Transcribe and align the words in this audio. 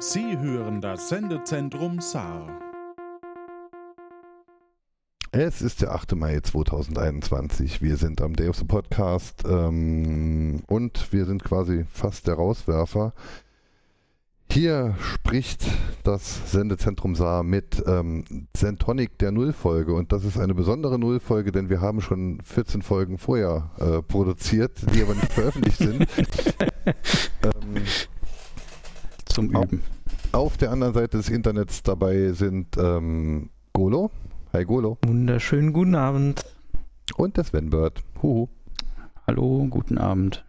Sie 0.00 0.38
hören 0.38 0.80
das 0.80 1.08
Sendezentrum 1.08 2.00
Saar. 2.00 2.60
Es 5.32 5.60
ist 5.60 5.82
der 5.82 5.92
8. 5.92 6.14
Mai 6.14 6.40
2021. 6.40 7.82
Wir 7.82 7.96
sind 7.96 8.22
am 8.22 8.34
Day 8.34 8.48
of 8.48 8.56
the 8.56 8.64
Podcast 8.64 9.44
ähm, 9.46 10.62
und 10.66 11.12
wir 11.12 11.26
sind 11.26 11.44
quasi 11.44 11.84
fast 11.92 12.26
der 12.26 12.36
Rauswerfer. 12.36 13.12
Hier 14.50 14.96
spricht 15.00 15.66
das 16.04 16.50
Sendezentrum 16.50 17.14
Saar 17.14 17.42
mit 17.42 17.82
ähm, 17.86 18.24
Zentonic 18.54 19.18
der 19.18 19.30
Nullfolge 19.30 19.92
und 19.92 20.10
das 20.10 20.24
ist 20.24 20.38
eine 20.38 20.54
besondere 20.54 20.98
Nullfolge, 20.98 21.52
denn 21.52 21.68
wir 21.68 21.80
haben 21.80 22.00
schon 22.00 22.40
14 22.40 22.82
Folgen 22.82 23.18
vorher 23.18 23.70
äh, 23.78 24.02
produziert, 24.02 24.72
die 24.94 25.02
aber 25.02 25.14
nicht 25.14 25.32
veröffentlicht 25.32 25.78
sind. 25.78 26.06
ähm, 27.42 27.82
Zum 29.26 29.50
Üben. 29.50 29.82
Auf, 30.32 30.40
auf 30.44 30.56
der 30.56 30.72
anderen 30.72 30.94
Seite 30.94 31.18
des 31.18 31.28
Internets 31.28 31.82
dabei 31.82 32.32
sind 32.32 32.76
ähm, 32.78 33.50
Golo. 33.74 34.10
Hi 34.54 34.64
Golo. 34.64 34.96
Wunderschönen 35.06 35.74
guten 35.74 35.94
Abend. 35.94 36.44
Und 37.16 37.36
der 37.36 37.44
Sven 37.44 37.68
Bird. 37.68 38.02
Huhu. 38.22 38.48
Hallo, 39.26 39.66
guten 39.68 39.98
Abend. 39.98 40.44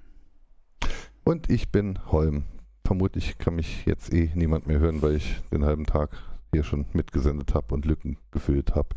Und 1.26 1.50
ich 1.50 1.70
bin 1.70 2.00
Holm. 2.08 2.46
Vermutlich 2.86 3.38
kann 3.38 3.56
mich 3.56 3.86
jetzt 3.86 4.14
eh 4.14 4.32
niemand 4.36 4.68
mehr 4.68 4.80
hören, 4.80 5.02
weil 5.02 5.16
ich 5.16 5.42
den 5.52 5.66
halben 5.66 5.86
Tag 5.86 6.10
hier 6.52 6.64
schon 6.64 6.86
mitgesendet 6.94 7.54
habe 7.54 7.76
und 7.76 7.86
Lücken 7.86 8.18
gefüllt 8.32 8.76
habe 8.76 8.90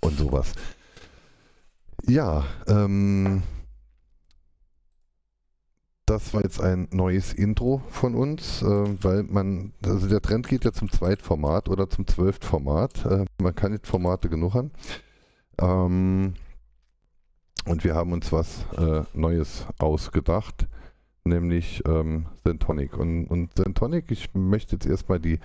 und 0.00 0.16
sowas. 0.16 0.54
Ja, 2.06 2.44
ähm, 2.66 3.42
das 6.06 6.34
war 6.34 6.42
jetzt 6.42 6.60
ein 6.60 6.88
neues 6.90 7.32
Intro 7.32 7.80
von 7.88 8.14
uns, 8.14 8.62
äh, 8.62 8.66
weil 9.02 9.22
man, 9.22 9.72
also 9.84 10.08
der 10.08 10.20
Trend 10.20 10.48
geht 10.48 10.64
ja 10.64 10.72
zum 10.72 10.90
Zweitformat 10.90 11.68
oder 11.68 11.88
zum 11.88 12.06
Zwölftformat. 12.06 13.06
Äh, 13.06 13.24
man 13.40 13.54
kann 13.54 13.72
nicht 13.72 13.86
Formate 13.86 14.28
genug 14.28 14.54
haben. 14.54 14.72
Ähm, 15.58 16.34
und 17.64 17.84
wir 17.84 17.94
haben 17.94 18.12
uns 18.12 18.32
was 18.32 18.66
äh, 18.76 19.04
Neues 19.14 19.64
ausgedacht, 19.78 20.66
nämlich 21.24 21.82
ähm, 21.86 22.26
Zentonic. 22.44 22.96
Und, 22.96 23.26
und 23.26 23.54
Zentonic, 23.56 24.10
ich 24.10 24.34
möchte 24.34 24.76
jetzt 24.76 24.86
erstmal 24.86 25.20
die 25.20 25.38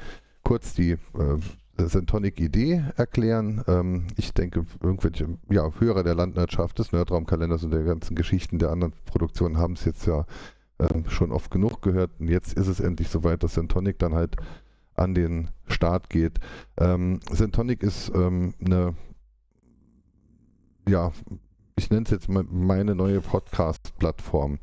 kurz 0.44 0.74
die 0.74 0.92
äh, 0.92 1.88
Zentonic-Idee 1.88 2.84
erklären. 2.96 3.64
Ähm, 3.68 4.08
ich 4.16 4.34
denke, 4.34 4.66
irgendwelche 4.82 5.38
ja, 5.50 5.70
Hörer 5.80 6.04
der 6.04 6.16
Landwirtschaft, 6.16 6.80
des 6.80 6.92
Nerdraumkalenders 6.92 7.64
und 7.64 7.72
der 7.72 7.84
ganzen 7.84 8.16
Geschichten 8.16 8.58
der 8.60 8.70
anderen 8.70 8.94
Produktionen 9.06 9.58
haben 9.58 9.74
es 9.74 9.86
jetzt 9.86 10.08
ja 10.08 10.26
äh, 10.80 10.88
schon 11.10 11.32
oft 11.32 11.52
genug 11.52 11.82
gehört. 11.82 12.12
Und 12.20 12.30
jetzt 12.30 12.54
ist 12.54 12.68
es 12.68 12.80
endlich 12.80 13.10
soweit, 13.10 13.44
dass 13.44 13.54
Zentonic 13.54 14.00
dann 14.00 14.16
halt 14.16 14.38
an 14.96 15.14
den 15.14 15.50
Start 15.68 16.10
geht. 16.10 16.40
Ähm, 16.78 17.20
Zentonic 17.32 17.84
ist 17.84 18.12
ähm, 18.16 18.54
eine, 18.64 18.96
ja, 20.88 21.12
ich 21.76 21.90
nenne 21.90 22.04
es 22.06 22.12
jetzt 22.12 22.28
meine 22.30 22.96
neue 22.96 23.22
Podcast-Plattform, 23.22 24.58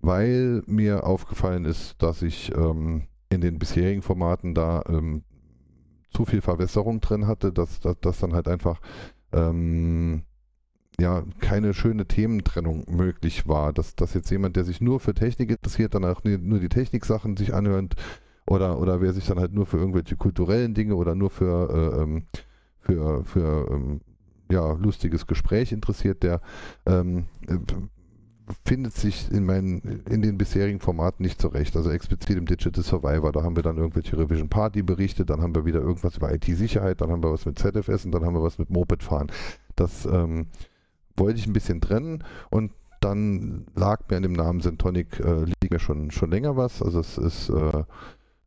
weil 0.00 0.62
mir 0.66 1.04
aufgefallen 1.04 1.64
ist, 1.64 2.02
dass 2.02 2.22
ich 2.22 2.54
ähm, 2.54 3.04
in 3.30 3.40
den 3.40 3.58
bisherigen 3.58 4.02
Formaten 4.02 4.54
da 4.54 4.82
ähm, 4.88 5.22
zu 6.10 6.24
viel 6.24 6.40
Verwässerung 6.40 7.00
drin 7.00 7.26
hatte, 7.26 7.52
dass, 7.52 7.80
dass, 7.80 8.18
dann 8.18 8.32
halt 8.32 8.48
einfach 8.48 8.80
ähm, 9.32 10.22
ja 10.98 11.22
keine 11.40 11.74
schöne 11.74 12.06
Thementrennung 12.06 12.84
möglich 12.88 13.46
war. 13.46 13.72
Dass, 13.72 13.94
dass 13.94 14.14
jetzt 14.14 14.30
jemand, 14.30 14.56
der 14.56 14.64
sich 14.64 14.80
nur 14.80 15.00
für 15.00 15.14
Technik 15.14 15.50
interessiert, 15.50 15.94
dann 15.94 16.04
auch 16.04 16.24
nur 16.24 16.58
die 16.58 16.68
Techniksachen 16.68 17.36
sich 17.36 17.54
anhört 17.54 17.96
oder, 18.46 18.78
oder 18.80 19.00
wer 19.00 19.12
sich 19.12 19.26
dann 19.26 19.38
halt 19.38 19.52
nur 19.52 19.66
für 19.66 19.76
irgendwelche 19.76 20.16
kulturellen 20.16 20.74
Dinge 20.74 20.96
oder 20.96 21.14
nur 21.14 21.30
für, 21.30 21.70
äh, 21.70 22.02
ähm, 22.02 22.26
für, 22.80 23.24
für 23.24 23.68
ähm, 23.70 24.00
ja, 24.50 24.72
lustiges 24.72 25.26
Gespräch 25.26 25.72
interessiert, 25.72 26.22
der 26.22 26.40
ähm, 26.86 27.26
äh, 27.46 27.58
findet 28.64 28.94
sich 28.94 29.30
in 29.30 29.44
meinen, 29.44 30.02
in 30.08 30.22
den 30.22 30.38
bisherigen 30.38 30.80
Formaten 30.80 31.22
nicht 31.22 31.40
zurecht. 31.40 31.76
Also 31.76 31.90
explizit 31.90 32.36
im 32.36 32.46
Digital 32.46 32.82
Survivor, 32.82 33.32
da 33.32 33.42
haben 33.42 33.56
wir 33.56 33.62
dann 33.62 33.76
irgendwelche 33.76 34.18
Revision 34.18 34.48
Party 34.48 34.82
Berichte, 34.82 35.24
dann 35.24 35.40
haben 35.40 35.54
wir 35.54 35.64
wieder 35.64 35.80
irgendwas 35.80 36.16
über 36.16 36.32
IT-Sicherheit, 36.32 37.00
dann 37.00 37.10
haben 37.10 37.22
wir 37.22 37.32
was 37.32 37.46
mit 37.46 37.58
ZFS 37.58 38.04
und 38.04 38.12
dann 38.12 38.24
haben 38.24 38.34
wir 38.34 38.42
was 38.42 38.58
mit 38.58 38.70
Moped 38.70 39.02
fahren. 39.02 39.30
Das 39.76 40.06
ähm, 40.06 40.46
wollte 41.16 41.38
ich 41.38 41.46
ein 41.46 41.52
bisschen 41.52 41.80
trennen 41.80 42.24
und 42.50 42.72
dann 43.00 43.66
lag 43.74 44.00
mir 44.08 44.16
an 44.16 44.22
dem 44.22 44.32
Namen 44.32 44.60
Syntonic, 44.60 45.20
äh, 45.20 45.44
liegt 45.44 45.70
mir 45.70 45.78
schon, 45.78 46.10
schon 46.10 46.30
länger 46.30 46.56
was. 46.56 46.82
Also 46.82 47.00
es 47.00 47.18
ist 47.18 47.50
äh, 47.50 47.84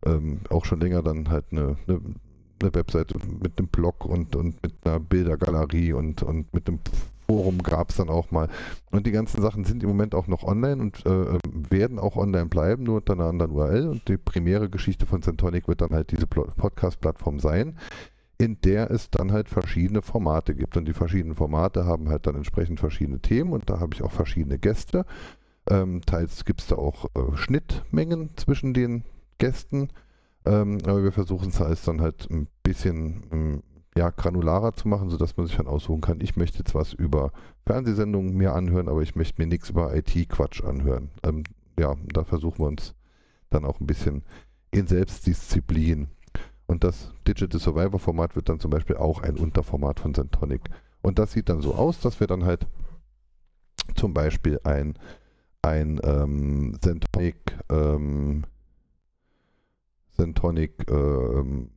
ähm, 0.05 0.41
auch 0.49 0.65
schon 0.65 0.79
länger 0.79 1.01
dann 1.01 1.29
halt 1.29 1.45
eine, 1.51 1.77
eine, 1.87 2.01
eine, 2.61 2.73
Webseite 2.73 3.17
mit 3.41 3.57
einem 3.57 3.67
Blog 3.67 4.05
und, 4.05 4.35
und 4.35 4.61
mit 4.61 4.73
einer 4.83 4.99
Bildergalerie 4.99 5.93
und, 5.93 6.23
und 6.23 6.53
mit 6.53 6.67
einem 6.67 6.79
Forum 7.31 7.63
gab 7.63 7.91
es 7.91 7.95
dann 7.95 8.09
auch 8.09 8.31
mal. 8.31 8.49
Und 8.91 9.07
die 9.07 9.11
ganzen 9.11 9.41
Sachen 9.41 9.63
sind 9.63 9.83
im 9.83 9.89
Moment 9.89 10.15
auch 10.15 10.27
noch 10.27 10.43
online 10.43 10.81
und 10.81 11.05
äh, 11.05 11.39
werden 11.69 11.97
auch 11.97 12.17
online 12.17 12.47
bleiben, 12.47 12.83
nur 12.83 12.97
unter 12.97 13.13
einer 13.13 13.25
anderen 13.25 13.51
URL. 13.51 13.87
Und 13.87 14.07
die 14.09 14.17
primäre 14.17 14.69
Geschichte 14.69 15.05
von 15.05 15.21
Centonic 15.21 15.69
wird 15.69 15.79
dann 15.79 15.91
halt 15.91 16.11
diese 16.11 16.27
Podcast-Plattform 16.27 17.39
sein, 17.39 17.77
in 18.37 18.59
der 18.65 18.91
es 18.91 19.09
dann 19.09 19.31
halt 19.31 19.47
verschiedene 19.47 20.01
Formate 20.01 20.55
gibt. 20.55 20.75
Und 20.75 20.85
die 20.89 20.93
verschiedenen 20.93 21.35
Formate 21.35 21.85
haben 21.85 22.09
halt 22.09 22.27
dann 22.27 22.35
entsprechend 22.35 22.81
verschiedene 22.81 23.19
Themen 23.19 23.53
und 23.53 23.69
da 23.69 23.79
habe 23.79 23.93
ich 23.93 24.03
auch 24.03 24.11
verschiedene 24.11 24.59
Gäste. 24.59 25.05
Ähm, 25.69 26.01
teils 26.05 26.43
gibt 26.43 26.59
es 26.59 26.67
da 26.67 26.75
auch 26.75 27.05
äh, 27.15 27.37
Schnittmengen 27.37 28.31
zwischen 28.35 28.73
den 28.73 29.05
Gästen. 29.37 29.87
Ähm, 30.43 30.79
aber 30.83 31.01
wir 31.01 31.13
versuchen 31.13 31.49
es 31.49 31.61
halt 31.61 31.87
dann 31.87 32.01
halt 32.01 32.29
ein 32.29 32.47
bisschen 32.61 33.23
ähm, 33.31 33.63
ja, 33.95 34.09
granularer 34.09 34.73
zu 34.73 34.87
machen, 34.87 35.09
sodass 35.09 35.35
man 35.35 35.47
sich 35.47 35.57
dann 35.57 35.67
aussuchen 35.67 36.01
kann, 36.01 36.21
ich 36.21 36.37
möchte 36.37 36.59
jetzt 36.59 36.73
was 36.73 36.93
über 36.93 37.31
Fernsehsendungen 37.65 38.35
mir 38.35 38.53
anhören, 38.53 38.87
aber 38.87 39.01
ich 39.01 39.15
möchte 39.15 39.41
mir 39.41 39.47
nichts 39.47 39.69
über 39.69 39.95
IT-Quatsch 39.95 40.63
anhören. 40.63 41.09
Ähm, 41.23 41.43
ja, 41.77 41.95
da 42.13 42.23
versuchen 42.23 42.59
wir 42.59 42.67
uns 42.67 42.93
dann 43.49 43.65
auch 43.65 43.79
ein 43.79 43.87
bisschen 43.87 44.23
in 44.71 44.87
Selbstdisziplin. 44.87 46.07
Und 46.67 46.85
das 46.85 47.13
Digital 47.27 47.59
Survivor 47.59 47.99
Format 47.99 48.35
wird 48.35 48.47
dann 48.47 48.61
zum 48.61 48.71
Beispiel 48.71 48.95
auch 48.95 49.21
ein 49.21 49.37
Unterformat 49.37 49.99
von 49.99 50.13
Centonic. 50.13 50.69
Und 51.01 51.19
das 51.19 51.33
sieht 51.33 51.49
dann 51.49 51.61
so 51.61 51.75
aus, 51.75 51.99
dass 51.99 52.19
wir 52.21 52.27
dann 52.27 52.45
halt 52.45 52.65
zum 53.95 54.13
Beispiel 54.13 54.59
ein, 54.63 54.97
ein 55.61 55.99
ähm, 56.03 56.77
Centonic, 56.81 57.57
ähm, 57.69 58.45
Centonic 60.15 60.89
ähm, 60.89 61.71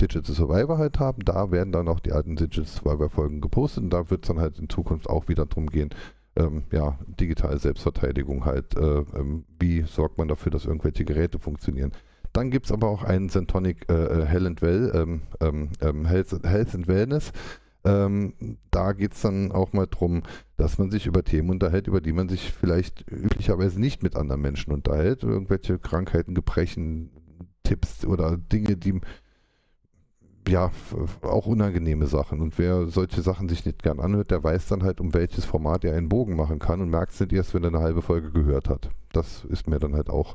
Digital 0.00 0.34
Survivor 0.34 0.78
halt 0.78 0.98
haben. 0.98 1.24
Da 1.24 1.50
werden 1.50 1.72
dann 1.72 1.88
auch 1.88 2.00
die 2.00 2.12
alten 2.12 2.36
Digital 2.36 2.66
Survivor 2.66 3.10
Folgen 3.10 3.40
gepostet 3.40 3.84
und 3.84 3.90
da 3.90 4.10
wird 4.10 4.24
es 4.24 4.28
dann 4.28 4.40
halt 4.40 4.58
in 4.58 4.68
Zukunft 4.68 5.08
auch 5.08 5.28
wieder 5.28 5.46
darum 5.46 5.68
gehen, 5.68 5.90
ähm, 6.36 6.64
ja, 6.70 6.98
digitale 7.06 7.58
Selbstverteidigung 7.58 8.44
halt. 8.44 8.76
Äh, 8.76 9.04
ähm, 9.14 9.44
wie 9.58 9.82
sorgt 9.82 10.18
man 10.18 10.28
dafür, 10.28 10.52
dass 10.52 10.66
irgendwelche 10.66 11.04
Geräte 11.04 11.38
funktionieren? 11.38 11.92
Dann 12.32 12.50
gibt 12.50 12.66
es 12.66 12.72
aber 12.72 12.88
auch 12.88 13.02
einen 13.02 13.30
Centonic 13.30 13.90
äh, 13.90 13.94
äh 13.94 14.26
Hell 14.26 14.46
and 14.46 14.60
Well, 14.60 14.92
ähm, 14.94 15.22
ähm, 15.40 15.70
ähm, 15.80 16.04
Health, 16.04 16.38
Health 16.44 16.74
and 16.74 16.86
Wellness. 16.86 17.32
Ähm, 17.84 18.58
da 18.70 18.92
geht 18.92 19.14
es 19.14 19.22
dann 19.22 19.52
auch 19.52 19.72
mal 19.72 19.86
darum, 19.86 20.22
dass 20.56 20.76
man 20.76 20.90
sich 20.90 21.06
über 21.06 21.22
Themen 21.24 21.50
unterhält, 21.50 21.86
über 21.86 22.00
die 22.00 22.12
man 22.12 22.28
sich 22.28 22.52
vielleicht 22.52 23.10
üblicherweise 23.10 23.80
nicht 23.80 24.02
mit 24.02 24.16
anderen 24.16 24.42
Menschen 24.42 24.72
unterhält. 24.72 25.22
Irgendwelche 25.22 25.78
Krankheiten, 25.78 26.34
Gebrechen, 26.34 27.10
Tipps 27.62 28.04
oder 28.04 28.36
Dinge, 28.36 28.76
die 28.76 29.00
ja, 30.48 30.70
auch 31.22 31.46
unangenehme 31.46 32.06
Sachen. 32.06 32.40
Und 32.40 32.58
wer 32.58 32.86
solche 32.86 33.22
Sachen 33.22 33.48
sich 33.48 33.64
nicht 33.64 33.82
gern 33.82 34.00
anhört, 34.00 34.30
der 34.30 34.42
weiß 34.42 34.66
dann 34.68 34.82
halt, 34.82 35.00
um 35.00 35.14
welches 35.14 35.44
Format 35.44 35.84
er 35.84 35.96
einen 35.96 36.08
Bogen 36.08 36.36
machen 36.36 36.58
kann 36.58 36.80
und 36.80 36.90
merkt 36.90 37.12
es 37.12 37.20
nicht 37.20 37.32
erst, 37.32 37.54
wenn 37.54 37.64
er 37.64 37.68
eine 37.68 37.80
halbe 37.80 38.02
Folge 38.02 38.30
gehört 38.30 38.68
hat. 38.68 38.90
Das 39.12 39.44
ist 39.44 39.68
mir 39.68 39.78
dann 39.78 39.94
halt 39.94 40.10
auch 40.10 40.34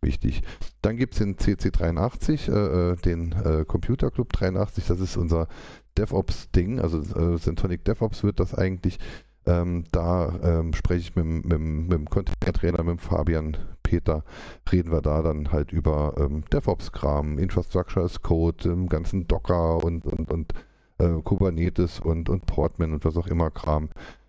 wichtig. 0.00 0.42
Dann 0.82 0.96
gibt 0.96 1.14
es 1.14 1.18
den 1.18 1.36
CC83, 1.36 2.52
äh, 2.52 2.92
äh, 2.92 2.96
den 2.96 3.32
äh, 3.32 3.64
Computer 3.66 4.10
Club 4.10 4.32
83, 4.32 4.86
das 4.86 5.00
ist 5.00 5.16
unser 5.16 5.48
DevOps-Ding, 5.96 6.80
also 6.80 6.98
äh, 7.00 7.38
Syntonic 7.38 7.84
DevOps 7.84 8.22
wird 8.22 8.38
das 8.38 8.54
eigentlich. 8.54 8.98
Ähm, 9.48 9.84
da 9.92 10.30
ähm, 10.42 10.74
spreche 10.74 11.00
ich 11.00 11.16
mit, 11.16 11.24
mit, 11.24 11.58
mit 11.58 11.92
dem 11.92 12.04
Container-Trainer, 12.04 12.82
mit 12.82 12.96
dem 12.96 12.98
Fabian 12.98 13.56
Peter, 13.82 14.22
reden 14.70 14.92
wir 14.92 15.00
da 15.00 15.22
dann 15.22 15.50
halt 15.50 15.72
über 15.72 16.12
ähm, 16.18 16.44
DevOps-Kram, 16.52 17.38
Infrastructure 17.38 18.04
as 18.04 18.20
Code, 18.20 18.68
im 18.68 18.90
ganzen 18.90 19.26
Docker 19.26 19.82
und, 19.82 20.04
und, 20.04 20.30
und 20.30 20.52
äh, 20.98 21.22
Kubernetes 21.22 21.98
und, 21.98 22.28
und 22.28 22.44
Portman 22.44 22.92
und 22.92 23.06
was 23.06 23.16
auch 23.16 23.26
immer 23.26 23.50
Kram, 23.50 23.88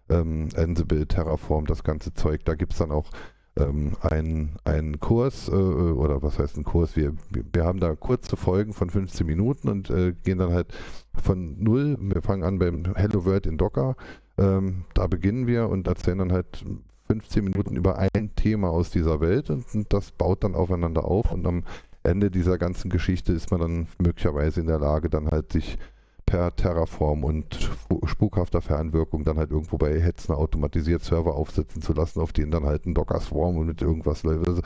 ähm, 0.10 0.48
Ansible, 0.56 1.06
Terraform, 1.06 1.66
das 1.66 1.84
ganze 1.84 2.14
Zeug. 2.14 2.46
Da 2.46 2.56
gibt 2.56 2.72
es 2.72 2.80
dann 2.80 2.92
auch 2.92 3.10
ähm, 3.58 3.98
einen, 4.02 4.56
einen 4.64 5.02
Kurs 5.02 5.50
äh, 5.50 5.52
oder 5.52 6.24
was 6.24 6.40
heißt 6.40 6.56
ein 6.56 6.64
Kurs? 6.64 6.96
Wir, 6.96 7.14
wir 7.30 7.66
haben 7.66 7.82
da 7.82 7.94
kurze 7.94 8.38
Folgen 8.38 8.72
von 8.72 8.90
15 8.90 9.28
Minuten 9.28 9.68
und 9.68 9.90
äh, 9.90 10.14
gehen 10.24 10.38
dann 10.38 10.54
halt 10.54 10.68
von 11.14 11.62
null. 11.62 11.98
Wir 12.00 12.22
fangen 12.22 12.44
an 12.44 12.60
beim 12.60 12.96
Hello 12.96 13.26
World 13.26 13.46
in 13.48 13.58
Docker. 13.58 13.98
Ähm, 14.40 14.86
da 14.94 15.08
beginnen 15.08 15.48
wir 15.48 15.68
und 15.68 15.88
erzählen 15.88 16.20
dann 16.20 16.32
halt 16.32 16.64
15 17.08 17.44
Minuten 17.44 17.76
über 17.76 17.98
ein 17.98 18.36
Thema 18.36 18.70
aus 18.70 18.90
dieser 18.90 19.20
Welt 19.20 19.50
und, 19.50 19.66
und 19.74 19.92
das 19.92 20.12
baut 20.12 20.44
dann 20.44 20.56
aufeinander 20.56 21.04
auf 21.04 21.32
und 21.32 21.46
am 21.46 21.64
Ende 22.04 22.32
dieser 22.32 22.58
ganzen 22.58 22.90
Geschichte 22.90 23.34
ist 23.34 23.52
man 23.52 23.60
dann 23.60 23.88
möglicherweise 23.98 24.62
in 24.62 24.68
der 24.68 24.80
Lage, 24.80 25.10
dann 25.10 25.28
halt 25.28 25.52
sich 25.52 25.78
per 26.26 26.56
Terraform 26.56 27.24
und 27.24 27.70
spukhafter 28.06 28.62
Fernwirkung 28.62 29.26
dann 29.26 29.38
halt 29.38 29.52
irgendwo 29.52 29.78
bei 29.78 30.00
Hetzner 30.00 30.38
automatisiert 30.38 31.04
Server 31.04 31.36
aufsetzen 31.36 31.82
zu 31.82 31.92
lassen, 31.92 32.22
auf 32.22 32.32
denen 32.32 32.52
dann 32.52 32.66
halt 32.66 32.86
ein 32.86 32.94
Docker-Swarm 32.94 33.58
und 33.58 33.66
mit 33.66 33.82
irgendwas 33.82 34.24
läuft. 34.24 34.48
Also 34.48 34.62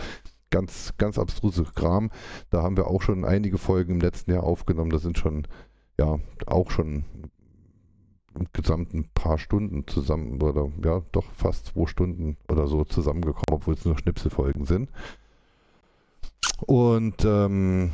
ganz, 0.51 0.93
ganz 0.97 1.17
abstruse 1.17 1.63
Kram. 1.73 2.11
Da 2.51 2.61
haben 2.61 2.77
wir 2.77 2.87
auch 2.87 3.01
schon 3.01 3.25
einige 3.25 3.57
Folgen 3.57 3.93
im 3.93 4.01
letzten 4.01 4.31
Jahr 4.31 4.43
aufgenommen. 4.43 4.91
Da 4.91 4.99
sind 4.99 5.17
schon, 5.17 5.47
ja, 5.97 6.19
auch 6.45 6.69
schon 6.69 7.05
insgesamt 8.39 8.93
ein 8.93 9.09
paar 9.13 9.37
Stunden 9.37 9.87
zusammen, 9.87 10.41
oder 10.41 10.69
ja, 10.83 11.01
doch 11.11 11.25
fast 11.35 11.67
zwei 11.67 11.87
Stunden 11.87 12.37
oder 12.49 12.67
so 12.67 12.83
zusammengekommen, 12.83 13.45
obwohl 13.51 13.73
es 13.75 13.85
nur 13.85 13.97
Schnipselfolgen 13.97 14.65
sind. 14.65 14.89
Und 16.65 17.25
ähm, 17.25 17.91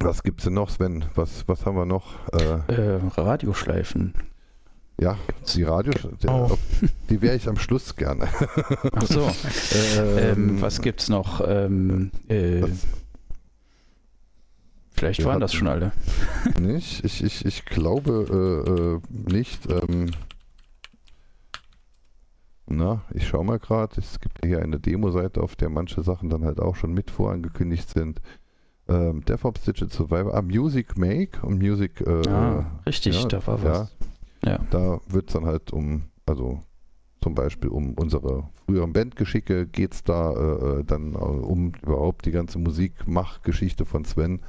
was 0.00 0.22
gibt 0.22 0.40
es 0.40 0.44
denn 0.44 0.54
noch, 0.54 0.70
Sven? 0.70 1.04
Was, 1.14 1.46
was 1.48 1.64
haben 1.66 1.76
wir 1.76 1.86
noch? 1.86 2.14
Äh, 2.32 2.72
äh, 2.72 3.00
Radioschleifen. 3.16 4.14
Ja, 5.00 5.16
die 5.52 5.64
Radio, 5.64 5.92
oh. 6.28 6.56
die 7.10 7.20
wäre 7.20 7.34
ich 7.34 7.48
am 7.48 7.56
Schluss 7.56 7.96
gerne. 7.96 8.28
Ach 8.92 9.06
so. 9.06 9.22
ähm, 9.98 10.18
ähm, 10.18 10.62
was 10.62 10.80
gibt's 10.80 11.08
noch? 11.08 11.42
Ähm, 11.44 12.12
äh, 12.28 12.62
vielleicht 15.04 15.24
waren 15.24 15.40
das 15.40 15.52
schon 15.52 15.68
alle. 15.68 15.92
Nicht? 16.60 17.04
Ich, 17.04 17.22
ich, 17.22 17.44
ich 17.44 17.64
glaube 17.64 18.26
äh, 18.30 18.70
äh 18.70 19.32
nicht. 19.32 19.68
Ähm, 19.70 20.10
na, 22.66 23.02
ich 23.12 23.28
schaue 23.28 23.44
mal 23.44 23.58
gerade. 23.58 24.00
Es 24.00 24.20
gibt 24.20 24.44
hier 24.44 24.62
eine 24.62 24.80
Demo-Seite, 24.80 25.42
auf 25.42 25.56
der 25.56 25.68
manche 25.68 26.02
Sachen 26.02 26.30
dann 26.30 26.44
halt 26.44 26.60
auch 26.60 26.76
schon 26.76 26.94
mit 26.94 27.10
vorangekündigt 27.10 27.88
sind. 27.88 28.20
Ähm, 28.88 29.24
DevOps 29.24 29.64
Digital 29.64 29.90
Survivor, 29.90 30.34
ah, 30.34 30.42
Music 30.42 30.96
Make 30.96 31.40
und 31.42 31.58
Music. 31.58 32.00
Äh, 32.00 32.28
ah, 32.28 32.80
richtig, 32.86 33.20
ja, 33.20 33.28
da 33.28 33.46
war 33.46 33.62
was. 33.62 33.94
Ja, 34.44 34.52
ja. 34.52 34.58
Da 34.70 35.00
wird 35.08 35.28
es 35.28 35.34
dann 35.34 35.44
halt 35.44 35.72
um, 35.72 36.04
also 36.26 36.60
zum 37.22 37.34
Beispiel 37.34 37.70
um 37.70 37.94
unsere 37.94 38.48
früheren 38.64 38.92
Bandgeschicke 38.92 39.66
geht 39.66 39.94
es 39.94 40.04
da, 40.04 40.32
äh, 40.32 40.80
äh 40.80 40.84
dann 40.84 41.14
äh, 41.14 41.16
um 41.16 41.72
überhaupt 41.82 42.26
die 42.26 42.30
ganze 42.30 42.58
Musikmachgeschichte 42.58 43.84
von 43.84 44.04
Sven. 44.04 44.40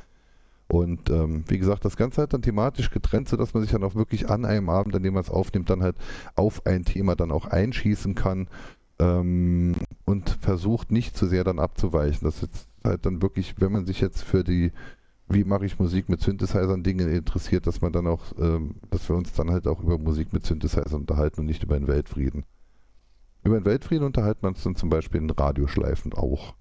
Und 0.68 1.10
ähm, 1.10 1.44
wie 1.48 1.60
gesagt, 1.60 1.86
das 1.86 1.96
Ganze 1.96 2.22
halt 2.22 2.34
dann 2.34 2.42
thematisch 2.42 2.90
getrennt, 2.90 3.30
sodass 3.30 3.54
man 3.54 3.62
sich 3.62 3.72
dann 3.72 3.84
auch 3.84 3.96
wirklich 3.96 4.30
an 4.30 4.46
einem 4.46 4.70
Abend, 4.70 4.96
an 4.96 5.04
dem 5.04 5.14
man 5.14 5.24
es 5.24 5.30
aufnimmt, 5.30 5.70
dann 5.70 5.84
halt 5.84 5.96
auf 6.36 6.66
ein 6.66 6.86
Thema 6.86 7.16
dann 7.16 7.32
auch 7.32 7.46
einschießen 7.46 8.16
kann 8.16 8.48
ähm, 9.00 9.76
und 10.06 10.30
versucht 10.42 10.92
nicht 10.92 11.16
zu 11.16 11.28
sehr 11.28 11.44
dann 11.44 11.60
abzuweichen. 11.60 12.26
Das 12.26 12.42
ist 12.42 12.68
halt 12.84 13.06
dann 13.06 13.22
wirklich, 13.22 13.56
wenn 13.60 13.72
man 13.72 13.86
sich 13.86 14.02
jetzt 14.02 14.24
für 14.24 14.44
die, 14.44 14.72
wie 15.28 15.44
mache 15.44 15.66
ich 15.66 15.80
Musik 15.80 16.10
mit 16.10 16.22
Synthesizern 16.22 16.84
Dinge 16.84 17.04
interessiert, 17.04 17.68
dass 17.68 17.82
man 17.82 17.92
dann 17.92 18.08
auch, 18.08 18.24
ähm, 18.40 18.76
dass 18.90 19.08
wir 19.08 19.16
uns 19.16 19.34
dann 19.34 19.52
halt 19.52 19.68
auch 19.68 19.82
über 19.82 20.00
Musik 20.00 20.34
mit 20.34 20.46
Synthesizern 20.46 21.02
unterhalten 21.02 21.42
und 21.42 21.46
nicht 21.46 21.64
über 21.64 21.78
den 21.78 21.88
Weltfrieden. 21.88 22.44
Über 23.44 23.60
den 23.60 23.66
Weltfrieden 23.66 24.06
unterhalten 24.06 24.44
wir 24.44 24.50
uns 24.50 24.64
dann 24.64 24.76
zum 24.76 24.90
Beispiel 24.90 25.22
in 25.22 25.30
Radioschleifen 25.30 26.14
auch. 26.14 26.56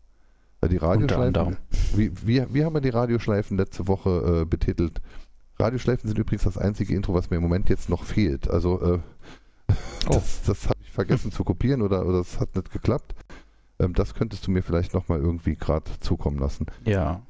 Die 0.68 0.76
Radioschleifen, 0.76 1.56
wie, 1.94 2.12
wie, 2.24 2.44
wie 2.50 2.64
haben 2.64 2.74
wir 2.74 2.80
die 2.80 2.90
Radioschleifen 2.90 3.56
letzte 3.56 3.88
Woche 3.88 4.42
äh, 4.42 4.44
betitelt? 4.44 5.00
Radioschleifen 5.58 6.08
sind 6.08 6.18
übrigens 6.18 6.44
das 6.44 6.58
einzige 6.58 6.94
Intro, 6.94 7.14
was 7.14 7.30
mir 7.30 7.36
im 7.36 7.42
Moment 7.42 7.68
jetzt 7.68 7.88
noch 7.88 8.04
fehlt. 8.04 8.50
Also 8.50 8.80
äh, 8.82 8.98
oh. 9.68 9.74
das, 10.14 10.42
das 10.42 10.64
habe 10.64 10.78
ich 10.82 10.90
vergessen 10.90 11.32
zu 11.32 11.44
kopieren 11.44 11.82
oder, 11.82 12.06
oder 12.06 12.18
das 12.18 12.40
hat 12.40 12.54
nicht 12.56 12.72
geklappt. 12.72 13.14
Ähm, 13.78 13.94
das 13.94 14.14
könntest 14.14 14.46
du 14.46 14.50
mir 14.50 14.62
vielleicht 14.62 14.94
nochmal 14.94 15.20
irgendwie 15.20 15.56
gerade 15.56 15.90
zukommen 16.00 16.38
lassen. 16.38 16.66
Ja. 16.84 17.22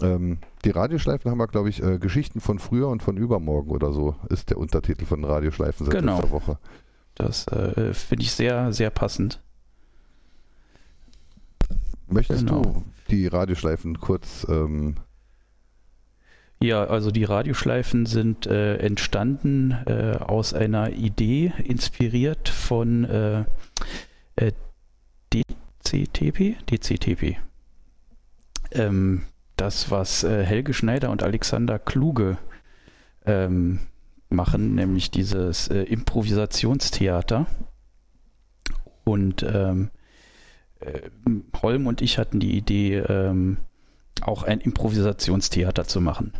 Ähm, 0.00 0.38
die 0.64 0.70
Radioschleifen 0.70 1.30
haben 1.30 1.38
wir, 1.38 1.46
glaube 1.46 1.68
ich, 1.68 1.82
äh, 1.82 1.98
Geschichten 1.98 2.40
von 2.40 2.58
früher 2.58 2.88
und 2.88 3.02
von 3.02 3.16
übermorgen 3.16 3.70
oder 3.70 3.92
so, 3.92 4.16
ist 4.28 4.50
der 4.50 4.58
Untertitel 4.58 5.04
von 5.04 5.24
Radioschleifen 5.24 5.86
seit 5.86 5.94
genau. 5.94 6.16
letzter 6.16 6.30
Woche. 6.30 6.58
Das 7.14 7.46
äh, 7.48 7.94
finde 7.94 8.24
ich 8.24 8.32
sehr, 8.32 8.72
sehr 8.72 8.90
passend. 8.90 9.40
Möchtest 12.08 12.46
genau. 12.46 12.62
du 12.62 12.84
die 13.10 13.26
Radioschleifen 13.26 14.00
kurz. 14.00 14.46
Ähm 14.48 14.96
ja, 16.62 16.84
also 16.84 17.10
die 17.10 17.24
Radioschleifen 17.24 18.06
sind 18.06 18.46
äh, 18.46 18.76
entstanden 18.76 19.72
äh, 19.86 20.16
aus 20.18 20.54
einer 20.54 20.92
Idee, 20.92 21.52
inspiriert 21.62 22.48
von 22.48 23.04
äh, 23.04 23.44
äh 24.36 24.52
DCTP? 25.32 26.56
DCTP. 26.70 27.36
Ähm, 28.70 29.22
das, 29.56 29.90
was 29.90 30.24
äh, 30.24 30.44
Helge 30.44 30.72
Schneider 30.72 31.10
und 31.10 31.22
Alexander 31.22 31.78
Kluge 31.78 32.38
ähm, 33.26 33.80
machen, 34.30 34.74
nämlich 34.74 35.10
dieses 35.10 35.68
äh, 35.68 35.82
Improvisationstheater. 35.82 37.46
Und 39.04 39.42
ähm, 39.42 39.90
äh, 40.84 41.10
Holm 41.62 41.86
und 41.86 42.02
ich 42.02 42.18
hatten 42.18 42.40
die 42.40 42.56
Idee, 42.56 42.98
ähm, 42.98 43.58
auch 44.22 44.42
ein 44.42 44.60
Improvisationstheater 44.60 45.86
zu 45.86 46.00
machen. 46.00 46.32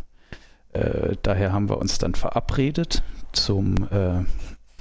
Äh, 0.72 1.16
daher 1.22 1.52
haben 1.52 1.68
wir 1.68 1.78
uns 1.78 1.98
dann 1.98 2.14
verabredet 2.14 3.02
zum 3.32 3.74
äh, 3.90 4.24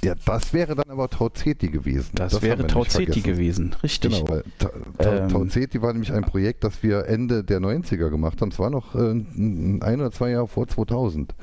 ja, 0.04 0.14
das 0.26 0.52
wäre 0.52 0.74
dann 0.74 0.90
aber 0.90 1.08
Tauzeti 1.08 1.68
gewesen. 1.68 2.10
Das, 2.14 2.32
das 2.32 2.42
wäre 2.42 2.66
Tauzeti 2.66 3.22
gewesen, 3.22 3.74
richtig. 3.82 4.12
Genau, 4.12 4.28
weil 4.28 4.44
Ta 4.58 4.70
Ta 4.98 5.16
ähm, 5.16 5.28
Tauzeti 5.30 5.80
war 5.80 5.92
nämlich 5.92 6.12
ein 6.12 6.24
Projekt, 6.24 6.62
das 6.62 6.82
wir 6.82 7.06
Ende 7.06 7.42
der 7.42 7.60
90er 7.60 8.10
gemacht 8.10 8.40
haben. 8.42 8.50
Es 8.50 8.58
war 8.58 8.68
noch 8.68 8.94
äh, 8.94 8.98
ein 8.98 9.80
oder 9.82 10.10
zwei 10.10 10.30
Jahre 10.30 10.46
vor 10.46 10.68
2000. 10.68 11.34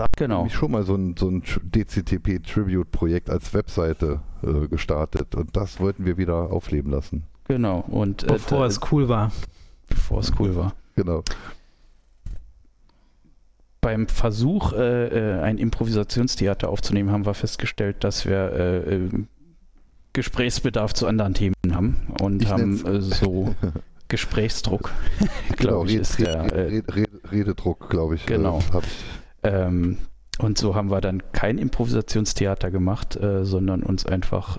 Da 0.00 0.06
genau. 0.16 0.38
habe 0.38 0.48
ich 0.48 0.54
schon 0.54 0.70
mal 0.70 0.82
so 0.82 0.94
ein, 0.94 1.14
so 1.18 1.28
ein 1.28 1.42
DCTP-Tribute-Projekt 1.42 3.28
als 3.28 3.52
Webseite 3.52 4.20
äh, 4.42 4.66
gestartet 4.66 5.34
und 5.34 5.54
das 5.54 5.78
wollten 5.78 6.06
wir 6.06 6.16
wieder 6.16 6.50
aufleben 6.50 6.90
lassen. 6.90 7.24
Genau. 7.48 7.84
Und, 7.86 8.22
äh, 8.22 8.28
bevor 8.28 8.64
es 8.64 8.80
cool 8.90 9.10
war. 9.10 9.30
Bevor 9.90 10.20
es 10.20 10.32
cool 10.38 10.56
war. 10.56 10.72
Genau 10.96 11.22
beim 13.82 14.08
Versuch, 14.08 14.74
äh, 14.74 15.38
äh, 15.38 15.40
ein 15.40 15.56
Improvisationstheater 15.56 16.68
aufzunehmen, 16.68 17.10
haben 17.10 17.24
wir 17.24 17.32
festgestellt, 17.32 18.04
dass 18.04 18.26
wir 18.26 18.52
äh, 18.52 18.94
äh 18.94 19.10
Gesprächsbedarf 20.12 20.92
zu 20.92 21.06
anderen 21.06 21.32
Themen 21.32 21.54
haben 21.72 21.96
und 22.20 22.42
ich 22.42 22.50
haben 22.50 22.84
äh, 22.84 23.00
so 23.00 23.54
Gesprächsdruck, 24.08 24.92
glaube 25.56 25.56
genau, 25.56 25.84
ich, 25.86 25.94
ist 25.94 26.18
der 26.18 26.52
Red, 26.52 26.94
Red, 26.94 27.10
Rededruck, 27.32 27.88
glaube 27.88 28.16
ich. 28.16 28.26
Genau. 28.26 28.58
Ich. 28.58 29.19
Ähm, 29.42 29.98
und 30.38 30.58
so 30.58 30.74
haben 30.74 30.90
wir 30.90 31.00
dann 31.00 31.32
kein 31.32 31.58
Improvisationstheater 31.58 32.70
gemacht, 32.70 33.18
sondern 33.42 33.82
uns 33.82 34.06
einfach 34.06 34.58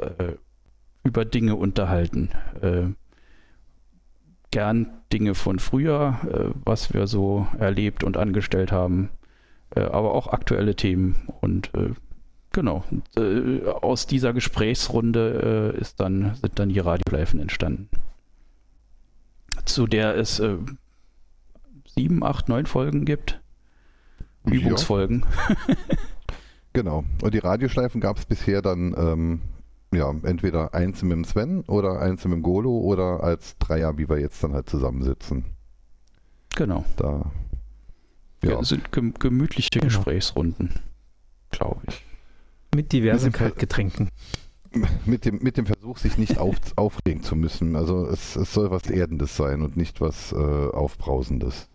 über 1.04 1.26
Dinge 1.26 1.56
unterhalten 1.56 2.30
gern 4.52 4.88
Dinge 5.12 5.34
von 5.34 5.60
früher, 5.60 6.20
äh, 6.30 6.54
was 6.66 6.94
wir 6.94 7.08
so 7.08 7.48
erlebt 7.58 8.04
und 8.04 8.18
angestellt 8.18 8.72
haben, 8.72 9.10
äh, 9.76 9.82
aber 9.82 10.14
auch 10.14 10.28
aktuelle 10.28 10.76
Themen. 10.76 11.16
Und 11.40 11.74
äh, 11.74 11.94
genau, 12.52 12.84
äh, 13.16 13.66
aus 13.66 14.06
dieser 14.06 14.34
Gesprächsrunde 14.34 15.74
äh, 15.76 15.80
ist 15.80 16.00
dann, 16.00 16.36
sind 16.36 16.60
dann 16.60 16.70
die 16.70 16.80
Radioleifen 16.80 17.40
entstanden. 17.40 17.90
Zu 19.66 19.88
der 19.88 20.16
es 20.16 20.40
äh, 20.40 20.58
sieben, 21.88 22.24
acht, 22.24 22.50
neun 22.50 22.66
Folgen 22.66 23.06
gibt. 23.06 23.42
Übungsfolgen. 24.46 25.26
genau. 26.74 27.04
Und 27.22 27.34
die 27.34 27.40
Radioschleifen 27.40 28.02
gab 28.02 28.18
es 28.18 28.26
bisher 28.26 28.62
dann 28.62 28.96
ähm, 28.98 29.42
ja, 29.94 30.14
entweder 30.24 30.74
eins 30.74 31.02
mit 31.02 31.12
dem 31.12 31.26
Sven 31.26 31.62
oder 31.62 32.00
eins 32.00 32.24
mit 32.24 32.34
dem 32.34 32.42
Golo 32.42 32.78
oder 32.80 33.24
als 33.24 33.58
Dreier, 33.58 33.98
wie 33.98 34.10
wir 34.10 34.20
jetzt 34.20 34.44
dann 34.44 34.54
halt 34.54 34.70
zusammensitzen. 34.70 35.46
Genau. 36.56 36.86
Da 36.96 37.32
ja. 38.44 38.52
ja 38.52 38.64
sind 38.64 38.92
gemütliche 38.92 39.70
genau. 39.72 39.86
Gesprächsrunden, 39.86 40.72
glaube 41.52 41.82
ich. 41.88 42.06
Mit 42.74 42.94
diversen 42.94 43.32
Kaltgetränken. 43.32 44.10
Mit 45.06 45.26
dem, 45.26 45.40
mit 45.42 45.58
dem 45.58 45.66
Versuch, 45.66 45.98
sich 45.98 46.18
nicht 46.18 46.38
auf, 46.38 46.56
aufregen 46.78 47.24
zu 47.24 47.36
müssen. 47.36 47.76
Also 47.76 48.06
es, 48.06 48.38
es 48.38 48.54
soll 48.54 48.72
was 48.72 48.90
Erdendes 48.90 49.36
sein 49.36 49.62
und 49.62 49.76
nicht 49.76 50.00
was 50.00 50.32
äh, 50.32 50.36
Aufbrausendes. 50.38 51.68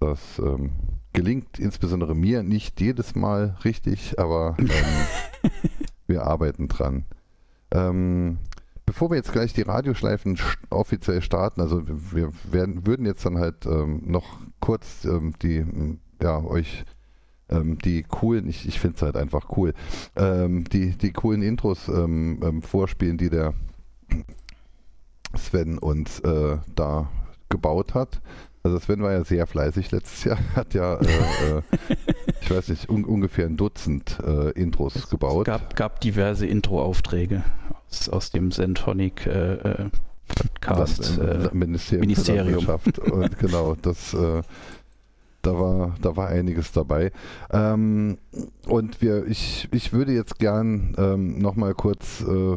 Das 0.00 0.40
ähm, 0.40 0.72
gelingt 1.14 1.58
insbesondere 1.58 2.14
mir 2.14 2.42
nicht 2.42 2.80
jedes 2.80 3.14
Mal 3.14 3.56
richtig, 3.64 4.18
aber 4.18 4.56
ähm, 4.58 5.50
wir 6.06 6.26
arbeiten 6.26 6.68
dran. 6.68 7.04
Ähm, 7.70 8.38
bevor 8.84 9.10
wir 9.10 9.16
jetzt 9.16 9.32
gleich 9.32 9.54
die 9.54 9.62
Radioschleifen 9.62 10.38
offiziell 10.70 11.22
starten, 11.22 11.60
also 11.60 11.82
wir 11.86 12.30
werden, 12.50 12.86
würden 12.86 13.06
jetzt 13.06 13.24
dann 13.24 13.38
halt 13.38 13.64
ähm, 13.64 14.02
noch 14.04 14.40
kurz 14.60 15.04
ähm, 15.04 15.34
die, 15.40 15.64
ja, 16.20 16.44
euch 16.44 16.84
ähm, 17.48 17.78
die 17.78 18.02
coolen, 18.02 18.48
ich, 18.48 18.66
ich 18.66 18.80
finde 18.80 18.96
es 18.96 19.02
halt 19.02 19.16
einfach 19.16 19.56
cool, 19.56 19.72
ähm, 20.16 20.64
die, 20.64 20.90
die 20.90 21.12
coolen 21.12 21.42
Intros 21.42 21.88
ähm, 21.88 22.40
ähm, 22.42 22.62
vorspielen, 22.62 23.18
die 23.18 23.30
der 23.30 23.54
Sven 25.36 25.78
uns 25.78 26.20
äh, 26.20 26.58
da 26.74 27.08
gebaut 27.48 27.94
hat. 27.94 28.20
Also 28.66 28.78
Sven 28.78 29.02
war 29.02 29.12
ja 29.12 29.22
sehr 29.24 29.46
fleißig 29.46 29.90
letztes 29.90 30.24
Jahr, 30.24 30.38
hat 30.56 30.72
ja, 30.72 30.94
äh, 30.94 31.58
äh, 31.58 31.62
ich 32.40 32.50
weiß 32.50 32.68
nicht, 32.68 32.88
un 32.88 33.04
ungefähr 33.04 33.44
ein 33.44 33.58
Dutzend 33.58 34.18
äh, 34.26 34.52
Intros 34.52 34.96
es, 34.96 35.10
gebaut. 35.10 35.46
Es 35.46 35.52
gab, 35.52 35.76
gab 35.76 36.00
diverse 36.00 36.46
Intro-Aufträge 36.46 37.44
aus, 37.90 38.08
aus 38.08 38.30
dem 38.30 38.52
Sentonic 38.52 39.26
äh, 39.26 39.54
äh, 39.56 39.90
Podcast 40.28 41.18
äh, 41.18 41.50
Ministerium. 41.52 42.00
Ministerium. 42.00 42.66
Und 43.12 43.38
genau, 43.38 43.74
das 43.74 44.16
da 45.42 45.60
war, 45.60 45.94
da 46.00 46.16
war 46.16 46.28
einiges 46.28 46.72
dabei. 46.72 47.12
Ähm, 47.52 48.16
und 48.66 49.02
wir, 49.02 49.26
ich, 49.26 49.68
ich 49.72 49.92
würde 49.92 50.12
jetzt 50.12 50.38
gern 50.38 50.94
ähm, 50.96 51.38
nochmal 51.38 51.74
kurz 51.74 52.22
äh, 52.22 52.56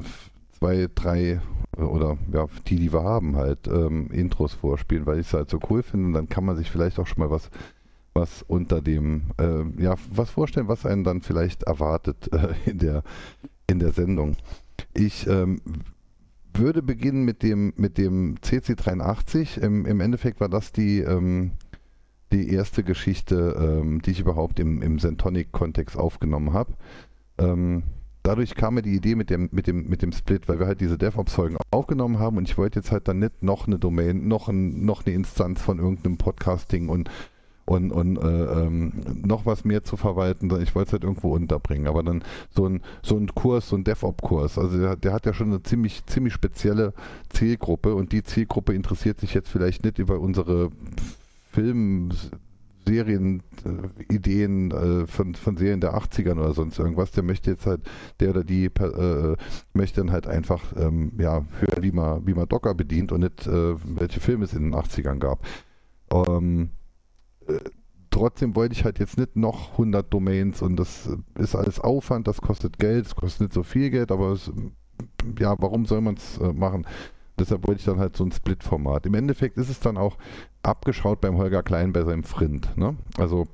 zwei, 0.57 0.87
drei 0.95 1.41
oder 1.77 2.17
ja, 2.33 2.47
die, 2.67 2.77
die 2.77 2.93
wir 2.93 3.03
haben, 3.03 3.35
halt 3.35 3.67
ähm, 3.67 4.09
Intros 4.11 4.53
vorspielen, 4.53 5.05
weil 5.05 5.19
ich 5.19 5.27
es 5.27 5.33
halt 5.33 5.49
so 5.49 5.59
cool 5.69 5.83
finde. 5.83 6.07
Und 6.07 6.13
dann 6.13 6.29
kann 6.29 6.45
man 6.45 6.57
sich 6.57 6.71
vielleicht 6.71 6.99
auch 6.99 7.07
schon 7.07 7.19
mal 7.19 7.29
was, 7.29 7.49
was 8.13 8.43
unter 8.47 8.81
dem, 8.81 9.23
äh, 9.39 9.63
ja, 9.81 9.95
was 10.11 10.29
vorstellen, 10.29 10.67
was 10.67 10.85
einen 10.85 11.03
dann 11.03 11.21
vielleicht 11.21 11.63
erwartet 11.63 12.31
äh, 12.33 12.53
in, 12.69 12.79
der, 12.79 13.03
in 13.67 13.79
der 13.79 13.91
Sendung. 13.91 14.35
Ich 14.93 15.27
ähm, 15.27 15.61
würde 16.53 16.81
beginnen 16.81 17.23
mit 17.23 17.43
dem, 17.43 17.73
mit 17.77 17.97
dem 17.97 18.35
CC83. 18.37 19.61
Im, 19.61 19.85
Im 19.85 20.01
Endeffekt 20.01 20.39
war 20.39 20.49
das 20.49 20.71
die, 20.71 20.99
ähm, 20.99 21.51
die 22.31 22.51
erste 22.51 22.83
Geschichte, 22.83 23.55
ähm, 23.59 24.01
die 24.01 24.11
ich 24.11 24.19
überhaupt 24.19 24.59
im, 24.59 24.81
im 24.81 24.99
Zentonic-Kontext 24.99 25.97
aufgenommen 25.97 26.53
habe. 26.53 26.73
Ähm, 27.37 27.83
dadurch 28.27 28.55
kam 28.55 28.75
mir 28.75 28.81
die 28.81 28.95
Idee 28.95 29.15
mit 29.15 29.29
dem, 29.29 29.47
mit 29.51 29.67
dem, 29.67 29.87
mit 29.87 30.01
dem 30.01 30.11
Split, 30.11 30.47
weil 30.49 30.59
wir 30.59 30.67
halt 30.67 30.81
diese 30.81 30.97
DevOps-Folgen 30.97 31.57
aufgenommen 31.71 32.19
haben 32.19 32.37
und 32.37 32.49
ich 32.49 32.57
wollte 32.57 32.79
jetzt 32.79 32.91
halt 32.91 33.07
dann 33.07 33.19
nicht 33.19 33.41
noch 33.41 33.67
eine 33.67 33.79
Domain, 33.79 34.27
noch, 34.27 34.49
ein, 34.49 34.85
noch 34.85 35.05
eine 35.05 35.15
Instanz 35.15 35.61
von 35.61 35.79
irgendeinem 35.79 36.17
Podcasting 36.17 36.89
und 36.89 37.09
und, 37.65 37.91
und 37.91 38.15
äh, 38.15 38.63
ähm, 38.63 38.93
noch 39.25 39.45
was 39.45 39.65
mehr 39.65 39.83
zu 39.83 39.97
verwalten, 39.97 40.45
ich 40.61 40.73
wollte 40.73 40.87
es 40.87 40.93
halt 40.93 41.03
irgendwo 41.03 41.35
unterbringen. 41.35 41.87
Aber 41.87 42.01
dann 42.01 42.23
so 42.55 42.65
ein, 42.65 42.81
so 43.03 43.17
ein 43.17 43.27
Kurs, 43.35 43.67
so 43.67 43.75
ein 43.75 43.83
DevOps-Kurs, 43.83 44.57
also 44.57 44.79
der, 44.79 44.95
der, 44.95 45.11
hat 45.11 45.25
ja 45.25 45.33
schon 45.33 45.47
eine 45.47 45.61
ziemlich, 45.63 46.05
ziemlich 46.05 46.33
spezielle 46.33 46.93
Zielgruppe 47.27 47.93
und 47.93 48.13
die 48.13 48.23
Zielgruppe 48.23 48.73
interessiert 48.73 49.19
sich 49.19 49.33
jetzt 49.33 49.49
vielleicht 49.49 49.83
nicht 49.83 49.99
über 49.99 50.17
unsere 50.17 50.69
Film, 51.51 52.13
Serien, 52.87 53.43
äh, 53.65 54.15
äh, 54.15 55.07
von, 55.07 55.35
von 55.35 55.57
Serien 55.57 55.81
der 55.81 55.95
80ern 55.95 56.39
oder 56.39 56.53
sonst 56.53 56.79
irgendwas, 56.79 57.11
der 57.11 57.23
möchte 57.23 57.51
jetzt 57.51 57.65
halt, 57.65 57.81
der 58.19 58.31
oder 58.31 58.43
die 58.43 58.65
äh, 58.65 59.35
möchte 59.73 60.01
dann 60.01 60.11
halt 60.11 60.27
einfach 60.27 60.73
ähm, 60.77 61.11
ja, 61.19 61.45
hören, 61.59 61.83
wie 61.83 61.91
man, 61.91 62.25
wie 62.25 62.33
man 62.33 62.47
Docker 62.47 62.73
bedient 62.73 63.11
und 63.11 63.21
nicht, 63.21 63.45
äh, 63.47 63.75
welche 63.83 64.19
Filme 64.19 64.45
es 64.45 64.53
in 64.53 64.71
den 64.71 64.75
80ern 64.75 65.19
gab. 65.19 65.45
Ähm, 66.11 66.69
äh, 67.47 67.59
trotzdem 68.09 68.55
wollte 68.55 68.73
ich 68.73 68.83
halt 68.83 68.99
jetzt 68.99 69.17
nicht 69.17 69.35
noch 69.35 69.73
100 69.73 70.11
Domains 70.11 70.61
und 70.61 70.77
das 70.77 71.09
ist 71.35 71.55
alles 71.55 71.79
Aufwand, 71.79 72.27
das 72.27 72.41
kostet 72.41 72.79
Geld, 72.79 73.05
es 73.05 73.15
kostet 73.15 73.41
nicht 73.41 73.53
so 73.53 73.63
viel 73.63 73.89
Geld, 73.89 74.11
aber 74.11 74.31
es, 74.31 74.51
ja, 75.39 75.55
warum 75.59 75.85
soll 75.85 76.01
man 76.01 76.15
es 76.15 76.37
äh, 76.37 76.53
machen? 76.53 76.87
Deshalb 77.39 77.67
wollte 77.67 77.79
ich 77.79 77.85
dann 77.85 77.99
halt 77.99 78.17
so 78.17 78.23
ein 78.23 78.31
Split-Format. 78.31 79.05
Im 79.05 79.13
Endeffekt 79.13 79.57
ist 79.57 79.69
es 79.69 79.79
dann 79.79 79.97
auch 79.97 80.17
abgeschaut 80.67 81.21
beim 81.21 81.37
Holger 81.37 81.63
Klein 81.63 81.93
bei 81.93 82.03
seinem 82.03 82.23
Frind. 82.23 82.77
Ne? 82.77 82.95
Also 83.17 83.47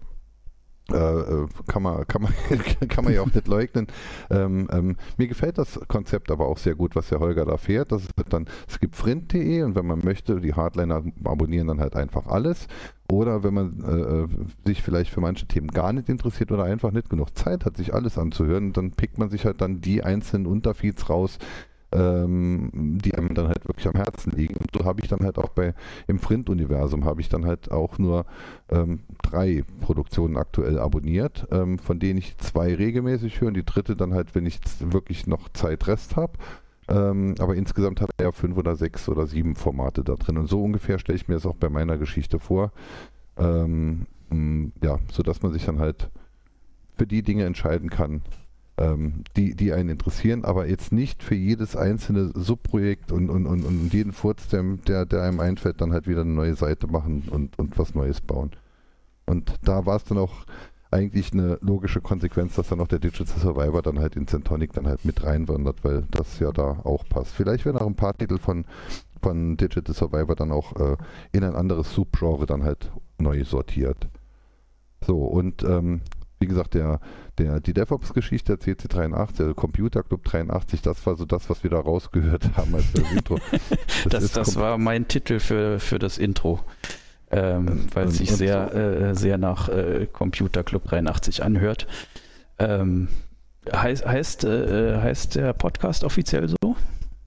äh, 0.92 0.96
äh 0.96 1.48
kann, 1.68 1.84
man, 1.84 2.06
kann, 2.08 2.24
man, 2.24 2.34
kann 2.90 3.06
man 3.06 3.14
ja 3.14 3.22
auch 3.22 3.34
nicht 3.34 3.48
leugnen. 3.48 3.88
Ähm, 4.30 4.68
ähm, 4.72 4.98
mir 5.18 5.28
gefällt 5.28 5.58
das 5.58 5.80
Konzept 5.88 6.32
aber 6.32 6.48
auch 6.48 6.58
sehr 6.58 6.76
gut, 6.76 6.96
was 6.96 7.10
der 7.10 7.20
Holger 7.20 7.46
da 7.46 7.58
fährt. 7.58 7.92
Das 7.92 8.04
ist 8.04 8.14
dann, 8.30 8.48
es 8.68 8.80
gibt 8.80 8.96
Frind.de 8.96 9.64
und 9.64 9.76
wenn 9.76 9.86
man 9.86 10.00
möchte, 10.04 10.42
die 10.42 10.54
Hardliner 10.54 11.04
abonnieren 11.24 11.68
dann 11.68 11.80
halt 11.80 11.96
einfach 11.96 12.28
alles. 12.28 12.68
Oder 13.12 13.44
wenn 13.44 13.54
man 13.54 13.84
äh, 13.84 14.24
äh, 14.24 14.28
sich 14.66 14.82
vielleicht 14.82 15.12
für 15.12 15.22
manche 15.22 15.46
Themen 15.46 15.68
gar 15.68 15.94
nicht 15.94 16.10
interessiert 16.10 16.52
oder 16.52 16.64
einfach 16.64 16.92
nicht 16.92 17.10
genug 17.10 17.38
Zeit 17.38 17.66
hat, 17.66 17.78
sich 17.78 17.94
alles 17.94 18.18
anzuhören, 18.18 18.74
dann 18.74 18.92
pickt 18.92 19.18
man 19.18 19.30
sich 19.30 19.46
halt 19.46 19.62
dann 19.62 19.82
die 19.82 20.04
einzelnen 20.04 20.48
Unterfeeds 20.48 21.10
raus, 21.10 21.38
ähm, 21.94 22.98
die 23.04 23.16
einem 23.16 23.34
dann 23.34 23.48
halt 23.48 23.68
wirklich 23.68 23.88
am 23.88 23.94
Herzen 23.94 24.32
liegen. 24.32 24.56
Und 24.56 24.70
so 24.76 24.86
habe 24.86 25.02
ich 25.02 25.08
dann 25.08 25.22
halt 25.22 25.38
auch 25.38 25.50
bei 25.50 25.74
im 26.08 26.20
Print-Universum 26.20 27.06
habe 27.06 27.22
ich 27.22 27.30
dann 27.30 27.46
halt 27.46 27.72
auch 27.72 27.98
nur 27.98 28.26
ähm, 28.70 29.02
drei 29.22 29.64
Produktionen 29.82 30.38
aktuell 30.38 30.80
abonniert, 30.80 31.48
ähm, 31.52 31.80
von 31.80 32.00
denen 32.00 32.20
ich 32.20 32.38
zwei 32.38 32.74
regelmäßig 32.74 33.40
höre 33.40 33.50
und 33.50 33.54
die 33.56 33.66
dritte 33.66 33.96
dann 33.96 34.14
halt, 34.14 34.36
wenn 34.36 34.46
ich 34.46 34.60
wirklich 34.80 35.28
noch 35.28 35.50
Zeit 35.50 35.88
Rest 35.88 36.16
habe. 36.16 36.34
Ähm, 36.90 37.36
aber 37.40 37.56
insgesamt 37.56 38.02
hat 38.02 38.10
er 38.18 38.34
fünf 38.34 38.58
oder 38.58 38.76
sechs 38.76 39.08
oder 39.08 39.26
sieben 39.28 39.56
Formate 39.56 40.04
da 40.04 40.16
drin. 40.16 40.38
Und 40.38 40.50
so 40.50 40.62
ungefähr 40.62 41.00
stelle 41.00 41.16
ich 41.16 41.28
mir 41.28 41.36
das 41.36 41.46
auch 41.46 41.56
bei 41.56 41.70
meiner 41.70 41.98
Geschichte 41.98 42.40
vor. 42.40 42.72
Ähm, 43.38 44.06
ja, 44.82 44.98
sodass 45.12 45.42
man 45.44 45.54
sich 45.54 45.66
dann 45.66 45.80
halt 45.80 46.10
für 46.98 47.08
die 47.08 47.24
Dinge 47.24 47.46
entscheiden 47.46 47.90
kann, 47.90 48.22
ähm, 48.78 49.24
die, 49.36 49.56
die 49.56 49.74
einen 49.74 49.90
interessieren, 49.90 50.46
aber 50.46 50.68
jetzt 50.68 50.92
nicht 50.92 51.22
für 51.22 51.36
jedes 51.36 51.76
einzelne 51.76 52.32
Subprojekt 52.34 53.12
und, 53.12 53.30
und, 53.30 53.46
und, 53.46 53.64
und 53.64 53.94
jeden 53.94 54.14
Furz, 54.14 54.48
der, 54.48 55.06
der, 55.06 55.24
einem 55.24 55.40
einfällt, 55.40 55.82
dann 55.82 55.94
halt 55.94 56.08
wieder 56.08 56.22
eine 56.22 56.32
neue 56.32 56.56
Seite 56.56 56.88
machen 56.88 57.24
und, 57.30 57.58
und 57.60 57.78
was 57.78 57.94
Neues 57.94 58.22
bauen. 58.22 58.52
Und 59.26 59.54
da 59.64 59.86
war 59.86 59.98
es 59.98 60.04
dann 60.04 60.18
auch 60.18 60.46
eigentlich 60.92 61.34
eine 61.34 61.58
logische 61.62 62.02
Konsequenz, 62.02 62.56
dass 62.56 62.70
dann 62.70 62.80
auch 62.80 62.88
der 62.88 63.00
Digital 63.00 63.40
Survivor 63.40 63.82
dann 63.82 64.00
halt 64.00 64.16
in 64.16 64.28
Centonic 64.28 64.74
dann 64.74 64.88
halt 64.88 65.06
mit 65.06 65.24
reinwandert, 65.24 65.84
weil 65.84 66.04
das 66.12 66.40
ja 66.40 66.52
da 66.52 66.80
auch 66.84 67.08
passt. 67.08 67.34
Vielleicht 67.34 67.66
werden 67.66 67.78
auch 67.78 67.88
ein 67.88 67.96
paar 67.96 68.16
Titel 68.16 68.38
von, 68.38 68.66
von 69.22 69.58
Digital 69.58 69.96
Survivor 69.96 70.36
dann 70.36 70.52
auch 70.52 70.76
äh, 70.76 70.98
in 71.32 71.44
ein 71.44 71.56
anderes 71.56 71.94
Subgenre 71.94 72.46
dann 72.46 72.64
halt 72.64 72.92
neu 73.18 73.44
sortiert. 73.44 74.08
So, 75.06 75.18
und 75.26 75.64
ähm, 75.64 76.02
wie 76.44 76.48
gesagt, 76.48 76.74
der, 76.74 77.00
der, 77.38 77.62
die 77.62 77.74
DevOps-Geschichte, 77.74 78.58
der 78.58 78.76
CC83, 78.76 79.38
der 79.38 79.54
Computer 79.54 80.04
Club 80.04 80.26
83, 80.26 80.82
das 80.82 81.06
war 81.06 81.16
so 81.16 81.24
das, 81.24 81.50
was 81.50 81.64
wir 81.64 81.70
da 81.70 81.80
rausgehört 81.80 82.58
haben 82.58 82.76
als 82.76 82.92
das 82.92 83.12
Intro. 83.12 83.40
Das, 84.10 84.24
das, 84.24 84.32
das 84.34 84.56
war 84.58 84.78
mein 84.78 85.08
Titel 85.08 85.40
für, 85.40 85.80
für 85.80 86.00
das 86.00 86.18
Intro. 86.18 86.60
Ähm, 87.32 87.88
weil 87.94 88.08
es 88.08 88.18
sich 88.18 88.32
sehr, 88.32 88.70
so. 88.72 88.78
äh, 88.78 89.16
sehr 89.16 89.38
nach 89.38 89.70
äh, 89.70 90.08
Computer 90.12 90.64
Club 90.64 90.84
83 90.84 91.42
anhört. 91.44 91.88
Ähm, 92.60 93.08
heißt, 93.72 94.06
heißt, 94.06 94.44
äh, 94.44 94.98
heißt 95.02 95.36
der 95.36 95.54
Podcast 95.54 96.04
offiziell 96.04 96.50
so? 96.50 96.76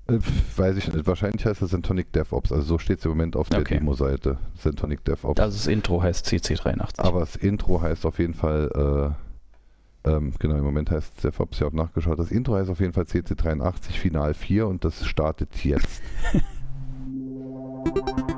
Äh, 0.09 0.19
weiß 0.57 0.77
ich 0.77 0.93
nicht. 0.93 1.07
Wahrscheinlich 1.07 1.45
heißt 1.45 1.63
es 1.63 1.71
Centonic 1.71 2.13
DevOps. 2.13 2.53
Also 2.53 2.65
so 2.65 2.79
steht 2.79 3.01
es 3.01 3.05
im 3.05 3.11
Moment 3.11 3.37
auf 3.37 3.49
der 3.49 3.61
okay. 3.61 3.79
Demo-Seite. 3.79 4.39
Centonic 4.61 5.05
DevOps. 5.05 5.41
Also 5.41 5.57
das 5.57 5.67
Intro 5.67 6.03
heißt 6.03 6.27
CC83. 6.27 7.01
Aber 7.01 7.21
das 7.21 7.37
Intro 7.37 7.81
heißt 7.81 8.07
auf 8.07 8.19
jeden 8.19 8.35
Fall, 8.35 9.15
äh, 10.05 10.11
ähm, 10.11 10.33
genau, 10.39 10.57
im 10.57 10.65
Moment 10.65 10.91
heißt 10.91 11.25
DevOps, 11.25 11.59
ich 11.59 11.65
habe 11.65 11.77
nachgeschaut. 11.77 12.19
Das 12.19 12.31
Intro 12.31 12.55
heißt 12.55 12.71
auf 12.71 12.81
jeden 12.81 12.93
Fall 12.93 13.05
CC83 13.05 13.93
Final 13.93 14.35
4 14.35 14.67
und 14.67 14.85
das 14.85 15.07
startet 15.07 15.65
jetzt. 15.65 16.03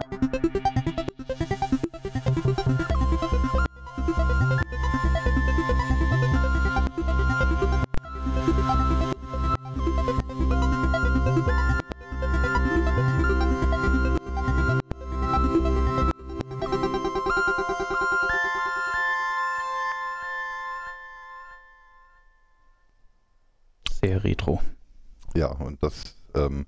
und 25.80 25.92
das, 25.92 26.14
ähm, 26.34 26.66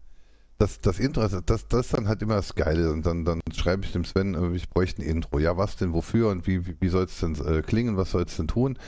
das, 0.59 0.81
das 0.81 0.99
Intro, 0.99 1.27
das, 1.27 1.67
das 1.69 1.87
ist 1.87 1.95
dann 1.95 2.07
halt 2.07 2.23
immer 2.23 2.37
das 2.37 2.55
Geile. 2.55 2.93
Und 2.93 3.07
dann, 3.07 3.25
dann 3.25 3.41
schreibe 3.55 3.85
ich 3.85 3.93
dem 3.93 4.05
Sven, 4.05 4.35
äh, 4.35 4.55
ich 4.55 4.69
bräuchte 4.69 5.03
ein 5.03 5.09
Intro. 5.09 5.39
Ja, 5.39 5.57
was 5.57 5.77
denn, 5.77 5.93
wofür 5.93 6.29
und 6.29 6.47
wie, 6.47 6.67
wie, 6.67 6.77
wie 6.81 6.89
soll 6.89 7.05
es 7.05 7.19
denn 7.19 7.35
äh, 7.47 7.63
klingen, 7.63 7.97
was 7.97 8.11
soll 8.11 8.23
es 8.23 8.37
denn 8.37 8.49
tun? 8.49 8.79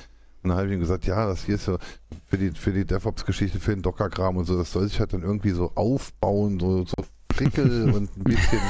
Und 0.43 0.49
dann 0.49 0.59
habe 0.59 0.67
ich 0.69 0.75
ihm 0.75 0.81
gesagt, 0.81 1.07
ja, 1.07 1.27
das 1.27 1.45
hier 1.45 1.55
ist 1.55 1.65
so 1.65 1.79
für 2.27 2.37
die, 2.37 2.51
für 2.51 2.73
die 2.73 2.85
DevOps-Geschichte, 2.85 3.61
für 3.61 3.71
den 3.71 3.83
Docker-Kram 3.83 4.37
und 4.37 4.45
so, 4.45 4.57
das 4.57 4.73
soll 4.73 4.89
sich 4.89 4.99
halt 4.99 5.13
dann 5.13 5.23
irgendwie 5.23 5.51
so 5.51 5.73
aufbauen, 5.77 6.59
so, 6.59 6.85
so 6.85 6.95
Prickel 7.29 7.91
und 7.95 8.17
ein 8.17 8.25
bisschen 8.25 8.61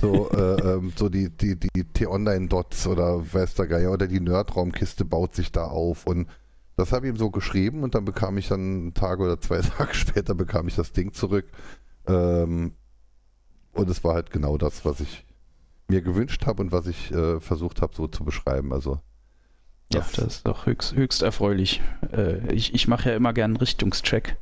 so, 0.00 0.30
äh, 0.32 0.74
ähm, 0.74 0.92
so 0.96 1.08
die, 1.08 1.30
die, 1.30 1.56
die 1.56 1.84
T-Online-Dots 1.84 2.88
oder 2.88 3.32
weiß 3.32 3.54
der 3.54 3.68
Geier 3.68 3.92
oder 3.92 4.08
die 4.08 4.20
Nerdraumkiste 4.20 5.04
baut 5.04 5.34
sich 5.34 5.52
da 5.52 5.64
auf 5.64 6.06
und 6.06 6.28
das 6.76 6.92
habe 6.92 7.06
ich 7.06 7.12
ihm 7.12 7.16
so 7.16 7.30
geschrieben 7.30 7.82
und 7.82 7.94
dann 7.94 8.04
bekam 8.04 8.38
ich 8.38 8.48
dann 8.48 8.60
einen 8.60 8.94
Tag 8.94 9.20
oder 9.20 9.40
zwei 9.40 9.60
Tage 9.60 9.94
später 9.94 10.34
bekam 10.34 10.68
ich 10.68 10.76
das 10.76 10.92
Ding 10.92 11.12
zurück 11.12 11.46
Ähm, 12.06 12.74
und 13.72 13.88
es 13.88 14.04
war 14.04 14.14
halt 14.14 14.30
genau 14.30 14.58
das, 14.58 14.84
was 14.84 15.00
ich 15.00 15.24
mir 15.88 16.02
gewünscht 16.02 16.46
habe 16.46 16.62
und 16.62 16.72
was 16.72 16.86
ich 16.86 17.10
äh, 17.12 17.40
versucht 17.40 17.82
habe 17.82 17.94
so 17.94 18.06
zu 18.06 18.24
beschreiben. 18.24 18.72
Also 18.72 19.00
ja, 19.92 20.00
das 20.00 20.18
ist 20.18 20.46
doch 20.46 20.66
höchst, 20.66 20.94
höchst 20.94 21.22
erfreulich. 21.22 21.80
Äh, 22.12 22.52
ich 22.52 22.74
ich 22.74 22.88
mache 22.88 23.10
ja 23.10 23.16
immer 23.16 23.32
gern 23.32 23.52
einen 23.52 23.56
Richtungscheck. 23.56 24.36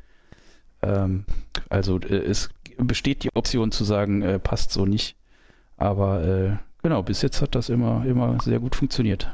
Ähm, 0.83 1.25
also 1.69 1.99
äh, 2.01 2.17
es 2.17 2.51
besteht 2.79 3.25
die 3.25 3.35
Option 3.35 3.73
zu 3.73 3.85
sagen, 3.85 4.23
äh, 4.23 4.39
passt 4.39 4.71
so 4.73 4.87
nicht. 4.87 5.17
Aber 5.77 6.25
äh, 6.25 6.57
genau, 6.83 7.03
bis 7.03 7.23
jetzt 7.23 7.43
hat 7.43 7.55
das 7.55 7.69
immer, 7.69 8.05
immer 8.07 8.39
sehr 8.41 8.61
gut 8.61 8.77
funktioniert. 8.77 9.25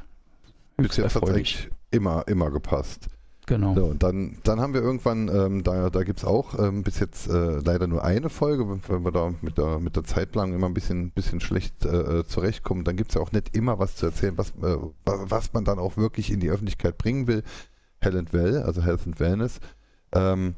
Höchst 0.78 0.88
bis 0.88 0.96
jetzt 0.98 1.14
hat 1.16 1.28
es 1.28 1.68
immer, 1.90 2.26
immer 2.28 2.50
gepasst. 2.50 3.08
Genau. 3.46 3.74
So, 3.74 3.84
und 3.84 4.02
dann, 4.02 4.38
dann 4.42 4.60
haben 4.60 4.74
wir 4.74 4.82
irgendwann, 4.82 5.28
ähm, 5.28 5.62
da, 5.62 5.88
da 5.88 6.02
gibt 6.02 6.18
es 6.18 6.24
auch 6.24 6.58
ähm, 6.58 6.82
bis 6.82 6.98
jetzt 6.98 7.28
äh, 7.28 7.60
leider 7.60 7.86
nur 7.86 8.02
eine 8.02 8.28
Folge, 8.28 8.68
wenn 8.88 9.04
wir 9.04 9.12
da 9.12 9.32
mit 9.40 9.56
der, 9.56 9.78
mit 9.78 9.94
der 9.94 10.02
Zeitplanung 10.02 10.56
immer 10.56 10.66
ein 10.66 10.74
bisschen, 10.74 11.12
bisschen 11.12 11.40
schlecht 11.40 11.84
äh, 11.84 12.20
äh 12.20 12.24
zurechtkommen. 12.24 12.82
Dann 12.82 12.96
gibt 12.96 13.10
es 13.10 13.14
ja 13.14 13.20
auch 13.20 13.30
nicht 13.30 13.56
immer 13.56 13.78
was 13.78 13.94
zu 13.94 14.06
erzählen, 14.06 14.36
was, 14.36 14.50
äh, 14.62 14.76
was 15.04 15.52
man 15.52 15.64
dann 15.64 15.78
auch 15.78 15.96
wirklich 15.96 16.32
in 16.32 16.40
die 16.40 16.50
Öffentlichkeit 16.50 16.98
bringen 16.98 17.28
will. 17.28 17.44
Health 18.00 18.16
and 18.16 18.32
Well, 18.32 18.62
also 18.62 18.82
Health 18.82 19.06
and 19.06 19.20
Wellness. 19.20 19.60
Ähm, 20.12 20.56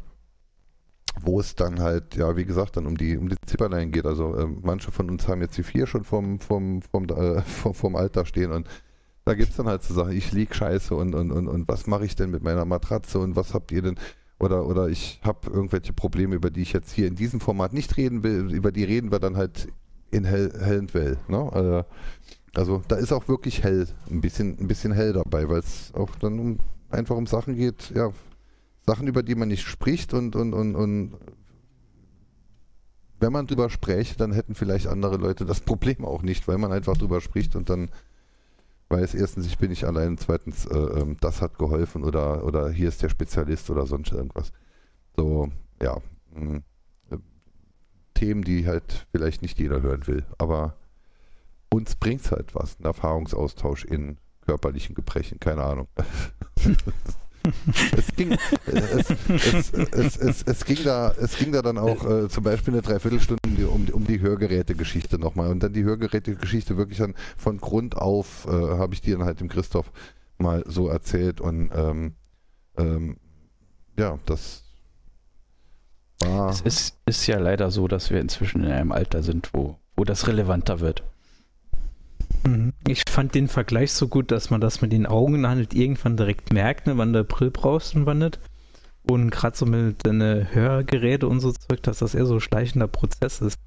wo 1.20 1.40
es 1.40 1.54
dann 1.54 1.80
halt, 1.80 2.16
ja, 2.16 2.36
wie 2.36 2.44
gesagt, 2.44 2.76
dann 2.76 2.86
um 2.86 2.96
die, 2.96 3.16
um 3.16 3.28
die 3.28 3.36
Zipperlein 3.44 3.90
geht. 3.90 4.06
Also 4.06 4.34
äh, 4.34 4.46
manche 4.46 4.92
von 4.92 5.10
uns 5.10 5.28
haben 5.28 5.42
jetzt 5.42 5.58
die 5.58 5.62
vier 5.62 5.86
schon 5.86 6.04
vom, 6.04 6.40
vom, 6.40 6.80
vom, 6.82 7.04
äh, 7.04 7.42
vom, 7.42 7.74
vom 7.74 7.96
Alter 7.96 8.24
stehen 8.24 8.52
und 8.52 8.68
da 9.28 9.34
gibt 9.34 9.50
es 9.50 9.56
dann 9.58 9.66
halt 9.66 9.82
so 9.82 9.92
Sachen, 9.92 10.12
ich 10.12 10.32
lieg 10.32 10.54
scheiße 10.54 10.94
und, 10.94 11.14
und, 11.14 11.30
und, 11.30 11.48
und 11.48 11.68
was 11.68 11.86
mache 11.86 12.06
ich 12.06 12.16
denn 12.16 12.30
mit 12.30 12.42
meiner 12.42 12.64
Matratze 12.64 13.18
und 13.18 13.36
was 13.36 13.52
habt 13.52 13.70
ihr 13.72 13.82
denn? 13.82 13.96
Oder, 14.38 14.66
oder 14.66 14.88
ich 14.88 15.20
habe 15.22 15.50
irgendwelche 15.50 15.92
Probleme, 15.92 16.34
über 16.34 16.48
die 16.48 16.62
ich 16.62 16.72
jetzt 16.72 16.92
hier 16.92 17.06
in 17.06 17.14
diesem 17.14 17.38
Format 17.38 17.74
nicht 17.74 17.98
reden 17.98 18.22
will, 18.22 18.50
über 18.54 18.72
die 18.72 18.84
reden 18.84 19.12
wir 19.12 19.18
dann 19.18 19.36
halt 19.36 19.68
in 20.10 20.24
Hell, 20.24 20.50
Hell 20.58 20.78
and 20.78 20.94
Well. 20.94 21.18
Ne? 21.28 21.52
Also, 21.52 21.84
also 22.54 22.82
da 22.88 22.96
ist 22.96 23.12
auch 23.12 23.28
wirklich 23.28 23.62
hell, 23.62 23.86
ein 24.10 24.22
bisschen, 24.22 24.58
ein 24.58 24.66
bisschen 24.66 24.92
hell 24.92 25.12
dabei, 25.12 25.46
weil 25.46 25.58
es 25.58 25.92
auch 25.92 26.16
dann 26.16 26.38
um, 26.38 26.58
einfach 26.88 27.16
um 27.16 27.26
Sachen 27.26 27.54
geht, 27.54 27.92
ja, 27.94 28.10
Sachen, 28.86 29.08
über 29.08 29.22
die 29.22 29.34
man 29.34 29.48
nicht 29.48 29.66
spricht 29.66 30.14
und, 30.14 30.36
und, 30.36 30.54
und, 30.54 30.74
und 30.74 31.18
wenn 33.20 33.32
man 33.32 33.46
drüber 33.46 33.68
spräche, 33.68 34.16
dann 34.16 34.32
hätten 34.32 34.54
vielleicht 34.54 34.86
andere 34.86 35.18
Leute 35.18 35.44
das 35.44 35.60
Problem 35.60 36.06
auch 36.06 36.22
nicht, 36.22 36.48
weil 36.48 36.56
man 36.56 36.72
einfach 36.72 36.96
drüber 36.96 37.20
spricht 37.20 37.56
und 37.56 37.68
dann 37.68 37.90
weiß 38.88 39.14
erstens, 39.14 39.46
ich 39.46 39.58
bin 39.58 39.70
nicht 39.70 39.84
allein, 39.84 40.18
zweitens, 40.18 40.66
äh, 40.66 40.76
ähm, 40.76 41.16
das 41.20 41.42
hat 41.42 41.58
geholfen 41.58 42.04
oder, 42.04 42.44
oder 42.44 42.70
hier 42.70 42.88
ist 42.88 43.02
der 43.02 43.08
Spezialist 43.08 43.70
oder 43.70 43.86
sonst 43.86 44.12
irgendwas. 44.12 44.52
So, 45.16 45.50
ja. 45.82 45.98
Mh, 46.34 46.60
äh, 47.10 47.18
Themen, 48.14 48.42
die 48.42 48.66
halt 48.66 49.06
vielleicht 49.12 49.42
nicht 49.42 49.58
jeder 49.58 49.82
hören 49.82 50.06
will, 50.06 50.24
aber 50.38 50.76
uns 51.70 51.96
bringt 51.96 52.22
es 52.22 52.32
halt 52.32 52.54
was, 52.54 52.78
ein 52.80 52.84
Erfahrungsaustausch 52.84 53.84
in 53.84 54.18
körperlichen 54.46 54.94
Gebrechen, 54.94 55.38
keine 55.38 55.62
Ahnung. 55.64 55.88
es, 57.96 58.06
ging, 58.16 58.36
es, 58.66 60.16
es, 60.16 60.42
es, 60.42 60.64
ging 60.64 60.78
da, 60.84 61.12
es 61.20 61.36
ging 61.36 61.52
da 61.52 61.62
dann 61.62 61.78
auch 61.78 62.04
äh, 62.04 62.28
zum 62.28 62.44
Beispiel 62.44 62.74
eine 62.74 62.82
Dreiviertelstunde 62.82 63.68
um, 63.68 63.86
um 63.92 64.04
die 64.04 64.20
Hörgeräte-Geschichte 64.20 65.18
nochmal. 65.18 65.50
Und 65.50 65.62
dann 65.62 65.72
die 65.72 65.84
Hörgeräte-Geschichte 65.84 66.76
wirklich 66.76 66.98
dann 66.98 67.14
von 67.36 67.58
Grund 67.58 67.96
auf 67.96 68.46
äh, 68.46 68.50
habe 68.50 68.94
ich 68.94 69.00
dir 69.00 69.18
dann 69.18 69.26
halt 69.26 69.40
dem 69.40 69.48
Christoph 69.48 69.90
mal 70.38 70.64
so 70.66 70.88
erzählt. 70.88 71.40
Und 71.40 71.70
ähm, 71.74 72.14
ähm, 72.76 73.16
ja, 73.98 74.18
das 74.26 74.64
war. 76.20 76.50
Es 76.50 76.60
ist, 76.60 76.96
ist 77.06 77.26
ja 77.26 77.38
leider 77.38 77.70
so, 77.70 77.88
dass 77.88 78.10
wir 78.10 78.20
inzwischen 78.20 78.64
in 78.64 78.70
einem 78.70 78.92
Alter 78.92 79.22
sind, 79.22 79.50
wo, 79.52 79.76
wo 79.96 80.04
das 80.04 80.26
relevanter 80.26 80.80
wird. 80.80 81.02
Mhm. 82.46 82.72
Ich 82.86 83.04
fand 83.08 83.34
den 83.34 83.48
Vergleich 83.48 83.92
so 83.92 84.08
gut, 84.08 84.30
dass 84.30 84.50
man 84.50 84.60
das 84.60 84.80
mit 84.80 84.92
den 84.92 85.06
Augen 85.06 85.46
halt 85.46 85.74
irgendwann 85.74 86.16
direkt 86.16 86.52
merkt, 86.52 86.86
ne, 86.86 86.96
wann 86.96 87.12
du 87.12 87.24
Brill 87.24 87.50
brauchst 87.50 87.94
und 87.94 88.06
wann 88.06 88.18
nicht. 88.18 88.38
Und 89.02 89.30
gerade 89.30 89.56
so 89.56 89.64
mit 89.64 90.06
deinen 90.06 90.52
Hörgeräte 90.52 91.26
und 91.28 91.40
so 91.40 91.52
Zeug, 91.52 91.82
dass 91.82 91.98
das 91.98 92.14
eher 92.14 92.26
so 92.26 92.34
ein 92.34 92.40
schleichender 92.40 92.88
Prozess 92.88 93.40
ist. 93.40 93.58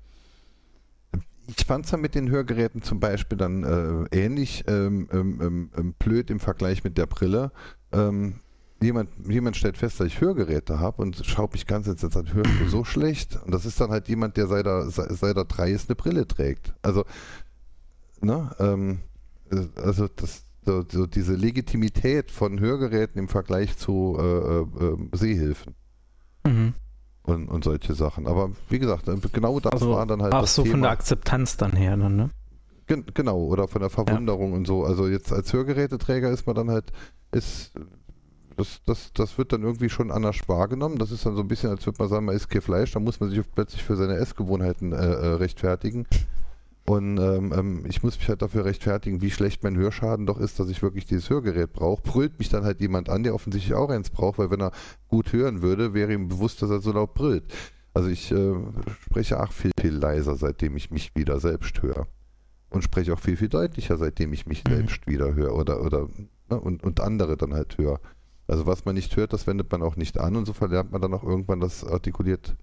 Ich 1.48 1.66
fand 1.66 1.86
es 1.86 1.92
ja 1.92 1.98
mit 1.98 2.16
den 2.16 2.30
Hörgeräten 2.30 2.82
zum 2.82 3.00
Beispiel 3.00 3.38
dann 3.38 3.64
äh, 3.64 4.18
ähnlich 4.18 4.64
ähm, 4.68 5.10
ähm, 5.12 5.40
ähm, 5.42 5.70
ähm 5.76 5.94
blöd 5.98 6.30
im 6.30 6.40
Vergleich 6.40 6.84
mit 6.84 6.98
der 6.98 7.08
Brille. 7.08 7.52
Ähm, 7.92 8.36
jemand, 8.82 9.10
jemand 9.28 9.58
stellt 9.58 9.78
fest, 9.78 10.00
dass 10.00 10.08
ich 10.08 10.22
Hörgeräte 10.22 10.80
habe 10.80 11.02
und 11.02 11.26
schaut 11.26 11.54
mich 11.54 11.66
ganz 11.68 11.88
ins 11.88 12.04
an, 12.16 12.34
hörst 12.34 12.52
du 12.60 12.68
so 12.68 12.84
schlecht? 12.86 13.40
Und 13.44 13.54
das 13.54 13.66
ist 13.66 13.82
dann 13.82 13.90
halt 13.90 14.08
jemand, 14.08 14.38
der 14.38 14.48
seit 14.48 14.66
er, 14.66 14.90
seit 14.90 15.36
er 15.36 15.46
drei 15.46 15.72
ist, 15.72 15.90
eine 15.90 15.96
Brille 15.96 16.28
trägt. 16.28 16.74
Also 16.82 17.06
ne, 18.22 18.56
ähm, 18.60 19.00
äh, 19.52 19.66
also 19.82 20.08
das, 20.08 20.44
so, 20.66 20.84
so, 20.88 21.08
diese 21.08 21.34
Legitimität 21.34 22.32
von 22.32 22.60
Hörgeräten 22.60 23.20
im 23.20 23.28
Vergleich 23.28 23.78
zu 23.78 24.18
äh, 24.20 24.24
äh, 24.24 24.86
äh, 24.86 24.98
Sehhilfen. 25.14 25.76
Mhm. 26.46 26.74
Und, 27.24 27.50
und 27.50 27.64
solche 27.64 27.94
Sachen. 27.94 28.28
Aber 28.28 28.52
wie 28.70 28.80
gesagt, 28.80 29.08
äh, 29.08 29.16
genau 29.32 29.60
das 29.60 29.74
also, 29.74 29.92
war 29.92 30.06
dann 30.06 30.22
halt. 30.22 30.34
Ach 30.34 30.48
so, 30.48 30.64
Thema. 30.64 30.72
von 30.74 30.82
der 30.82 30.92
Akzeptanz 30.92 31.58
dann 31.58 31.74
her, 31.74 31.98
dann, 31.98 32.16
ne? 32.16 32.30
Gen 32.88 33.06
genau, 33.14 33.44
oder 33.44 33.68
von 33.68 33.82
der 33.82 33.90
Verwunderung 33.90 34.52
ja. 34.52 34.58
und 34.58 34.68
so. 34.68 34.84
Also 34.84 35.08
jetzt 35.08 35.32
als 35.32 35.54
Hörgeräteträger 35.54 36.30
ist 36.32 36.48
man 36.48 36.56
dann 36.56 36.70
halt, 36.70 36.92
ist 37.32 37.74
das, 38.58 38.82
das, 38.86 39.14
das 39.14 39.38
wird 39.38 39.54
dann 39.54 39.64
irgendwie 39.64 39.90
schon 39.90 40.12
anders 40.12 40.38
wahrgenommen. 40.48 40.98
Das 40.98 41.12
ist 41.12 41.26
dann 41.26 41.36
so 41.36 41.42
ein 41.42 41.48
bisschen, 41.48 41.70
als 41.70 41.86
würde 41.86 41.98
man 42.00 42.10
sagen, 42.10 42.26
man 42.26 42.36
isst 42.36 42.50
kein 42.50 42.62
Fleisch, 42.62 42.92
da 42.92 43.00
muss 43.00 43.20
man 43.20 43.30
sich 43.30 43.40
plötzlich 43.54 43.84
für 43.84 43.96
seine 43.96 44.16
Essgewohnheiten 44.16 44.94
äh, 44.94 44.96
äh, 44.96 45.34
rechtfertigen. 45.36 46.08
Und 46.86 47.20
ähm, 47.20 47.54
ähm, 47.56 47.86
ich 47.88 48.02
muss 48.04 48.18
mich 48.18 48.28
halt 48.28 48.42
dafür 48.42 48.66
rechtfertigen, 48.66 49.22
wie 49.22 49.30
schlecht 49.30 49.64
mein 49.64 49.78
Hörschaden 49.78 50.26
doch 50.26 50.40
ist, 50.40 50.60
dass 50.60 50.70
ich 50.70 50.82
wirklich 50.82 51.06
dieses 51.06 51.30
Hörgerät 51.30 51.74
brauche. 51.74 52.02
Brüllt 52.02 52.40
mich 52.40 52.50
dann 52.50 52.64
halt 52.64 52.82
jemand 52.82 53.08
an, 53.10 53.24
der 53.24 53.36
offensichtlich 53.36 53.76
auch 53.76 53.90
eins 53.90 54.10
braucht, 54.10 54.40
weil 54.40 54.50
wenn 54.50 54.62
er 54.62 54.72
gut 55.08 55.32
hören 55.32 55.62
würde, 55.62 55.94
wäre 55.94 56.14
ihm 56.14 56.28
bewusst, 56.28 56.62
dass 56.62 56.70
er 56.70 56.82
so 56.82 56.92
laut 56.92 57.14
brüllt. 57.14 57.44
Also 57.94 58.10
ich 58.10 58.32
äh, 58.32 58.56
spreche 59.04 59.40
auch 59.42 59.52
viel, 59.52 59.72
viel 59.80 59.94
leiser, 59.94 60.36
seitdem 60.36 60.76
ich 60.76 60.92
mich 60.92 61.16
wieder 61.16 61.40
selbst 61.40 61.82
höre. 61.82 62.08
Und 62.70 62.84
spreche 62.84 63.14
auch 63.14 63.20
viel, 63.20 63.38
viel 63.38 63.50
deutlicher, 63.50 63.98
seitdem 63.98 64.34
ich 64.34 64.48
mich 64.48 64.64
mhm. 64.64 64.72
selbst 64.72 65.06
wieder 65.06 65.36
höre 65.36 65.56
oder, 65.56 65.82
oder 65.82 66.08
ne, 66.50 66.60
und, 66.60 66.84
und 66.84 67.00
andere 67.02 67.38
dann 67.38 67.54
halt 67.54 67.78
höre. 67.78 68.00
Also 68.48 68.66
was 68.66 68.86
man 68.86 68.96
nicht 68.96 69.16
hört, 69.18 69.34
das 69.34 69.46
wendet 69.46 69.72
man 69.72 69.82
auch 69.82 69.96
nicht 69.96 70.20
an 70.20 70.36
und 70.36 70.46
so 70.46 70.54
verlernt 70.54 70.92
man 70.92 71.02
dann 71.02 71.14
auch 71.14 71.24
irgendwann 71.24 71.60
das 71.60 71.86
artikuliert 71.86 72.56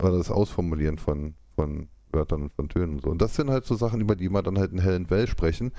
oder 0.00 0.16
das 0.16 0.30
Ausformulieren 0.30 0.98
von, 0.98 1.34
von 1.54 1.88
Wörtern 2.12 2.42
und 2.42 2.52
von 2.52 2.68
Tönen 2.68 2.94
und 2.94 3.02
so. 3.02 3.10
Und 3.10 3.22
das 3.22 3.34
sind 3.34 3.50
halt 3.50 3.64
so 3.64 3.74
Sachen, 3.74 4.00
über 4.00 4.16
die 4.16 4.28
man 4.28 4.44
dann 4.44 4.58
halt 4.58 4.72
in 4.72 4.80
hellen 4.80 5.10
Well 5.10 5.26
sprechen. 5.26 5.72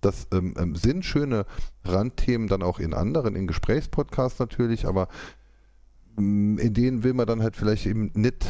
Das 0.00 0.28
ähm, 0.32 0.54
ähm, 0.58 0.76
sind 0.76 1.04
schöne 1.04 1.46
Randthemen 1.84 2.48
dann 2.48 2.62
auch 2.62 2.78
in 2.78 2.94
anderen, 2.94 3.34
in 3.34 3.46
Gesprächspodcasts 3.46 4.38
natürlich, 4.38 4.86
aber 4.86 5.08
ähm, 6.18 6.58
in 6.58 6.74
denen 6.74 7.02
will 7.02 7.14
man 7.14 7.26
dann 7.26 7.42
halt 7.42 7.56
vielleicht 7.56 7.86
eben 7.86 8.10
nicht 8.14 8.46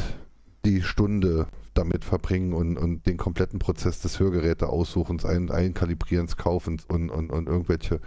die 0.65 0.81
Stunde 0.81 1.47
damit 1.73 2.03
verbringen 2.03 2.53
und, 2.53 2.77
und 2.77 3.05
den 3.05 3.17
kompletten 3.17 3.59
Prozess 3.59 4.01
des 4.01 4.19
Hörgeräte-Aussuchens, 4.19 5.25
ein, 5.25 5.49
Einkalibrierens, 5.49 6.35
Kaufens 6.35 6.85
und, 6.85 7.09
und, 7.09 7.31
und 7.31 7.47
irgendwelche 7.47 8.01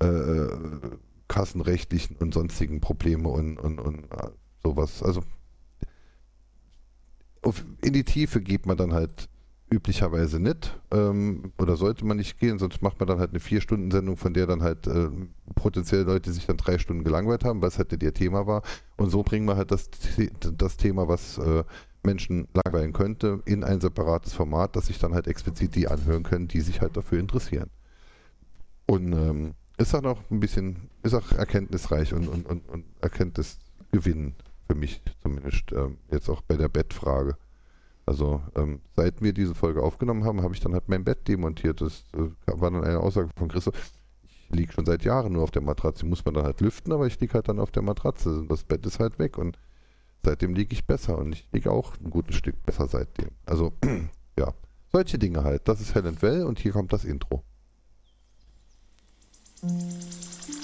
äh, 0.00 0.06
äh 0.06 0.50
kassenrechtlichen 1.30 2.16
und 2.16 2.34
sonstigen 2.34 2.80
Probleme 2.80 3.28
und, 3.28 3.56
und, 3.56 3.78
und 3.78 4.04
äh, 4.10 4.30
sowas. 4.64 5.00
Also 5.00 5.22
in 7.82 7.92
die 7.92 8.04
Tiefe 8.04 8.40
geht 8.40 8.66
man 8.66 8.76
dann 8.76 8.92
halt 8.92 9.28
üblicherweise 9.70 10.40
nicht 10.40 10.78
ähm, 10.90 11.52
oder 11.58 11.76
sollte 11.76 12.04
man 12.04 12.16
nicht 12.16 12.38
gehen, 12.38 12.58
sonst 12.58 12.82
macht 12.82 12.98
man 12.98 13.06
dann 13.06 13.20
halt 13.20 13.30
eine 13.30 13.40
Vier-Stunden-Sendung, 13.40 14.16
von 14.16 14.34
der 14.34 14.46
dann 14.46 14.62
halt 14.62 14.86
äh, 14.88 15.08
potenziell 15.54 16.02
Leute 16.02 16.32
sich 16.32 16.46
dann 16.46 16.56
drei 16.56 16.78
Stunden 16.78 17.04
gelangweilt 17.04 17.44
haben, 17.44 17.62
weil 17.62 17.68
es 17.68 17.78
halt 17.78 18.02
ihr 18.02 18.12
Thema 18.12 18.46
war. 18.46 18.62
Und 18.96 19.10
so 19.10 19.22
bringen 19.22 19.46
wir 19.46 19.56
halt 19.56 19.70
das, 19.70 19.88
das 20.56 20.76
Thema, 20.76 21.06
was 21.06 21.38
äh, 21.38 21.62
Menschen 22.02 22.48
langweilen 22.52 22.92
könnte, 22.92 23.42
in 23.44 23.62
ein 23.62 23.80
separates 23.80 24.32
Format, 24.32 24.74
dass 24.74 24.86
sich 24.86 24.98
dann 24.98 25.14
halt 25.14 25.28
explizit 25.28 25.74
die 25.76 25.86
anhören 25.86 26.24
können, 26.24 26.48
die 26.48 26.60
sich 26.60 26.80
halt 26.80 26.96
dafür 26.96 27.20
interessieren. 27.20 27.70
Und 28.86 29.12
ähm, 29.12 29.54
ist 29.78 29.94
auch 29.94 30.02
noch 30.02 30.18
ein 30.30 30.40
bisschen, 30.40 30.90
ist 31.02 31.14
auch 31.14 31.30
erkenntnisreich 31.32 32.12
und, 32.12 32.26
und, 32.26 32.46
und, 32.46 32.68
und 32.68 32.84
Erkenntnisgewinn 33.00 34.34
für 34.70 34.76
mich 34.76 35.02
zumindest 35.20 35.72
ähm, 35.72 35.98
jetzt 36.12 36.28
auch 36.28 36.42
bei 36.42 36.56
der 36.56 36.68
Bettfrage. 36.68 37.36
Also 38.06 38.40
ähm, 38.54 38.80
seit 38.94 39.20
wir 39.20 39.32
diese 39.32 39.56
Folge 39.56 39.82
aufgenommen 39.82 40.24
haben, 40.24 40.42
habe 40.42 40.54
ich 40.54 40.60
dann 40.60 40.74
halt 40.74 40.88
mein 40.88 41.02
Bett 41.02 41.26
demontiert. 41.26 41.80
Das 41.80 42.04
äh, 42.14 42.30
war 42.46 42.70
dann 42.70 42.84
eine 42.84 43.00
Aussage 43.00 43.30
von 43.36 43.48
Christoph. 43.48 43.74
Ich 44.22 44.48
liege 44.56 44.72
schon 44.72 44.86
seit 44.86 45.02
Jahren 45.02 45.32
nur 45.32 45.42
auf 45.42 45.50
der 45.50 45.62
Matratze. 45.62 46.06
Muss 46.06 46.24
man 46.24 46.34
dann 46.34 46.44
halt 46.44 46.60
lüften, 46.60 46.92
aber 46.92 47.08
ich 47.08 47.18
liege 47.18 47.34
halt 47.34 47.48
dann 47.48 47.58
auf 47.58 47.72
der 47.72 47.82
Matratze. 47.82 48.28
Also, 48.28 48.42
das 48.44 48.62
Bett 48.62 48.86
ist 48.86 49.00
halt 49.00 49.18
weg 49.18 49.38
und 49.38 49.58
seitdem 50.22 50.54
liege 50.54 50.72
ich 50.72 50.86
besser 50.86 51.18
und 51.18 51.32
ich 51.32 51.48
liege 51.50 51.72
auch 51.72 51.96
ein 51.98 52.10
gutes 52.10 52.36
Stück 52.36 52.64
besser 52.64 52.86
seitdem. 52.86 53.30
Also 53.46 53.72
ja, 54.38 54.54
solche 54.92 55.18
Dinge 55.18 55.42
halt. 55.42 55.66
Das 55.66 55.80
ist 55.80 55.96
Hell 55.96 56.06
and 56.06 56.22
Well 56.22 56.44
und 56.44 56.60
hier 56.60 56.70
kommt 56.70 56.92
das 56.92 57.04
Intro. 57.04 57.42
Mhm. 59.62 60.59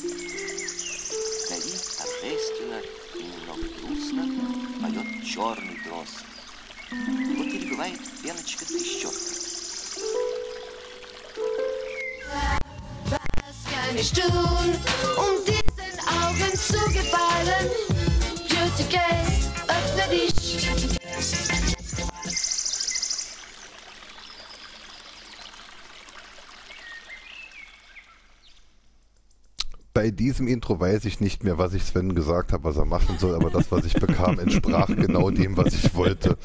черный 5.25 5.79
дрозд. 5.85 6.25
Вот 7.37 7.51
перебывает 7.51 7.99
Леночка-трещотка. 8.23 9.19
Was 13.05 13.59
kann 13.71 13.97
ich 13.97 14.11
tun, 14.11 14.75
um 15.17 15.45
diesen 15.45 15.99
Augen 16.07 16.57
zu 16.57 16.79
gefallen? 16.93 17.69
Beauty 18.49 18.83
Case, 18.89 19.51
öffne 19.67 20.05
dich. 20.09 21.64
Bei 29.96 30.10
diesem 30.10 30.46
Intro 30.46 30.78
weiß 30.78 31.06
ich 31.06 31.20
nicht 31.20 31.42
mehr, 31.42 31.56
was 31.56 31.72
ich 31.72 31.82
Sven 31.82 32.14
gesagt 32.14 32.52
habe, 32.52 32.64
was 32.64 32.76
er 32.76 32.84
machen 32.84 33.16
soll, 33.18 33.34
aber 33.34 33.48
das, 33.48 33.72
was 33.72 33.86
ich 33.86 33.94
bekam, 33.94 34.38
entsprach 34.38 34.88
genau 34.94 35.30
dem, 35.30 35.56
was 35.56 35.72
ich 35.72 35.94
wollte. 35.94 36.36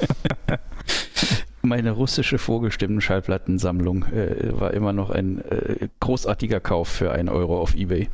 Meine 1.60 1.90
russische 1.90 2.38
Vorgestimmten-Schallplattensammlung 2.38 4.04
äh, 4.06 4.58
war 4.58 4.72
immer 4.72 4.94
noch 4.94 5.10
ein 5.10 5.42
äh, 5.42 5.86
großartiger 6.00 6.60
Kauf 6.60 6.88
für 6.88 7.12
einen 7.12 7.28
Euro 7.28 7.60
auf 7.60 7.74
Ebay. 7.74 8.08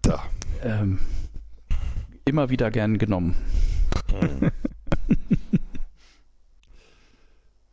Da. 0.00 0.22
Ähm, 0.62 1.00
immer 2.24 2.48
wieder 2.48 2.70
gern 2.70 2.98
genommen. 2.98 3.34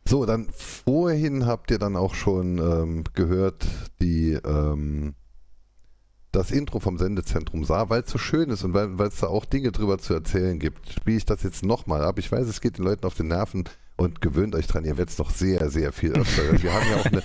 So, 0.08 0.26
dann 0.26 0.48
vorhin 0.50 1.46
habt 1.46 1.70
ihr 1.70 1.78
dann 1.78 1.94
auch 1.94 2.14
schon 2.14 2.58
ähm, 2.58 3.04
gehört, 3.14 3.64
die 4.00 4.32
ähm, 4.32 5.14
das 6.32 6.50
Intro 6.50 6.78
vom 6.78 6.96
Sendezentrum 6.98 7.64
sah, 7.64 7.88
weil 7.88 8.02
es 8.02 8.10
so 8.10 8.18
schön 8.18 8.50
ist 8.50 8.62
und 8.62 8.72
weil 8.74 9.08
es 9.08 9.20
da 9.20 9.26
auch 9.26 9.44
Dinge 9.44 9.72
drüber 9.72 9.98
zu 9.98 10.14
erzählen 10.14 10.58
gibt, 10.58 10.88
spiele 10.88 11.16
ich 11.16 11.24
das 11.24 11.42
jetzt 11.42 11.64
nochmal 11.64 12.02
ab. 12.02 12.18
Ich 12.18 12.30
weiß, 12.30 12.46
es 12.46 12.60
geht 12.60 12.78
den 12.78 12.84
Leuten 12.84 13.06
auf 13.06 13.14
den 13.14 13.28
Nerven 13.28 13.64
und 14.00 14.22
gewöhnt 14.22 14.54
euch 14.54 14.66
dran, 14.66 14.84
ihr 14.84 14.96
werdet 14.96 15.10
es 15.10 15.18
noch 15.18 15.30
sehr, 15.30 15.68
sehr 15.70 15.92
viel 15.92 16.12
öfter. 16.12 16.62
Wir 16.62 16.72
haben 16.72 16.88
ja 16.88 16.96
auch 16.96 17.04
eine, 17.04 17.22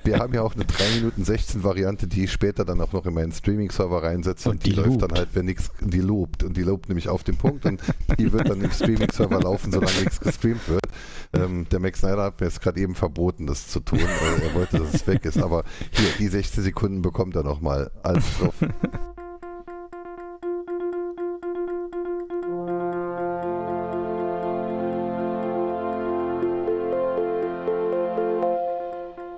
wir 0.04 0.18
haben 0.18 0.34
ja 0.34 0.42
auch 0.42 0.54
eine 0.54 0.66
3 0.66 0.96
Minuten 0.96 1.24
16 1.24 1.64
Variante, 1.64 2.06
die 2.06 2.24
ich 2.24 2.32
später 2.32 2.66
dann 2.66 2.80
auch 2.82 2.92
noch 2.92 3.06
in 3.06 3.14
meinen 3.14 3.32
Streaming-Server 3.32 4.02
reinsetze 4.02 4.50
und, 4.50 4.56
Und 4.56 4.66
die, 4.66 4.70
die 4.70 4.76
läuft 4.76 5.00
dann 5.00 5.12
halt, 5.12 5.30
wenn 5.32 5.46
nichts, 5.46 5.70
die 5.80 6.00
lobt 6.00 6.42
und 6.42 6.58
die 6.58 6.62
lobt 6.62 6.88
nämlich 6.88 7.08
auf 7.08 7.24
den 7.24 7.38
Punkt 7.38 7.64
und 7.64 7.80
die 8.18 8.30
wird 8.30 8.50
dann 8.50 8.60
im 8.60 8.70
Streaming-Server 8.70 9.40
laufen, 9.40 9.72
solange 9.72 9.98
nichts 10.00 10.20
gestreamt 10.20 10.68
wird. 10.68 10.82
Ähm, 11.32 11.68
der 11.70 11.80
Max 11.80 12.00
Snyder 12.00 12.24
hat 12.24 12.40
mir 12.40 12.46
jetzt 12.46 12.60
gerade 12.60 12.80
eben 12.80 12.94
verboten, 12.94 13.46
das 13.46 13.68
zu 13.68 13.80
tun. 13.80 13.98
Äh, 13.98 14.46
er 14.46 14.54
wollte, 14.54 14.78
dass 14.78 14.94
es 14.94 15.06
weg 15.06 15.24
ist, 15.24 15.38
aber 15.42 15.64
hier, 15.90 16.08
die 16.18 16.28
16 16.28 16.64
Sekunden 16.64 17.02
bekommt 17.02 17.36
er 17.36 17.42
nochmal. 17.42 17.90
Alles 18.02 18.24
drauf. 18.38 18.54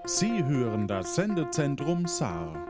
Sie 0.07 0.44
hören 0.44 0.88
das 0.88 1.14
Sendezentrum 1.14 2.07
Saar. 2.07 2.66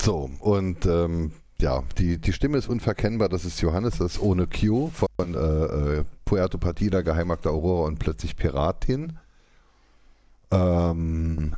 So, 0.00 0.30
und 0.40 0.86
ähm, 0.86 1.32
ja, 1.62 1.82
die, 1.96 2.18
die 2.18 2.32
Stimme 2.32 2.58
ist 2.58 2.68
unverkennbar. 2.68 3.28
Das 3.28 3.44
ist 3.44 3.60
Johannes, 3.60 3.98
das 3.98 4.14
ist 4.14 4.20
ohne 4.20 4.46
Q 4.46 4.90
von 4.90 5.34
äh, 5.34 5.38
äh, 5.38 6.04
Puerto 6.24 6.58
Partida, 6.58 7.02
Geheimakte 7.02 7.50
Aurora 7.50 7.86
und 7.86 7.98
plötzlich 7.98 8.36
Piratin. 8.36 9.18
Ähm, 10.50 11.54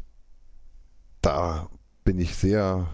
da 1.23 1.69
bin 2.05 2.19
ich 2.19 2.37
sehr 2.37 2.87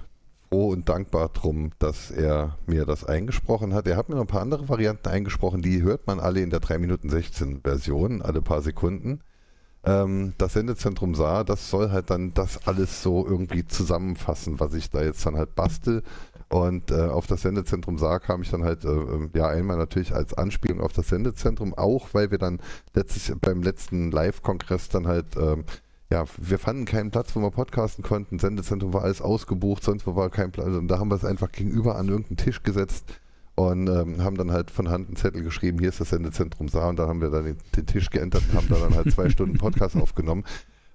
froh 0.49 0.69
und 0.69 0.89
dankbar 0.89 1.31
drum, 1.31 1.73
dass 1.81 2.11
er 2.11 2.57
mir 2.67 2.87
das 2.87 3.05
eingesprochen 3.05 3.75
hat. 3.75 3.87
Er 3.89 3.97
hat 3.97 4.09
mir 4.09 4.15
noch 4.15 4.23
ein 4.23 4.29
paar 4.29 4.43
andere 4.43 4.69
Varianten 4.69 5.09
eingesprochen, 5.09 5.63
die 5.63 5.83
hört 5.83 6.07
man 6.07 6.21
alle 6.21 6.41
in 6.41 6.51
der 6.51 6.61
3 6.61 6.79
Minuten 6.79 7.11
16 7.11 7.63
Version, 7.63 8.23
alle 8.23 8.41
paar 8.41 8.63
Sekunden. 8.63 9.21
Ähm, 9.83 10.35
das 10.39 10.53
Sendezentrum 10.53 11.15
sah, 11.15 11.43
das 11.43 11.71
soll 11.71 11.91
halt 11.91 12.11
dann 12.11 12.35
das 12.35 12.67
alles 12.67 13.03
so 13.03 13.27
irgendwie 13.27 13.67
zusammenfassen, 13.67 14.61
was 14.61 14.75
ich 14.75 14.91
da 14.91 15.03
jetzt 15.03 15.25
dann 15.25 15.37
halt 15.37 15.55
bastel. 15.55 16.03
Und 16.51 16.91
äh, 16.91 17.03
auf 17.03 17.29
das 17.29 17.43
Sendezentrum 17.43 17.97
sah 17.97 18.19
kam 18.19 18.43
ich 18.43 18.51
dann 18.51 18.65
halt, 18.65 18.85
äh, 18.85 18.89
äh, 18.89 19.29
ja, 19.35 19.47
einmal 19.47 19.77
natürlich 19.77 20.13
als 20.13 20.35
Anspielung 20.35 20.81
auf 20.81 20.93
das 20.93 21.09
Sendezentrum, 21.09 21.75
auch 21.75 22.09
weil 22.13 22.33
wir 22.33 22.39
dann 22.39 22.59
letztes, 22.93 23.33
beim 23.41 23.63
letzten 23.63 24.11
Live-Kongress 24.11 24.89
dann 24.89 25.07
halt, 25.07 25.37
ähm, 25.37 25.65
ja, 26.11 26.25
wir 26.39 26.59
fanden 26.59 26.87
keinen 26.87 27.13
Platz, 27.13 27.37
wo 27.37 27.41
wir 27.41 27.53
podcasten 27.53 28.03
konnten. 28.03 28.41
Sendezentrum 28.41 28.93
war 28.93 29.05
alles 29.05 29.23
ausgebucht, 29.23 29.85
sonst 29.85 30.09
wo 30.09 30.17
war 30.17 30.29
kein 30.29 30.51
Platz. 30.51 30.67
Und 30.67 30.89
da 30.89 30.99
haben 30.99 31.09
wir 31.09 31.15
es 31.15 31.25
einfach 31.25 31.53
gegenüber 31.53 31.95
an 31.95 32.09
irgendeinen 32.09 32.39
Tisch 32.39 32.65
gesetzt 32.65 33.05
und 33.55 33.87
ähm, 33.87 34.25
haben 34.25 34.37
dann 34.37 34.51
halt 34.51 34.73
von 34.73 34.89
Hand 34.89 35.07
einen 35.07 35.17
Zettel 35.17 35.45
geschrieben, 35.45 35.79
hier 35.79 35.91
ist 35.91 36.01
das 36.01 36.11
Sendezentrum 36.11 36.69
Saar 36.69 36.89
und 36.89 36.99
da 36.99 37.07
haben 37.07 37.21
wir 37.21 37.31
dann 37.31 37.45
den, 37.45 37.59
den 37.77 37.87
Tisch 37.87 38.11
geändert 38.11 38.43
und 38.49 38.57
haben 38.57 38.69
da 38.69 38.77
dann 38.77 38.97
halt 38.97 39.13
zwei 39.13 39.29
Stunden 39.31 39.57
Podcast 39.57 39.97
aufgenommen. 39.97 40.45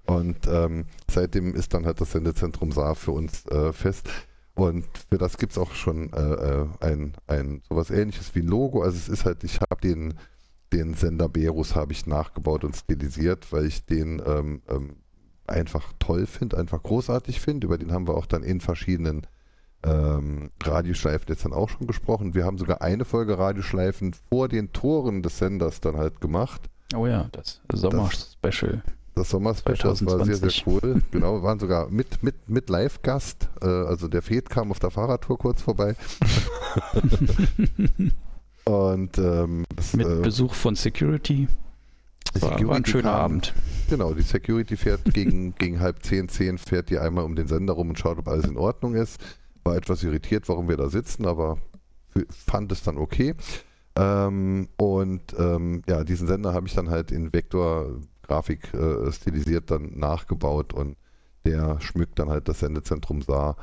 Und 0.05 0.47
ähm, 0.47 0.83
seitdem 1.09 1.55
ist 1.55 1.73
dann 1.73 1.85
halt 1.85 2.01
das 2.01 2.11
Sendezentrum 2.11 2.73
Saar 2.73 2.95
für 2.95 3.11
uns 3.11 3.45
äh, 3.45 3.71
fest. 3.71 4.09
Und 4.55 4.85
für 5.09 5.17
das 5.17 5.37
gibt 5.37 5.51
es 5.51 5.57
auch 5.57 5.73
schon 5.73 6.11
äh, 6.13 6.21
äh, 6.21 6.67
ein, 6.79 7.13
ein 7.27 7.61
sowas 7.67 7.91
ähnliches 7.91 8.33
wie 8.35 8.39
ein 8.39 8.47
Logo. 8.47 8.81
Also 8.81 8.97
es 8.97 9.09
ist 9.09 9.25
halt, 9.25 9.43
ich 9.43 9.59
habe 9.59 9.81
den, 9.81 10.13
den 10.71 10.93
Sender 10.93 11.27
Berus 11.27 11.75
habe 11.75 11.91
ich 11.91 12.07
nachgebaut 12.07 12.63
und 12.63 12.75
stilisiert, 12.75 13.51
weil 13.51 13.65
ich 13.65 13.85
den 13.85 14.21
ähm, 14.25 14.61
ähm, 14.69 14.95
einfach 15.45 15.91
toll 15.99 16.25
finde, 16.25 16.57
einfach 16.57 16.81
großartig 16.81 17.41
finde. 17.41 17.67
Über 17.67 17.77
den 17.77 17.91
haben 17.91 18.07
wir 18.07 18.15
auch 18.15 18.25
dann 18.25 18.43
in 18.43 18.61
verschiedenen 18.61 19.27
ähm, 19.83 20.51
Radioschleifen 20.63 21.27
jetzt 21.27 21.43
dann 21.43 21.53
auch 21.53 21.69
schon 21.69 21.85
gesprochen. 21.85 22.33
Wir 22.33 22.45
haben 22.45 22.57
sogar 22.57 22.81
eine 22.81 23.03
Folge 23.03 23.37
Radioschleifen 23.37 24.15
vor 24.29 24.47
den 24.47 24.71
Toren 24.71 25.21
des 25.21 25.37
Senders 25.37 25.81
dann 25.81 25.97
halt 25.97 26.21
gemacht. 26.21 26.69
Oh 26.95 27.07
ja, 27.07 27.27
das 27.33 27.61
Sommer-Special. 27.73 28.83
Das 29.15 29.29
Sommer-Special 29.29 29.77
das 29.77 30.05
war 30.05 30.25
sehr, 30.25 30.35
sehr 30.35 30.49
2020. 30.49 30.67
cool. 30.67 31.01
Genau, 31.11 31.35
wir 31.35 31.43
waren 31.43 31.59
sogar 31.59 31.89
mit, 31.89 32.21
mit, 32.21 32.49
mit 32.49 32.69
Live-Gast. 32.69 33.47
Äh, 33.61 33.65
also 33.65 34.09
der 34.09 34.21
Fed 34.21 34.49
kam 34.49 34.71
auf 34.71 34.79
der 34.79 34.91
Fahrradtour 34.91 35.37
kurz 35.37 35.61
vorbei. 35.61 35.95
Und 38.65 39.17
ähm, 39.17 39.65
das, 39.75 39.93
Mit 39.93 40.07
äh, 40.07 40.21
Besuch 40.21 40.53
von 40.53 40.75
Security. 40.75 41.47
die 42.35 42.41
War, 42.41 42.51
ein 42.53 42.57
Security 42.57 42.91
schöner 42.91 43.11
kam- 43.11 43.21
Abend. 43.21 43.53
Genau, 43.89 44.13
die 44.13 44.23
Security 44.23 44.75
fährt 44.75 45.01
gegen, 45.13 45.53
gegen 45.55 45.79
halb 45.79 46.03
zehn, 46.03 46.29
zehn, 46.29 46.57
fährt 46.57 46.89
die 46.89 46.97
einmal 46.97 47.25
um 47.25 47.35
den 47.35 47.47
Sender 47.47 47.73
rum 47.73 47.89
und 47.89 47.99
schaut, 47.99 48.17
ob 48.17 48.27
alles 48.27 48.45
in 48.45 48.57
Ordnung 48.57 48.95
ist. 48.95 49.19
War 49.63 49.75
etwas 49.75 50.03
irritiert, 50.03 50.49
warum 50.49 50.67
wir 50.67 50.77
da 50.77 50.89
sitzen, 50.89 51.25
aber 51.25 51.57
fand 52.29 52.71
es 52.71 52.83
dann 52.83 52.97
okay. 52.97 53.35
Ähm, 53.97 54.67
und 54.77 55.21
ähm, 55.37 55.83
ja, 55.87 56.03
diesen 56.03 56.27
Sender 56.27 56.53
habe 56.53 56.67
ich 56.67 56.73
dann 56.73 56.89
halt 56.89 57.11
in 57.11 57.31
Vektor-Grafik 58.25 58.73
äh, 58.73 59.11
stilisiert, 59.11 59.71
dann 59.71 59.97
nachgebaut 59.97 60.73
und 60.73 60.97
der 61.45 61.79
schmückt 61.79 62.19
dann 62.19 62.29
halt 62.29 62.47
das 62.47 62.59
Sendezentrum 62.59 63.21
Saar 63.21 63.55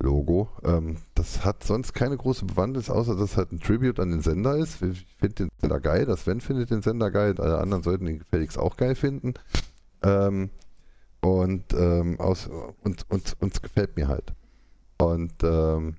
Logo. 0.00 0.50
Ähm, 0.64 0.96
das 1.14 1.44
hat 1.44 1.64
sonst 1.64 1.94
keine 1.94 2.16
große 2.16 2.44
Bewandtnis, 2.44 2.90
außer 2.90 3.14
dass 3.14 3.30
es 3.30 3.36
halt 3.36 3.52
ein 3.52 3.60
Tribute 3.60 4.00
an 4.00 4.10
den 4.10 4.20
Sender 4.20 4.56
ist. 4.56 4.82
Ich 4.82 5.06
finde 5.18 5.34
den 5.34 5.48
Sender 5.60 5.80
geil, 5.80 6.06
das 6.06 6.22
Sven 6.22 6.40
findet 6.40 6.70
den 6.70 6.82
Sender 6.82 7.10
geil, 7.10 7.34
alle 7.38 7.58
anderen 7.58 7.82
sollten 7.82 8.06
ihn 8.06 8.18
gefälligst 8.18 8.58
auch 8.58 8.76
geil 8.76 8.94
finden. 8.94 9.34
Ähm, 10.02 10.50
und 11.20 11.72
ähm, 11.72 12.18
aus, 12.18 12.50
und, 12.82 13.06
und 13.10 13.36
uns 13.40 13.62
gefällt 13.62 13.96
mir 13.96 14.08
halt. 14.08 14.34
Und 14.98 15.32
ähm, 15.44 15.94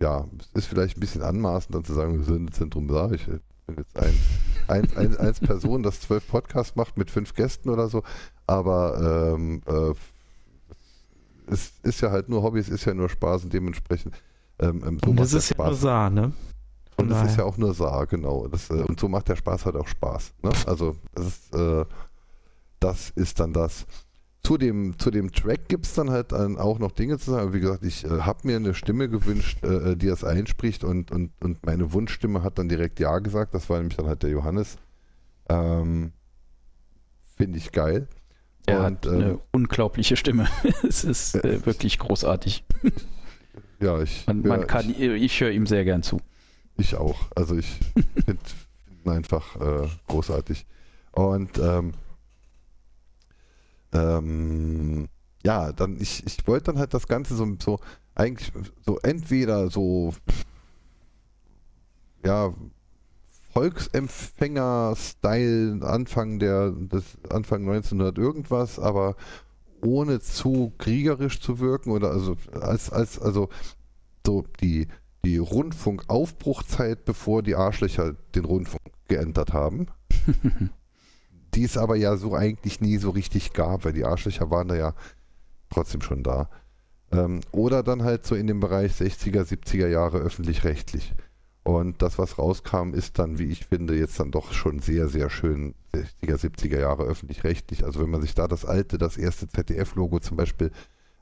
ja, 0.00 0.26
es 0.38 0.62
ist 0.62 0.66
vielleicht 0.66 0.96
ein 0.96 1.00
bisschen 1.00 1.22
anmaßend, 1.22 1.74
dann 1.74 1.84
zu 1.84 1.92
sagen, 1.92 2.16
wir 2.16 2.24
sind 2.24 2.54
Zentrum 2.54 2.88
da. 2.88 3.10
Ich 3.10 3.26
bin 3.26 3.76
jetzt 3.76 3.98
ein, 3.98 4.14
ein, 4.68 4.88
ein, 4.96 5.16
eins 5.16 5.40
Person, 5.40 5.82
das 5.82 6.00
zwölf 6.00 6.26
Podcasts 6.28 6.76
macht 6.76 6.96
mit 6.96 7.10
fünf 7.10 7.34
Gästen 7.34 7.70
oder 7.70 7.88
so. 7.88 8.02
Aber 8.46 9.34
ähm, 9.34 9.62
äh, 9.66 9.94
es 11.50 11.72
ist 11.82 12.00
ja 12.00 12.10
halt 12.10 12.28
nur 12.28 12.42
Hobby, 12.42 12.58
es 12.58 12.68
ist 12.68 12.84
ja 12.84 12.94
nur 12.94 13.08
Spaß 13.08 13.44
und 13.44 13.52
dementsprechend 13.52 14.14
ähm, 14.60 14.82
ähm, 14.86 14.98
so 15.02 15.10
Und 15.10 15.20
das 15.20 15.32
ist 15.32 15.50
ja 15.50 15.54
Spaß. 15.54 15.66
nur 15.68 15.76
Saar, 15.76 16.10
ne? 16.10 16.32
Und 16.96 17.10
es 17.12 17.18
Von 17.18 17.26
ist 17.28 17.36
ja 17.38 17.44
auch 17.44 17.56
nur 17.56 17.74
Saar, 17.74 18.06
genau. 18.06 18.48
Das, 18.48 18.70
äh, 18.70 18.82
und 18.82 18.98
so 18.98 19.08
macht 19.08 19.28
der 19.28 19.36
Spaß 19.36 19.66
halt 19.66 19.76
auch 19.76 19.86
Spaß. 19.86 20.32
Ne? 20.42 20.50
Also 20.66 20.96
das 21.14 21.26
ist, 21.26 21.54
äh, 21.54 21.84
das 22.80 23.10
ist 23.10 23.38
dann 23.40 23.52
das. 23.52 23.86
Zu 24.48 24.56
dem, 24.56 24.98
zu 24.98 25.10
dem 25.10 25.30
Track 25.30 25.68
gibt 25.68 25.84
es 25.84 25.92
dann 25.92 26.08
halt 26.08 26.32
dann 26.32 26.56
auch 26.56 26.78
noch 26.78 26.92
Dinge 26.92 27.18
zu 27.18 27.32
sagen. 27.32 27.52
Wie 27.52 27.60
gesagt, 27.60 27.84
ich 27.84 28.06
äh, 28.06 28.20
habe 28.22 28.38
mir 28.44 28.56
eine 28.56 28.72
Stimme 28.72 29.10
gewünscht, 29.10 29.62
äh, 29.62 29.94
die 29.94 30.06
das 30.06 30.24
einspricht 30.24 30.84
und, 30.84 31.10
und, 31.10 31.32
und 31.42 31.66
meine 31.66 31.92
Wunschstimme 31.92 32.42
hat 32.42 32.58
dann 32.58 32.66
direkt 32.66 32.98
Ja 32.98 33.18
gesagt. 33.18 33.52
Das 33.52 33.68
war 33.68 33.76
nämlich 33.76 33.98
dann 33.98 34.06
halt 34.06 34.22
der 34.22 34.30
Johannes. 34.30 34.78
Ähm, 35.50 36.12
Finde 37.36 37.58
ich 37.58 37.72
geil. 37.72 38.08
Er 38.64 38.78
Und, 38.78 38.84
hat 38.84 39.06
eine 39.06 39.30
ähm, 39.32 39.40
unglaubliche 39.52 40.16
Stimme. 40.16 40.48
es 40.88 41.04
ist 41.04 41.34
äh, 41.34 41.66
wirklich 41.66 41.98
großartig. 41.98 42.64
Ja, 43.80 44.00
ich, 44.02 44.26
Man, 44.26 44.42
ja, 44.42 44.48
man 44.48 44.66
kann, 44.66 44.90
ich, 44.90 44.98
ich, 44.98 45.40
höre 45.40 45.52
ihm 45.52 45.66
sehr 45.66 45.84
gern 45.84 46.02
zu. 46.02 46.20
Ich 46.78 46.96
auch. 46.96 47.26
Also 47.36 47.54
ich 47.54 47.66
finde 48.24 48.40
ihn 49.04 49.10
einfach 49.12 49.54
äh, 49.60 49.86
großartig. 50.08 50.66
Und 51.12 51.58
ähm, 51.58 51.92
ähm, 53.92 55.08
ja, 55.44 55.72
dann 55.72 56.00
ich, 56.00 56.24
ich 56.26 56.46
wollte 56.46 56.72
dann 56.72 56.78
halt 56.78 56.94
das 56.94 57.08
Ganze 57.08 57.34
so, 57.36 57.46
so 57.62 57.78
eigentlich 58.14 58.52
so 58.84 58.98
entweder 58.98 59.70
so 59.70 60.14
ja, 62.24 62.52
Volksempfänger-Style 63.52 65.80
Anfang 65.82 66.38
der 66.38 66.70
des 66.70 67.18
Anfang 67.30 67.62
1900 67.62 68.18
irgendwas, 68.18 68.78
aber 68.78 69.16
ohne 69.80 70.20
zu 70.20 70.72
kriegerisch 70.78 71.40
zu 71.40 71.60
wirken 71.60 71.92
oder 71.92 72.10
also 72.10 72.36
als 72.52 72.90
als 72.90 73.18
also 73.18 73.48
so 74.26 74.44
die 74.60 74.88
die 75.24 75.38
Rundfunkaufbruchzeit, 75.38 77.04
bevor 77.04 77.42
die 77.42 77.56
Arschlöcher 77.56 78.14
den 78.34 78.44
Rundfunk 78.44 78.82
geändert 79.08 79.52
haben, 79.52 79.88
die 81.58 81.64
es 81.64 81.76
aber 81.76 81.96
ja 81.96 82.16
so 82.16 82.36
eigentlich 82.36 82.80
nie 82.80 82.98
so 82.98 83.10
richtig 83.10 83.52
gab, 83.52 83.84
weil 83.84 83.92
die 83.92 84.04
Arschlöcher 84.04 84.48
waren 84.48 84.68
da 84.68 84.76
ja 84.76 84.94
trotzdem 85.70 86.02
schon 86.02 86.22
da. 86.22 86.48
Ähm, 87.10 87.40
oder 87.50 87.82
dann 87.82 88.04
halt 88.04 88.24
so 88.24 88.36
in 88.36 88.46
dem 88.46 88.60
Bereich 88.60 88.92
60er, 88.92 89.42
70er 89.42 89.88
Jahre 89.88 90.18
öffentlich-rechtlich. 90.18 91.14
Und 91.64 92.00
das, 92.00 92.16
was 92.16 92.38
rauskam, 92.38 92.94
ist 92.94 93.18
dann, 93.18 93.40
wie 93.40 93.46
ich 93.46 93.66
finde, 93.66 93.96
jetzt 93.96 94.20
dann 94.20 94.30
doch 94.30 94.52
schon 94.52 94.78
sehr, 94.78 95.08
sehr 95.08 95.30
schön 95.30 95.74
60er, 95.92 96.36
70er 96.36 96.78
Jahre 96.78 97.02
öffentlich-rechtlich. 97.02 97.84
Also 97.84 98.00
wenn 98.00 98.10
man 98.10 98.22
sich 98.22 98.36
da 98.36 98.46
das 98.46 98.64
alte, 98.64 98.96
das 98.96 99.16
erste 99.16 99.48
ZDF-Logo 99.48 100.20
zum 100.20 100.36
Beispiel 100.36 100.70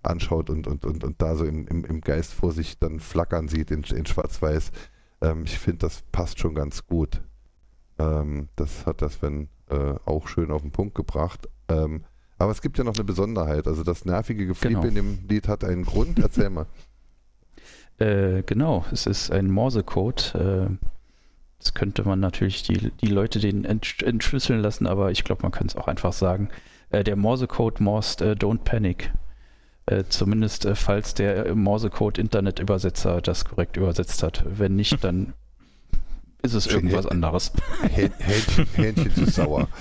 anschaut 0.03 0.51
und, 0.51 0.66
und, 0.66 0.85
und, 0.85 1.03
und 1.03 1.22
da 1.22 1.35
so 1.35 1.46
im, 1.46 1.66
im, 1.66 1.87
im 1.87 2.03
Geist 2.03 2.35
vor 2.35 2.53
sich 2.53 2.79
dann 2.79 3.01
flackern 3.01 3.49
sieht 3.49 3.70
in, 3.70 3.85
in 3.85 4.05
Schwarz-Weiß, 4.05 4.70
ähm, 5.22 5.44
ich 5.44 5.59
finde, 5.59 5.79
das 5.79 6.03
passt 6.12 6.40
schon 6.40 6.55
ganz 6.55 6.87
gut. 6.87 7.22
Ähm, 7.99 8.49
das 8.57 8.85
hat 8.85 9.01
das, 9.01 9.22
wenn 9.22 9.49
äh, 9.70 9.94
auch 10.05 10.29
schön 10.29 10.50
auf 10.50 10.62
den 10.62 10.70
Punkt 10.72 10.94
gebracht. 10.94 11.48
Ähm, 11.68 12.05
aber 12.38 12.52
es 12.52 12.61
gibt 12.62 12.79
ja 12.79 12.85
noch 12.85 12.94
eine 12.94 13.05
Besonderheit. 13.05 13.66
Also 13.66 13.83
das 13.83 14.05
nervige 14.05 14.46
Geflippe 14.46 14.74
Genau. 14.74 14.88
in 14.88 14.94
dem 14.94 15.18
Lied 15.29 15.48
hat 15.48 15.64
einen 15.64 15.85
Grund. 15.85 16.18
Erzähl 16.18 16.50
mal. 16.50 16.66
Äh, 17.98 18.42
genau, 18.42 18.85
es 18.92 19.07
ist 19.07 19.31
ein 19.31 19.50
Morsecode. 19.50 20.35
Äh, 20.35 20.66
das 21.59 21.72
könnte 21.72 22.07
man 22.07 22.20
natürlich 22.20 22.62
die, 22.62 22.90
die 23.00 23.07
Leute 23.07 23.38
den 23.38 23.64
entsch 23.64 24.02
entschlüsseln 24.02 24.61
lassen, 24.61 24.87
aber 24.87 25.11
ich 25.12 25.24
glaube, 25.24 25.42
man 25.44 25.50
könnte 25.50 25.79
es 25.79 25.83
auch 25.83 25.88
einfach 25.88 26.12
sagen. 26.12 26.50
Äh, 26.90 27.05
der 27.05 27.16
Morsecode 27.16 27.81
morst 27.81 28.20
äh, 28.20 28.33
Don't 28.33 28.64
Panic. 28.64 29.12
Äh, 29.87 30.05
zumindest 30.11 30.66
äh, 30.66 30.74
falls 30.74 31.14
der 31.14 31.55
Morsecode 31.55 32.18
Internetübersetzer 32.18 33.22
das 33.22 33.46
korrekt 33.46 33.79
übersetzt 33.79 34.22
hat. 34.22 34.44
Wenn 34.46 34.76
nicht, 34.76 35.02
dann 35.02 35.33
ist 36.46 36.54
es 36.54 36.66
irgendwas 36.66 37.06
anderes. 37.06 37.52
Häh- 37.82 38.11
Hähnchen, 38.18 38.66
Hähnchen 38.74 39.14
zu 39.14 39.30
sauer. 39.30 39.68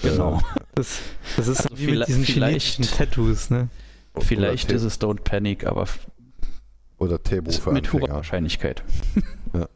Genau. 0.00 0.40
Das, 0.76 1.00
das 1.36 1.48
ist 1.48 1.62
Also 1.62 1.76
wie 1.76 1.86
mit 1.86 1.90
vielleicht- 1.90 2.08
diesen 2.08 2.24
vielleicht- 2.24 2.66
chinesischen 2.66 2.96
Tattoos, 2.98 3.50
ne? 3.50 3.68
Vielleicht 4.20 4.70
ist 4.70 4.84
es 4.84 5.00
Don't 5.00 5.22
Panic, 5.22 5.66
aber 5.66 5.86
Oder 6.98 7.20
Tebo 7.20 7.50
ist 7.50 7.58
für 7.58 7.72
mit 7.72 7.92
hoher. 7.92 8.08
Wahrscheinlichkeit. 8.08 8.84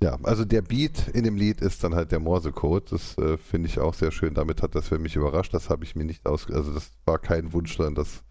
Ja, 0.00 0.16
also 0.22 0.44
der 0.44 0.62
Beat 0.62 1.08
in 1.12 1.24
dem 1.24 1.34
Lied 1.34 1.60
ist 1.60 1.82
dann 1.82 1.92
halt 1.96 2.12
der 2.12 2.20
Morsecode. 2.20 2.92
Das 2.92 3.18
äh, 3.18 3.36
finde 3.36 3.66
ich 3.68 3.80
auch 3.80 3.94
sehr 3.94 4.12
schön. 4.12 4.32
Damit 4.32 4.62
hat 4.62 4.76
das 4.76 4.86
für 4.86 4.98
mich 5.00 5.16
überrascht. 5.16 5.52
Das 5.52 5.70
habe 5.70 5.82
ich 5.82 5.96
mir 5.96 6.04
nicht 6.04 6.24
aus... 6.24 6.46
Also 6.52 6.72
das 6.72 6.92
war 7.04 7.18
kein 7.18 7.52
Wunsch, 7.52 7.76
sondern 7.76 7.96
das... 7.96 8.22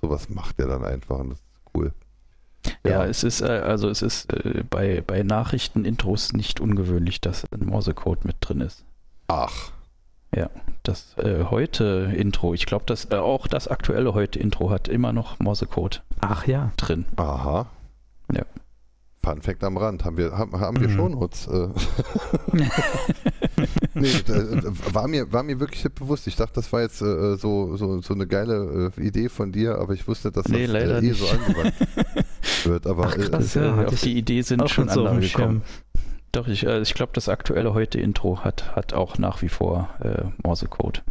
Sowas 0.00 0.28
macht 0.28 0.58
er 0.58 0.66
dann 0.66 0.84
einfach 0.84 1.20
und 1.20 1.30
das 1.30 1.38
ist 1.38 1.46
cool. 1.72 1.94
Ja, 2.84 3.04
es 3.04 3.24
ist 3.24 3.40
äh, 3.40 3.46
also 3.46 3.88
es 3.88 4.02
ist 4.02 4.32
äh, 4.32 4.62
bei, 4.68 5.02
bei 5.06 5.22
Nachrichten-Intros 5.22 6.32
nicht 6.32 6.60
ungewöhnlich, 6.60 7.20
dass 7.20 7.44
ein 7.52 7.66
Morsecode 7.66 8.24
mit 8.24 8.36
drin 8.40 8.60
ist. 8.60 8.84
Ach, 9.28 9.70
Das 10.82 11.16
äh, 11.18 11.44
heute 11.50 12.12
Intro, 12.16 12.52
ich 12.54 12.66
glaube, 12.66 12.84
dass 12.86 13.06
äh, 13.10 13.16
auch 13.16 13.46
das 13.48 13.66
aktuelle 13.68 14.14
heute 14.14 14.38
Intro 14.38 14.70
hat 14.70 14.86
immer 14.88 15.12
noch 15.12 15.38
Morsecode 15.40 16.02
Ach 16.20 16.46
ja. 16.46 16.70
drin. 16.76 17.06
aha. 17.16 17.66
Ja. 18.32 18.42
Fun 19.24 19.42
Fact 19.42 19.64
am 19.64 19.76
Rand. 19.76 20.04
Haben 20.04 20.16
wir, 20.18 20.38
haben, 20.38 20.52
haben 20.60 20.80
wir 20.80 20.88
Mhm. 20.88 20.94
Shownotes? 20.96 21.48
Äh. 21.48 21.68
nee, 23.94 24.06
äh, 24.08 24.62
war, 24.92 25.08
mir, 25.08 25.32
war 25.32 25.42
mir 25.42 25.58
wirklich 25.58 25.82
bewusst. 25.94 26.26
Ich 26.26 26.36
dachte, 26.36 26.52
das 26.54 26.72
war 26.72 26.82
jetzt 26.82 27.00
äh, 27.02 27.36
so, 27.36 27.76
so, 27.76 28.00
so 28.02 28.14
eine 28.14 28.26
geile 28.26 28.92
äh, 28.96 29.00
Idee 29.00 29.28
von 29.28 29.50
dir, 29.52 29.78
aber 29.78 29.94
ich 29.94 30.06
wusste, 30.06 30.30
dass 30.30 30.46
Nee, 30.48 30.64
das 30.66 30.72
leider 30.72 30.96
äh, 30.96 31.06
eh 31.06 31.08
nicht. 31.08 31.18
so 31.20 31.26
angewandt 31.28 31.74
wird. 32.64 32.86
Aber 32.86 33.06
Ach, 33.06 33.16
krass, 33.16 33.56
äh, 33.56 33.64
ja. 33.64 33.76
Hatte 33.76 33.88
auf 33.88 33.92
ich 33.94 34.00
die 34.00 34.16
Idee 34.16 34.42
sind 34.42 34.62
Auch 34.62 34.68
schon 34.68 34.88
so 34.88 35.06
andere 35.06 35.26
gekommen. 35.26 35.62
Doch, 36.32 36.48
ich, 36.48 36.66
äh, 36.66 36.80
ich 36.80 36.94
glaube, 36.94 37.12
das 37.14 37.28
aktuelle 37.28 37.74
heute 37.74 37.98
Intro 37.98 38.44
hat, 38.44 38.76
hat 38.76 38.92
auch 38.92 39.18
nach 39.18 39.42
wie 39.42 39.48
vor 39.48 39.88
äh, 40.00 40.24
Morsecode. 40.42 41.02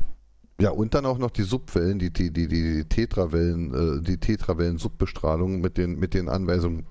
Ja, 0.59 0.69
und 0.69 0.93
dann 0.93 1.05
auch 1.05 1.17
noch 1.17 1.31
die 1.31 1.43
Subwellen, 1.43 1.99
die, 1.99 2.11
die, 2.11 2.31
die, 2.31 2.47
die 2.47 2.85
Tetrawellen, 2.85 3.99
äh, 3.99 4.01
die 4.01 4.17
Tetrawellen-Subbestrahlung 4.17 5.59
mit 5.59 5.77
den, 5.77 5.99
mit 5.99 6.13
den 6.13 6.29
Anweisungen 6.29 6.85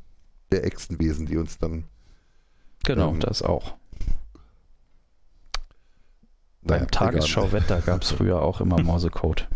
der 0.52 0.64
Echsenwesen, 0.66 1.26
die 1.26 1.38
uns 1.38 1.58
dann 1.58 1.84
Genau, 2.84 3.10
Ähm, 3.10 3.20
das 3.20 3.42
auch. 3.42 3.74
naja, 6.62 6.80
Beim 6.80 6.90
Tagesschauwetter 6.90 7.80
gab 7.80 8.02
es 8.02 8.10
früher 8.10 8.42
auch 8.42 8.60
immer 8.60 8.80
Morsecode. 8.82 9.48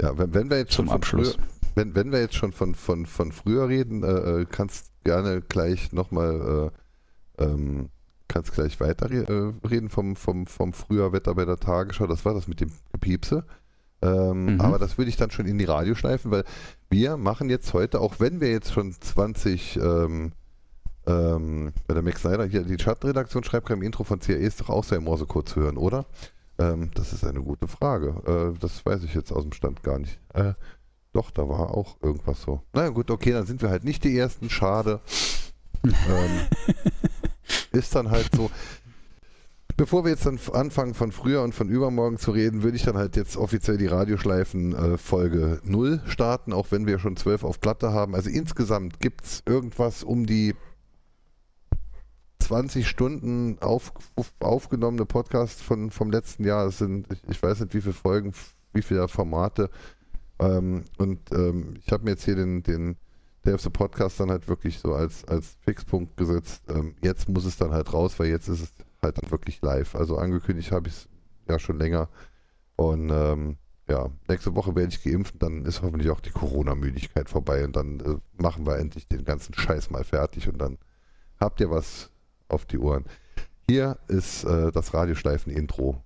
Ja, 0.00 0.16
wenn, 0.18 0.34
wenn 0.34 0.50
wir 0.50 0.58
jetzt 0.58 0.72
zum 0.72 0.90
Abschluss. 0.90 1.34
Früher, 1.34 1.44
wenn, 1.76 1.94
wenn 1.94 2.10
wir 2.10 2.20
jetzt 2.20 2.34
schon 2.34 2.52
von, 2.52 2.74
von, 2.74 3.06
von 3.06 3.30
früher 3.30 3.68
reden, 3.68 4.02
äh, 4.02 4.40
äh, 4.40 4.46
kannst 4.50 4.90
gerne 5.04 5.42
gleich 5.42 5.92
nochmal 5.92 6.72
äh, 7.38 7.44
ähm, 7.44 7.90
kannst 8.28 8.52
gleich 8.54 8.80
weiter 8.80 9.08
re 9.10 9.54
äh, 9.62 9.66
reden 9.68 9.88
vom, 9.88 10.16
vom, 10.16 10.48
vom 10.48 10.72
früher 10.72 11.12
Wetter 11.12 11.34
bei 11.36 11.44
der 11.44 11.58
Tagesschau. 11.58 12.08
Das 12.08 12.24
war 12.24 12.34
das 12.34 12.48
mit 12.48 12.60
dem 12.60 12.72
Gepiepse. 12.92 13.44
Ähm, 14.02 14.56
Mhm. 14.56 14.60
Aber 14.60 14.78
das 14.78 14.98
würde 14.98 15.08
ich 15.08 15.16
dann 15.16 15.30
schon 15.30 15.46
in 15.46 15.58
die 15.58 15.64
Radioschleifen, 15.64 16.30
weil 16.30 16.44
wir 16.90 17.16
machen 17.16 17.50
jetzt 17.50 17.72
heute, 17.72 18.00
auch 18.00 18.20
wenn 18.20 18.40
wir 18.40 18.50
jetzt 18.50 18.72
schon 18.72 18.92
20, 18.92 19.76
ähm, 19.76 20.32
ähm, 21.06 21.72
bei 21.86 21.94
der 21.94 22.02
Max 22.02 22.22
Snyder 22.22 22.44
hier, 22.46 22.62
die 22.62 22.78
Schattenredaktion 22.78 23.44
schreibt 23.44 23.66
gerade 23.66 23.78
im 23.78 23.86
Intro 23.86 24.04
von 24.04 24.18
CAE 24.18 24.36
ist 24.36 24.60
doch 24.60 24.70
auch 24.70 24.84
sein 24.84 25.04
Morsecode 25.04 25.48
zu 25.48 25.60
hören, 25.60 25.76
oder? 25.76 26.06
Ähm, 26.58 26.90
das 26.94 27.12
ist 27.12 27.24
eine 27.24 27.42
gute 27.42 27.68
Frage. 27.68 28.54
Äh, 28.54 28.58
das 28.58 28.84
weiß 28.84 29.02
ich 29.04 29.14
jetzt 29.14 29.30
aus 29.32 29.42
dem 29.42 29.52
Stand 29.52 29.82
gar 29.82 29.98
nicht. 29.98 30.18
Äh, 30.34 30.54
doch, 31.16 31.30
da 31.30 31.48
war 31.48 31.74
auch 31.74 31.96
irgendwas 32.02 32.42
so. 32.42 32.60
Na 32.74 32.82
ja, 32.82 32.88
gut, 32.90 33.10
okay, 33.10 33.32
dann 33.32 33.46
sind 33.46 33.62
wir 33.62 33.70
halt 33.70 33.84
nicht 33.84 34.04
die 34.04 34.16
Ersten. 34.16 34.50
Schade. 34.50 35.00
ähm, 35.82 35.94
ist 37.72 37.94
dann 37.94 38.10
halt 38.10 38.28
so. 38.34 38.50
Bevor 39.78 40.04
wir 40.04 40.10
jetzt 40.10 40.26
dann 40.26 40.38
anfangen 40.52 40.92
von 40.92 41.12
früher 41.12 41.42
und 41.42 41.54
von 41.54 41.70
übermorgen 41.70 42.18
zu 42.18 42.32
reden, 42.32 42.62
würde 42.62 42.76
ich 42.76 42.82
dann 42.82 42.96
halt 42.96 43.16
jetzt 43.16 43.36
offiziell 43.36 43.78
die 43.78 43.86
Radioschleifen 43.86 44.74
äh, 44.74 44.98
Folge 44.98 45.60
0 45.64 46.02
starten, 46.06 46.52
auch 46.52 46.70
wenn 46.70 46.86
wir 46.86 46.98
schon 46.98 47.16
12 47.16 47.44
auf 47.44 47.60
Platte 47.60 47.92
haben. 47.92 48.14
Also 48.14 48.28
insgesamt 48.28 49.00
gibt 49.00 49.24
es 49.24 49.42
irgendwas 49.46 50.02
um 50.02 50.26
die 50.26 50.54
20 52.40 52.86
Stunden 52.86 53.58
auf, 53.60 53.92
auf, 54.16 54.32
aufgenommene 54.40 55.06
Podcast 55.06 55.62
von, 55.62 55.90
vom 55.90 56.10
letzten 56.10 56.44
Jahr. 56.44 56.66
Es 56.66 56.78
sind, 56.78 57.10
ich, 57.10 57.22
ich 57.28 57.42
weiß 57.42 57.60
nicht, 57.60 57.74
wie 57.74 57.80
viele 57.80 57.94
Folgen, 57.94 58.32
wie 58.74 58.82
viele 58.82 59.08
Formate. 59.08 59.70
Ähm, 60.38 60.84
und 60.98 61.20
ähm, 61.32 61.74
ich 61.84 61.92
habe 61.92 62.04
mir 62.04 62.10
jetzt 62.10 62.24
hier 62.24 62.36
den, 62.36 62.62
den 62.62 62.96
Day 63.44 63.54
of 63.54 63.62
the 63.62 63.70
Podcast 63.70 64.20
dann 64.20 64.30
halt 64.30 64.48
wirklich 64.48 64.78
so 64.78 64.94
als, 64.94 65.24
als 65.24 65.56
Fixpunkt 65.60 66.16
gesetzt. 66.16 66.62
Ähm, 66.68 66.94
jetzt 67.02 67.28
muss 67.28 67.44
es 67.44 67.56
dann 67.56 67.72
halt 67.72 67.92
raus, 67.92 68.18
weil 68.18 68.28
jetzt 68.28 68.48
ist 68.48 68.60
es 68.60 68.74
halt 69.02 69.22
dann 69.22 69.30
wirklich 69.30 69.62
live. 69.62 69.94
Also 69.94 70.18
angekündigt 70.18 70.72
habe 70.72 70.88
ich 70.88 70.94
es 70.94 71.08
ja 71.48 71.58
schon 71.58 71.78
länger. 71.78 72.08
Und 72.76 73.10
ähm, 73.10 73.56
ja, 73.88 74.10
nächste 74.28 74.54
Woche 74.54 74.74
werde 74.74 74.88
ich 74.88 75.02
geimpft, 75.02 75.36
dann 75.38 75.64
ist 75.64 75.82
hoffentlich 75.82 76.10
auch 76.10 76.20
die 76.20 76.30
Corona-Müdigkeit 76.30 77.30
vorbei 77.30 77.64
und 77.64 77.76
dann 77.76 78.00
äh, 78.00 78.42
machen 78.42 78.66
wir 78.66 78.78
endlich 78.78 79.06
den 79.06 79.24
ganzen 79.24 79.54
Scheiß 79.54 79.90
mal 79.90 80.04
fertig 80.04 80.48
und 80.48 80.58
dann 80.58 80.78
habt 81.38 81.60
ihr 81.60 81.70
was 81.70 82.10
auf 82.48 82.64
die 82.66 82.78
Ohren. 82.78 83.04
Hier 83.68 83.98
ist 84.08 84.44
äh, 84.44 84.72
das 84.72 84.92
Radioschleifen-Intro. 84.92 86.02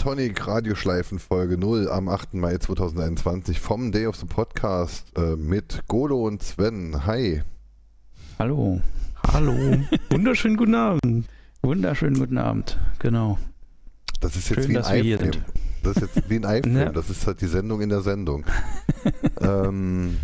Tonic 0.00 0.46
Radioschleifen 0.46 1.18
Folge 1.18 1.58
0 1.58 1.90
am 1.90 2.08
8. 2.08 2.32
Mai 2.32 2.56
2021 2.56 3.60
vom 3.60 3.92
Day 3.92 4.06
of 4.06 4.16
the 4.16 4.24
Podcast 4.24 5.12
äh, 5.14 5.36
mit 5.36 5.82
Golo 5.88 6.26
und 6.26 6.42
Sven. 6.42 7.04
Hi. 7.04 7.42
Hallo. 8.38 8.80
Hallo. 9.30 9.52
Wunderschönen 10.10 10.56
guten 10.56 10.74
Abend. 10.74 11.28
Wunderschönen 11.60 12.18
guten 12.18 12.38
Abend. 12.38 12.78
Genau. 12.98 13.36
Das 14.22 14.36
ist 14.36 14.48
jetzt 14.48 14.62
Schön, 14.62 14.70
wie 14.70 14.78
ein 14.78 14.82
dass 14.82 14.90
wir 14.90 15.02
hier 15.02 15.16
iFilm. 15.16 15.32
sind. 15.34 15.44
Das 15.82 15.96
ist 15.98 16.16
jetzt 16.16 16.30
wie 16.30 16.36
ein 16.36 16.44
iFilm. 16.60 16.76
Ja. 16.78 16.92
Das 16.92 17.10
ist 17.10 17.26
halt 17.26 17.42
die 17.42 17.46
Sendung 17.46 17.82
in 17.82 17.90
der 17.90 18.00
Sendung. 18.00 18.46
ähm, 19.42 20.16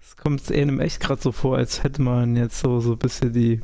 Es 0.00 0.16
kommt 0.16 0.50
einem 0.50 0.80
echt 0.80 1.00
gerade 1.00 1.20
so 1.20 1.32
vor, 1.32 1.58
als 1.58 1.82
hätte 1.82 2.00
man 2.00 2.34
jetzt 2.34 2.60
so, 2.60 2.80
so 2.80 2.92
ein 2.92 2.98
bisschen 2.98 3.34
die, 3.34 3.60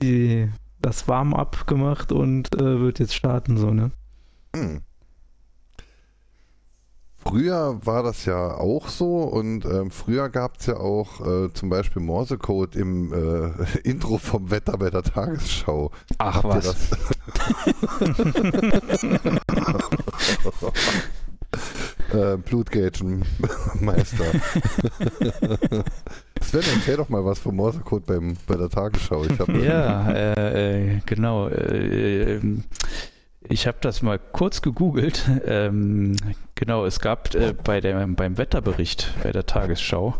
die 0.00 0.48
das 0.80 1.06
Warm-up 1.06 1.66
gemacht 1.66 2.12
und 2.12 2.54
äh, 2.54 2.80
wird 2.80 2.98
jetzt 2.98 3.14
starten, 3.14 3.58
so, 3.58 3.72
ne? 3.72 3.90
Hm. 4.54 4.82
Früher 7.16 7.78
war 7.84 8.02
das 8.02 8.24
ja 8.24 8.54
auch 8.54 8.88
so 8.88 9.18
und 9.18 9.64
ähm, 9.64 9.92
früher 9.92 10.28
gab 10.28 10.58
es 10.58 10.66
ja 10.66 10.76
auch 10.76 11.20
äh, 11.20 11.52
zum 11.52 11.68
Beispiel 11.68 12.02
Morsecode 12.02 12.74
im 12.74 13.12
äh, 13.12 13.52
Intro 13.84 14.18
vom 14.18 14.50
Wetter 14.50 14.76
bei 14.76 14.90
der 14.90 15.04
Tagesschau. 15.04 15.92
Ach 16.18 16.42
Habt 16.42 16.46
was. 16.46 16.90
das? 16.90 16.90
äh, 22.12 22.36
Blutgagen-Meister. 22.38 24.24
Sven, 26.40 26.62
erzähl 26.74 26.96
doch 26.96 27.08
mal 27.08 27.24
was 27.24 27.38
vom 27.38 27.54
Morsecode 27.56 28.04
beim, 28.04 28.36
bei 28.46 28.56
der 28.56 28.68
Tagesschau. 28.68 29.24
Ja, 29.64 30.10
äh, 30.10 30.96
äh, 30.96 31.00
genau. 31.06 31.48
Äh, 31.48 32.34
ähm, 32.34 32.64
ich 33.52 33.66
habe 33.66 33.78
das 33.80 34.02
mal 34.02 34.18
kurz 34.18 34.62
gegoogelt. 34.62 35.28
Ähm, 35.44 36.16
genau, 36.54 36.86
es 36.86 37.00
gab 37.00 37.34
äh, 37.34 37.52
bei 37.52 37.80
der, 37.80 38.06
beim 38.06 38.38
Wetterbericht 38.38 39.12
bei 39.22 39.30
der 39.30 39.44
Tagesschau 39.46 40.16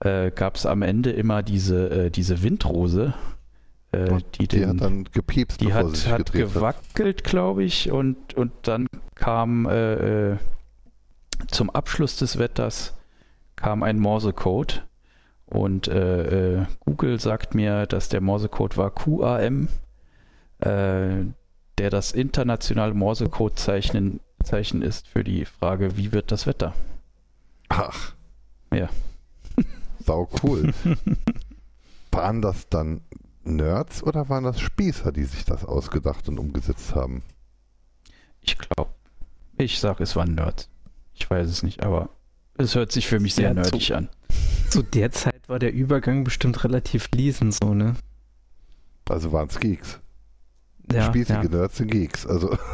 äh, 0.00 0.30
gab 0.30 0.56
es 0.56 0.64
am 0.64 0.82
Ende 0.82 1.10
immer 1.10 1.42
diese, 1.42 2.06
äh, 2.06 2.10
diese 2.10 2.42
Windrose, 2.42 3.14
äh, 3.92 4.18
die, 4.38 4.48
den, 4.48 4.68
hat 4.68 4.80
dann 4.80 5.04
gepiepst, 5.04 5.60
die 5.60 5.74
hat, 5.74 5.94
sich 5.94 6.10
hat 6.10 6.32
gewackelt, 6.32 7.22
glaube 7.22 7.64
ich, 7.64 7.90
und, 7.92 8.34
und 8.34 8.52
dann 8.62 8.86
kam 9.14 9.66
äh, 9.66 10.32
äh, 10.32 10.36
zum 11.48 11.70
Abschluss 11.70 12.16
des 12.16 12.38
Wetters 12.38 12.94
kam 13.56 13.82
ein 13.82 13.98
Morsecode 13.98 14.86
und 15.46 15.90
Google 16.80 17.18
sagt 17.18 17.54
mir, 17.54 17.86
dass 17.86 18.08
der 18.08 18.20
Morsecode 18.20 18.76
war 18.76 18.94
QAM, 18.94 19.68
äh, 20.60 21.24
der 21.80 21.88
das 21.88 22.12
internationale 22.12 22.92
Morsecode-Zeichen 22.92 24.20
Zeichen 24.44 24.82
ist 24.82 25.08
für 25.08 25.24
die 25.24 25.46
Frage, 25.46 25.96
wie 25.96 26.12
wird 26.12 26.30
das 26.30 26.46
Wetter? 26.46 26.74
Ach. 27.70 28.12
Ja. 28.70 28.90
Sau 30.06 30.28
cool. 30.42 30.74
waren 32.12 32.42
das 32.42 32.68
dann 32.68 33.00
Nerds 33.44 34.02
oder 34.02 34.28
waren 34.28 34.44
das 34.44 34.60
Spießer, 34.60 35.10
die 35.10 35.24
sich 35.24 35.46
das 35.46 35.64
ausgedacht 35.64 36.28
und 36.28 36.38
umgesetzt 36.38 36.94
haben? 36.94 37.22
Ich 38.42 38.58
glaube, 38.58 38.90
ich 39.56 39.78
sag, 39.78 40.00
es 40.00 40.14
waren 40.16 40.34
Nerds. 40.34 40.68
Ich 41.14 41.30
weiß 41.30 41.48
es 41.48 41.62
nicht, 41.62 41.82
aber 41.82 42.10
es 42.58 42.74
hört 42.74 42.92
sich 42.92 43.06
für 43.06 43.20
mich 43.20 43.34
sehr 43.34 43.48
Ja, 43.48 43.54
nerdig 43.54 43.94
an. 43.94 44.10
Zu 44.68 44.82
der 44.82 45.12
Zeit 45.12 45.48
war 45.48 45.58
der 45.58 45.72
Übergang 45.72 46.24
bestimmt 46.24 46.62
relativ 46.62 47.04
fließend, 47.04 47.54
so, 47.54 47.72
ne? 47.72 47.94
Also 49.08 49.32
waren 49.32 49.48
es 49.48 49.58
Geeks. 49.58 49.98
Ja, 50.92 51.04
Spießige 51.06 51.44
ja. 51.44 51.48
Nerds 51.48 51.76
sind 51.76 51.90
Geeks. 51.90 52.26
Also. 52.26 52.56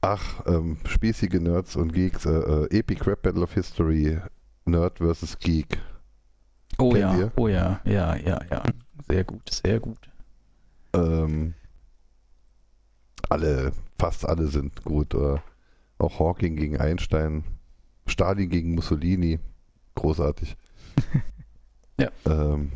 Ach, 0.00 0.46
ähm, 0.46 0.78
spießige 0.86 1.40
Nerds 1.40 1.76
und 1.76 1.92
Geeks. 1.92 2.24
Äh, 2.26 2.30
äh, 2.30 2.78
Epic 2.78 3.04
Rap 3.06 3.22
Battle 3.22 3.42
of 3.42 3.52
History. 3.52 4.18
Nerd 4.64 4.98
versus 4.98 5.38
Geek. 5.38 5.78
Oh 6.78 6.90
Kennt 6.90 7.00
ja, 7.00 7.16
ihr? 7.16 7.32
oh 7.36 7.48
ja, 7.48 7.80
ja, 7.84 8.16
ja, 8.16 8.40
ja. 8.50 8.62
Sehr 9.08 9.24
gut, 9.24 9.50
sehr 9.50 9.80
gut. 9.80 9.98
Ähm, 10.92 11.54
alle, 13.28 13.72
fast 13.98 14.28
alle 14.28 14.46
sind 14.48 14.84
gut. 14.84 15.14
Äh, 15.14 15.38
auch 15.98 16.18
Hawking 16.18 16.56
gegen 16.56 16.78
Einstein. 16.78 17.44
Stalin 18.06 18.50
gegen 18.50 18.74
Mussolini. 18.74 19.38
Großartig. 19.94 20.56
Ja. 21.98 22.10
Ähm, 22.26 22.72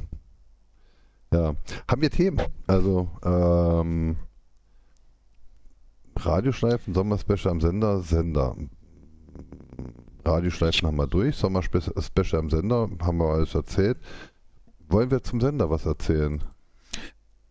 ja. 1.32 1.54
Haben 1.88 2.02
wir 2.02 2.10
Themen? 2.10 2.40
Also, 2.66 3.08
ähm, 3.24 4.16
Radioschleifen, 6.16 6.94
Sommerspecial 6.94 7.52
am 7.52 7.60
Sender, 7.60 8.00
Sender. 8.00 8.56
Radioschleifen 10.24 10.86
haben 10.86 10.96
wir 10.96 11.06
durch, 11.06 11.36
Sommerspecial 11.36 12.40
am 12.40 12.50
Sender, 12.50 12.88
haben 13.00 13.18
wir 13.18 13.26
alles 13.32 13.54
erzählt. 13.54 13.98
Wollen 14.88 15.10
wir 15.10 15.22
zum 15.22 15.40
Sender 15.40 15.70
was 15.70 15.86
erzählen? 15.86 16.42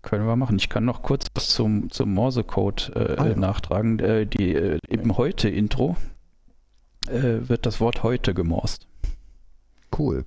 Können 0.02 0.28
wir 0.28 0.36
machen. 0.36 0.58
Ich 0.58 0.70
kann 0.70 0.86
noch 0.86 1.02
kurz 1.02 1.28
was 1.34 1.50
zum, 1.50 1.90
zum 1.90 2.14
Morsecode 2.14 2.92
äh, 2.96 3.16
Ah, 3.18 3.28
ja. 3.30 3.36
nachtragen. 3.36 4.00
Äh, 4.00 4.26
die, 4.28 4.54
äh, 4.56 4.78
Im 4.88 5.18
Heute-Intro 5.18 5.98
äh, 7.08 7.50
wird 7.50 7.66
das 7.66 7.80
Wort 7.82 8.04
heute 8.04 8.34
gemorst. 8.34 8.88
Cool. 9.98 10.26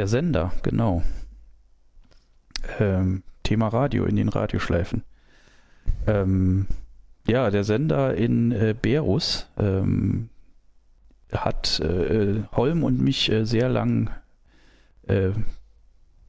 Der 0.00 0.08
Sender, 0.08 0.54
genau. 0.62 1.02
Ähm, 2.78 3.22
Thema 3.42 3.68
Radio 3.68 4.06
in 4.06 4.16
den 4.16 4.30
Radioschleifen. 4.30 5.02
Ähm, 6.06 6.68
ja, 7.28 7.50
der 7.50 7.64
Sender 7.64 8.14
in 8.14 8.50
äh, 8.50 8.74
Berus 8.80 9.46
ähm, 9.58 10.30
hat 11.30 11.80
äh, 11.80 12.44
Holm 12.52 12.82
und 12.82 12.98
mich 12.98 13.30
äh, 13.30 13.44
sehr 13.44 13.68
lang 13.68 14.08
äh, 15.06 15.32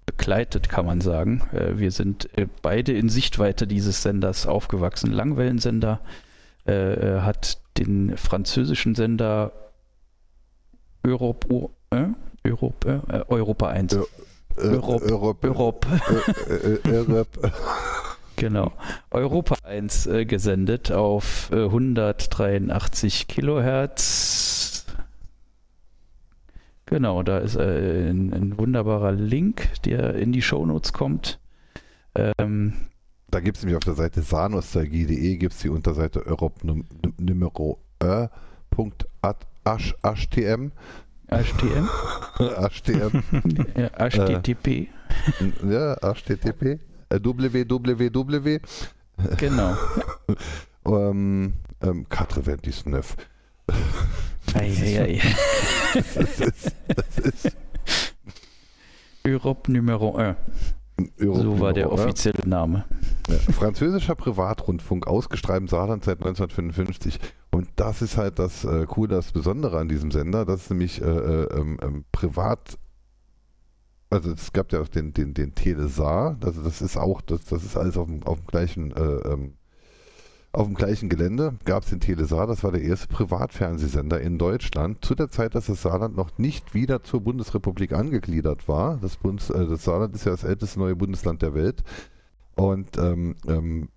begleitet, 0.05 0.67
kann 0.67 0.86
man 0.86 0.99
sagen. 0.99 1.41
Äh, 1.53 1.77
wir 1.77 1.91
sind 1.91 2.38
äh, 2.38 2.47
beide 2.62 2.91
in 2.91 3.07
Sichtweite 3.07 3.67
dieses 3.67 4.03
Senders 4.03 4.47
aufgewachsen. 4.47 5.13
Langwellensender 5.13 6.01
hat 6.65 7.57
den 7.77 8.17
französischen 8.17 8.95
Sender 8.95 9.51
Europe, 11.03 11.71
Europe, 12.45 13.01
äh, 13.08 13.21
Europa 13.32 13.67
1. 13.67 13.93
Ja. 13.93 14.04
Europe. 14.58 15.06
Europe. 15.12 15.47
Europe, 15.47 15.88
Äh, 16.49 16.89
äh, 16.89 16.97
Europe. 16.97 17.51
genau. 18.36 18.71
Europa 19.12 19.56
1 19.63 20.08
äh, 20.08 20.25
gesendet 20.25 20.91
auf 20.91 21.49
äh, 21.51 21.63
183 21.65 23.27
Kilohertz. 23.27 24.86
Genau, 26.86 27.23
da 27.23 27.38
ist 27.38 27.56
äh, 27.56 28.10
ein, 28.10 28.34
ein 28.34 28.58
wunderbarer 28.58 29.13
Link, 29.13 29.82
der 29.86 30.15
in 30.15 30.34
die 30.34 30.41
Shownotes 30.41 30.91
kommt. 30.91 31.39
Ähm, 32.15 32.73
Da 33.30 33.39
gibt 33.39 33.56
es 33.58 33.63
nämlich 33.63 33.77
auf 33.77 33.86
der 33.86 33.93
Seite 33.93 34.21
sanostalgie.de 34.21 35.38
gibt 35.38 35.54
es 35.54 35.60
die 35.60 35.69
Unterseite 35.69 36.25
Europe 36.25 36.60
Numero 37.17 37.80
äh, 37.99 38.27
HTM 40.04 40.71
HTM, 41.31 41.87
HTM 42.37 43.23
ja, 43.77 43.89
HTTP, 44.09 44.89
ja, 45.63 45.95
HTTP 45.95 46.79
äh, 47.09 47.19
www 47.23 48.59
genau. 49.37 49.77
ähm, 50.85 51.53
ähm, 51.81 52.05
99 52.09 52.85
Eieiei. 54.53 55.21
das 55.93 56.15
ist, 56.17 56.75
das 56.87 57.17
ist 57.19 57.57
Europe 59.25 59.71
Numero 59.71 60.15
1, 60.15 60.37
Europe 60.37 60.80
so 61.17 61.59
war 61.59 61.73
der 61.73 61.91
offizielle 61.91 62.47
Name. 62.47 62.85
Ja, 63.27 63.37
französischer 63.53 64.15
Privatrundfunk, 64.15 65.05
im 65.07 65.67
Saarland 65.67 66.03
seit 66.03 66.19
1955. 66.19 67.19
Und 67.51 67.67
das 67.75 68.01
ist 68.01 68.17
halt 68.17 68.39
das 68.39 68.63
äh, 68.63 68.85
Coole, 68.85 69.15
das 69.15 69.31
Besondere 69.31 69.79
an 69.79 69.89
diesem 69.89 70.11
Sender. 70.11 70.45
Das 70.45 70.63
ist 70.63 70.69
nämlich 70.69 71.01
äh, 71.01 71.05
äh, 71.05 71.59
ähm, 71.59 71.77
ähm, 71.81 72.05
privat. 72.11 72.77
Also 74.09 74.31
es 74.31 74.51
gab 74.53 74.71
ja 74.73 74.81
auch 74.81 74.87
den, 74.87 75.13
den, 75.13 75.33
den 75.33 75.53
Telesar. 75.55 76.37
Also 76.43 76.61
das 76.63 76.81
ist 76.81 76.97
auch, 76.97 77.21
das, 77.21 77.45
das 77.45 77.63
ist 77.63 77.77
alles 77.77 77.97
auf 77.97 78.07
dem, 78.07 78.23
auf 78.23 78.39
dem 78.39 78.47
gleichen 78.47 78.91
äh, 78.91 79.01
ähm, 79.01 79.53
auf 80.53 80.67
dem 80.67 80.75
gleichen 80.75 81.07
Gelände 81.07 81.55
gab 81.63 81.83
es 81.83 81.89
den 81.89 82.01
Telesar, 82.01 82.45
das 82.45 82.63
war 82.63 82.71
der 82.71 82.81
erste 82.81 83.07
Privatfernsehsender 83.07 84.19
in 84.19 84.37
Deutschland, 84.37 85.03
zu 85.03 85.15
der 85.15 85.29
Zeit, 85.29 85.55
dass 85.55 85.67
das 85.67 85.81
Saarland 85.81 86.15
noch 86.15 86.37
nicht 86.37 86.73
wieder 86.73 87.03
zur 87.03 87.21
Bundesrepublik 87.21 87.93
angegliedert 87.93 88.67
war. 88.67 88.97
Das, 89.01 89.15
Bundes, 89.15 89.49
äh, 89.49 89.65
das 89.65 89.83
Saarland 89.83 90.13
ist 90.13 90.25
ja 90.25 90.31
das 90.31 90.43
älteste 90.43 90.80
neue 90.80 90.95
Bundesland 90.95 91.41
der 91.41 91.53
Welt. 91.53 91.84
Und 92.55 92.97
ähm, 92.97 93.36
ähm, 93.47 93.89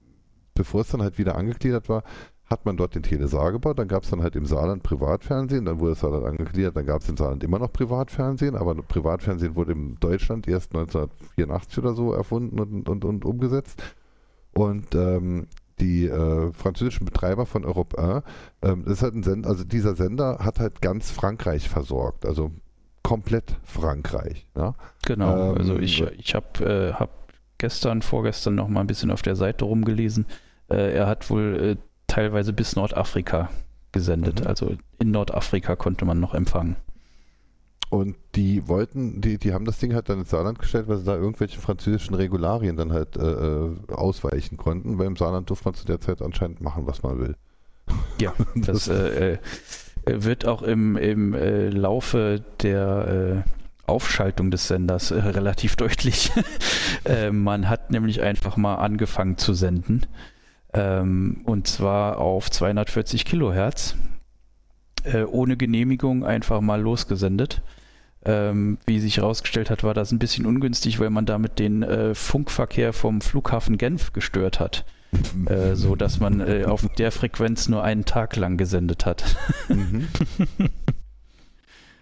bevor 0.54 0.82
es 0.82 0.88
dann 0.88 1.02
halt 1.02 1.18
wieder 1.18 1.34
angegliedert 1.34 1.88
war, 1.88 2.04
hat 2.46 2.66
man 2.66 2.76
dort 2.76 2.94
den 2.94 3.02
Telesar 3.02 3.50
gebaut. 3.50 3.78
Dann 3.78 3.88
gab 3.88 4.04
es 4.04 4.10
dann 4.10 4.22
halt 4.22 4.36
im 4.36 4.46
Saarland 4.46 4.82
Privatfernsehen. 4.84 5.64
Dann 5.64 5.80
wurde 5.80 5.92
das 5.92 6.00
Saarland 6.00 6.24
angegliedert. 6.24 6.76
Dann 6.76 6.86
gab 6.86 7.02
es 7.02 7.08
im 7.08 7.16
Saarland 7.16 7.42
immer 7.42 7.58
noch 7.58 7.72
Privatfernsehen. 7.72 8.54
Aber 8.54 8.74
Privatfernsehen 8.74 9.56
wurde 9.56 9.72
in 9.72 9.96
Deutschland 9.98 10.46
erst 10.46 10.72
1984 10.74 11.78
oder 11.78 11.94
so 11.94 12.12
erfunden 12.12 12.60
und, 12.60 12.88
und, 12.88 13.04
und 13.04 13.24
umgesetzt. 13.24 13.82
Und 14.52 14.94
ähm, 14.94 15.48
die 15.80 16.06
äh, 16.06 16.52
französischen 16.52 17.04
Betreiber 17.04 17.46
von 17.46 17.64
Europe 17.64 17.98
1, 17.98 18.24
ähm, 18.62 18.84
das 18.84 18.94
ist 18.94 19.02
halt 19.02 19.14
ein 19.14 19.22
Sender, 19.22 19.48
also 19.48 19.64
dieser 19.64 19.94
Sender 19.94 20.38
hat 20.40 20.60
halt 20.60 20.80
ganz 20.80 21.10
Frankreich 21.10 21.68
versorgt. 21.68 22.26
Also 22.26 22.52
komplett 23.02 23.56
Frankreich. 23.62 24.46
Ja? 24.56 24.74
Genau, 25.06 25.52
Ähm, 25.52 25.58
also 25.58 25.78
ich, 25.78 26.02
ich 26.02 26.34
habe 26.34 26.64
äh, 26.64 26.92
hab 26.94 27.10
gestern, 27.58 28.02
vorgestern 28.02 28.56
noch 28.56 28.68
mal 28.68 28.80
ein 28.80 28.86
bisschen 28.88 29.12
auf 29.12 29.22
der 29.22 29.36
Seite 29.36 29.64
rumgelesen. 29.64 30.26
Äh, 30.68 30.94
er 30.94 31.06
hat 31.06 31.30
wohl 31.30 31.76
äh, 31.76 31.76
teilweise 32.08 32.52
bis 32.52 32.74
Nordafrika 32.74 33.50
gesendet. 33.92 34.40
Mhm. 34.40 34.46
Also 34.46 34.72
in 34.98 35.10
Nordafrika 35.10 35.76
konnte 35.76 36.04
man 36.04 36.18
noch 36.18 36.34
empfangen. 36.34 36.76
Und 37.94 38.16
die 38.34 38.66
wollten, 38.66 39.20
die, 39.20 39.38
die 39.38 39.54
haben 39.54 39.64
das 39.64 39.78
Ding 39.78 39.94
halt 39.94 40.08
dann 40.08 40.18
ins 40.18 40.30
Saarland 40.30 40.58
gestellt, 40.58 40.88
weil 40.88 40.98
sie 40.98 41.04
da 41.04 41.14
irgendwelche 41.14 41.60
französischen 41.60 42.14
Regularien 42.14 42.76
dann 42.76 42.92
halt 42.92 43.16
äh, 43.16 43.22
äh, 43.22 43.76
ausweichen 43.88 44.56
konnten, 44.56 44.98
weil 44.98 45.06
im 45.06 45.16
Saarland 45.16 45.48
durfte 45.48 45.66
man 45.66 45.74
zu 45.74 45.86
der 45.86 46.00
Zeit 46.00 46.20
anscheinend 46.20 46.60
machen, 46.60 46.86
was 46.86 47.02
man 47.02 47.18
will. 47.20 47.36
Ja, 48.20 48.32
das 48.54 48.88
äh, 48.88 49.34
äh, 49.34 49.38
wird 50.06 50.46
auch 50.46 50.62
im, 50.62 50.96
im 50.96 51.34
äh, 51.34 51.68
Laufe 51.68 52.44
der 52.62 53.44
äh, 53.46 53.50
Aufschaltung 53.86 54.50
des 54.50 54.68
Senders 54.68 55.12
relativ 55.12 55.76
deutlich. 55.76 56.32
man 57.30 57.68
hat 57.68 57.90
nämlich 57.90 58.22
einfach 58.22 58.56
mal 58.56 58.76
angefangen 58.76 59.36
zu 59.36 59.52
senden. 59.52 60.06
Ähm, 60.72 61.42
und 61.44 61.66
zwar 61.66 62.18
auf 62.18 62.50
240 62.50 63.24
Kilohertz. 63.24 63.96
Ohne 65.26 65.58
Genehmigung 65.58 66.24
einfach 66.24 66.62
mal 66.62 66.80
losgesendet. 66.80 67.60
Ähm, 68.26 68.78
wie 68.86 69.00
sich 69.00 69.18
herausgestellt 69.18 69.70
hat, 69.70 69.84
war 69.84 69.94
das 69.94 70.10
ein 70.10 70.18
bisschen 70.18 70.46
ungünstig, 70.46 70.98
weil 70.98 71.10
man 71.10 71.26
damit 71.26 71.58
den 71.58 71.82
äh, 71.82 72.14
Funkverkehr 72.14 72.92
vom 72.92 73.20
Flughafen 73.20 73.76
Genf 73.76 74.12
gestört 74.12 74.60
hat. 74.60 74.84
Äh, 75.46 75.76
so 75.76 75.94
dass 75.94 76.18
man 76.18 76.40
äh, 76.40 76.64
auf 76.64 76.88
der 76.98 77.12
Frequenz 77.12 77.68
nur 77.68 77.84
einen 77.84 78.04
Tag 78.04 78.34
lang 78.36 78.56
gesendet 78.56 79.06
hat. 79.06 79.36
Mhm. 79.68 80.08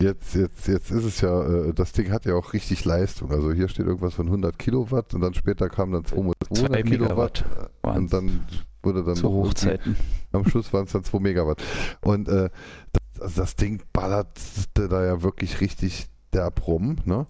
Jetzt, 0.01 0.35
jetzt, 0.35 0.67
jetzt 0.67 0.91
ist 0.91 1.05
es 1.05 1.21
ja, 1.21 1.69
äh, 1.69 1.73
das 1.73 1.93
Ding 1.93 2.11
hat 2.11 2.25
ja 2.25 2.35
auch 2.35 2.55
richtig 2.55 2.85
Leistung. 2.85 3.31
Also 3.31 3.53
hier 3.53 3.69
steht 3.69 3.87
irgendwas 3.87 4.15
von 4.15 4.27
100 4.27 4.59
Kilowatt 4.59 5.15
und 5.15 5.21
dann 5.21 5.33
später 5.33 5.69
kam 5.69 5.93
dann 5.93 6.05
200 6.05 6.35
Zwei 6.53 6.83
Kilowatt 6.83 7.45
waren 7.83 7.99
und 7.99 8.13
dann 8.13 8.41
wurde 8.83 9.05
dann 9.05 9.15
zu 9.15 9.31
Hochzeiten. 9.31 9.95
am 10.33 10.45
Schluss 10.49 10.73
waren 10.73 10.87
es 10.87 10.93
dann 10.93 11.05
2 11.05 11.21
Megawatt. 11.21 11.63
Und 12.01 12.29
äh, 12.29 12.51
das, 12.93 13.23
also 13.23 13.43
das 13.43 13.55
Ding 13.55 13.81
ballert 13.93 14.41
da 14.75 15.05
ja 15.05 15.23
wirklich 15.23 15.61
richtig 15.61 16.09
derb 16.33 16.67
rum, 16.67 16.97
ne? 17.05 17.27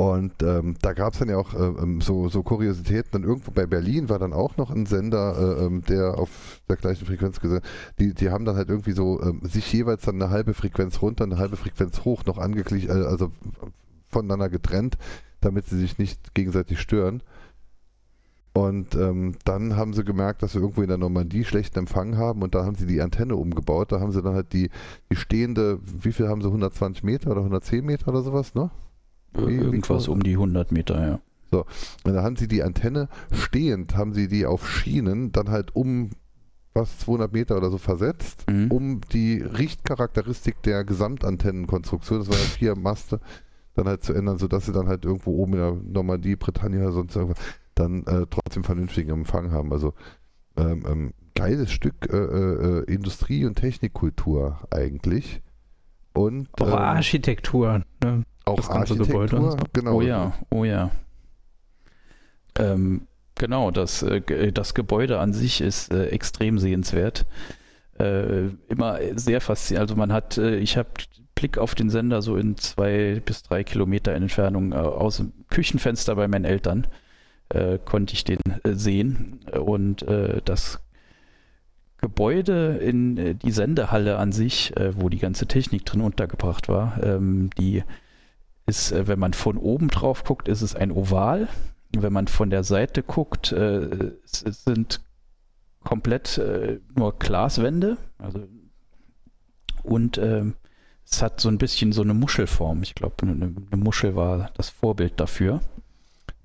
Und 0.00 0.44
ähm, 0.44 0.76
da 0.80 0.92
gab 0.92 1.14
es 1.14 1.18
dann 1.18 1.28
ja 1.28 1.38
auch 1.38 1.54
äh, 1.54 1.58
ähm, 1.58 2.00
so, 2.00 2.28
so 2.28 2.44
Kuriositäten. 2.44 3.10
Dann 3.10 3.24
irgendwo 3.24 3.50
bei 3.50 3.66
Berlin 3.66 4.08
war 4.08 4.20
dann 4.20 4.32
auch 4.32 4.56
noch 4.56 4.70
ein 4.70 4.86
Sender, 4.86 5.58
äh, 5.58 5.64
ähm, 5.64 5.82
der 5.82 6.16
auf 6.16 6.60
der 6.68 6.76
gleichen 6.76 7.04
Frequenz 7.04 7.40
gesendet 7.40 7.64
die, 7.98 8.14
die 8.14 8.30
haben 8.30 8.44
dann 8.44 8.54
halt 8.54 8.68
irgendwie 8.68 8.92
so 8.92 9.20
ähm, 9.20 9.40
sich 9.42 9.72
jeweils 9.72 10.02
dann 10.02 10.22
eine 10.22 10.30
halbe 10.30 10.54
Frequenz 10.54 11.02
runter, 11.02 11.24
eine 11.24 11.38
halbe 11.38 11.56
Frequenz 11.56 12.04
hoch 12.04 12.24
noch 12.26 12.38
angeglichen, 12.38 12.90
äh, 12.90 13.06
also 13.06 13.32
voneinander 14.08 14.48
getrennt, 14.48 14.96
damit 15.40 15.66
sie 15.66 15.78
sich 15.78 15.98
nicht 15.98 16.32
gegenseitig 16.32 16.80
stören. 16.80 17.22
Und 18.58 18.94
ähm, 18.96 19.34
dann 19.44 19.76
haben 19.76 19.92
sie 19.92 20.02
gemerkt, 20.04 20.42
dass 20.42 20.52
sie 20.52 20.58
irgendwo 20.58 20.82
in 20.82 20.88
der 20.88 20.98
Normandie 20.98 21.44
schlechten 21.44 21.78
Empfang 21.80 22.16
haben 22.16 22.42
und 22.42 22.54
da 22.54 22.64
haben 22.64 22.74
sie 22.74 22.86
die 22.86 23.00
Antenne 23.00 23.36
umgebaut. 23.36 23.92
Da 23.92 24.00
haben 24.00 24.10
sie 24.10 24.20
dann 24.22 24.34
halt 24.34 24.52
die, 24.52 24.70
die 25.12 25.16
stehende, 25.16 25.78
wie 25.84 26.12
viel 26.12 26.28
haben 26.28 26.40
sie, 26.40 26.48
120 26.48 27.04
Meter 27.04 27.30
oder 27.30 27.40
110 27.40 27.84
Meter 27.84 28.08
oder 28.08 28.22
sowas, 28.22 28.54
ne? 28.54 28.70
Wie- 29.34 29.46
wie 29.48 29.54
Irgendwas 29.56 29.86
groß? 30.06 30.08
um 30.08 30.22
die 30.22 30.32
100 30.36 30.72
Meter, 30.72 31.06
ja. 31.06 31.20
Und 32.04 32.12
da 32.14 32.22
haben 32.22 32.36
sie 32.36 32.48
die 32.48 32.62
Antenne 32.62 33.08
stehend, 33.32 33.96
haben 33.96 34.12
sie 34.12 34.28
die 34.28 34.44
auf 34.44 34.68
Schienen 34.68 35.30
dann 35.32 35.48
halt 35.50 35.74
um 35.76 36.10
was 36.74 36.98
200 36.98 37.32
Meter 37.32 37.56
oder 37.56 37.70
so 37.70 37.78
versetzt, 37.78 38.44
Mhm. 38.50 38.70
um 38.70 39.00
die 39.12 39.40
Richtcharakteristik 39.40 40.62
der 40.62 40.84
Gesamtantennenkonstruktion, 40.84 42.18
das 42.20 42.28
waren 42.28 42.38
ja 42.38 42.44
vier 42.44 42.76
Maste, 42.76 43.20
dann 43.74 43.86
halt 43.86 44.02
zu 44.04 44.12
ändern, 44.12 44.38
sodass 44.38 44.66
sie 44.66 44.72
dann 44.72 44.88
halt 44.88 45.04
irgendwo 45.04 45.30
oben 45.36 45.54
in 45.54 45.58
der 45.60 45.72
Normandie, 45.92 46.36
Bretagne 46.36 46.80
oder 46.82 46.92
sonst 46.92 47.14
irgendwas, 47.16 47.38
dann 47.78 48.04
äh, 48.06 48.26
trotzdem 48.30 48.64
vernünftigen 48.64 49.10
Empfang 49.10 49.52
haben. 49.52 49.72
Also 49.72 49.94
ähm, 50.56 50.84
ähm, 50.88 51.14
geiles 51.34 51.70
Stück 51.70 52.08
äh, 52.12 52.16
äh, 52.16 52.84
Industrie- 52.92 53.44
und 53.44 53.54
Technikkultur 53.56 54.58
eigentlich. 54.70 55.40
Und 56.12 56.48
Auch 56.60 56.66
ähm, 56.68 56.72
Architektur. 56.74 57.82
Ne? 58.02 58.24
auch 58.44 58.56
das 58.56 58.68
ganze 58.68 58.94
Architektur, 58.94 59.26
Gebäude 59.26 59.36
und 59.36 59.50
so. 59.52 59.58
genau. 59.72 59.94
Oh 59.96 60.00
ja, 60.00 60.32
oh 60.50 60.64
ja. 60.64 60.90
Ähm, 62.58 63.02
genau, 63.34 63.70
das, 63.70 64.02
äh, 64.02 64.20
ge- 64.20 64.52
das 64.52 64.74
Gebäude 64.74 65.20
an 65.20 65.32
sich 65.32 65.60
ist 65.60 65.92
äh, 65.92 66.06
extrem 66.08 66.58
sehenswert. 66.58 67.26
Äh, 67.98 68.48
immer 68.68 68.98
sehr 69.16 69.40
faszinierend. 69.40 69.90
Also 69.90 69.96
man 69.98 70.12
hat, 70.12 70.38
äh, 70.38 70.56
ich 70.56 70.76
habe 70.76 70.88
Blick 71.34 71.58
auf 71.58 71.74
den 71.74 71.90
Sender 71.90 72.22
so 72.22 72.36
in 72.36 72.56
zwei 72.56 73.20
bis 73.24 73.42
drei 73.42 73.62
Kilometer 73.64 74.12
Entfernung 74.12 74.72
äh, 74.72 74.76
aus 74.76 75.18
dem 75.18 75.32
Küchenfenster 75.50 76.16
bei 76.16 76.26
meinen 76.26 76.44
Eltern 76.44 76.86
äh, 77.50 77.78
konnte 77.84 78.14
ich 78.14 78.24
den 78.24 78.40
äh, 78.64 78.74
sehen. 78.74 79.40
Und 79.52 80.02
äh, 80.02 80.40
das 80.44 80.80
Gebäude 81.98 82.76
in 82.76 83.16
äh, 83.16 83.34
die 83.34 83.50
Sendehalle 83.50 84.18
an 84.18 84.32
sich, 84.32 84.76
äh, 84.76 85.00
wo 85.00 85.08
die 85.08 85.18
ganze 85.18 85.46
Technik 85.46 85.84
drin 85.84 86.00
untergebracht 86.00 86.68
war, 86.68 87.02
ähm, 87.02 87.50
die 87.58 87.82
ist, 88.66 88.92
äh, 88.92 89.08
wenn 89.08 89.18
man 89.18 89.32
von 89.32 89.56
oben 89.56 89.88
drauf 89.88 90.24
guckt, 90.24 90.48
ist 90.48 90.62
es 90.62 90.74
ein 90.74 90.92
Oval. 90.92 91.48
Wenn 91.96 92.12
man 92.12 92.28
von 92.28 92.50
der 92.50 92.64
Seite 92.64 93.02
guckt, 93.02 93.50
es, 93.50 94.40
sind 94.40 95.00
komplett 95.82 96.38
nur 96.94 97.18
Glaswände. 97.18 97.96
Also, 98.18 98.46
und 99.82 100.18
ähm, 100.18 100.54
es 101.10 101.22
hat 101.22 101.40
so 101.40 101.48
ein 101.48 101.56
bisschen 101.56 101.92
so 101.92 102.02
eine 102.02 102.12
Muschelform. 102.12 102.82
Ich 102.82 102.94
glaube, 102.94 103.14
eine, 103.22 103.54
eine 103.72 103.82
Muschel 103.82 104.14
war 104.14 104.50
das 104.52 104.68
Vorbild 104.68 105.18
dafür. 105.18 105.60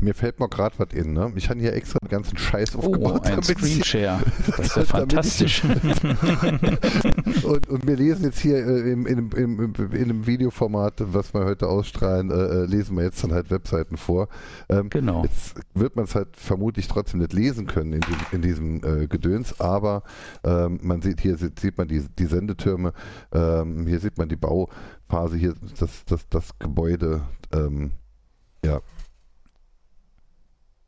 Mir 0.04 0.14
fällt 0.14 0.40
mal 0.40 0.48
gerade 0.50 0.76
was 0.80 0.90
in, 0.94 1.14
ne? 1.14 1.32
Ich 1.36 1.50
habe 1.50 1.60
hier 1.60 1.74
extra 1.74 1.98
den 2.00 2.10
ganzen 2.10 2.38
Scheiß 2.38 2.76
Oh, 2.76 2.80
aufgebaut. 2.80 3.26
ein 3.26 3.32
damit 3.42 3.50
ich- 3.50 3.58
Screenshare. 3.58 4.20
Das 4.58 4.60
ist 4.68 4.76
ja 4.76 4.84
fantastisch. 4.86 5.64
und, 7.44 7.70
und 7.70 7.88
wir 7.88 7.96
lesen 7.96 8.26
jetzt 8.26 8.40
hier 8.40 8.58
äh, 8.58 8.92
in, 8.92 9.06
im, 9.06 9.30
im, 9.32 9.74
in 9.92 10.04
einem 10.04 10.28
Videoformat, 10.28 10.96
was 11.14 11.34
wir 11.34 11.46
heute 11.46 11.68
ausstrahlen, 11.68 12.30
äh, 12.32 12.34
äh, 12.34 12.66
lesen 12.66 12.98
wir 12.98 13.04
jetzt 13.04 13.24
dann 13.24 13.32
halt 13.34 13.50
Webseiten 13.52 13.98
vor. 13.98 14.28
Ähm, 14.70 14.90
Genau. 14.90 15.24
Jetzt 15.24 15.56
wird 15.74 15.96
man 15.96 16.06
es 16.06 16.16
halt 16.16 16.30
vermutlich 16.36 16.88
trotzdem 16.88 17.20
nicht 17.22 17.34
lesen 17.34 17.66
können 17.68 17.94
in, 18.32 18.42
diesem- 18.42 18.82
in 18.84 19.04
äh, 19.04 19.08
Gedöns, 19.08 19.60
aber 19.60 20.04
ähm, 20.44 20.80
man 20.84 21.02
sieht 21.02 21.22
hier 21.22 21.38
sieht, 21.38 21.60
sieht 21.60 21.78
man 21.78 21.88
die, 21.88 22.06
die 22.20 22.26
Sendetürme, 22.26 22.94
ähm, 23.32 23.88
hier 23.88 24.00
sieht 24.00 24.18
man 24.18 24.28
die 24.30 24.36
Bauphase, 24.36 25.38
hier 25.38 25.54
das, 25.80 26.04
das, 26.06 26.28
das 26.30 26.60
Gebäude, 26.60 27.22
ähm, 27.54 27.92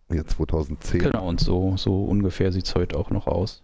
ja. 0.10 0.16
Hier 0.16 0.26
2010. 0.28 0.99
Genau, 0.99 1.28
und 1.28 1.39
so, 1.39 1.76
so 1.78 2.06
ungefähr 2.06 2.51
sieht 2.51 2.66
es 2.66 2.76
heute 2.76 2.97
auch 2.97 3.10
noch 3.10 3.28
aus. 3.28 3.64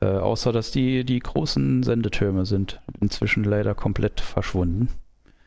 Äh, 0.00 0.06
außer, 0.06 0.52
dass 0.52 0.70
die, 0.72 1.04
die 1.04 1.18
großen 1.20 1.82
Sendetürme 1.82 2.44
sind 2.46 2.80
inzwischen 3.00 3.44
leider 3.44 3.74
komplett 3.74 4.20
verschwunden. 4.20 4.88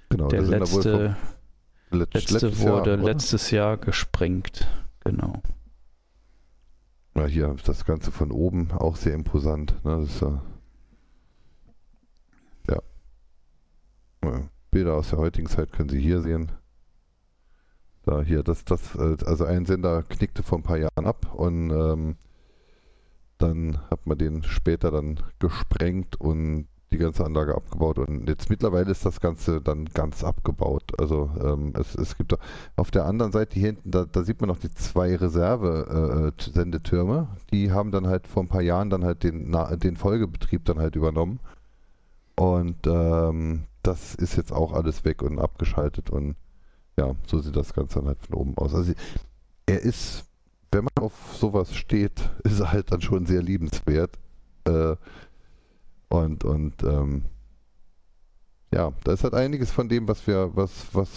Genau, 0.10 0.28
Der 0.28 0.42
letzte, 0.42 1.16
vom 1.90 2.00
let- 2.00 2.14
letzte 2.16 2.34
letztes 2.34 2.64
Jahr, 2.64 2.72
wurde 2.78 2.94
oder? 2.96 3.04
letztes 3.04 3.52
Jahr 3.52 3.78
gesprengt. 3.78 4.68
Genau. 5.04 5.42
Ja, 7.16 7.26
hier 7.26 7.56
das 7.66 7.86
Ganze 7.86 8.12
von 8.12 8.32
oben 8.32 8.72
auch 8.72 8.96
sehr 8.96 9.14
imposant. 9.14 9.74
Ne? 9.86 9.98
Das 10.02 10.10
ist, 10.10 10.22
ja. 12.70 12.82
Ja, 14.24 14.42
Bilder 14.72 14.96
aus 14.96 15.10
der 15.10 15.20
heutigen 15.20 15.48
Zeit 15.48 15.72
können 15.72 15.90
Sie 15.90 16.00
hier 16.02 16.22
sehen. 16.22 16.52
Da 18.10 18.24
hier, 18.24 18.42
das, 18.42 18.66
das, 18.66 18.96
äh, 18.96 19.18
also 19.26 19.46
ein 19.46 19.68
Sender 19.68 20.02
knickte 20.02 20.42
vor 20.42 20.58
ein 20.58 20.64
paar 20.64 20.78
Jahren 20.78 21.06
ab 21.06 21.32
und 21.36 21.70
ähm, 21.70 22.16
dann 23.38 23.78
hat 23.92 24.08
man 24.08 24.18
den 24.18 24.42
später 24.44 24.90
dann 24.90 25.20
gesprengt 25.38 26.20
und 26.20 26.66
die 26.92 26.98
ganze 26.98 27.24
Anlage 27.24 27.54
abgebaut 27.54 28.00
und 28.00 28.28
jetzt 28.28 28.50
mittlerweile 28.50 28.90
ist 28.90 29.06
das 29.06 29.22
Ganze 29.22 29.62
dann 29.62 29.86
ganz 29.94 30.24
abgebaut. 30.24 30.92
Also 30.98 31.30
ähm, 31.40 31.74
es, 31.80 31.94
es 31.94 32.18
gibt 32.18 32.36
auf 32.78 32.90
der 32.90 33.06
anderen 33.06 33.32
Seite 33.32 33.60
hier 33.60 33.68
hinten, 33.68 33.92
da, 33.92 34.06
da 34.06 34.24
sieht 34.24 34.42
man 34.42 34.48
noch 34.48 34.58
die 34.58 34.74
zwei 34.74 35.16
Reserve-Sendetürme. 35.16 37.28
die 37.52 37.72
haben 37.72 37.92
dann 37.92 38.08
halt 38.08 38.26
vor 38.26 38.42
ein 38.42 38.50
paar 38.50 38.64
Jahren 38.64 38.90
dann 38.90 39.06
halt 39.06 39.24
den, 39.24 39.52
Na- 39.52 39.76
den 39.76 39.98
Folgebetrieb 39.98 40.66
dann 40.66 40.80
halt 40.80 40.96
übernommen. 40.96 41.42
Und 42.36 42.88
ähm, 42.88 43.66
das 43.84 44.16
ist 44.16 44.36
jetzt 44.36 44.52
auch 44.52 44.74
alles 44.74 45.06
weg 45.06 45.22
und 45.22 45.38
abgeschaltet 45.38 46.10
und 46.10 46.36
ja, 47.00 47.16
so 47.26 47.40
sieht 47.40 47.56
das 47.56 47.74
Ganze 47.74 48.00
dann 48.00 48.08
halt 48.08 48.20
von 48.20 48.36
oben 48.36 48.58
aus. 48.58 48.76
Also 48.76 48.94
er 49.66 49.80
ist, 49.80 50.26
wenn 50.72 50.84
man 50.84 51.06
auf 51.06 51.14
sowas 51.34 51.74
steht, 51.74 52.30
ist 52.44 52.60
er 52.60 52.72
halt 52.74 52.92
dann 52.92 53.02
schon 53.02 53.26
sehr 53.26 53.42
liebenswert. 53.42 54.20
Äh, 54.66 54.96
und 56.10 56.44
und 56.44 56.84
ähm, 56.84 57.24
ja, 58.74 58.92
da 59.04 59.14
ist 59.14 59.24
halt 59.24 59.34
einiges 59.34 59.72
von 59.72 59.88
dem, 59.88 60.08
was 60.08 60.28
wir, 60.28 60.56
was, 60.56 60.94
was, 60.94 61.10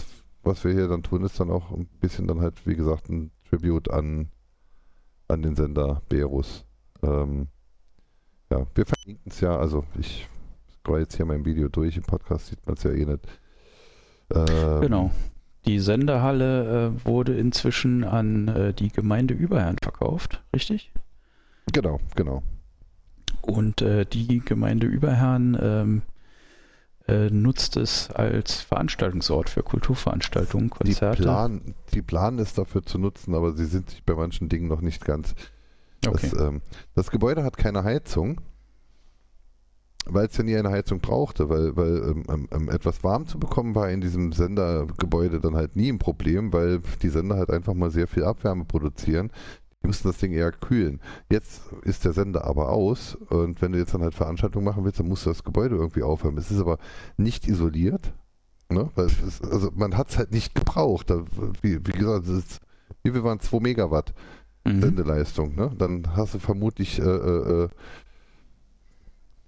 was 0.43 0.63
wir 0.63 0.71
hier 0.71 0.87
dann 0.87 1.03
tun, 1.03 1.23
ist 1.23 1.39
dann 1.39 1.51
auch 1.51 1.71
ein 1.71 1.87
bisschen 1.99 2.27
dann 2.27 2.41
halt, 2.41 2.65
wie 2.65 2.75
gesagt, 2.75 3.09
ein 3.09 3.31
Tribute 3.49 3.91
an, 3.91 4.29
an 5.27 5.41
den 5.41 5.55
Sender 5.55 6.01
Berus. 6.09 6.63
Ähm, 7.03 7.47
ja, 8.49 8.65
wir 8.73 8.85
verlinken 8.85 9.31
es 9.31 9.41
ja, 9.41 9.57
also 9.57 9.83
ich 9.99 10.27
scroll 10.79 11.01
jetzt 11.01 11.17
hier 11.17 11.25
mein 11.25 11.45
Video 11.45 11.67
durch, 11.67 11.97
im 11.97 12.03
Podcast 12.03 12.47
sieht 12.47 12.65
man 12.65 12.75
es 12.75 12.83
ja 12.83 12.91
eh 12.91 13.05
nicht. 13.05 13.27
Ähm, 14.33 14.81
Genau. 14.81 15.11
Die 15.65 15.79
Senderhalle 15.79 16.93
äh, 17.03 17.05
wurde 17.05 17.35
inzwischen 17.37 18.03
an 18.03 18.47
äh, 18.49 18.73
die 18.73 18.89
Gemeinde 18.89 19.33
Überherrn 19.33 19.77
verkauft, 19.81 20.43
richtig? 20.53 20.91
Genau, 21.71 21.99
genau. 22.15 22.43
Und 23.41 23.81
äh, 23.81 24.05
die 24.05 24.39
Gemeinde 24.39 24.87
Überherrn 24.87 25.57
ähm, 25.61 26.01
äh, 27.07 27.29
nutzt 27.29 27.77
es 27.77 28.09
als 28.11 28.61
Veranstaltungsort 28.61 29.49
für 29.49 29.63
Kulturveranstaltungen, 29.63 30.69
Die, 30.69 30.77
Konzerte. 30.77 31.23
plan, 31.23 31.75
die 31.93 32.01
planen 32.01 32.39
es 32.39 32.53
dafür 32.53 32.83
zu 32.83 32.97
nutzen, 32.97 33.35
aber 33.35 33.53
sie 33.53 33.65
sind 33.65 33.89
sich 33.89 34.03
bei 34.03 34.15
manchen 34.15 34.49
Dingen 34.49 34.67
noch 34.67 34.81
nicht 34.81 35.03
ganz. 35.03 35.35
okay. 36.07 36.29
Das, 36.31 36.41
ähm, 36.41 36.61
das 36.95 37.11
Gebäude 37.11 37.43
hat 37.43 37.57
keine 37.57 37.83
Heizung, 37.83 38.41
weil 40.05 40.27
es 40.27 40.37
ja 40.37 40.43
nie 40.43 40.55
eine 40.55 40.69
Heizung 40.69 40.99
brauchte, 40.99 41.49
weil, 41.49 41.75
weil 41.75 42.15
ähm, 42.29 42.47
ähm, 42.51 42.69
etwas 42.69 43.03
warm 43.03 43.27
zu 43.27 43.39
bekommen 43.39 43.75
war 43.75 43.89
in 43.89 44.01
diesem 44.01 44.31
Sendergebäude 44.31 45.39
dann 45.39 45.55
halt 45.55 45.75
nie 45.75 45.91
ein 45.91 45.99
Problem, 45.99 46.51
weil 46.53 46.81
die 47.01 47.09
Sender 47.09 47.37
halt 47.37 47.49
einfach 47.49 47.73
mal 47.73 47.91
sehr 47.91 48.07
viel 48.07 48.23
Abwärme 48.23 48.65
produzieren. 48.65 49.31
Die 49.81 49.87
müssen 49.87 50.07
das 50.07 50.17
Ding 50.17 50.31
eher 50.31 50.51
kühlen. 50.51 51.01
Jetzt 51.29 51.61
ist 51.83 52.05
der 52.05 52.13
Sender 52.13 52.45
aber 52.45 52.69
aus 52.69 53.15
und 53.29 53.61
wenn 53.61 53.71
du 53.71 53.79
jetzt 53.79 53.93
dann 53.93 54.01
halt 54.01 54.15
Veranstaltungen 54.15 54.65
machen 54.65 54.83
willst, 54.83 54.99
dann 54.99 55.07
musst 55.07 55.25
du 55.25 55.29
das 55.29 55.43
Gebäude 55.43 55.75
irgendwie 55.75 56.03
aufwärmen. 56.03 56.37
Es 56.37 56.51
ist 56.51 56.59
aber 56.59 56.77
nicht 57.17 57.47
isoliert. 57.47 58.13
Ne? 58.69 58.89
Ist, 58.95 59.43
also 59.43 59.71
man 59.75 59.97
hat 59.97 60.09
es 60.09 60.17
halt 60.17 60.31
nicht 60.31 60.55
gebraucht. 60.55 61.09
Da, 61.09 61.23
wie, 61.61 61.79
wie 61.85 61.91
gesagt, 61.91 62.27
es 62.27 62.37
ist, 62.37 62.61
wie 63.03 63.11
viel 63.11 63.23
waren 63.23 63.39
2 63.39 63.59
Megawatt? 63.59 64.13
Mhm. 64.65 64.81
Sendeleistung, 64.81 65.55
ne? 65.55 65.71
Dann 65.77 66.15
hast 66.15 66.35
du 66.35 66.39
vermutlich, 66.39 66.99
äh, 66.99 67.03
äh, 67.03 67.63
äh, 67.63 67.69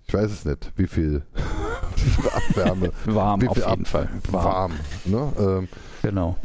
ich 0.07 0.13
weiß 0.13 0.31
es 0.31 0.45
nicht, 0.45 0.71
wie 0.75 0.87
viel, 0.87 1.23
Abwärme, 2.33 2.91
Warm 3.05 3.41
wie 3.41 3.47
auf 3.47 3.55
viel 3.55 3.63
jeden 3.67 3.81
Ab- 3.83 3.87
Fall. 3.87 4.09
warm. 4.31 4.73
ne? 5.05 5.33
ähm, 5.39 5.67
Genau. 6.01 6.37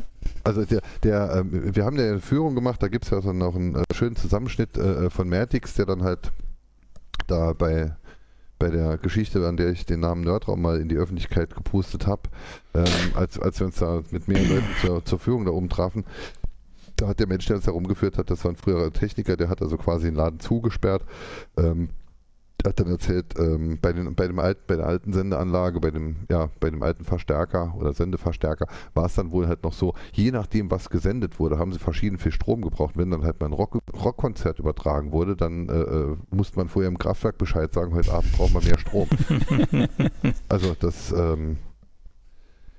also 0.44 0.64
der, 0.64 0.80
der 1.02 1.34
ähm, 1.36 1.74
wir 1.74 1.84
haben 1.84 1.96
ja 1.98 2.04
eine 2.04 2.20
Führung 2.20 2.54
gemacht, 2.54 2.82
da 2.82 2.88
gibt 2.88 3.04
es 3.04 3.10
ja 3.10 3.20
so 3.20 3.32
noch 3.32 3.54
einen 3.54 3.74
äh, 3.74 3.82
schönen 3.94 4.16
Zusammenschnitt 4.16 4.76
äh, 4.78 5.10
von 5.10 5.28
Mertix, 5.28 5.74
der 5.74 5.86
dann 5.86 6.02
halt 6.02 6.32
da 7.26 7.52
bei, 7.52 7.94
bei 8.58 8.70
der 8.70 8.96
Geschichte, 8.98 9.46
an 9.46 9.56
der 9.58 9.68
ich 9.68 9.84
den 9.84 10.00
Namen 10.00 10.22
Nerdraum 10.22 10.62
mal 10.62 10.80
in 10.80 10.88
die 10.88 10.96
Öffentlichkeit 10.96 11.54
gepustet 11.54 12.06
habe, 12.06 12.22
ähm, 12.74 12.86
als, 13.14 13.38
als 13.38 13.60
wir 13.60 13.66
uns 13.66 13.76
da 13.76 14.00
mit 14.10 14.26
mehreren 14.28 14.48
Leuten 14.48 14.66
zur, 14.80 15.04
zur 15.04 15.18
Führung 15.18 15.44
da 15.44 15.50
oben 15.50 15.68
trafen, 15.68 16.04
da 16.96 17.08
hat 17.08 17.18
der 17.20 17.26
Mensch, 17.28 17.46
der 17.46 17.56
uns 17.56 17.64
da 17.66 17.72
rumgeführt 17.72 18.18
hat, 18.18 18.30
das 18.30 18.44
war 18.44 18.52
ein 18.52 18.56
früherer 18.56 18.92
Techniker, 18.92 19.36
der 19.36 19.48
hat 19.48 19.62
also 19.62 19.76
quasi 19.76 20.06
den 20.06 20.14
Laden 20.16 20.40
zugesperrt. 20.40 21.02
Ähm, 21.56 21.90
hat 22.64 22.80
dann 22.80 22.88
erzählt, 22.88 23.38
ähm, 23.38 23.78
bei, 23.80 23.92
den, 23.92 24.14
bei, 24.14 24.26
dem 24.26 24.38
alten, 24.38 24.62
bei 24.66 24.76
der 24.76 24.86
alten 24.86 25.12
Sendeanlage, 25.12 25.80
bei 25.80 25.90
dem, 25.90 26.16
ja, 26.30 26.50
bei 26.60 26.70
dem 26.70 26.82
alten 26.82 27.04
Verstärker 27.04 27.74
oder 27.78 27.92
Sendeverstärker, 27.92 28.66
war 28.94 29.06
es 29.06 29.14
dann 29.14 29.30
wohl 29.30 29.46
halt 29.48 29.62
noch 29.62 29.72
so, 29.72 29.94
je 30.12 30.30
nachdem, 30.30 30.70
was 30.70 30.90
gesendet 30.90 31.38
wurde, 31.38 31.58
haben 31.58 31.72
sie 31.72 31.78
verschieden 31.78 32.18
viel 32.18 32.32
Strom 32.32 32.62
gebraucht. 32.62 32.96
Wenn 32.96 33.10
dann 33.10 33.22
halt 33.22 33.40
mal 33.40 33.46
ein 33.46 33.52
Rock, 33.52 33.78
Rockkonzert 33.92 34.58
übertragen 34.58 35.12
wurde, 35.12 35.36
dann 35.36 35.68
äh, 35.68 35.72
äh, 35.72 36.16
musste 36.30 36.56
man 36.56 36.68
vorher 36.68 36.88
im 36.88 36.98
Kraftwerk 36.98 37.38
Bescheid 37.38 37.72
sagen, 37.72 37.94
heute 37.94 38.12
Abend 38.12 38.32
brauchen 38.32 38.54
wir 38.54 38.62
mehr 38.62 38.78
Strom. 38.78 39.08
also 40.48 40.74
das 40.78 41.12
ähm, 41.12 41.58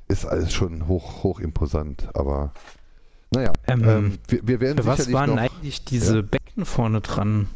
ist 0.08 0.26
alles 0.26 0.54
schon 0.54 0.88
hoch, 0.88 1.24
hoch 1.24 1.40
imposant, 1.40 2.10
aber 2.14 2.54
naja, 3.34 3.54
Ähm, 3.68 3.84
ähm, 3.88 4.18
wir, 4.28 4.46
wir 4.46 4.60
werden 4.60 4.78
Für 4.78 4.86
was 4.86 4.98
sicherlich 4.98 5.14
waren 5.16 5.30
noch, 5.30 5.38
eigentlich 5.38 5.86
diese 5.86 6.18
Ja. 6.18 6.22
Becken 6.22 6.66
vorne 6.66 7.00
dran? 7.00 7.48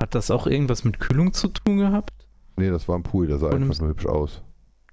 Hat 0.00 0.14
das 0.14 0.30
auch 0.30 0.46
irgendwas 0.46 0.84
mit 0.84 1.00
Kühlung 1.00 1.32
zu 1.32 1.48
tun 1.48 1.78
gehabt? 1.78 2.12
Nee, 2.56 2.70
das 2.70 2.88
war 2.88 2.96
ein 2.96 3.02
Pool, 3.02 3.26
der 3.26 3.38
sah 3.38 3.48
Und 3.48 3.62
einfach 3.62 3.80
nur 3.80 3.90
hübsch 3.90 4.06
aus. 4.06 4.42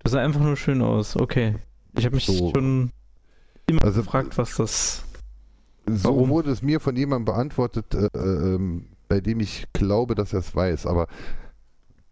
Das 0.03 0.11
sah 0.11 0.21
einfach 0.21 0.41
nur 0.41 0.55
schön 0.55 0.81
aus. 0.81 1.15
Okay. 1.15 1.55
Ich 1.97 2.05
habe 2.05 2.15
mich 2.15 2.25
So. 2.25 2.51
schon 2.53 2.91
immer 3.67 3.83
Also- 3.83 4.01
gefragt, 4.01 4.37
was 4.37 4.55
das. 4.55 5.03
So 5.87 6.09
Warum? 6.09 6.29
wurde 6.29 6.49
es 6.51 6.61
mir 6.63 6.79
von 6.79 6.95
jemandem 6.95 7.25
beantwortet, 7.33 7.93
äh, 7.93 8.07
äh, 8.15 8.55
ähm, 8.55 8.87
bei 9.07 9.21
dem 9.21 9.39
ich 9.39 9.65
glaube, 9.73 10.15
dass 10.15 10.33
er 10.33 10.39
es 10.39 10.55
weiß, 10.55 10.87
aber 10.87 11.07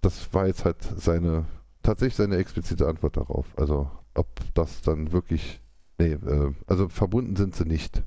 das 0.01 0.31
war 0.33 0.45
jetzt 0.45 0.63
halt 0.63 0.77
seine, 0.97 1.45
tatsächlich 1.81 2.15
seine 2.15 2.37
explizite 2.37 2.87
Antwort 2.87 3.17
darauf. 3.17 3.47
Also 3.57 3.89
ob 4.13 4.27
das 4.53 4.81
dann 4.83 5.11
wirklich, 5.11 5.59
nee, 5.97 6.13
äh, 6.13 6.51
also 6.67 6.87
verbunden 6.87 7.35
sind 7.35 7.55
sie 7.55 7.65
nicht. 7.65 8.03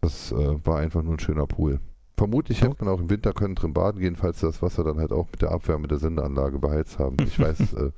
Das 0.00 0.32
äh, 0.32 0.66
war 0.66 0.78
einfach 0.78 1.02
nur 1.02 1.14
ein 1.14 1.20
schöner 1.20 1.46
Pool. 1.46 1.78
Vermutlich 2.16 2.62
hätte 2.62 2.84
man 2.84 2.94
auch 2.94 3.00
im 3.00 3.10
Winter 3.10 3.32
können 3.32 3.56
drin 3.56 3.74
baden 3.74 4.00
gehen, 4.00 4.16
falls 4.16 4.40
sie 4.40 4.46
das 4.46 4.62
Wasser 4.62 4.84
dann 4.84 4.98
halt 4.98 5.12
auch 5.12 5.26
mit 5.30 5.42
der 5.42 5.50
Abwärme 5.50 5.88
der 5.88 5.98
Sendeanlage 5.98 6.58
beheizt 6.58 6.98
haben. 6.98 7.16
Ich 7.24 7.38
weiß, 7.38 7.72
äh, 7.74 7.90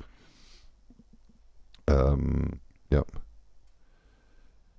ähm, 1.89 2.61
ja. 2.91 3.05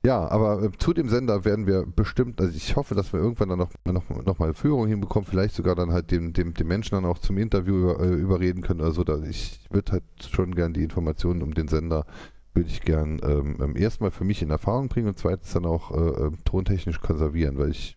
Ja, 0.06 0.28
aber 0.30 0.64
äh, 0.64 0.72
zu 0.78 0.94
dem 0.94 1.10
Sender 1.10 1.44
werden 1.44 1.68
wir 1.68 1.86
bestimmt, 1.86 2.40
also 2.40 2.56
ich 2.56 2.76
hoffe, 2.76 2.96
dass 2.96 3.12
wir 3.14 3.20
irgendwann 3.20 3.50
dann 3.50 3.60
noch, 3.60 3.72
noch, 3.86 4.10
noch 4.26 4.40
mal 4.40 4.54
Führung 4.54 4.88
hinbekommen, 4.88 5.28
vielleicht 5.30 5.54
sogar 5.54 5.76
dann 5.76 5.92
halt 5.92 6.12
dem, 6.12 6.34
dem, 6.34 6.54
dem 6.54 6.68
Menschen 6.68 6.96
dann 6.96 7.06
auch 7.06 7.20
zum 7.20 7.38
Interview 7.38 7.76
über, 7.76 8.00
äh, 8.00 8.14
überreden 8.14 8.62
können. 8.62 8.82
Also 8.82 9.04
da, 9.04 9.22
ich 9.24 9.60
würde 9.70 9.92
halt 9.92 10.04
schon 10.32 10.56
gern 10.56 10.74
die 10.74 10.84
Informationen 10.84 11.42
um 11.42 11.54
den 11.54 11.68
Sender, 11.68 12.06
würde 12.54 12.70
ich 12.70 12.82
gern 12.82 13.20
ähm, 13.24 13.58
ähm, 13.62 13.76
erstmal 13.76 14.12
für 14.12 14.24
mich 14.24 14.42
in 14.42 14.50
Erfahrung 14.50 14.88
bringen 14.88 15.10
und 15.10 15.20
zweitens 15.20 15.52
dann 15.52 15.66
auch 15.66 15.92
äh, 15.92 16.28
äh, 16.28 16.32
tontechnisch 16.46 17.02
konservieren, 17.02 17.58
weil 17.58 17.72
ich, 17.72 17.97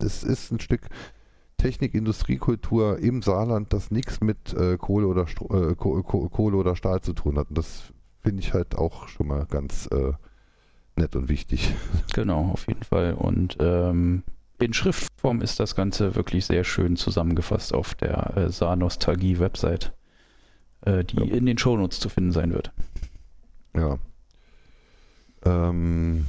das 0.00 0.22
ist 0.24 0.50
ein 0.50 0.60
Stück 0.60 0.82
Technik, 1.56 1.94
Industriekultur 1.94 2.98
im 2.98 3.20
Saarland, 3.22 3.72
das 3.72 3.90
nichts 3.90 4.20
mit 4.20 4.54
äh, 4.54 4.76
Kohle, 4.78 5.06
oder 5.06 5.26
Stro- 5.26 5.70
äh, 5.72 5.74
Ko- 5.74 6.02
Ko- 6.02 6.28
Kohle 6.30 6.56
oder 6.56 6.74
Stahl 6.74 7.00
zu 7.02 7.12
tun 7.12 7.38
hat. 7.38 7.50
Und 7.50 7.58
das 7.58 7.92
finde 8.22 8.40
ich 8.40 8.54
halt 8.54 8.76
auch 8.76 9.08
schon 9.08 9.26
mal 9.28 9.44
ganz 9.46 9.86
äh, 9.92 10.12
nett 10.96 11.16
und 11.16 11.28
wichtig. 11.28 11.74
Genau, 12.14 12.50
auf 12.52 12.66
jeden 12.66 12.82
Fall. 12.82 13.12
Und 13.14 13.58
ähm, 13.60 14.22
in 14.58 14.72
Schriftform 14.72 15.42
ist 15.42 15.60
das 15.60 15.74
Ganze 15.74 16.14
wirklich 16.16 16.44
sehr 16.46 16.64
schön 16.64 16.96
zusammengefasst 16.96 17.72
auf 17.74 17.94
der 17.94 18.36
äh, 18.36 18.50
Saar-Nostalgie-Website, 18.50 19.92
äh, 20.86 21.04
die 21.04 21.16
Ja. 21.16 21.24
in 21.24 21.44
den 21.46 21.58
Shownotes 21.58 22.00
zu 22.00 22.08
finden 22.08 22.32
sein 22.32 22.52
wird. 22.54 22.72
Ja. 23.76 23.98
Ähm, 25.44 26.26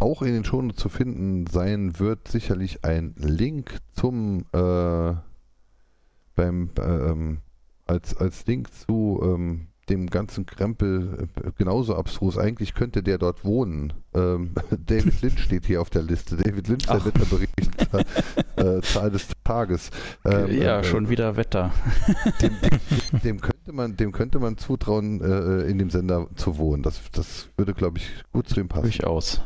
auch 0.00 0.22
in 0.22 0.32
den 0.32 0.44
Shownotes 0.44 0.80
zu 0.80 0.88
finden 0.88 1.46
sein 1.46 1.98
wird 1.98 2.28
sicherlich 2.28 2.84
ein 2.84 3.14
Link 3.16 3.78
zum 3.92 4.44
äh, 4.52 5.14
beim 6.36 6.70
ähm, 6.80 7.38
als 7.86 8.16
als 8.16 8.46
Link 8.46 8.72
zu 8.72 9.20
ähm, 9.22 9.68
dem 9.88 10.08
ganzen 10.08 10.46
Krempel 10.46 11.28
äh, 11.42 11.50
genauso 11.56 11.96
abstrus. 11.96 12.38
Eigentlich 12.38 12.74
könnte 12.74 13.02
der 13.02 13.18
dort 13.18 13.44
wohnen. 13.44 13.92
Ähm, 14.14 14.52
David 14.86 15.20
Lynch 15.22 15.40
steht 15.40 15.66
hier 15.66 15.80
auf 15.80 15.90
der 15.90 16.02
Liste. 16.02 16.36
David 16.36 16.68
Lynch, 16.68 16.86
der 16.86 16.96
Ach. 16.96 17.04
Wetterbericht, 17.06 17.54
äh, 18.56 18.80
Zahl 18.82 19.10
des 19.10 19.28
Tages. 19.44 19.90
Ähm, 20.24 20.60
ja, 20.60 20.80
äh, 20.80 20.84
schon 20.84 21.08
wieder 21.08 21.36
Wetter. 21.36 21.72
dem, 22.40 22.52
dem, 22.60 23.20
dem 23.22 23.40
könnte 23.40 23.72
man, 23.72 23.96
dem 23.96 24.12
könnte 24.12 24.38
man 24.38 24.56
zutrauen, 24.56 25.20
äh, 25.20 25.62
in 25.62 25.78
dem 25.78 25.90
Sender 25.90 26.28
zu 26.36 26.58
wohnen. 26.58 26.82
Das, 26.82 27.00
das 27.12 27.48
würde, 27.56 27.74
glaube 27.74 27.98
ich, 27.98 28.10
gut 28.32 28.48
zu 28.48 28.60
ihm 28.60 28.68
passen. 28.68 28.82
Durchaus. 28.82 29.40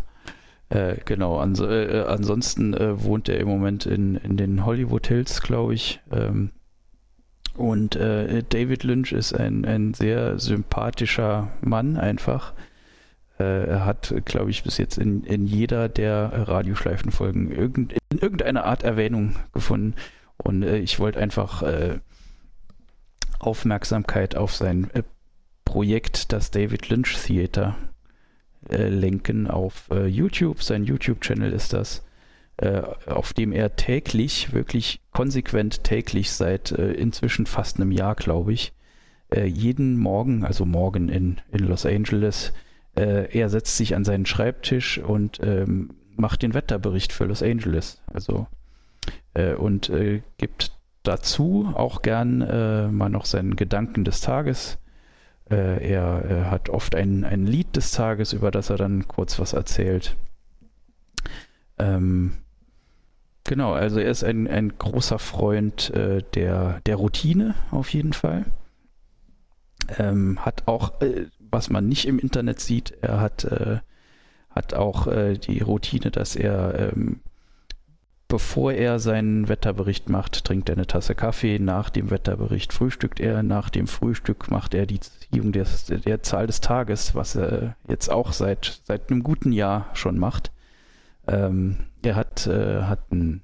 Äh, 0.72 0.96
genau, 1.04 1.38
ans 1.38 1.60
äh, 1.60 2.04
ansonsten 2.08 2.72
äh, 2.72 3.02
wohnt 3.04 3.28
er 3.28 3.38
im 3.38 3.48
Moment 3.48 3.84
in, 3.84 4.16
in 4.16 4.38
den 4.38 4.64
Hollywood 4.64 5.06
Hills, 5.06 5.42
glaube 5.42 5.74
ich. 5.74 6.00
Ähm, 6.10 6.50
und 7.54 7.94
äh, 7.96 8.42
David 8.48 8.82
Lynch 8.82 9.12
ist 9.12 9.34
ein, 9.34 9.66
ein 9.66 9.92
sehr 9.92 10.38
sympathischer 10.38 11.50
Mann 11.60 11.98
einfach. 11.98 12.54
Äh, 13.38 13.66
er 13.66 13.84
hat, 13.84 14.14
glaube 14.24 14.50
ich, 14.50 14.62
bis 14.62 14.78
jetzt 14.78 14.96
in, 14.96 15.24
in 15.24 15.46
jeder 15.46 15.90
der 15.90 16.48
Radioschleifenfolgen 16.48 17.52
irgend, 17.52 17.92
in 18.10 18.18
irgendeiner 18.18 18.64
Art 18.64 18.82
Erwähnung 18.82 19.36
gefunden. 19.52 19.94
Und 20.38 20.62
äh, 20.62 20.78
ich 20.78 20.98
wollte 20.98 21.20
einfach 21.20 21.62
äh, 21.62 21.98
Aufmerksamkeit 23.38 24.36
auf 24.36 24.54
sein 24.56 24.88
äh, 24.94 25.02
Projekt, 25.66 26.32
das 26.32 26.50
David 26.50 26.88
Lynch 26.88 27.14
Theater, 27.26 27.76
äh, 28.68 28.88
lenken 28.88 29.48
auf 29.48 29.88
äh, 29.90 30.06
YouTube. 30.06 30.62
Sein 30.62 30.84
YouTube-Channel 30.84 31.52
ist 31.52 31.72
das, 31.72 32.04
äh, 32.58 32.82
auf 33.06 33.32
dem 33.32 33.52
er 33.52 33.76
täglich, 33.76 34.52
wirklich 34.52 35.00
konsequent 35.10 35.84
täglich 35.84 36.30
seit 36.30 36.70
äh, 36.72 36.92
inzwischen 36.92 37.46
fast 37.46 37.80
einem 37.80 37.90
Jahr, 37.90 38.14
glaube 38.14 38.52
ich, 38.52 38.72
äh, 39.30 39.46
jeden 39.46 39.98
Morgen, 39.98 40.44
also 40.44 40.64
morgen 40.64 41.08
in, 41.08 41.40
in 41.50 41.60
Los 41.66 41.86
Angeles, 41.86 42.52
er 42.94 43.48
setzt 43.48 43.78
sich 43.78 43.96
an 43.96 44.04
seinen 44.04 44.26
Schreibtisch 44.26 44.98
und 44.98 45.40
ähm, 45.42 45.94
macht 46.14 46.42
den 46.42 46.52
Wetterbericht 46.52 47.14
für 47.14 47.24
Los 47.24 47.42
Angeles. 47.42 48.02
Also 48.12 48.48
und 49.56 49.90
gibt 50.36 50.72
dazu 51.02 51.72
auch 51.74 52.02
gern 52.02 52.94
mal 52.94 53.08
noch 53.08 53.24
seinen 53.24 53.56
Gedanken 53.56 54.04
des 54.04 54.20
Tages. 54.20 54.76
Äh, 55.52 55.86
er, 55.86 56.24
er 56.24 56.50
hat 56.50 56.70
oft 56.70 56.94
ein, 56.94 57.24
ein 57.24 57.46
Lied 57.46 57.76
des 57.76 57.92
Tages, 57.92 58.32
über 58.32 58.50
das 58.50 58.70
er 58.70 58.78
dann 58.78 59.06
kurz 59.06 59.38
was 59.38 59.52
erzählt. 59.52 60.16
Ähm, 61.78 62.38
genau, 63.44 63.74
also 63.74 64.00
er 64.00 64.10
ist 64.10 64.24
ein, 64.24 64.48
ein 64.48 64.78
großer 64.78 65.18
Freund 65.18 65.90
äh, 65.90 66.22
der, 66.34 66.80
der 66.86 66.96
Routine 66.96 67.54
auf 67.70 67.92
jeden 67.92 68.14
Fall. 68.14 68.46
Ähm, 69.98 70.38
hat 70.42 70.68
auch, 70.68 71.02
äh, 71.02 71.26
was 71.38 71.68
man 71.68 71.86
nicht 71.86 72.06
im 72.06 72.18
Internet 72.18 72.60
sieht, 72.60 72.96
er 73.02 73.20
hat, 73.20 73.44
äh, 73.44 73.80
hat 74.48 74.72
auch 74.72 75.06
äh, 75.06 75.36
die 75.36 75.60
Routine, 75.60 76.10
dass 76.10 76.34
er 76.34 76.92
ähm, 76.94 77.20
bevor 78.32 78.72
er 78.72 78.98
seinen 78.98 79.50
Wetterbericht 79.50 80.08
macht, 80.08 80.46
trinkt 80.46 80.70
er 80.70 80.76
eine 80.76 80.86
Tasse 80.86 81.14
Kaffee. 81.14 81.58
Nach 81.58 81.90
dem 81.90 82.10
Wetterbericht 82.10 82.72
frühstückt 82.72 83.20
er. 83.20 83.42
Nach 83.42 83.68
dem 83.68 83.86
Frühstück 83.86 84.50
macht 84.50 84.72
er 84.72 84.86
die 84.86 85.00
Ziehung 85.00 85.52
des, 85.52 85.84
der 85.84 86.22
Zahl 86.22 86.46
des 86.46 86.62
Tages, 86.62 87.14
was 87.14 87.36
er 87.36 87.76
jetzt 87.88 88.08
auch 88.08 88.32
seit, 88.32 88.80
seit 88.84 89.10
einem 89.10 89.22
guten 89.22 89.52
Jahr 89.52 89.90
schon 89.92 90.18
macht. 90.18 90.50
Ähm, 91.28 91.76
er 92.02 92.16
hat, 92.16 92.46
äh, 92.46 92.84
hat 92.84 93.12
ein 93.12 93.42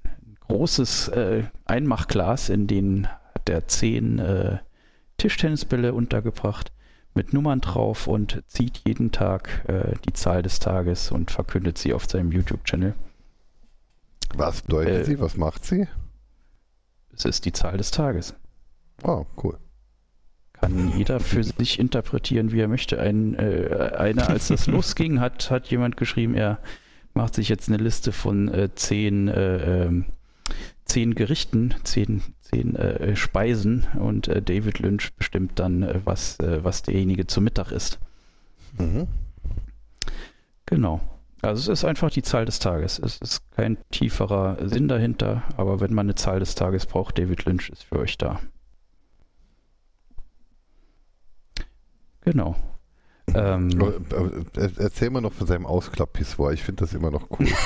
großes 0.48 1.08
äh, 1.08 1.42
Einmachglas, 1.66 2.48
in 2.48 2.66
dem 2.66 3.08
hat 3.34 3.46
er 3.50 3.68
zehn 3.68 4.18
äh, 4.18 4.56
Tischtennisbälle 5.18 5.92
untergebracht 5.92 6.72
mit 7.12 7.34
Nummern 7.34 7.60
drauf 7.60 8.06
und 8.06 8.42
zieht 8.46 8.80
jeden 8.86 9.12
Tag 9.12 9.68
äh, 9.68 9.96
die 10.06 10.14
Zahl 10.14 10.40
des 10.40 10.60
Tages 10.60 11.12
und 11.12 11.30
verkündet 11.30 11.76
sie 11.76 11.92
auf 11.92 12.08
seinem 12.08 12.32
YouTube-Channel. 12.32 12.94
Was 14.36 14.62
bedeutet 14.62 15.02
Äh, 15.02 15.04
sie? 15.04 15.20
Was 15.20 15.36
macht 15.36 15.64
sie? 15.64 15.88
Es 17.14 17.24
ist 17.24 17.44
die 17.44 17.52
Zahl 17.52 17.76
des 17.76 17.90
Tages. 17.90 18.34
Ah, 19.02 19.24
cool. 19.42 19.58
Kann 20.52 20.96
jeder 20.96 21.20
für 21.20 21.44
sich 21.44 21.78
interpretieren, 21.78 22.52
wie 22.52 22.60
er 22.60 22.68
möchte. 22.68 22.98
Ein, 23.00 23.34
äh, 23.34 23.92
einer, 23.96 24.28
als 24.28 24.48
das 24.48 24.66
losging, 24.68 25.20
hat, 25.20 25.50
hat 25.50 25.68
jemand 25.68 25.96
geschrieben, 25.96 26.34
er 26.34 26.58
macht 27.14 27.34
sich 27.34 27.48
jetzt 27.48 27.68
eine 27.68 27.78
Liste 27.78 28.12
von 28.12 28.48
äh, 28.48 28.74
zehn, 28.74 29.28
äh, 29.28 29.84
ähm, 29.86 30.04
zehn 30.84 31.14
Gerichten, 31.14 31.74
zehn, 31.84 32.22
zehn 32.40 32.76
äh, 32.76 33.14
Speisen 33.16 33.86
und 33.98 34.28
äh, 34.28 34.42
David 34.42 34.78
Lynch 34.80 35.12
bestimmt 35.14 35.58
dann, 35.58 35.82
äh, 35.82 36.00
was, 36.04 36.38
äh, 36.40 36.62
was 36.64 36.82
derjenige 36.82 37.26
zu 37.26 37.40
Mittag 37.40 37.70
isst. 37.72 37.98
Mhm. 38.78 39.06
Genau. 40.66 41.00
Also 41.40 41.72
es 41.72 41.80
ist 41.80 41.84
einfach 41.84 42.10
die 42.10 42.22
Zahl 42.22 42.44
des 42.44 42.58
Tages. 42.58 42.98
Es 42.98 43.18
ist 43.18 43.42
kein 43.52 43.78
tieferer 43.90 44.56
Sinn 44.68 44.88
dahinter, 44.88 45.42
aber 45.56 45.80
wenn 45.80 45.94
man 45.94 46.06
eine 46.06 46.14
Zahl 46.16 46.40
des 46.40 46.54
Tages 46.56 46.86
braucht, 46.86 47.18
David 47.18 47.44
Lynch 47.44 47.68
ist 47.70 47.84
für 47.84 47.98
euch 48.00 48.18
da. 48.18 48.40
Genau. 52.22 52.56
Ähm, 53.34 53.70
aber, 53.80 53.94
er- 54.56 54.78
Erzähl 54.78 55.10
mal 55.10 55.20
noch 55.20 55.32
von 55.32 55.46
seinem 55.46 55.66
Ausklapppissoir. 55.66 56.52
Ich 56.52 56.62
finde 56.62 56.84
das 56.84 56.94
immer 56.94 57.10
noch 57.10 57.28
cool. 57.38 57.46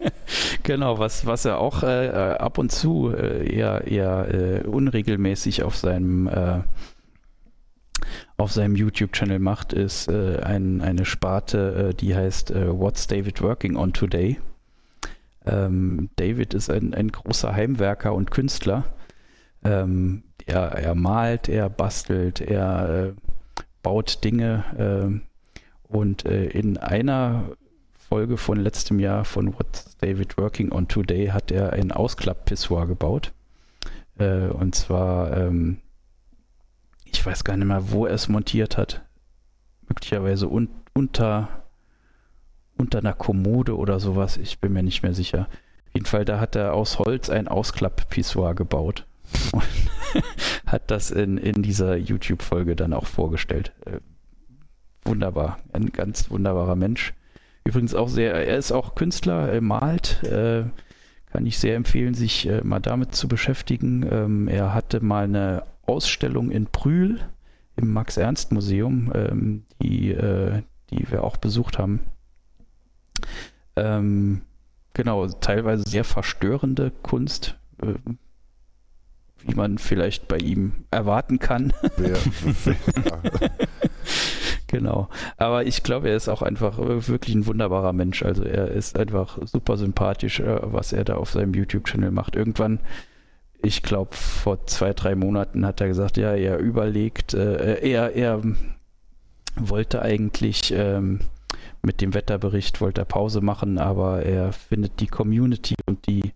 Genau, 0.62 0.98
was, 0.98 1.24
was 1.24 1.44
er 1.46 1.58
auch 1.58 1.82
äh, 1.82 2.06
äh, 2.08 2.36
ab 2.36 2.58
und 2.58 2.70
zu 2.70 3.10
äh, 3.14 3.50
eher, 3.50 3.86
eher 3.86 4.28
äh, 4.34 4.66
unregelmäßig 4.66 5.62
auf 5.62 5.76
seinem, 5.76 6.26
äh, 6.28 6.60
auf 8.38 8.52
seinem 8.52 8.76
YouTube-Channel 8.76 9.40
macht, 9.40 9.72
ist 9.72 10.08
äh, 10.08 10.38
ein, 10.38 10.80
eine 10.80 11.04
Sparte, 11.04 11.90
äh, 11.90 11.94
die 11.94 12.14
heißt 12.14 12.52
äh, 12.52 12.68
What's 12.68 13.08
David 13.08 13.42
Working 13.42 13.76
on 13.76 13.92
Today? 13.92 14.38
Ähm, 15.44 16.08
David 16.16 16.54
ist 16.54 16.70
ein, 16.70 16.94
ein 16.94 17.08
großer 17.08 17.52
Heimwerker 17.52 18.14
und 18.14 18.30
Künstler. 18.30 18.84
Ähm, 19.64 20.22
er, 20.46 20.72
er 20.72 20.94
malt, 20.94 21.48
er 21.48 21.68
bastelt, 21.68 22.40
er 22.40 23.08
äh, 23.08 23.12
baut 23.82 24.22
Dinge 24.22 24.64
ähm, 24.78 25.22
und 25.88 26.24
äh, 26.24 26.46
in 26.46 26.78
einer 26.78 27.50
Folge 28.08 28.36
von 28.36 28.58
letztem 28.58 29.00
Jahr 29.00 29.24
von 29.24 29.52
What's 29.54 29.96
David 29.98 30.38
Working 30.38 30.70
on 30.70 30.86
Today 30.86 31.26
hat 31.26 31.50
er 31.50 31.72
ein 31.72 31.90
Ausklapp-Pissoir 31.90 32.86
gebaut. 32.86 33.32
Äh, 34.18 34.46
und 34.46 34.76
zwar, 34.76 35.36
ähm, 35.36 35.78
ich 37.12 37.24
weiß 37.24 37.44
gar 37.44 37.56
nicht 37.56 37.66
mehr, 37.66 37.90
wo 37.90 38.06
er 38.06 38.14
es 38.14 38.28
montiert 38.28 38.76
hat. 38.76 39.02
Möglicherweise 39.88 40.48
un 40.48 40.68
unter, 40.94 41.64
unter 42.76 42.98
einer 42.98 43.12
Kommode 43.12 43.76
oder 43.76 44.00
sowas. 44.00 44.36
Ich 44.36 44.58
bin 44.58 44.72
mir 44.72 44.82
nicht 44.82 45.02
mehr 45.02 45.14
sicher. 45.14 45.48
Auf 45.86 45.94
jeden 45.94 46.06
Fall, 46.06 46.24
da 46.24 46.40
hat 46.40 46.56
er 46.56 46.74
aus 46.74 46.98
Holz 46.98 47.30
ein 47.30 47.46
Ausklapp-Pissoir 47.46 48.54
gebaut. 48.54 49.06
Und 49.52 49.64
hat 50.66 50.90
das 50.90 51.10
in, 51.10 51.38
in 51.38 51.62
dieser 51.62 51.96
YouTube-Folge 51.96 52.74
dann 52.74 52.92
auch 52.92 53.06
vorgestellt. 53.06 53.72
Äh, 53.86 54.00
wunderbar. 55.04 55.58
Ein 55.72 55.92
ganz 55.92 56.30
wunderbarer 56.30 56.76
Mensch. 56.76 57.14
Übrigens 57.64 57.94
auch 57.94 58.08
sehr, 58.08 58.34
er 58.34 58.56
ist 58.56 58.72
auch 58.72 58.94
Künstler, 58.94 59.52
er 59.52 59.60
malt. 59.60 60.22
Äh, 60.24 60.64
kann 61.30 61.46
ich 61.46 61.58
sehr 61.58 61.76
empfehlen, 61.76 62.14
sich 62.14 62.48
äh, 62.48 62.62
mal 62.62 62.80
damit 62.80 63.14
zu 63.14 63.28
beschäftigen. 63.28 64.06
Ähm, 64.10 64.48
er 64.48 64.74
hatte 64.74 65.04
mal 65.04 65.24
eine 65.24 65.62
Ausstellung 65.88 66.50
in 66.50 66.66
Brühl 66.66 67.20
im 67.76 67.92
Max-Ernst-Museum, 67.92 69.12
ähm, 69.14 69.64
die, 69.82 70.10
äh, 70.12 70.62
die 70.90 71.10
wir 71.10 71.24
auch 71.24 71.36
besucht 71.36 71.78
haben. 71.78 72.00
Ähm, 73.76 74.42
genau, 74.94 75.26
teilweise 75.28 75.88
sehr 75.88 76.04
verstörende 76.04 76.92
Kunst, 77.02 77.56
äh, 77.82 77.94
wie 79.44 79.54
man 79.54 79.78
vielleicht 79.78 80.28
bei 80.28 80.38
ihm 80.38 80.84
erwarten 80.90 81.38
kann. 81.38 81.72
Wer, 81.96 82.16
wer, 82.64 82.76
Genau. 84.68 85.08
Aber 85.38 85.66
ich 85.66 85.82
glaube, 85.82 86.10
er 86.10 86.16
ist 86.16 86.28
auch 86.28 86.42
einfach 86.42 86.78
äh, 86.78 87.08
wirklich 87.08 87.34
ein 87.34 87.46
wunderbarer 87.46 87.94
Mensch. 87.94 88.22
Also 88.22 88.44
er 88.44 88.68
ist 88.68 88.98
einfach 88.98 89.38
super 89.46 89.76
sympathisch, 89.78 90.40
äh, 90.40 90.58
was 90.62 90.92
er 90.92 91.04
da 91.04 91.14
auf 91.16 91.30
seinem 91.30 91.54
YouTube-Channel 91.54 92.10
macht. 92.10 92.36
Irgendwann, 92.36 92.80
ich 93.62 93.82
glaube, 93.82 94.14
vor 94.14 94.66
zwei, 94.66 94.92
drei 94.92 95.14
Monaten 95.14 95.66
hat 95.66 95.80
er 95.80 95.88
gesagt, 95.88 96.16
ja, 96.16 96.34
er 96.34 96.58
überlegt, 96.58 97.34
äh, 97.34 97.80
er, 97.80 98.14
er 98.14 98.42
wollte 99.56 100.02
eigentlich 100.02 100.72
ähm, 100.74 101.20
mit 101.82 102.00
dem 102.00 102.14
Wetterbericht, 102.14 102.80
wollte 102.80 103.02
er 103.02 103.06
Pause 103.06 103.40
machen, 103.40 103.78
aber 103.78 104.22
er 104.22 104.52
findet 104.52 105.00
die 105.00 105.06
Community 105.06 105.74
und 105.86 106.06
die, 106.06 106.32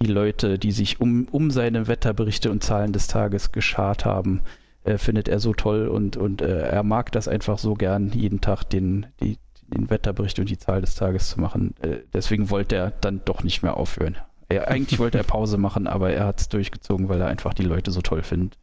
die 0.00 0.06
Leute, 0.06 0.58
die 0.58 0.72
sich 0.72 1.00
um, 1.00 1.26
um 1.30 1.50
seine 1.50 1.88
Wetterberichte 1.88 2.50
und 2.50 2.62
Zahlen 2.62 2.92
des 2.92 3.06
Tages 3.06 3.52
geschart 3.52 4.04
haben, 4.04 4.42
äh, 4.84 4.98
findet 4.98 5.28
er 5.28 5.40
so 5.40 5.54
toll 5.54 5.88
und, 5.88 6.16
und 6.16 6.42
äh, 6.42 6.60
er 6.60 6.82
mag 6.82 7.12
das 7.12 7.28
einfach 7.28 7.58
so 7.58 7.74
gern, 7.74 8.10
jeden 8.10 8.40
Tag 8.40 8.64
den, 8.64 9.06
die, 9.20 9.38
den 9.68 9.88
Wetterbericht 9.90 10.38
und 10.38 10.50
die 10.50 10.58
Zahl 10.58 10.80
des 10.82 10.94
Tages 10.94 11.30
zu 11.30 11.40
machen. 11.40 11.74
Äh, 11.80 11.98
deswegen 12.12 12.50
wollte 12.50 12.76
er 12.76 12.90
dann 12.90 13.22
doch 13.24 13.42
nicht 13.42 13.62
mehr 13.62 13.76
aufhören. 13.76 14.16
Er, 14.48 14.68
eigentlich 14.68 14.98
wollte 14.98 15.18
er 15.18 15.24
Pause 15.24 15.58
machen, 15.58 15.86
aber 15.86 16.10
er 16.12 16.26
hat 16.26 16.40
es 16.40 16.48
durchgezogen, 16.48 17.08
weil 17.08 17.20
er 17.20 17.28
einfach 17.28 17.54
die 17.54 17.62
Leute 17.62 17.90
so 17.90 18.00
toll 18.00 18.22
findet, 18.22 18.58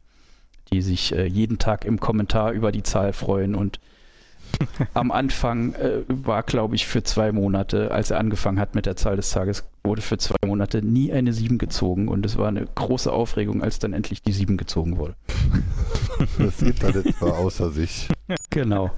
die 0.72 0.82
sich 0.82 1.14
äh, 1.14 1.26
jeden 1.26 1.58
Tag 1.58 1.84
im 1.84 2.00
Kommentar 2.00 2.52
über 2.52 2.72
die 2.72 2.82
Zahl 2.82 3.12
freuen 3.12 3.54
und 3.54 3.80
am 4.94 5.10
Anfang 5.10 5.74
äh, 5.74 6.02
war, 6.08 6.42
glaube 6.42 6.74
ich, 6.76 6.86
für 6.86 7.02
zwei 7.02 7.32
Monate, 7.32 7.90
als 7.90 8.10
er 8.10 8.18
angefangen 8.18 8.60
hat 8.60 8.74
mit 8.74 8.86
der 8.86 8.96
Zahl 8.96 9.16
des 9.16 9.30
Tages, 9.30 9.64
wurde 9.82 10.02
für 10.02 10.18
zwei 10.18 10.36
Monate 10.46 10.82
nie 10.82 11.12
eine 11.12 11.32
7 11.32 11.58
gezogen 11.58 12.08
und 12.08 12.24
es 12.24 12.38
war 12.38 12.48
eine 12.48 12.66
große 12.66 13.12
Aufregung, 13.12 13.62
als 13.62 13.78
dann 13.78 13.92
endlich 13.92 14.22
die 14.22 14.32
7 14.32 14.56
gezogen 14.56 14.98
wurde. 14.98 15.14
das 16.38 16.62
Internet 16.62 17.20
war 17.20 17.38
außer 17.38 17.70
sich. 17.70 18.08
Genau. 18.50 18.90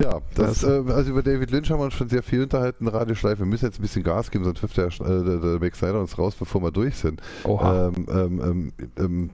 Ja, 0.00 0.20
das, 0.34 0.62
äh, 0.62 0.82
also 0.88 1.10
über 1.10 1.22
David 1.22 1.50
Lynch 1.50 1.70
haben 1.70 1.80
wir 1.80 1.84
uns 1.84 1.94
schon 1.94 2.08
sehr 2.08 2.22
viel 2.22 2.42
unterhalten, 2.42 2.88
Radioschleife. 2.88 3.40
Wir 3.40 3.46
müssen 3.46 3.66
jetzt 3.66 3.78
ein 3.78 3.82
bisschen 3.82 4.02
Gas 4.02 4.30
geben, 4.30 4.44
sonst 4.44 4.62
wirft 4.62 4.76
der, 4.76 4.86
äh, 4.86 5.24
der, 5.24 5.36
der 5.38 5.58
Max 5.60 5.78
Snyder 5.78 6.00
uns 6.00 6.16
raus, 6.18 6.34
bevor 6.36 6.62
wir 6.62 6.70
durch 6.70 6.96
sind. 6.96 7.20
Oha. 7.44 7.88
Ähm, 7.88 8.06
ähm, 8.10 8.40
ähm, 8.42 8.72
ähm, 8.96 9.30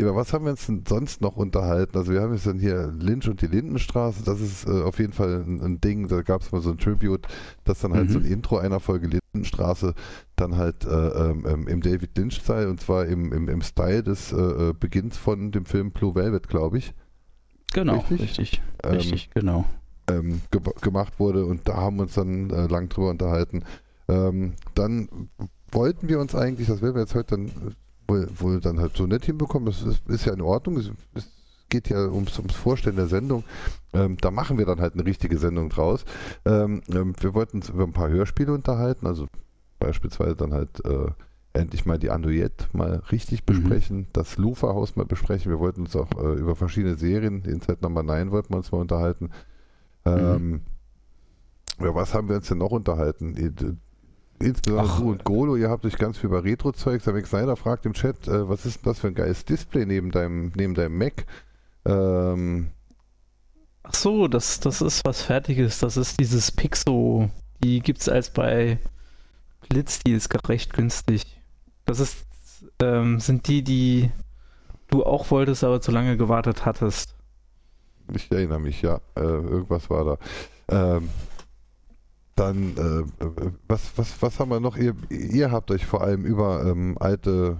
über 0.00 0.16
was 0.16 0.32
haben 0.32 0.44
wir 0.44 0.50
uns 0.50 0.66
denn 0.66 0.82
sonst 0.88 1.20
noch 1.20 1.36
unterhalten? 1.36 1.96
Also 1.96 2.12
wir 2.12 2.20
haben 2.20 2.32
jetzt 2.32 2.48
dann 2.48 2.58
hier 2.58 2.92
Lynch 2.98 3.28
und 3.28 3.40
die 3.42 3.46
Lindenstraße, 3.46 4.24
das 4.24 4.40
ist 4.40 4.66
äh, 4.66 4.82
auf 4.82 4.98
jeden 4.98 5.12
Fall 5.12 5.44
ein, 5.46 5.60
ein 5.60 5.80
Ding, 5.80 6.08
da 6.08 6.22
gab 6.22 6.42
es 6.42 6.50
mal 6.50 6.60
so 6.60 6.70
ein 6.72 6.78
Tribute, 6.78 7.28
dass 7.64 7.78
dann 7.78 7.92
halt 7.94 8.08
Mhm. 8.08 8.12
so 8.12 8.18
ein 8.18 8.24
Intro 8.24 8.58
einer 8.58 8.80
Folge 8.80 9.06
Lindenstraße 9.06 9.94
dann 10.34 10.56
halt 10.56 10.84
äh, 10.84 10.88
ähm, 10.90 11.44
ähm, 11.48 11.68
im 11.68 11.80
David 11.80 12.18
Lynch-Style 12.18 12.68
und 12.68 12.80
zwar 12.80 13.06
im, 13.06 13.32
im, 13.32 13.48
im 13.48 13.62
Style 13.62 14.02
des 14.02 14.32
äh, 14.32 14.36
äh, 14.36 14.72
Beginns 14.78 15.16
von 15.16 15.52
dem 15.52 15.64
Film 15.64 15.92
Blue 15.92 16.16
Velvet, 16.16 16.48
glaube 16.48 16.78
ich, 16.78 16.92
genau, 17.74 17.98
richtig? 17.98 18.20
richtig, 18.20 18.62
Ähm, 18.82 18.92
richtig, 18.92 19.30
genau. 19.30 19.66
ähm, 20.08 20.40
ge 20.50 20.60
gemacht 20.80 21.20
wurde 21.20 21.44
und 21.44 21.68
da 21.68 21.76
haben 21.76 21.96
wir 21.96 22.04
uns 22.04 22.14
dann 22.14 22.50
äh, 22.50 22.66
lang 22.66 22.88
drüber 22.88 23.10
unterhalten. 23.10 23.64
Ähm, 24.08 24.54
dann 24.74 25.28
wollten 25.70 26.08
wir 26.08 26.20
uns 26.20 26.34
eigentlich, 26.34 26.68
das 26.68 26.80
werden 26.80 26.94
wir 26.94 27.02
jetzt 27.02 27.14
heute 27.14 27.36
dann 27.36 27.46
äh, 27.48 28.08
wohl, 28.08 28.28
wohl 28.38 28.60
dann 28.60 28.80
halt 28.80 28.96
so 28.96 29.06
nett 29.06 29.26
hinbekommen, 29.26 29.66
das 29.66 29.82
ist, 29.82 30.08
ist 30.08 30.24
ja 30.24 30.32
in 30.32 30.40
Ordnung, 30.40 30.78
es, 30.78 30.90
es 31.14 31.28
geht 31.68 31.88
ja 31.88 32.06
ums, 32.06 32.38
ums 32.38 32.54
Vorstellen 32.54 32.96
der 32.96 33.06
Sendung, 33.08 33.44
ähm, 33.92 34.16
da 34.20 34.30
machen 34.30 34.58
wir 34.58 34.66
dann 34.66 34.80
halt 34.80 34.94
eine 34.94 35.04
richtige 35.04 35.38
Sendung 35.38 35.70
draus. 35.70 36.04
Ähm, 36.44 36.82
ähm, 36.90 37.14
wir 37.20 37.34
wollten 37.34 37.58
uns 37.58 37.68
über 37.68 37.84
ein 37.84 37.92
paar 37.92 38.08
Hörspiele 38.08 38.52
unterhalten, 38.52 39.06
also 39.06 39.26
beispielsweise 39.78 40.36
dann 40.36 40.52
halt 40.52 40.84
äh, 40.84 41.08
endlich 41.54 41.86
mal 41.86 41.98
die 41.98 42.10
Anouillette 42.10 42.66
mal 42.72 43.02
richtig 43.10 43.44
besprechen, 43.44 44.08
das 44.12 44.36
Lufa-Haus 44.36 44.96
mal 44.96 45.06
besprechen. 45.06 45.50
Wir 45.50 45.60
wollten 45.60 45.82
uns 45.82 45.96
auch 45.96 46.10
äh, 46.18 46.34
über 46.34 46.56
verschiedene 46.56 46.96
Serien, 46.96 47.44
Inside 47.44 47.78
Number 47.80 48.02
9 48.02 48.30
wollten 48.32 48.52
wir 48.52 48.58
uns 48.58 48.72
mal 48.72 48.80
unterhalten. 48.80 49.30
Ähm, 50.04 50.62
Über 51.78 51.94
was 51.94 52.12
haben 52.12 52.28
wir 52.28 52.36
uns 52.36 52.48
denn 52.48 52.58
noch 52.58 52.72
unterhalten? 52.72 53.36
Insbesondere 54.38 54.88
Ach. 54.88 54.98
du 54.98 55.10
und 55.10 55.24
Golo, 55.24 55.56
ihr 55.56 55.70
habt 55.70 55.86
euch 55.86 55.96
ganz 55.96 56.18
viel 56.18 56.28
über 56.28 56.44
Retro-Zeugs. 56.44 57.04
Der 57.04 57.14
Max 57.14 57.30
Snyder 57.30 57.56
fragt 57.56 57.86
im 57.86 57.94
Chat, 57.94 58.28
äh, 58.28 58.48
was 58.48 58.66
ist 58.66 58.84
denn 58.84 58.90
das 58.92 58.98
für 58.98 59.08
ein 59.08 59.14
geiles 59.14 59.44
Display 59.44 59.86
neben 59.86 60.10
deinem, 60.10 60.52
neben 60.56 60.74
deinem 60.74 60.98
Mac? 60.98 61.24
Ähm, 61.84 62.68
Ach 63.84 63.94
so, 63.94 64.28
das, 64.28 64.60
das 64.60 64.82
ist 64.82 65.02
was 65.04 65.22
Fertiges. 65.22 65.78
Das 65.78 65.96
ist 65.96 66.18
dieses 66.18 66.50
Pixo. 66.50 67.30
Die 67.62 67.80
gibt 67.80 68.00
es 68.00 68.08
als 68.08 68.30
bei 68.30 68.78
Blitz, 69.68 70.00
die 70.00 70.12
ist 70.12 70.30
recht 70.48 70.72
günstig. 70.72 71.40
Das 71.84 72.00
ist, 72.00 72.24
ähm, 72.80 73.20
sind 73.20 73.46
die, 73.48 73.62
die 73.62 74.10
du 74.88 75.04
auch 75.04 75.30
wolltest, 75.30 75.64
aber 75.64 75.80
zu 75.80 75.90
lange 75.92 76.16
gewartet 76.16 76.64
hattest. 76.64 77.14
Ich 78.12 78.30
erinnere 78.30 78.60
mich, 78.60 78.82
ja. 78.82 79.00
Äh, 79.16 79.20
irgendwas 79.22 79.88
war 79.90 80.04
da. 80.68 80.96
Ähm, 80.96 81.08
dann, 82.36 82.76
äh, 82.76 83.26
was, 83.68 83.92
was, 83.96 84.20
was 84.20 84.40
haben 84.40 84.50
wir 84.50 84.60
noch? 84.60 84.76
Ihr, 84.76 84.94
ihr 85.10 85.52
habt 85.52 85.70
euch 85.70 85.86
vor 85.86 86.02
allem 86.02 86.24
über 86.24 86.64
ähm, 86.66 86.96
alte 86.98 87.58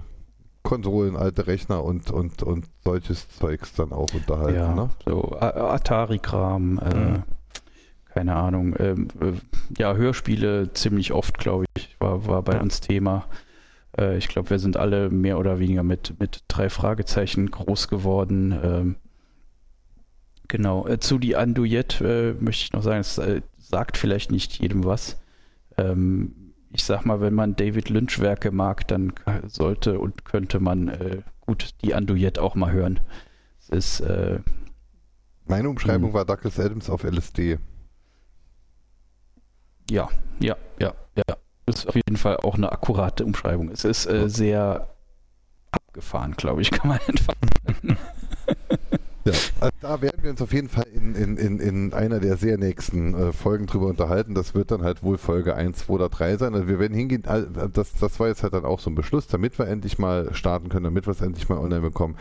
Konsolen, 0.63 1.15
alte 1.15 1.47
Rechner 1.47 1.83
und, 1.83 2.11
und, 2.11 2.43
und 2.43 2.65
solches 2.83 3.29
Zeugs 3.29 3.73
dann 3.73 3.91
auch 3.93 4.07
unterhalten, 4.13 4.55
ja, 4.55 4.73
ne? 4.73 4.89
so 5.05 5.37
Atari-Kram, 5.39 6.79
äh, 6.79 6.95
Mhm. 6.95 7.23
keine 8.13 8.35
Ahnung. 8.35 8.75
Ähm, 8.79 9.07
äh, 9.21 9.33
ja, 9.77 9.93
Hörspiele 9.95 10.73
ziemlich 10.73 11.13
oft, 11.13 11.37
glaube 11.37 11.65
ich, 11.77 11.95
war, 11.99 12.25
war 12.27 12.41
bei 12.41 12.53
Ja. 12.55 12.61
uns 12.61 12.81
Thema. 12.81 13.25
Äh, 13.97 14.17
ich 14.17 14.27
glaube, 14.27 14.49
wir 14.49 14.59
sind 14.59 14.77
alle 14.77 15.09
mehr 15.09 15.39
oder 15.39 15.59
weniger 15.59 15.83
mit, 15.83 16.19
mit 16.19 16.43
drei 16.47 16.69
Fragezeichen 16.69 17.49
groß 17.51 17.87
geworden. 17.87 18.57
Ähm, 18.63 18.95
genau. 20.47 20.87
Äh, 20.87 20.99
zu 20.99 21.19
die 21.19 21.35
Andujet 21.35 22.01
äh, 22.01 22.33
möchte 22.39 22.63
ich 22.63 22.73
noch 22.73 22.83
sagen, 22.83 22.99
es 22.99 23.17
äh, 23.17 23.41
sagt 23.57 23.97
vielleicht 23.97 24.31
nicht 24.31 24.59
jedem 24.59 24.83
was. 24.85 25.17
Ähm, 25.77 26.53
ich 26.71 26.83
sag 26.83 27.05
mal, 27.05 27.21
wenn 27.21 27.33
man 27.33 27.55
David 27.55 27.89
Lynch 27.89 28.19
Werke 28.19 28.51
mag, 28.51 28.87
dann 28.89 29.13
sollte 29.47 29.97
und 29.99 30.25
könnte 30.25 30.59
man 30.59 30.89
äh, 30.89 31.21
gut 31.39 31.69
die 31.83 31.93
Andujet 31.95 32.37
auch 32.37 32.55
mal 32.55 32.71
hören. 32.71 32.99
Es 33.59 33.69
ist 33.69 34.03
Meine 35.47 35.69
Umschreibung 35.69 36.09
Mhm. 36.09 36.13
war 36.13 36.25
Douglas 36.25 36.59
Adams 36.59 36.89
auf 36.89 37.03
LSD. 37.03 37.57
Ja, 39.89 40.09
ja, 40.39 40.57
ja, 40.79 40.93
ja. 41.15 41.37
Ist 41.67 41.87
auf 41.87 41.95
jeden 41.95 42.17
Fall 42.17 42.37
auch 42.37 42.55
eine 42.55 42.71
akkurate 42.71 43.25
Umschreibung. 43.25 43.69
Es 43.69 43.85
ist 43.85 44.05
äh, 44.05 44.29
sehr 44.29 44.89
abgefahren, 45.71 46.33
glaube 46.37 46.61
ich, 46.61 46.71
kann 46.71 46.89
man 46.89 46.99
einfach. 47.07 47.33
Ja, 49.25 49.33
also 49.59 49.77
da 49.81 50.01
werden 50.01 50.21
wir 50.21 50.29
uns 50.29 50.41
auf 50.41 50.53
jeden 50.53 50.69
Fall 50.69 50.85
in, 50.93 51.15
in, 51.15 51.37
in, 51.37 51.59
in 51.59 51.93
einer 51.93 52.19
der 52.19 52.37
sehr 52.37 52.59
nächsten 52.59 53.15
äh, 53.15 53.33
Folgen 53.33 53.65
drüber 53.65 53.87
unterhalten. 53.87 54.35
Das 54.35 54.53
wird 54.53 54.69
dann 54.69 54.83
halt 54.83 55.01
wohl 55.01 55.17
Folge 55.17 55.55
1, 55.55 55.79
2 55.79 55.93
oder 55.93 56.09
3 56.09 56.37
sein. 56.37 56.53
Also 56.53 56.67
wir 56.67 56.77
werden 56.77 56.95
hingehen, 56.95 57.23
das, 57.23 57.93
das 57.93 58.19
war 58.19 58.27
jetzt 58.27 58.43
halt 58.43 58.53
dann 58.53 58.65
auch 58.65 58.79
so 58.79 58.91
ein 58.91 58.95
Beschluss, 58.95 59.25
damit 59.25 59.57
wir 59.57 59.67
endlich 59.67 59.97
mal 59.97 60.31
starten 60.35 60.69
können, 60.69 60.83
damit 60.83 61.07
wir 61.07 61.11
es 61.11 61.21
endlich 61.21 61.49
mal 61.49 61.57
online 61.57 61.81
bekommen. 61.81 62.17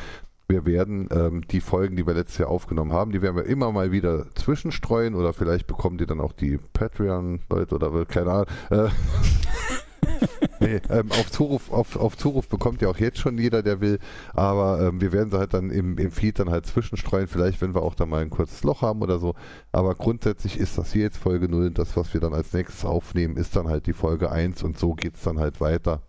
Wir 0.47 0.67
werden 0.67 1.09
ähm, 1.11 1.47
die 1.49 1.61
Folgen, 1.61 1.97
die 1.97 2.07
wir 2.07 2.15
letztes 2.15 2.39
Jahr 2.39 2.51
aufgenommen 2.51 2.93
haben, 2.93 3.13
die 3.13 3.23
werden 3.23 3.37
wir 3.37 3.47
immer 3.47 3.73
mal 3.73 3.93
wieder 3.93 4.27
zwischenstreuen 4.35 5.15
oder 5.15 5.33
vielleicht 5.33 5.67
bekommen 5.67 5.97
die 5.97 6.07
dann 6.07 6.21
auch 6.21 6.33
die 6.33 6.59
Patreon-Leute 6.59 7.75
oder 7.75 8.05
keine 8.05 8.31
Ahnung. 8.31 8.47
Äh, 8.71 8.89
nee, 10.61 10.81
ähm, 10.91 11.11
auf, 11.13 11.31
Zuruf, 11.31 11.73
auf, 11.73 11.97
auf 11.97 12.17
Zuruf 12.17 12.49
bekommt 12.49 12.83
ja 12.83 12.89
auch 12.89 12.99
jetzt 12.99 13.19
schon 13.19 13.39
jeder, 13.39 13.63
der 13.63 13.81
will. 13.81 13.99
Aber 14.33 14.81
ähm, 14.81 15.01
wir 15.01 15.13
werden 15.13 15.31
sie 15.31 15.39
halt 15.39 15.55
dann 15.55 15.71
im, 15.71 15.99
im 15.99 16.11
Feed 16.11 16.39
dann 16.39 16.51
halt 16.51 16.67
zwischenstreuen. 16.67 17.27
Vielleicht, 17.27 17.61
wenn 17.61 17.75
wir 17.75 17.83
auch 17.83 17.95
da 17.95 18.07
mal 18.07 18.23
ein 18.23 18.31
kurzes 18.31 18.63
Loch 18.65 18.83
haben 18.83 19.03
oder 19.03 19.19
so. 19.19 19.35
Aber 19.73 19.95
grundsätzlich 19.95 20.59
ist 20.59 20.79
das 20.79 20.93
hier 20.93 21.03
jetzt 21.03 21.19
Folge 21.19 21.49
0. 21.49 21.71
Das, 21.71 21.97
was 21.97 22.13
wir 22.13 22.21
dann 22.21 22.35
als 22.35 22.53
nächstes 22.53 22.85
aufnehmen, 22.85 23.37
ist 23.37 23.57
dann 23.57 23.69
halt 23.69 23.87
die 23.87 23.93
Folge 23.93 24.31
1 24.31 24.63
und 24.63 24.79
so 24.79 24.95
geht 24.95 25.17
es 25.17 25.23
dann 25.23 25.39
halt 25.39 25.61
weiter. 25.61 26.03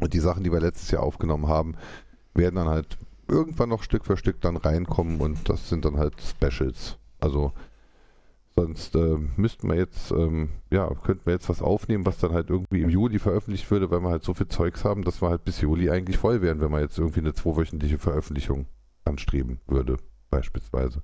Und 0.00 0.14
die 0.14 0.20
Sachen, 0.20 0.42
die 0.42 0.52
wir 0.52 0.60
letztes 0.60 0.90
Jahr 0.90 1.02
aufgenommen 1.02 1.46
haben, 1.46 1.76
werden 2.34 2.56
dann 2.56 2.68
halt 2.68 2.98
irgendwann 3.28 3.68
noch 3.68 3.82
Stück 3.82 4.04
für 4.04 4.16
Stück 4.16 4.40
dann 4.40 4.56
reinkommen 4.56 5.20
und 5.20 5.48
das 5.48 5.68
sind 5.68 5.84
dann 5.84 5.96
halt 5.96 6.14
Specials. 6.20 6.98
Also 7.20 7.52
sonst 8.54 8.94
äh, 8.94 9.16
müssten 9.36 9.68
wir 9.68 9.76
jetzt, 9.76 10.10
ähm, 10.10 10.50
ja, 10.70 10.92
könnten 11.02 11.26
wir 11.26 11.32
jetzt 11.32 11.48
was 11.48 11.62
aufnehmen, 11.62 12.04
was 12.04 12.18
dann 12.18 12.32
halt 12.32 12.50
irgendwie 12.50 12.82
im 12.82 12.90
Juli 12.90 13.18
veröffentlicht 13.18 13.70
würde, 13.70 13.90
weil 13.90 14.00
wir 14.00 14.10
halt 14.10 14.24
so 14.24 14.34
viel 14.34 14.48
Zeugs 14.48 14.84
haben, 14.84 15.04
dass 15.04 15.22
wir 15.22 15.30
halt 15.30 15.44
bis 15.44 15.60
Juli 15.60 15.90
eigentlich 15.90 16.18
voll 16.18 16.42
wären, 16.42 16.60
wenn 16.60 16.70
man 16.70 16.82
jetzt 16.82 16.98
irgendwie 16.98 17.20
eine 17.20 17.34
zweiwöchentliche 17.34 17.98
Veröffentlichung 17.98 18.66
anstreben 19.04 19.60
würde, 19.66 19.96
beispielsweise. 20.30 21.02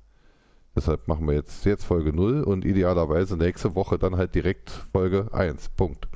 Deshalb 0.77 1.09
machen 1.09 1.27
wir 1.27 1.35
jetzt, 1.35 1.65
jetzt 1.65 1.85
Folge 1.85 2.13
0 2.13 2.43
und 2.43 2.65
idealerweise 2.65 3.37
nächste 3.37 3.75
Woche 3.75 3.99
dann 3.99 4.17
halt 4.17 4.35
direkt 4.35 4.71
Folge 4.93 5.29
1. 5.33 5.71
Punkt. 5.71 6.09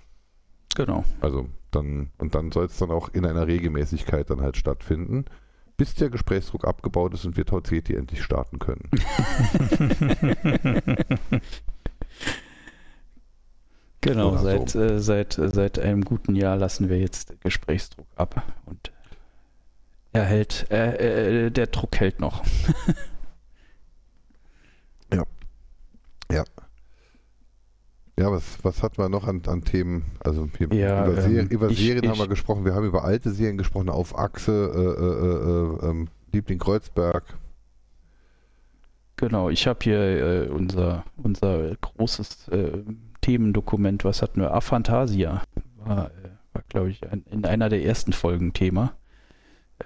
Genau. 0.77 1.05
Also 1.21 1.49
dann, 1.71 2.11
und 2.19 2.35
dann 2.35 2.53
soll 2.53 2.67
es 2.67 2.79
dann 2.79 2.91
auch 2.91 3.09
in 3.13 3.27
einer 3.27 3.47
Regelmäßigkeit 3.47 4.31
dann 4.31 4.41
halt 4.41 4.57
stattfinden, 4.57 5.25
bis 5.77 5.95
der 5.95 6.11
Gesprächsdruck 6.11 6.67
abgebaut 6.67 7.15
ist 7.15 7.25
und 7.25 7.37
wir 7.37 7.47
Tauzeti 7.47 7.95
endlich 7.95 8.23
starten 8.23 8.59
können. 8.59 8.91
Genau, 14.03 14.33
Oder 14.33 14.39
seit, 14.39 14.71
so. 14.71 14.81
äh, 14.81 14.99
seit, 14.99 15.39
äh, 15.39 15.49
seit 15.49 15.79
einem 15.79 16.05
guten 16.05 16.35
Jahr 16.35 16.57
lassen 16.57 16.89
wir 16.89 16.99
jetzt 16.99 17.41
Gesprächsdruck 17.41 18.09
ab 18.17 18.43
und 18.67 18.91
er 20.13 20.25
hält, 20.25 20.67
äh, 20.73 21.47
äh, 21.47 21.51
der 21.51 21.69
Druck 21.69 21.99
hält 22.01 22.21
noch. 22.21 22.43
Ja, 25.13 25.25
was, 28.17 28.59
was 28.63 28.83
hatten 28.83 28.99
wir 28.99 29.09
noch 29.09 29.27
an, 29.27 29.43
an 29.47 29.63
Themen? 29.63 30.05
Also 30.21 30.49
Ja, 30.71 31.07
über, 31.07 31.17
ähm, 31.19 31.23
Serien, 31.23 31.49
über 31.49 31.69
ich- 31.71 31.79
Serien 31.79 32.07
haben 32.07 32.15
ich- 32.15 32.21
wir 32.21 32.29
gesprochen, 32.29 32.65
wir 32.65 32.75
haben 32.75 32.87
über 32.87 33.05
alte 33.05 33.31
Serien 33.31 33.59
gesprochen, 33.59 33.89
auf 33.89 34.19
Achse, 34.19 34.53
äh, 34.75 35.85
äh, 35.85 35.87
äh, 35.87 35.91
ähm, 35.91 36.09
Liebling 36.33 36.59
Kreuzberg. 36.59 37.25
Genau, 39.17 39.51
ich 39.51 39.67
habe 39.67 39.79
hier 39.83 39.99
äh, 39.99 40.49
unser, 40.49 41.05
unser 41.17 41.75
großes 41.77 42.49
äh, 42.49 42.83
Themendokument, 43.21 44.05
was 44.05 44.21
hatten 44.23 44.41
wir? 44.41 44.53
Aphantasia 44.53 45.43
war, 45.77 46.07
äh, 46.07 46.29
war 46.55 46.63
glaube 46.69 46.91
ich, 46.91 47.09
ein, 47.11 47.25
in 47.31 47.45
einer 47.45 47.69
der 47.69 47.85
ersten 47.85 48.13
Folgen 48.13 48.53
Thema. 48.53 48.95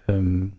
Ähm, 0.09 0.55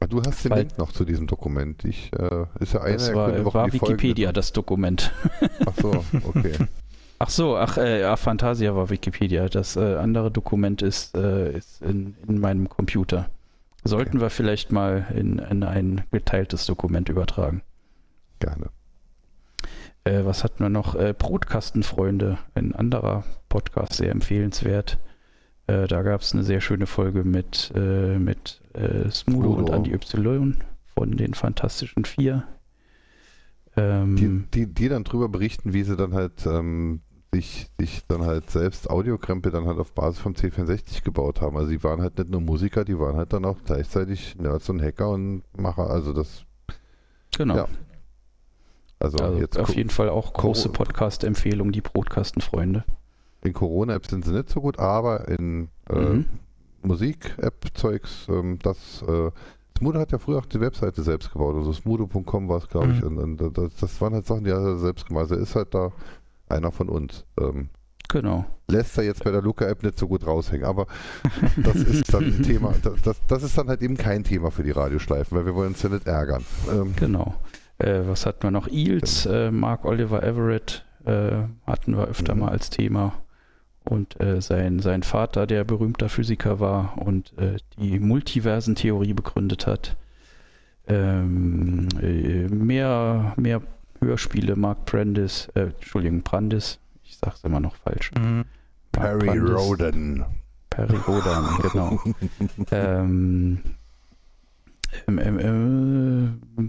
Ah, 0.00 0.06
Du 0.06 0.22
hast 0.22 0.44
den 0.44 0.52
Link 0.52 0.78
noch 0.78 0.92
zu 0.92 1.04
diesem 1.04 1.26
Dokument. 1.26 1.84
Ich, 1.84 2.10
äh, 2.14 2.46
ist 2.58 2.72
ja 2.72 2.80
einer 2.80 2.94
das 2.94 3.14
war, 3.14 3.54
war 3.54 3.72
Wikipedia, 3.72 4.32
das 4.32 4.52
Dokument. 4.52 5.12
Ach 5.66 5.74
so, 5.80 6.04
okay. 6.24 6.54
Ach 7.22 7.28
so, 7.28 7.54
ach, 7.58 7.76
äh, 7.76 8.02
Aphantasia 8.04 8.74
war 8.74 8.88
Wikipedia. 8.88 9.46
Das 9.50 9.76
äh, 9.76 9.96
andere 9.96 10.30
Dokument 10.30 10.80
ist, 10.80 11.14
äh, 11.14 11.54
ist 11.54 11.82
in, 11.82 12.14
in 12.26 12.40
meinem 12.40 12.70
Computer. 12.70 13.28
Sollten 13.84 14.22
wir 14.22 14.30
vielleicht 14.30 14.72
mal 14.72 15.06
in, 15.14 15.38
in 15.38 15.62
ein 15.62 16.04
geteiltes 16.12 16.64
Dokument 16.64 17.10
übertragen. 17.10 17.60
Gerne. 18.38 18.70
Äh, 20.04 20.24
was 20.24 20.44
hatten 20.44 20.60
wir 20.60 20.70
noch? 20.70 20.94
Äh, 20.94 21.14
Brotkastenfreunde, 21.16 22.38
ein 22.54 22.74
anderer 22.74 23.24
Podcast, 23.50 23.94
sehr 23.94 24.12
empfehlenswert. 24.12 24.98
Äh, 25.70 25.86
da 25.86 26.02
gab 26.02 26.20
es 26.20 26.32
eine 26.32 26.42
sehr 26.42 26.60
schöne 26.60 26.86
Folge 26.86 27.22
mit, 27.22 27.72
äh, 27.76 28.18
mit 28.18 28.60
äh, 28.72 29.08
Smudo 29.10 29.52
und. 29.52 29.70
Andy 29.70 29.92
Y 29.94 30.56
von 30.94 31.16
den 31.16 31.34
Fantastischen 31.34 32.04
Vier. 32.04 32.44
Ähm, 33.76 34.16
Die, 34.16 34.66
die, 34.66 34.74
die 34.74 34.88
dann 34.88 35.04
drüber 35.04 35.28
berichten, 35.28 35.72
wie 35.72 35.84
sie 35.84 35.96
dann 35.96 36.12
halt 36.12 36.44
ähm, 36.44 37.02
sich, 37.32 37.68
sich 37.78 38.04
dann 38.08 38.22
halt 38.22 38.50
selbst 38.50 38.90
Audiokrempel 38.90 39.52
dann 39.52 39.66
halt 39.66 39.78
auf 39.78 39.92
Basis 39.92 40.18
vom 40.18 40.32
C64 40.32 41.04
gebaut 41.04 41.40
haben. 41.40 41.56
Also 41.56 41.70
die 41.70 41.84
waren 41.84 42.02
halt 42.02 42.18
nicht 42.18 42.30
nur 42.30 42.40
Musiker, 42.40 42.84
die 42.84 42.98
waren 42.98 43.16
halt 43.16 43.32
dann 43.32 43.44
auch 43.44 43.58
gleichzeitig 43.64 44.34
Nerds 44.36 44.68
und 44.70 44.82
Hacker 44.82 45.10
und 45.10 45.44
Macher. 45.56 45.88
Also 45.88 46.12
das, 46.12 46.44
genau. 47.36 47.54
ja. 47.54 47.68
also, 48.98 49.18
also 49.18 49.38
jetzt 49.38 49.56
auf 49.56 49.72
jeden 49.76 49.90
Fall 49.90 50.08
auch 50.08 50.32
große 50.32 50.70
Podcast-Empfehlung, 50.70 51.70
die 51.70 51.80
Brotkastenfreunde. 51.80 52.84
In 53.42 53.52
Corona-Apps 53.52 54.10
sind 54.10 54.24
sie 54.24 54.32
nicht 54.32 54.50
so 54.50 54.60
gut, 54.60 54.78
aber 54.78 55.28
in 55.28 55.68
äh, 55.88 55.94
Mhm. 56.14 56.24
Musik-App-Zeugs, 56.82 58.26
ähm, 58.28 58.58
das 58.62 59.02
äh, 59.06 59.30
Smudo 59.78 59.98
hat 59.98 60.12
ja 60.12 60.18
früher 60.18 60.38
auch 60.38 60.46
die 60.46 60.60
Webseite 60.60 61.02
selbst 61.02 61.32
gebaut, 61.32 61.56
also 61.56 61.72
smudo.com 61.72 62.48
war 62.48 62.58
es, 62.58 62.68
glaube 62.68 62.92
ich, 62.92 63.00
Mhm. 63.02 63.18
und, 63.18 63.40
und 63.42 63.58
das, 63.58 63.74
das 63.76 64.00
waren 64.00 64.14
halt 64.14 64.26
Sachen, 64.26 64.44
die 64.44 64.52
hat 64.52 64.58
er 64.60 64.78
selbst 64.78 65.06
gemacht. 65.06 65.22
Also 65.22 65.36
er 65.36 65.40
ist 65.40 65.54
halt 65.56 65.74
da 65.74 65.90
einer 66.48 66.70
von 66.72 66.88
uns. 66.88 67.24
Ähm, 67.40 67.68
Genau. 68.08 68.44
lässt 68.68 68.98
er 68.98 69.04
jetzt 69.04 69.22
bei 69.22 69.30
der 69.30 69.40
Luca-App 69.40 69.84
nicht 69.84 69.96
so 69.98 70.08
gut 70.08 70.26
raushängen, 70.26 70.64
aber 70.66 70.86
das 71.62 71.76
ist 71.76 72.12
dann 72.12 72.24
ein 72.24 72.42
Thema, 72.42 72.74
das, 72.82 73.00
das, 73.02 73.20
das 73.28 73.42
ist 73.44 73.56
dann 73.56 73.68
halt 73.68 73.82
eben 73.82 73.96
kein 73.96 74.24
Thema 74.24 74.50
für 74.50 74.64
die 74.64 74.72
Radioschleifen, 74.72 75.38
weil 75.38 75.46
wir 75.46 75.54
wollen 75.54 75.68
uns 75.68 75.82
ja 75.82 75.90
nicht 75.90 76.06
ärgern. 76.08 76.44
Ähm, 76.70 76.94
Genau. 76.96 77.34
Äh, 77.78 78.00
was 78.06 78.26
hatten 78.26 78.42
wir 78.42 78.50
noch? 78.50 78.66
Eels, 78.68 79.24
äh, 79.26 79.50
Mark 79.52 79.84
Oliver 79.84 80.22
Everett 80.24 80.84
äh, 81.06 81.44
hatten 81.66 81.96
wir 81.96 82.08
öfter 82.08 82.34
Mhm. 82.34 82.40
mal 82.40 82.48
als 82.50 82.68
Thema. 82.68 83.12
Und 83.84 84.20
äh, 84.20 84.40
sein, 84.40 84.80
sein 84.80 85.02
Vater, 85.02 85.46
der 85.46 85.64
berühmter 85.64 86.08
Physiker 86.08 86.60
war 86.60 86.98
und 86.98 87.36
äh, 87.38 87.56
die 87.78 87.98
Multiversentheorie 87.98 89.14
begründet 89.14 89.66
hat. 89.66 89.96
Ähm, 90.86 91.88
äh, 92.00 92.46
mehr, 92.48 93.32
mehr 93.36 93.62
Hörspiele, 94.00 94.56
Mark 94.56 94.84
Brandis, 94.86 95.48
äh, 95.54 95.70
Entschuldigung, 95.78 96.22
Brandis, 96.22 96.78
ich 97.04 97.16
sag's 97.16 97.42
immer 97.44 97.60
noch 97.60 97.76
falsch. 97.76 98.12
Mhm. 98.12 98.44
Perry 98.92 99.26
Brandis. 99.26 99.54
Roden. 99.54 100.24
Perry 100.68 100.96
Rodan, 100.96 101.44
genau. 101.72 102.00
ähm, 102.70 103.60
ähm, 105.06 105.18
ähm, 105.18 106.38
äh, 106.58 106.62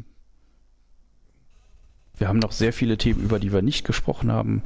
wir 2.17 2.27
haben 2.27 2.39
noch 2.39 2.51
sehr 2.51 2.73
viele 2.73 2.97
Themen, 2.97 3.23
über 3.23 3.39
die 3.39 3.51
wir 3.51 3.61
nicht 3.61 3.85
gesprochen 3.85 4.31
haben. 4.31 4.61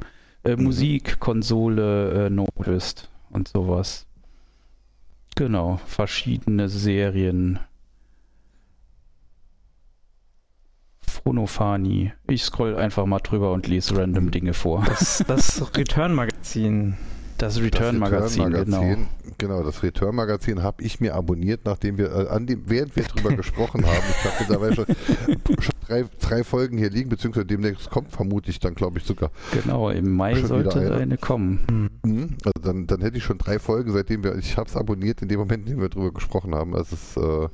Äh, 0.46 0.56
Musik, 0.56 1.18
Konsole, 1.20 2.26
äh, 2.26 2.30
Notist 2.30 3.10
und 3.30 3.48
sowas. 3.48 4.06
Genau, 5.34 5.78
verschiedene 5.86 6.68
Serien. 6.68 7.58
Phonofani. 11.00 12.12
Ich 12.28 12.44
scroll 12.44 12.76
einfach 12.76 13.04
mal 13.06 13.18
drüber 13.18 13.52
und 13.52 13.66
lese 13.66 13.96
random 13.96 14.30
Dinge 14.30 14.54
vor. 14.54 14.84
Das, 14.86 15.24
das 15.26 15.76
Return-Magazin. 15.76 16.96
Das 17.38 17.60
Return-Magazin, 17.60 18.50
das 18.50 18.64
genau. 18.64 18.96
Genau. 19.38 19.62
das 19.62 19.82
Return-Magazin 19.82 20.62
habe 20.62 20.82
ich 20.82 21.00
mir 21.00 21.14
abonniert, 21.14 21.62
nachdem 21.64 21.98
wir, 21.98 22.10
äh, 22.10 22.28
an 22.28 22.46
dem, 22.46 22.62
während 22.66 22.96
wir 22.96 23.04
drüber 23.04 23.32
gesprochen 23.36 23.84
haben, 23.84 24.02
ich 24.10 24.24
habe 24.24 24.34
mittlerweile 24.40 24.74
schon, 24.74 24.86
schon 25.60 25.74
drei, 25.86 26.04
drei 26.20 26.44
Folgen 26.44 26.78
hier 26.78 26.90
liegen, 26.90 27.10
beziehungsweise 27.10 27.46
demnächst 27.46 27.90
kommt 27.90 28.10
vermutlich 28.12 28.58
dann, 28.58 28.74
glaube 28.74 28.98
ich, 28.98 29.04
sogar. 29.04 29.30
Genau, 29.52 29.90
im 29.90 30.14
Mai 30.14 30.42
sollte 30.42 30.80
eine. 30.80 30.94
eine 30.94 31.18
kommen. 31.18 31.60
Hm. 31.68 31.90
Mhm. 32.04 32.28
Also 32.44 32.60
dann, 32.62 32.86
dann 32.86 33.00
hätte 33.02 33.18
ich 33.18 33.24
schon 33.24 33.38
drei 33.38 33.58
Folgen, 33.58 33.92
seitdem 33.92 34.24
wir, 34.24 34.36
ich 34.36 34.56
habe 34.56 34.68
es 34.68 34.76
abonniert, 34.76 35.22
in 35.22 35.28
dem 35.28 35.38
Moment, 35.38 35.66
in 35.66 35.74
dem 35.74 35.80
wir 35.80 35.88
drüber 35.88 36.12
gesprochen 36.12 36.54
haben. 36.54 36.74
Also 36.74 36.94
es 36.94 37.16
ist, 37.16 37.16
äh, 37.16 37.48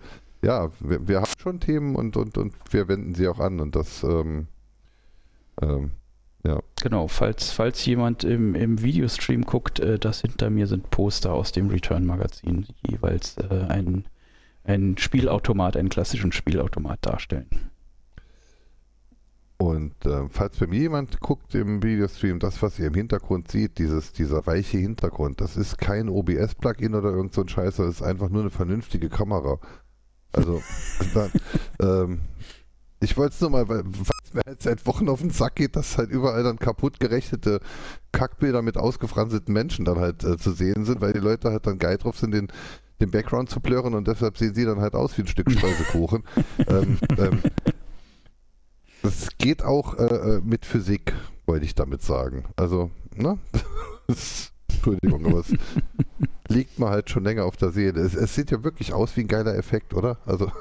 ja, 0.45 0.71
wir, 0.81 1.09
wir 1.09 1.19
haben 1.19 1.33
schon 1.39 1.61
Themen 1.61 1.97
und, 1.97 2.17
und, 2.17 2.39
und 2.39 2.55
wir 2.71 2.89
wenden 2.89 3.15
sie 3.15 3.29
auch 3.29 3.41
an 3.41 3.61
und 3.61 3.75
das, 3.75 4.03
ähm, 4.03 4.47
ähm, 5.61 5.93
Genau, 6.83 7.07
falls, 7.07 7.53
falls 7.53 7.85
jemand 7.87 8.25
im, 8.25 8.55
im 8.55 8.83
Videostream 8.83 9.43
guckt, 9.43 9.79
äh, 9.81 9.99
das 9.99 10.23
hinter 10.23 10.51
mir 10.51 10.67
sind 10.67 10.91
Poster 10.91 11.33
aus 11.33 11.53
dem 11.53 11.69
Return-Magazin, 11.69 12.67
die 12.85 12.93
jeweils 12.93 13.37
äh, 13.39 13.67
ein, 13.69 14.05
ein 14.65 14.99
Spielautomat, 14.99 15.77
einen 15.77 15.89
klassischen 15.89 16.33
Spielautomat 16.33 16.99
darstellen. 17.07 17.49
Und 19.63 19.95
äh, 20.07 20.29
falls 20.29 20.59
bei 20.59 20.67
mir 20.67 20.81
jemand 20.81 21.21
guckt 21.21 21.55
im 21.55 21.85
Videostream, 21.85 22.41
das, 22.41 22.61
was 22.63 22.81
ihr 22.81 22.89
im 22.89 22.95
Hintergrund 22.95 23.49
seht, 23.49 23.79
dieses, 23.79 24.13
dieser 24.13 24.45
weiche 24.45 24.79
Hintergrund, 24.79 25.41
das 25.41 25.57
ist 25.57 25.79
kein 25.79 26.09
OBS-Plugin 26.09 26.97
oder 26.97 27.11
irgend 27.11 27.33
so 27.33 27.43
ein 27.43 27.49
Scheiß, 27.49 27.77
das 27.77 27.89
ist 27.89 28.03
einfach 28.03 28.29
nur 28.29 28.41
eine 28.41 28.51
vernünftige 28.51 29.09
Kamera. 29.09 29.61
Also, 30.33 30.61
dann, 31.15 31.31
ähm, 31.81 32.21
ich 33.03 33.17
wollte 33.17 33.35
es 33.35 33.41
nur 33.41 33.51
mal, 33.51 33.69
weil 33.69 33.83
es 34.25 34.33
mir 34.33 34.43
halt 34.47 34.63
seit 34.63 34.87
Wochen 34.87 35.09
auf 35.09 35.21
den 35.21 35.31
Sack 35.31 35.57
geht, 35.57 35.77
dass 35.77 35.99
halt 35.99 36.11
überall 36.11 36.45
dann 36.45 36.59
kaputt 36.59 37.01
gerechnete 37.01 37.61
Kackbilder 38.13 38.63
mit 38.63 38.77
ausgefransten 38.77 39.53
Menschen 39.53 39.85
dann 39.85 39.99
halt 39.99 40.23
äh, 40.25 40.37
zu 40.39 40.53
sehen 40.53 40.85
sind, 40.85 41.01
weil 41.01 41.13
die 41.13 41.19
Leute 41.19 41.51
halt 41.51 41.67
dann 41.67 41.79
geil 41.79 41.99
drauf 41.99 42.19
sind, 42.19 42.33
den, 42.33 42.49
den 43.01 43.11
Background 43.11 43.51
zu 43.51 43.61
blurren 43.61 43.95
und 43.95 44.07
deshalb 44.07 44.39
sehen 44.39 44.55
sie 44.55 44.65
dann 44.65 44.81
halt 44.81 44.95
aus 44.95 45.19
wie 45.19 45.23
ein 45.23 45.27
Stück 45.29 45.51
Speisekuchen. 45.51 46.23
ähm, 46.69 46.99
ähm, 47.19 47.43
das 49.03 49.29
geht 49.37 49.65
auch 49.65 49.99
äh, 49.99 50.37
äh, 50.37 50.41
mit 50.41 50.65
Physik, 50.65 51.13
wollte 51.47 51.65
ich 51.65 51.75
damit 51.75 52.03
sagen. 52.03 52.45
Also, 52.55 52.93
ne? 53.17 53.39
Entschuldigung, 54.69 55.27
aber 55.27 55.41
es 55.41 55.53
liegt 56.49 56.79
mir 56.79 56.89
halt 56.89 57.11
schon 57.11 57.25
länger 57.25 57.47
auf 57.47 57.57
der 57.57 57.71
Seele. 57.71 58.01
Es, 58.01 58.15
es 58.15 58.35
sieht 58.35 58.53
ja 58.53 58.63
wirklich 58.63 58.93
aus 58.93 59.17
wie 59.17 59.23
ein 59.23 59.29
geiler 59.29 59.57
Effekt, 59.57 59.93
oder? 59.93 60.19
Also, 60.25 60.53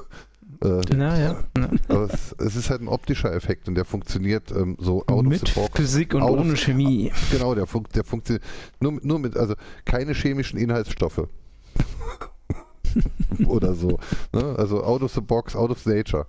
äh, 0.62 0.82
Na 0.96 1.20
ja. 1.20 1.44
aber 1.90 2.04
es, 2.14 2.34
es 2.40 2.56
ist 2.56 2.70
halt 2.70 2.82
ein 2.82 2.88
optischer 2.88 3.34
Effekt 3.34 3.68
und 3.68 3.76
der 3.76 3.86
funktioniert 3.86 4.52
ähm, 4.52 4.78
so 4.80 5.06
out 5.08 5.26
Mit 5.26 5.44
of 5.44 5.50
the 5.50 5.60
box. 5.60 5.72
Physik 5.76 6.14
und 6.14 6.22
Out 6.22 6.40
ohne 6.40 6.56
Chemie. 6.56 7.12
Genau, 7.32 7.54
der, 7.56 7.66
fun 7.68 7.86
der 7.96 8.04
funktioniert 8.04 8.44
nur, 8.80 8.92
mit- 8.94 9.06
nur 9.06 9.20
mit, 9.20 9.36
also 9.38 9.56
keine 9.86 10.14
chemischen 10.14 10.58
Inhaltsstoffe. 10.60 11.28
Oder 13.48 13.74
so. 13.74 13.98
Ne? 14.34 14.56
Also 14.58 14.84
out 14.84 15.02
of 15.04 15.14
the 15.14 15.22
box, 15.22 15.56
out 15.56 15.72
of 15.72 15.86
nature 15.86 16.26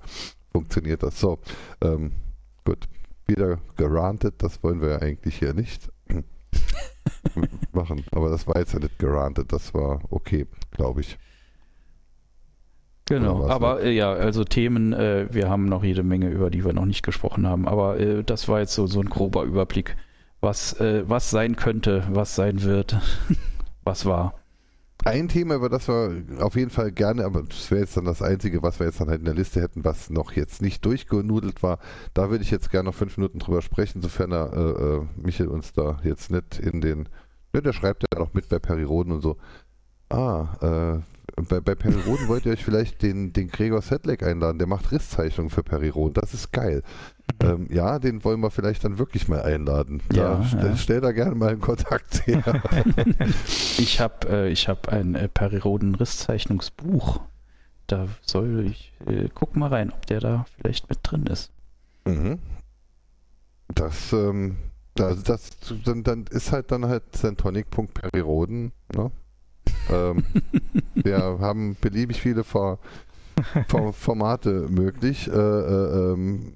funktioniert 0.53 1.03
das. 1.03 1.18
So, 1.18 1.39
ähm, 1.80 2.12
gut. 2.64 2.89
Wieder 3.26 3.59
gerantet, 3.76 4.35
das 4.39 4.62
wollen 4.64 4.80
wir 4.80 4.89
ja 4.91 4.99
eigentlich 4.99 5.37
hier 5.39 5.55
nicht 5.55 5.89
machen. 7.72 8.05
Aber 8.11 8.30
das 8.30 8.47
war 8.47 8.59
jetzt 8.59 8.72
ja 8.74 8.80
nicht 8.80 8.99
gerantet, 8.99 9.53
das 9.53 9.72
war 9.74 10.01
okay, 10.11 10.47
glaube 10.72 11.01
ich. 11.03 11.18
Genau, 13.07 13.48
aber 13.48 13.82
äh, 13.82 13.92
ja, 13.92 14.12
also 14.12 14.44
Themen, 14.44 14.92
äh, 14.92 15.26
wir 15.30 15.50
haben 15.50 15.64
noch 15.64 15.82
jede 15.82 16.03
Menge, 16.03 16.28
über 16.28 16.50
die 16.50 16.64
wir 16.64 16.72
noch 16.72 16.84
nicht 16.84 17.03
gesprochen 17.03 17.46
haben, 17.46 17.66
aber 17.66 17.98
äh, 17.98 18.22
das 18.22 18.48
war 18.48 18.61
jetzt 18.61 18.74
so, 18.74 18.86
so 18.86 19.00
ein 19.00 19.09
grober 19.09 19.42
Überblick, 19.42 19.96
was, 20.40 20.78
äh, 20.80 21.03
was 21.09 21.30
sein 21.30 21.57
könnte, 21.57 22.05
was 22.11 22.36
sein 22.36 22.62
wird, 22.62 22.96
was 23.84 24.07
war. 24.07 24.34
Ein 25.05 25.26
Thema, 25.28 25.57
über 25.57 25.68
das 25.68 25.88
wir 25.88 26.22
auf 26.38 26.55
jeden 26.55 26.70
Fall 26.70 26.92
gerne, 26.92 27.24
aber 27.24 27.42
das 27.42 27.72
wäre 27.72 27.80
jetzt 27.80 27.96
dann 27.96 28.05
das 28.05 28.22
Einzige, 28.22 28.62
was 28.62 28.78
wir 28.78 28.86
jetzt 28.86 29.00
dann 29.00 29.09
halt 29.09 29.18
in 29.18 29.24
der 29.24 29.34
Liste 29.34 29.61
hätten, 29.61 29.84
was 29.84 30.11
noch 30.11 30.32
jetzt 30.32 30.62
nicht 30.62 30.84
durchgenudelt 30.84 31.61
war. 31.64 31.80
Da 32.14 32.30
würde 32.30 32.44
ich 32.44 32.53
jetzt 32.53 32.70
gerne 32.70 32.88
noch 32.88 32.94
fünf 32.94 33.16
Minuten 33.16 33.40
drüber 33.40 33.62
sprechen, 33.62 34.00
sofern 34.00 34.30
er, 34.30 34.53
äh, 34.53 34.59
äh, 34.61 35.07
Michael 35.16 35.48
uns 35.48 35.72
da 35.72 35.98
jetzt 36.05 36.30
nicht 36.30 36.61
in 36.61 36.80
den, 36.80 37.09
ne, 37.53 37.62
der 37.62 37.72
schreibt 37.72 38.05
ja 38.14 38.20
auch 38.20 38.32
mit 38.32 38.48
bei 38.48 38.61
Periroden 38.61 39.12
und 39.12 39.22
so. 39.22 39.38
Ah, 40.09 41.00
äh, 41.00 41.11
bei, 41.49 41.61
bei 41.61 41.75
Periroden 41.75 42.29
wollt 42.29 42.47
ihr 42.47 42.53
euch 42.53 42.64
vielleicht 42.64 43.03
den, 43.03 43.33
den 43.33 43.49
Gregor 43.49 43.83
Sedlec 43.83 44.23
einladen, 44.23 44.59
der 44.59 44.66
macht 44.66 44.93
Risszeichnungen 44.93 45.51
für 45.51 45.62
Periroden, 45.62 46.14
das 46.14 46.35
ist 46.35 46.53
geil. 46.53 46.83
Ähm, 47.43 47.66
ja, 47.70 47.99
den 47.99 48.25
wollen 48.25 48.41
wir 48.41 48.51
vielleicht 48.51 48.85
dann 48.85 48.99
wirklich 48.99 49.29
mal 49.29 49.43
einladen. 49.43 50.03
Da 50.09 50.16
Ja, 50.16 50.45
stell, 50.45 50.66
ja. 50.66 50.77
stell 50.77 51.01
da 51.01 51.12
gerne 51.12 51.35
mal 51.35 51.51
einen 51.51 51.61
Kontakt 51.61 52.27
her. 52.27 52.43
Ich 53.79 54.01
habe 54.01 54.29
äh, 54.29 54.49
ich 54.51 54.68
hab 54.68 54.89
ein 54.89 55.14
äh, 55.14 55.29
Periroden-Risszeichnungsbuch. 55.29 57.20
Da 57.87 58.07
soll 58.20 58.66
ich, 58.66 58.93
äh, 59.07 59.29
guck 59.35 59.57
mal 59.57 59.68
rein, 59.68 59.91
ob 59.93 60.07
der 60.07 60.20
da 60.20 60.45
vielleicht 60.57 60.89
mit 60.89 60.99
drin 61.03 61.27
ist. 61.27 61.51
Mhm. 62.05 62.39
Das, 63.75 64.12
ähm, 64.12 64.57
das, 64.95 65.23
das 65.23 65.51
dann, 65.85 66.03
dann 66.03 66.25
ist 66.31 66.53
halt 66.53 66.70
dann 66.70 66.87
halt 66.87 67.05
Centonic.periroden, 67.12 68.73
ne? 68.95 69.11
Ähm, 69.91 70.24
wir 70.95 71.18
haben 71.18 71.76
beliebig 71.80 72.20
viele 72.20 72.45
For 72.45 72.78
For 73.68 73.93
Formate 73.93 74.68
möglich. 74.68 75.28
Äh, 75.28 75.33
äh, 75.33 76.12
ähm, 76.12 76.53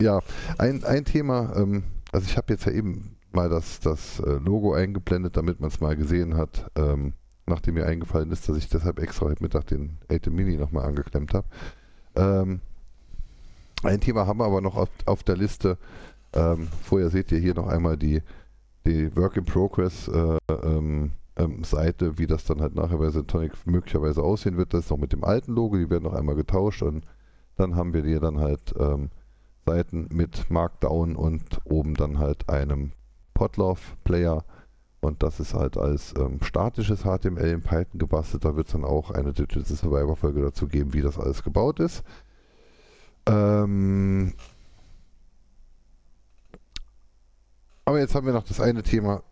ja, 0.00 0.20
ein, 0.58 0.84
ein 0.84 1.04
Thema, 1.04 1.54
ähm, 1.56 1.84
also 2.12 2.26
ich 2.26 2.36
habe 2.36 2.52
jetzt 2.52 2.66
ja 2.66 2.72
eben 2.72 3.16
mal 3.32 3.48
das, 3.48 3.80
das 3.80 4.20
äh, 4.20 4.32
Logo 4.32 4.72
eingeblendet, 4.72 5.36
damit 5.36 5.60
man 5.60 5.68
es 5.68 5.80
mal 5.80 5.96
gesehen 5.96 6.36
hat, 6.36 6.70
ähm, 6.76 7.14
nachdem 7.46 7.74
mir 7.74 7.86
eingefallen 7.86 8.30
ist, 8.30 8.48
dass 8.48 8.56
ich 8.56 8.68
deshalb 8.68 9.00
extra 9.00 9.26
heute 9.26 9.42
Mittag 9.42 9.66
den 9.66 9.98
8 10.10 10.30
Mini 10.30 10.56
nochmal 10.56 10.86
angeklemmt 10.86 11.34
habe. 11.34 11.46
Ähm, 12.14 12.60
ein 13.82 14.00
Thema 14.00 14.26
haben 14.26 14.40
wir 14.40 14.46
aber 14.46 14.60
noch 14.60 14.76
auf, 14.76 14.88
auf 15.06 15.22
der 15.22 15.36
Liste. 15.36 15.78
Ähm, 16.32 16.68
vorher 16.82 17.10
seht 17.10 17.32
ihr 17.32 17.38
hier 17.38 17.54
noch 17.54 17.68
einmal 17.68 17.96
die, 17.96 18.22
die 18.86 19.14
Work 19.16 19.36
in 19.36 19.44
Progress 19.44 20.08
äh, 20.08 20.38
ähm, 20.50 21.12
ähm, 21.38 21.64
Seite, 21.64 22.18
wie 22.18 22.26
das 22.26 22.44
dann 22.44 22.60
halt 22.60 22.74
nachher 22.74 22.98
bei 22.98 23.10
Syntonic 23.10 23.52
möglicherweise 23.66 24.22
aussehen 24.22 24.56
wird. 24.56 24.74
Das 24.74 24.84
ist 24.84 24.90
noch 24.90 24.98
mit 24.98 25.12
dem 25.12 25.24
alten 25.24 25.52
Logo, 25.52 25.76
die 25.76 25.90
werden 25.90 26.04
noch 26.04 26.14
einmal 26.14 26.34
getauscht 26.34 26.82
und 26.82 27.04
dann 27.56 27.76
haben 27.76 27.92
wir 27.92 28.04
hier 28.04 28.20
dann 28.20 28.40
halt 28.40 28.74
ähm, 28.78 29.10
Seiten 29.66 30.08
mit 30.12 30.50
Markdown 30.50 31.16
und 31.16 31.60
oben 31.64 31.94
dann 31.94 32.18
halt 32.18 32.48
einem 32.48 32.92
Potloff-Player 33.34 34.44
und 35.00 35.22
das 35.22 35.40
ist 35.40 35.54
halt 35.54 35.76
als 35.76 36.14
ähm, 36.18 36.40
statisches 36.42 37.02
HTML 37.02 37.48
in 37.48 37.62
Python 37.62 37.98
gebastelt. 37.98 38.44
Da 38.44 38.56
wird 38.56 38.66
es 38.66 38.72
dann 38.72 38.84
auch 38.84 39.10
eine 39.10 39.32
Digital 39.32 39.64
Survivor 39.64 40.16
Folge 40.16 40.42
dazu 40.42 40.66
geben, 40.66 40.92
wie 40.92 41.02
das 41.02 41.18
alles 41.18 41.44
gebaut 41.44 41.78
ist. 41.78 42.02
Ähm, 43.26 44.32
aber 47.84 48.00
jetzt 48.00 48.14
haben 48.14 48.26
wir 48.26 48.32
noch 48.32 48.44
das 48.44 48.60
eine 48.60 48.82
Thema. 48.82 49.22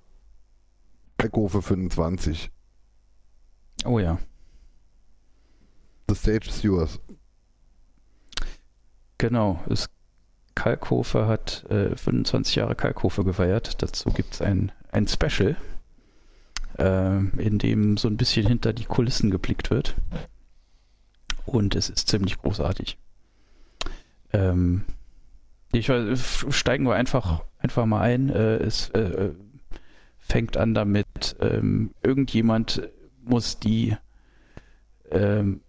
Kalkofe 1.18 1.62
25. 1.62 2.50
Oh 3.84 3.98
ja. 3.98 4.18
The 6.08 6.14
stage 6.14 6.48
is 6.48 6.62
yours. 6.62 7.00
Genau, 9.18 9.60
es, 9.68 9.88
Kalkofe 10.54 11.26
hat 11.26 11.64
äh, 11.70 11.96
25 11.96 12.56
Jahre 12.56 12.74
Kalkofe 12.74 13.24
gefeiert. 13.24 13.82
Dazu 13.82 14.10
gibt 14.10 14.34
es 14.34 14.42
ein, 14.42 14.72
ein 14.90 15.08
Special, 15.08 15.56
äh, 16.78 17.18
in 17.38 17.58
dem 17.58 17.96
so 17.96 18.08
ein 18.08 18.16
bisschen 18.16 18.46
hinter 18.46 18.72
die 18.72 18.84
Kulissen 18.84 19.30
geblickt 19.30 19.70
wird. 19.70 19.96
Und 21.44 21.74
es 21.74 21.88
ist 21.88 22.08
ziemlich 22.08 22.38
großartig. 22.38 22.98
Ähm, 24.32 24.84
ich 25.72 25.90
steigen 26.50 26.84
wir 26.84 26.94
einfach, 26.94 27.42
einfach 27.58 27.86
mal 27.86 28.00
ein. 28.00 28.30
Äh, 28.30 28.56
es 28.56 28.90
äh, 28.90 29.30
fängt 30.26 30.56
an 30.56 30.74
damit, 30.74 31.36
ähm, 31.40 31.90
irgendjemand 32.02 32.82
muss 33.24 33.60
die, 33.60 33.96
ähm, 35.10 35.60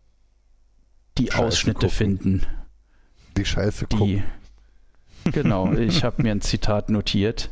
die 1.18 1.28
Scheiße 1.28 1.44
Ausschnitte 1.44 1.88
gucken. 1.88 1.96
finden. 1.96 2.42
Die 3.38 3.46
Scheiße 3.46 3.86
gucken. 3.86 4.24
Die, 5.26 5.32
genau, 5.32 5.74
ich 5.74 6.04
habe 6.04 6.24
mir 6.24 6.32
ein 6.32 6.42
Zitat 6.42 6.90
notiert. 6.90 7.52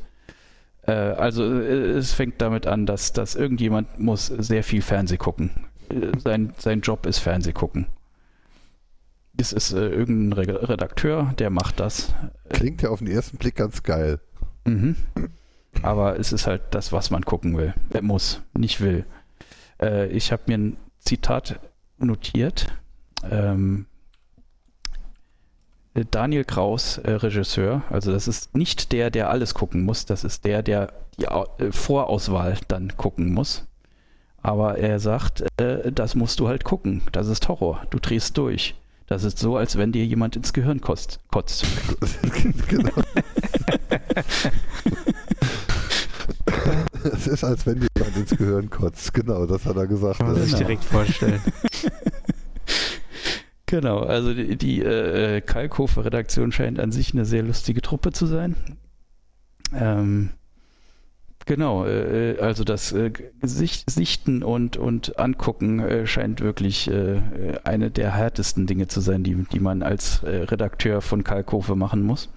Äh, 0.88 0.92
also 0.94 1.44
äh, 1.44 1.92
es 1.92 2.14
fängt 2.14 2.42
damit 2.42 2.66
an, 2.66 2.88
dass, 2.88 3.14
dass 3.14 3.36
irgendjemand 3.36 4.00
muss 4.00 4.26
sehr 4.26 4.64
viel 4.64 4.82
Fernseh 4.82 5.18
gucken. 5.18 5.52
Äh, 5.90 6.18
sein, 6.24 6.54
sein 6.58 6.82
Job 6.82 7.06
ist 7.06 7.20
Fernseh 7.20 7.54
gucken. 7.54 7.86
Es 9.38 9.54
ist 9.54 9.74
äh, 9.74 9.90
irgendein 9.90 10.34
Re 10.34 10.70
Redakteur, 10.70 11.34
der 11.38 11.52
macht 11.52 11.80
das. 11.80 12.16
Klingt 12.50 12.82
ja 12.82 12.90
auf 12.90 13.00
den 13.00 13.10
ersten 13.10 13.38
Blick 13.38 13.56
ganz 13.56 13.84
geil. 13.84 14.20
Mhm. 14.66 14.96
Aber 15.82 16.20
es 16.20 16.32
ist 16.34 16.48
halt 16.48 16.62
das, 16.72 16.92
was 16.92 17.12
man 17.12 17.24
gucken 17.24 17.58
will. 17.58 17.74
Er 17.92 18.02
muss, 18.02 18.42
nicht 18.54 18.82
will. 18.82 19.06
Äh, 19.82 20.08
ich 20.08 20.32
habe 20.32 20.44
mir 20.48 20.58
ein 20.58 20.78
Zitat 21.00 21.60
notiert. 21.98 22.68
Ähm, 23.30 23.86
Daniel 26.12 26.44
Kraus, 26.44 26.98
äh, 26.98 27.12
Regisseur, 27.12 27.84
also 27.90 28.12
das 28.12 28.28
ist 28.28 28.54
nicht 28.56 28.92
der, 28.92 29.10
der 29.10 29.30
alles 29.30 29.54
gucken 29.54 29.84
muss, 29.84 30.06
das 30.06 30.26
ist 30.26 30.44
der, 30.44 30.62
der 30.62 30.92
die 31.18 31.30
Au- 31.30 31.48
äh, 31.58 31.72
Vorauswahl 31.72 32.58
dann 32.68 32.98
gucken 32.98 33.34
muss. 33.34 33.66
Aber 34.42 34.78
er 34.78 35.00
sagt, 35.00 35.46
äh, 35.60 35.92
das 35.94 36.14
musst 36.14 36.40
du 36.42 36.48
halt 36.50 36.66
gucken. 36.66 37.02
Das 37.14 37.28
ist 37.28 37.48
Horror. 37.48 37.82
Du 37.90 37.98
drehst 37.98 38.38
durch. 38.38 38.76
Das 39.08 39.24
ist 39.24 39.40
so, 39.40 39.56
als 39.58 39.78
wenn 39.78 39.92
dir 39.92 40.06
jemand 40.06 40.36
ins 40.36 40.52
Gehirn 40.54 40.82
kotzt. 40.82 41.20
kotzt. 41.32 41.66
genau. 42.68 42.92
Es 47.14 47.28
ist, 47.28 47.44
als 47.44 47.66
wenn 47.66 47.76
jemand 47.96 48.18
ins 48.18 48.32
Gehirn 48.38 48.70
kotzt. 48.70 49.14
Genau, 49.14 49.46
das 49.46 49.66
hat 49.66 49.76
er 49.78 49.88
gesagt. 49.88 50.18
Kann 50.18 50.28
man 50.28 50.36
sich 50.36 50.48
Genau. 50.54 50.58
direkt 50.60 50.84
vorstellen. 50.84 51.42
Genau, 53.68 54.02
also 54.02 54.32
die, 54.34 54.58
die 54.58 54.82
äh, 54.82 55.42
Kalkofe-Redaktion 55.42 56.52
scheint 56.52 56.80
an 56.80 56.92
sich 56.92 57.14
eine 57.14 57.26
sehr 57.26 57.42
lustige 57.42 57.82
Truppe 57.82 58.12
zu 58.12 58.28
sein. 58.28 58.56
Ähm, 59.74 60.30
genau, 61.48 61.84
äh, 61.86 62.38
also 62.40 62.64
das 62.64 62.92
äh, 62.92 63.12
Sicht, 63.42 63.90
Sichten 63.90 64.44
und, 64.44 64.78
und 64.78 65.18
Angucken 65.18 65.80
äh, 65.80 66.06
scheint 66.06 66.42
wirklich 66.42 66.88
äh, 66.90 67.20
eine 67.64 67.90
der 67.90 68.14
härtesten 68.14 68.68
Dinge 68.68 68.88
zu 68.88 69.02
sein, 69.02 69.24
die, 69.24 69.34
die 69.52 69.60
man 69.60 69.82
als 69.82 70.22
äh, 70.22 70.44
Redakteur 70.44 71.02
von 71.02 71.24
Kalkofe 71.24 71.76
machen 71.76 72.04
muss. 72.04 72.30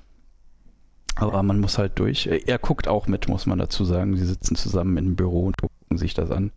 Aber 1.18 1.42
man 1.42 1.58
muss 1.60 1.78
halt 1.78 1.98
durch. 1.98 2.26
Äh, 2.26 2.42
Er 2.46 2.58
guckt 2.58 2.88
auch 2.88 3.06
mit, 3.06 3.28
muss 3.28 3.46
man 3.46 3.58
dazu 3.58 3.84
sagen. 3.84 4.16
Sie 4.16 4.24
sitzen 4.24 4.56
zusammen 4.56 4.96
im 4.96 5.16
Büro 5.16 5.46
und 5.46 5.56
gucken 5.58 5.98
sich 5.98 6.14
das 6.14 6.30
an 6.30 6.52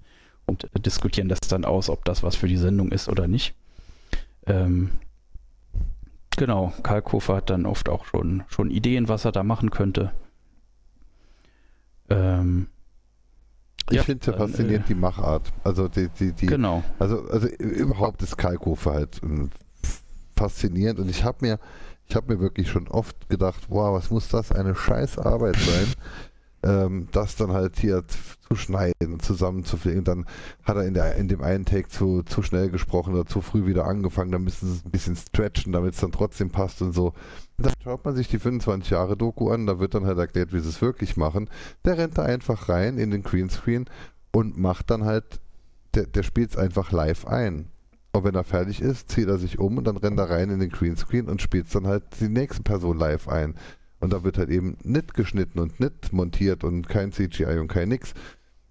und 0.45 0.65
äh, 0.75 0.79
diskutieren 0.79 1.29
das 1.29 1.39
dann 1.41 1.65
aus, 1.65 1.89
ob 1.89 2.05
das 2.05 2.23
was 2.23 2.35
für 2.35 2.47
die 2.47 2.57
Sendung 2.57 2.91
ist 2.91 3.09
oder 3.09 3.27
nicht. 3.27 3.55
Ähm, 4.45 4.91
genau, 6.37 6.73
Kalkofer 6.83 7.35
hat 7.37 7.49
dann 7.49 7.65
oft 7.65 7.89
auch 7.89 8.05
schon, 8.05 8.43
schon 8.47 8.71
Ideen, 8.71 9.07
was 9.07 9.25
er 9.25 9.31
da 9.31 9.43
machen 9.43 9.69
könnte. 9.71 10.11
Ähm, 12.09 12.67
Ich 13.89 13.97
ja, 13.97 14.03
finde 14.03 14.21
es 14.21 14.27
ja 14.27 14.33
dann, 14.33 14.49
faszinierend, 14.49 14.89
die 14.89 14.95
Machart. 14.95 15.51
Also 15.63 15.87
die, 15.87 16.09
die, 16.19 16.33
die, 16.33 16.45
genau. 16.45 16.83
Also, 16.99 17.21
also 17.29 17.47
überhaupt 17.47 18.21
ist 18.21 18.37
Kalkofe 18.37 18.91
halt 18.91 19.21
ähm, 19.23 19.49
faszinierend 20.35 20.99
und 20.99 21.09
ich 21.09 21.23
habe 21.23 21.37
mir, 21.41 21.59
ich 22.11 22.15
habe 22.17 22.33
mir 22.33 22.41
wirklich 22.41 22.69
schon 22.69 22.89
oft 22.89 23.29
gedacht, 23.29 23.67
wow, 23.69 23.93
was 23.93 24.11
muss 24.11 24.27
das 24.27 24.51
eine 24.51 24.75
scheiß 24.75 25.17
Arbeit 25.17 25.55
sein, 25.55 25.93
ähm, 26.61 27.07
das 27.13 27.37
dann 27.37 27.53
halt 27.53 27.79
hier 27.79 28.03
zu 28.05 28.55
schneiden, 28.57 29.21
zusammenzufliegen. 29.21 30.03
Dann 30.03 30.25
hat 30.65 30.75
er 30.75 30.83
in, 30.83 30.93
der, 30.93 31.15
in 31.15 31.29
dem 31.29 31.41
einen 31.41 31.63
Take 31.63 31.87
zu, 31.87 32.21
zu 32.23 32.43
schnell 32.43 32.69
gesprochen 32.69 33.13
oder 33.13 33.25
zu 33.25 33.39
früh 33.39 33.65
wieder 33.65 33.85
angefangen, 33.85 34.33
dann 34.33 34.43
müssen 34.43 34.67
sie 34.67 34.75
es 34.75 34.85
ein 34.85 34.91
bisschen 34.91 35.15
stretchen, 35.15 35.71
damit 35.71 35.93
es 35.93 36.01
dann 36.01 36.11
trotzdem 36.11 36.49
passt 36.49 36.81
und 36.81 36.91
so. 36.91 37.13
Und 37.57 37.67
dann 37.67 37.73
schaut 37.81 38.03
man 38.03 38.13
sich 38.13 38.27
die 38.27 38.39
25 38.39 38.91
Jahre 38.91 39.15
Doku 39.15 39.49
an, 39.49 39.65
da 39.65 39.79
wird 39.79 39.93
dann 39.93 40.05
halt 40.05 40.17
erklärt, 40.17 40.51
wie 40.51 40.59
sie 40.59 40.67
es 40.67 40.81
wirklich 40.81 41.15
machen. 41.15 41.49
Der 41.85 41.97
rennt 41.97 42.17
da 42.17 42.23
einfach 42.23 42.67
rein 42.67 42.97
in 42.97 43.11
den 43.11 43.23
Greenscreen 43.23 43.85
und 44.33 44.57
macht 44.57 44.91
dann 44.91 45.05
halt 45.05 45.39
der, 45.95 46.07
der 46.07 46.23
spielt 46.23 46.49
es 46.49 46.57
einfach 46.57 46.91
live 46.91 47.25
ein. 47.25 47.69
Und 48.13 48.23
wenn 48.25 48.35
er 48.35 48.43
fertig 48.43 48.81
ist, 48.81 49.09
zieht 49.09 49.27
er 49.27 49.37
sich 49.37 49.57
um 49.59 49.77
und 49.77 49.85
dann 49.85 49.97
rennt 49.97 50.19
er 50.19 50.29
rein 50.29 50.49
in 50.49 50.59
den 50.59 50.69
Greenscreen 50.69 51.27
und 51.29 51.41
spielt 51.41 51.67
es 51.67 51.71
dann 51.73 51.87
halt 51.87 52.03
die 52.19 52.27
nächste 52.27 52.61
Person 52.61 52.97
live 52.97 53.27
ein. 53.29 53.55
Und 54.01 54.11
da 54.11 54.23
wird 54.23 54.37
halt 54.37 54.49
eben 54.49 54.77
nicht 54.83 55.13
geschnitten 55.13 55.59
und 55.59 55.79
nicht 55.79 56.11
montiert 56.11 56.63
und 56.63 56.89
kein 56.89 57.11
CGI 57.11 57.59
und 57.59 57.67
kein 57.69 57.89
nix. 57.89 58.13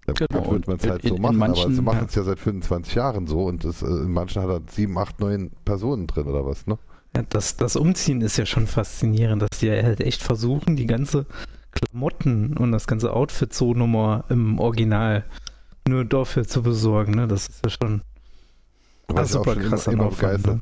Da 0.05 0.13
Genau, 0.13 0.51
wird 0.51 0.67
man 0.67 0.77
es 0.77 0.87
halt 0.87 1.03
in- 1.03 1.09
so 1.09 1.15
machen, 1.17 1.41
aber 1.41 1.47
manchen- 1.53 1.75
sie 1.75 1.81
machen 1.81 2.05
es 2.07 2.15
ja 2.15 2.23
seit 2.23 2.39
25 2.39 2.95
Jahren 2.95 3.27
so 3.27 3.45
und 3.45 3.63
das, 3.63 3.81
äh, 3.81 3.85
in 3.87 4.11
manchen 4.11 4.41
hat 4.41 4.49
er 4.49 4.61
sieben, 4.69 4.97
acht, 4.97 5.19
neun 5.19 5.51
Personen 5.65 6.05
drin 6.07 6.27
oder 6.27 6.45
was, 6.45 6.67
ne? 6.67 6.77
Ja, 7.15 7.23
das, 7.29 7.55
das 7.57 7.75
Umziehen 7.75 8.21
ist 8.21 8.37
ja 8.37 8.45
schon 8.45 8.67
faszinierend, 8.67 9.41
dass 9.41 9.59
die 9.59 9.67
ja 9.67 9.81
halt 9.83 10.01
echt 10.01 10.21
versuchen, 10.21 10.75
die 10.75 10.85
ganze 10.87 11.25
Klamotten 11.71 12.57
und 12.57 12.71
das 12.71 12.87
ganze 12.87 13.13
Outfit 13.13 13.53
so 13.53 13.73
nochmal 13.73 14.23
im 14.29 14.59
Original 14.59 15.23
nur 15.87 16.05
dafür 16.05 16.45
zu 16.47 16.61
besorgen. 16.61 17.13
Ne? 17.13 17.27
Das 17.27 17.47
ist 17.47 17.61
ja 17.65 17.69
schon. 17.71 18.01
Da 19.11 19.17
war 19.17 19.21
Ah, 19.21 19.25
auch 19.25 19.29
super 19.29 19.53
schon 19.53 19.63
krass 19.63 19.87
immer, 19.87 20.03
immer 20.03 20.09
begeistert. 20.11 20.55
ne? 20.55 20.61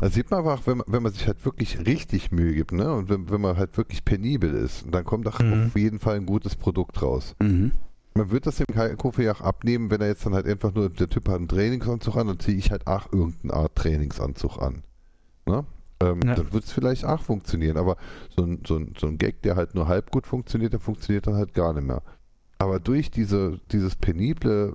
Da 0.00 0.08
sieht 0.10 0.30
man 0.30 0.40
aber 0.40 0.54
auch, 0.54 0.66
wenn 0.66 0.78
man, 0.78 0.86
wenn 0.88 1.02
man 1.02 1.12
sich 1.12 1.26
halt 1.26 1.44
wirklich 1.44 1.84
richtig 1.84 2.30
Mühe 2.30 2.54
gibt, 2.54 2.70
ne? 2.72 2.92
Und 2.94 3.08
wenn, 3.08 3.28
wenn 3.30 3.40
man 3.40 3.56
halt 3.56 3.76
wirklich 3.76 4.04
penibel 4.04 4.54
ist, 4.54 4.84
dann 4.90 5.04
kommt 5.04 5.26
auch 5.26 5.40
Mhm. 5.40 5.66
auf 5.66 5.76
jeden 5.76 5.98
Fall 5.98 6.16
ein 6.16 6.26
gutes 6.26 6.54
Produkt 6.54 7.02
raus. 7.02 7.34
Mhm. 7.42 7.72
Man 8.14 8.30
wird 8.30 8.46
das 8.46 8.56
dem 8.56 8.96
Kofi 8.96 9.22
ja 9.24 9.32
auch 9.32 9.40
abnehmen, 9.40 9.90
wenn 9.90 10.00
er 10.00 10.08
jetzt 10.08 10.24
dann 10.24 10.34
halt 10.34 10.46
einfach 10.46 10.72
nur, 10.74 10.88
der 10.88 11.08
Typ 11.08 11.28
hat 11.28 11.36
einen 11.36 11.48
Trainingsanzug 11.48 12.16
an, 12.16 12.28
dann 12.28 12.38
ziehe 12.38 12.56
ich 12.56 12.70
halt 12.70 12.86
auch 12.86 13.12
irgendeine 13.12 13.54
Art 13.54 13.74
Trainingsanzug 13.76 14.58
an. 14.58 14.82
Ne? 15.46 15.64
Ähm, 16.00 16.20
Ja. 16.24 16.34
Dann 16.36 16.52
wird 16.52 16.64
es 16.64 16.72
vielleicht 16.72 17.04
auch 17.04 17.22
funktionieren, 17.22 17.76
aber 17.76 17.96
so 18.36 18.42
ein, 18.44 18.60
so, 18.66 18.76
ein, 18.76 18.94
so 18.98 19.08
ein 19.08 19.18
Gag, 19.18 19.42
der 19.42 19.56
halt 19.56 19.74
nur 19.74 19.88
halb 19.88 20.10
gut 20.12 20.26
funktioniert, 20.28 20.72
der 20.72 20.80
funktioniert 20.80 21.26
dann 21.26 21.34
halt 21.34 21.54
gar 21.54 21.72
nicht 21.72 21.86
mehr. 21.86 22.02
Aber 22.58 22.78
durch 22.80 23.10
diese, 23.10 23.60
dieses 23.72 23.94
penible, 23.96 24.74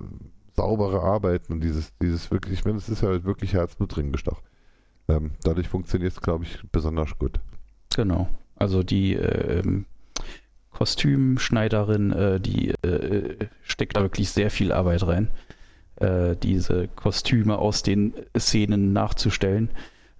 saubere 0.56 1.02
Arbeiten 1.02 1.52
und 1.52 1.60
dieses, 1.62 1.92
dieses 2.00 2.30
wirklich, 2.30 2.60
ich 2.60 2.64
meine, 2.64 2.78
es 2.78 2.88
ist 2.88 3.02
ja 3.02 3.08
halt 3.08 3.24
wirklich 3.24 3.54
Herzblut 3.54 3.94
gestochen. 4.12 4.42
Ähm, 5.08 5.32
dadurch 5.42 5.68
funktioniert 5.68 6.12
es, 6.12 6.20
glaube 6.20 6.44
ich, 6.44 6.58
besonders 6.72 7.18
gut. 7.18 7.40
Genau. 7.94 8.28
Also 8.56 8.82
die 8.82 9.14
ähm, 9.14 9.84
Kostümschneiderin, 10.70 12.12
äh, 12.12 12.40
die 12.40 12.70
äh, 12.82 13.46
steckt 13.62 13.96
da 13.96 14.02
wirklich 14.02 14.30
sehr 14.30 14.50
viel 14.50 14.72
Arbeit 14.72 15.06
rein, 15.06 15.30
äh, 15.96 16.36
diese 16.36 16.88
Kostüme 16.88 17.58
aus 17.58 17.82
den 17.82 18.14
Szenen 18.38 18.92
nachzustellen. 18.92 19.70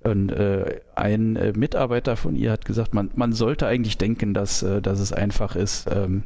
Und 0.00 0.30
äh, 0.32 0.80
ein 0.94 1.36
äh, 1.36 1.52
Mitarbeiter 1.56 2.16
von 2.16 2.36
ihr 2.36 2.52
hat 2.52 2.66
gesagt, 2.66 2.92
man, 2.92 3.10
man 3.14 3.32
sollte 3.32 3.66
eigentlich 3.66 3.96
denken, 3.96 4.34
dass, 4.34 4.62
äh, 4.62 4.82
dass 4.82 5.00
es 5.00 5.12
einfach 5.12 5.56
ist, 5.56 5.88
ähm, 5.90 6.24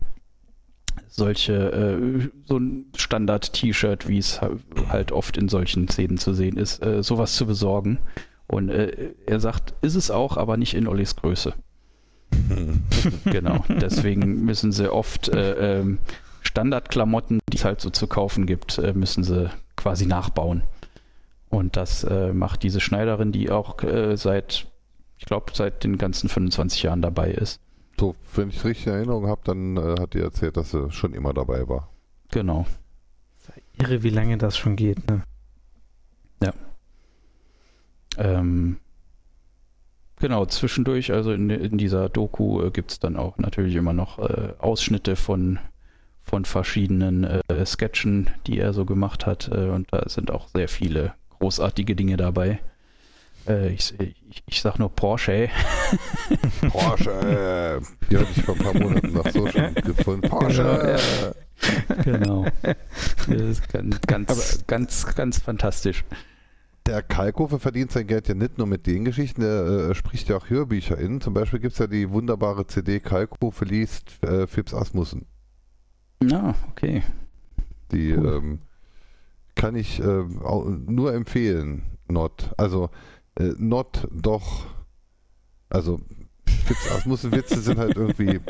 solche, 1.09 1.53
äh, 1.55 2.29
so 2.47 2.59
ein 2.59 2.87
Standard-T-Shirt, 2.97 4.09
wie 4.09 4.19
es 4.19 4.41
ha- 4.41 4.51
halt 4.89 5.13
oft 5.13 5.37
in 5.37 5.49
solchen 5.49 5.89
Szenen 5.89 6.19
zu 6.19 6.35
sehen 6.35 6.57
ist, 6.57 6.83
äh, 6.85 7.03
sowas 7.03 7.35
zu 7.37 7.47
besorgen. 7.47 7.99
Und 8.47 8.71
äh, 8.71 9.11
er 9.27 9.41
sagt, 9.41 9.75
ist 9.83 9.95
es 9.95 10.11
auch, 10.11 10.37
aber 10.37 10.57
nicht 10.57 10.75
in 10.75 10.87
Ollis 10.89 11.17
Größe. 11.17 11.53
genau. 13.25 13.65
Deswegen 13.69 14.45
müssen 14.45 14.73
sie 14.73 14.93
oft 14.93 15.29
äh, 15.29 15.79
ähm, 15.81 15.99
Standardklamotten, 16.43 17.41
die 17.51 17.57
es 17.57 17.65
halt 17.65 17.81
so 17.81 17.91
zu 17.91 18.07
kaufen 18.07 18.47
gibt, 18.47 18.79
äh, 18.79 18.93
müssen 18.95 19.25
sie 19.25 19.51
quasi 19.77 20.07
nachbauen. 20.07 20.63
Und 21.51 21.77
das 21.77 22.05
äh, 22.05 22.33
macht 22.33 22.63
diese 22.63 22.81
Schneiderin, 22.81 23.33
die 23.33 23.51
auch 23.51 23.77
seit, 24.15 24.67
ich 25.17 25.25
glaube, 25.25 25.53
seit 25.55 25.83
den 25.85 25.97
ganzen 25.97 26.29
25 26.29 26.83
Jahren 26.83 27.01
dabei 27.01 27.31
ist. 27.31 27.61
So, 27.99 28.15
wenn 28.35 28.51
ich 28.51 28.57
es 28.59 28.65
richtig 28.65 28.87
in 28.87 28.93
Erinnerung 28.95 29.27
habe, 29.27 29.41
dann 29.45 29.77
äh, 29.77 30.01
hat 30.01 30.15
die 30.15 30.21
erzählt, 30.21 30.57
dass 30.57 30.71
sie 30.71 30.91
schon 30.91 31.15
immer 31.15 31.33
dabei 31.33 31.69
war. 31.69 31.91
Genau. 32.31 32.67
Irre, 33.81 34.03
wie 34.03 34.11
lange 34.11 34.39
das 34.39 34.57
schon 34.57 34.77
geht. 34.77 35.09
Ne? 35.09 35.23
Ähm, 38.19 38.79
genau, 40.17 40.45
zwischendurch, 40.47 41.13
also 41.13 41.33
in, 41.33 41.49
in 41.51 41.79
dieser 41.79 42.09
Doku 42.09 42.63
äh, 42.63 42.71
gibt 42.71 42.91
es 42.91 42.99
dann 42.99 43.17
auch 43.17 43.39
natürlich 43.39 43.77
immer 43.77 43.93
noch 43.93 44.19
äh, 44.19 44.55
Ausschnitte 44.59 45.17
von, 45.17 45.59
von 46.23 46.45
verschiedenen 46.45 47.25
äh, 47.25 47.67
Sketchen, 47.67 48.31
die 48.47 48.59
er 48.59 48.73
so 48.73 48.85
gemacht 48.85 49.25
hat. 49.25 49.49
Äh, 49.53 49.69
und 49.69 49.87
da 49.93 50.09
sind 50.09 50.31
auch 50.31 50.49
sehr 50.49 50.69
viele 50.69 51.15
großartige 51.39 51.95
Dinge 51.95 52.17
dabei. 52.17 52.59
Äh, 53.49 53.71
ich, 53.73 53.99
ich, 53.99 54.43
ich 54.47 54.61
sag 54.61 54.79
nur 54.79 54.91
Porsche. 54.91 55.49
Porsche! 56.69 57.11
äh, 57.11 58.07
die 58.11 58.19
hatte 58.19 58.29
ich 58.35 58.43
vor 58.43 58.55
ein 58.57 58.63
paar 58.63 58.75
Monaten 58.75 59.13
noch 59.13 59.29
so 59.31 59.47
schon 59.47 59.75
gefunden. 59.85 60.29
Porsche! 60.29 61.35
genau. 62.05 62.47
Das 62.63 63.29
ist 63.29 63.69
ganz, 63.69 64.01
ganz, 64.03 64.65
ganz, 64.67 65.15
ganz 65.15 65.39
fantastisch. 65.39 66.05
Der 66.87 67.03
Kalkofe 67.03 67.59
verdient 67.59 67.91
sein 67.93 68.07
Geld 68.07 68.29
ja 68.29 68.35
nicht 68.35 68.57
nur 68.57 68.67
mit 68.67 68.87
den 68.87 69.05
Geschichten, 69.05 69.43
der 69.43 69.91
äh, 69.91 69.95
spricht 69.95 70.29
ja 70.29 70.37
auch 70.37 70.49
Hörbücher 70.49 70.97
in. 70.97 71.21
Zum 71.21 71.35
Beispiel 71.35 71.59
gibt 71.61 71.73
es 71.75 71.79
ja 71.79 71.87
die 71.87 72.11
wunderbare 72.11 72.67
CD 72.67 73.01
Kalkofe 73.01 73.65
liest 73.65 74.23
äh, 74.25 74.47
Fips 74.47 74.73
Asmussen. 74.73 75.27
Na, 76.21 76.55
okay. 76.71 77.03
Die 77.93 78.13
Cool. 78.15 78.37
ähm, 78.37 78.59
kann 79.55 79.75
ich 79.77 80.01
äh, 80.01 80.23
nur 80.87 81.13
empfehlen, 81.15 81.83
Not. 82.09 82.53
Also, 82.57 82.91
äh, 83.39 83.55
Not 83.59 84.07
doch. 84.13 84.67
Also, 85.71 86.01
Fips 86.67 86.91
Asmussen 86.91 87.33
Witze 87.33 87.61
sind 87.61 87.79
halt 87.79 87.97
irgendwie 87.97 88.41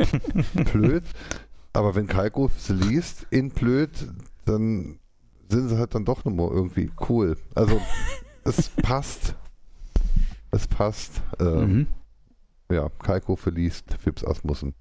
blöd. 0.72 1.04
Aber 1.72 1.94
wenn 1.94 2.06
Kalkofe 2.06 2.58
sie 2.58 2.72
liest 2.72 3.26
in 3.30 3.50
blöd, 3.50 3.90
dann 4.44 4.98
sind 5.48 5.68
sie 5.68 5.78
halt 5.78 5.94
dann 5.94 6.04
doch 6.04 6.24
nochmal 6.24 6.50
irgendwie 6.50 6.90
cool. 7.08 7.36
Also, 7.54 7.80
es 8.44 8.68
passt. 8.70 9.34
Es 10.50 10.66
passt. 10.66 11.22
Ähm, 11.38 11.58
Mhm. 11.72 11.86
Ja, 12.70 12.90
Kalkofe 13.02 13.48
liest 13.50 13.94
Fips 13.98 14.22
Asmussen. 14.24 14.74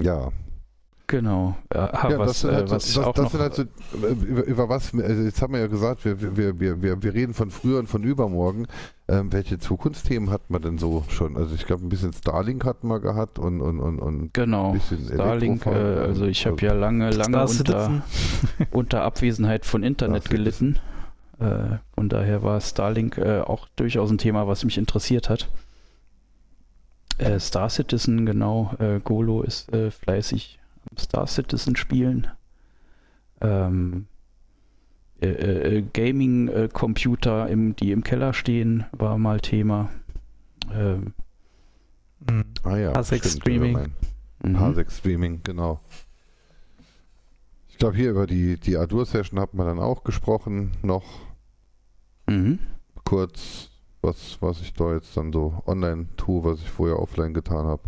Ja, 0.00 0.30
Genau. 1.10 1.56
Ja, 1.74 2.08
ja, 2.08 2.18
was, 2.20 2.28
das, 2.28 2.40
sind 2.42 2.50
äh, 2.50 2.54
halt 2.54 2.68
so, 2.68 2.74
was 2.76 2.86
das, 2.86 2.98
auch 3.04 3.12
das 3.14 3.24
noch, 3.24 3.30
sind 3.32 3.40
halt 3.40 3.54
so, 3.54 3.62
äh, 3.62 4.12
über, 4.12 4.44
über 4.44 4.68
was, 4.68 4.94
also 4.94 5.22
jetzt 5.24 5.42
haben 5.42 5.54
wir 5.54 5.58
ja 5.60 5.66
gesagt, 5.66 6.04
wir, 6.04 6.20
wir, 6.36 6.60
wir, 6.60 6.82
wir, 6.82 7.02
wir 7.02 7.14
reden 7.14 7.34
von 7.34 7.50
früher 7.50 7.80
und 7.80 7.88
von 7.88 8.04
übermorgen. 8.04 8.68
Ähm, 9.08 9.32
welche 9.32 9.58
Zukunftsthemen 9.58 10.30
hat 10.30 10.50
man 10.50 10.62
denn 10.62 10.78
so 10.78 11.02
schon? 11.08 11.36
Also 11.36 11.56
ich 11.56 11.66
glaube, 11.66 11.84
ein 11.84 11.88
bisschen 11.88 12.12
Starlink 12.12 12.64
hatten 12.64 12.86
wir 12.86 13.00
gehabt 13.00 13.40
und, 13.40 13.60
und, 13.60 13.80
und, 13.80 13.98
und 13.98 14.32
genau. 14.32 14.70
bisschen 14.70 15.04
Starlink, 15.12 15.66
äh, 15.66 15.70
also 15.70 16.26
ich 16.26 16.46
habe 16.46 16.54
Also- 16.54 16.66
ja 16.66 16.74
lange, 16.74 17.10
lange 17.10 17.48
Star 17.48 17.48
unter, 17.48 17.48
Citizen. 17.48 18.02
unter 18.70 19.02
Abwesenheit 19.02 19.66
von 19.66 19.82
Internet 19.82 20.30
gelitten. 20.30 20.78
Äh, 21.40 21.78
von 21.92 22.08
daher 22.08 22.44
war 22.44 22.60
Starlink 22.60 23.18
äh, 23.18 23.40
auch 23.40 23.66
durchaus 23.74 24.12
ein 24.12 24.18
Thema, 24.18 24.46
was 24.46 24.64
mich 24.64 24.78
interessiert 24.78 25.28
hat. 25.28 25.48
Äh, 27.18 27.40
Star 27.40 27.68
Citizen, 27.68 28.26
genau. 28.26 28.76
Äh, 28.78 29.00
Golo 29.00 29.42
ist 29.42 29.72
äh, 29.72 29.90
fleißig 29.90 30.59
Star 30.98 31.26
Citizen 31.26 31.76
spielen. 31.76 32.26
Ähm, 33.40 34.06
äh, 35.20 35.28
äh, 35.28 35.82
Gaming-Computer, 35.92 37.48
im, 37.48 37.76
die 37.76 37.92
im 37.92 38.02
Keller 38.04 38.32
stehen, 38.32 38.84
war 38.92 39.18
mal 39.18 39.40
Thema. 39.40 39.90
Ähm, 40.72 41.14
Mhm. 42.28 42.44
Ah 42.64 42.76
ja, 42.76 42.90
Parsec 42.92 43.20
stimmt, 43.24 43.36
Streaming. 43.42 43.70
über 43.70 43.80
mein 44.42 44.52
mhm. 44.52 44.56
Parsec 44.56 44.90
Streaming, 44.92 45.40
genau. 45.42 45.80
Ich 47.68 47.78
glaube, 47.78 47.96
hier 47.96 48.10
über 48.10 48.26
die, 48.26 48.58
die 48.60 48.76
Adur-Session 48.76 49.40
hat 49.40 49.54
man 49.54 49.66
dann 49.66 49.78
auch 49.78 50.04
gesprochen, 50.04 50.72
noch 50.82 51.02
Mhm. 52.28 52.58
kurz, 53.04 53.70
was, 54.02 54.36
was 54.42 54.60
ich 54.60 54.74
da 54.74 54.92
jetzt 54.92 55.16
dann 55.16 55.32
so 55.32 55.62
online 55.66 56.08
tue, 56.18 56.44
was 56.44 56.60
ich 56.60 56.68
vorher 56.70 56.98
offline 56.98 57.32
getan 57.32 57.64
habe. 57.66 57.82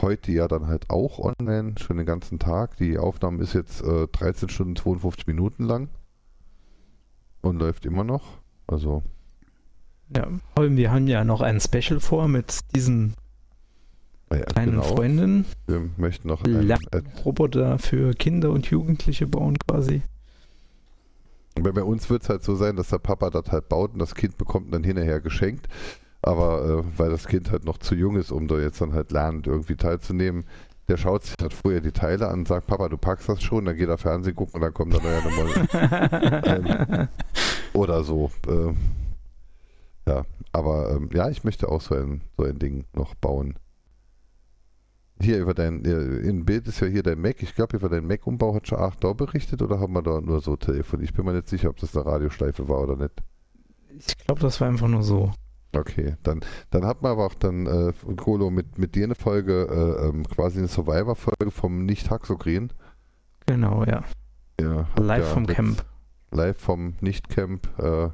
Heute 0.00 0.30
ja 0.30 0.46
dann 0.46 0.68
halt 0.68 0.90
auch 0.90 1.18
online, 1.18 1.74
schon 1.78 1.96
den 1.96 2.06
ganzen 2.06 2.38
Tag. 2.38 2.76
Die 2.76 2.98
Aufnahme 2.98 3.42
ist 3.42 3.52
jetzt 3.52 3.82
äh, 3.82 4.06
13 4.06 4.48
Stunden 4.48 4.76
52 4.76 5.26
Minuten 5.26 5.64
lang 5.64 5.88
und 7.40 7.58
läuft 7.58 7.84
immer 7.84 8.04
noch. 8.04 8.38
Also, 8.68 9.02
Ja, 10.14 10.28
wir 10.56 10.92
haben 10.92 11.08
ja 11.08 11.24
noch 11.24 11.40
ein 11.40 11.60
Special 11.60 11.98
vor 11.98 12.28
mit 12.28 12.60
diesen 12.76 13.14
äh, 14.30 14.40
kleinen 14.40 14.72
genau, 14.72 14.82
Freundinnen. 14.84 15.44
wir 15.66 15.88
möchten 15.96 16.28
noch 16.28 16.44
ein, 16.44 16.68
Ja. 16.68 16.76
äh, 16.92 17.02
Roboter 17.24 17.78
für 17.80 18.12
Kinder 18.14 18.50
und 18.50 18.70
Jugendliche 18.70 19.26
bauen 19.26 19.56
quasi. 19.66 20.02
Bei, 21.60 21.72
bei 21.72 21.82
uns 21.82 22.08
wird 22.08 22.22
es 22.22 22.28
halt 22.28 22.44
so 22.44 22.54
sein, 22.54 22.76
dass 22.76 22.90
der 22.90 22.98
Papa 22.98 23.30
das 23.30 23.50
halt 23.50 23.68
baut 23.68 23.94
und 23.94 23.98
das 23.98 24.14
Kind 24.14 24.38
bekommt 24.38 24.72
dann 24.72 24.84
hinterher 24.84 25.20
geschenkt. 25.20 25.66
Aber 26.22 26.64
äh, 26.64 26.98
weil 26.98 27.10
das 27.10 27.26
Kind 27.26 27.50
halt 27.50 27.64
noch 27.64 27.78
zu 27.78 27.94
jung 27.94 28.16
ist, 28.16 28.32
um 28.32 28.48
da 28.48 28.58
jetzt 28.58 28.80
dann 28.80 28.92
halt 28.92 29.12
lernend 29.12 29.46
irgendwie 29.46 29.76
teilzunehmen, 29.76 30.44
der 30.88 30.96
schaut 30.96 31.24
sich 31.24 31.34
halt 31.40 31.52
vorher 31.52 31.80
die 31.80 31.92
Teile 31.92 32.28
an 32.28 32.40
und 32.40 32.48
sagt, 32.48 32.66
Papa, 32.66 32.88
du 32.88 32.96
packst 32.96 33.28
das 33.28 33.42
schon, 33.42 33.66
dann 33.66 33.76
geht 33.76 33.88
er 33.88 33.98
Fernsehen 33.98 34.34
gucken 34.34 34.54
und 34.54 34.60
dann 34.62 34.74
kommt 34.74 34.94
er 34.94 35.12
ja 35.12 35.20
nochmal 35.22 37.08
oder 37.74 38.02
so. 38.02 38.30
Äh, 38.46 38.72
ja, 40.08 40.24
aber 40.52 40.90
ähm, 40.92 41.10
ja, 41.12 41.28
ich 41.28 41.44
möchte 41.44 41.68
auch 41.68 41.82
so 41.82 41.94
ein, 41.94 42.22
so 42.38 42.44
ein 42.44 42.58
Ding 42.58 42.86
noch 42.94 43.14
bauen. 43.14 43.58
Hier 45.20 45.38
über 45.38 45.52
dein, 45.52 45.84
äh, 45.84 45.90
im 45.90 46.46
Bild 46.46 46.66
ist 46.68 46.80
ja 46.80 46.86
hier 46.86 47.02
dein 47.02 47.20
Mac. 47.20 47.42
Ich 47.42 47.54
glaube, 47.54 47.76
über 47.76 47.90
deinen 47.90 48.06
Mac-Umbau 48.06 48.54
hat 48.54 48.68
schon 48.68 48.78
da 49.00 49.12
berichtet 49.12 49.60
oder 49.60 49.80
haben 49.80 49.92
wir 49.92 50.02
da 50.02 50.20
nur 50.20 50.40
so 50.40 50.56
telefoniert? 50.56 51.10
Ich 51.10 51.16
bin 51.16 51.26
mir 51.26 51.34
nicht 51.34 51.48
sicher, 51.48 51.68
ob 51.68 51.76
das 51.76 51.94
eine 51.94 52.06
Radioschleife 52.06 52.68
war 52.68 52.80
oder 52.80 52.96
nicht. 52.96 53.20
Ich 53.90 54.16
glaube, 54.18 54.40
das 54.40 54.60
war 54.60 54.68
einfach 54.68 54.88
nur 54.88 55.02
so. 55.02 55.32
Okay, 55.78 56.16
dann, 56.22 56.40
dann 56.70 56.84
hat 56.84 57.02
man 57.02 57.12
aber 57.12 57.26
auch 57.26 57.34
dann, 57.34 57.66
äh, 57.66 57.92
Golo, 58.16 58.50
mit, 58.50 58.78
mit 58.78 58.94
dir 58.94 59.04
eine 59.04 59.14
Folge, 59.14 59.66
äh, 60.02 60.06
ähm, 60.08 60.26
quasi 60.26 60.58
eine 60.58 60.68
Survivor-Folge 60.68 61.50
vom 61.50 61.84
Nicht-Haxogren. 61.86 62.72
Genau, 63.46 63.84
ja. 63.84 64.02
Ja, 64.60 64.88
Live 64.98 65.24
ja 65.28 65.34
vom 65.34 65.44
letzt- 65.44 65.54
Camp. 65.56 65.84
Live 66.32 66.58
vom 66.58 66.94
Nicht-Camp. 67.00 67.68
Äh, 67.78 68.08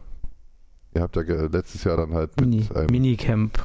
ihr 0.94 1.00
habt 1.02 1.16
ja 1.16 1.22
letztes 1.22 1.84
Jahr 1.84 1.96
dann 1.96 2.14
halt 2.14 2.38
Mini, 2.40 2.58
mit 2.58 2.76
einem, 2.76 2.86
Minicamp. 2.90 3.64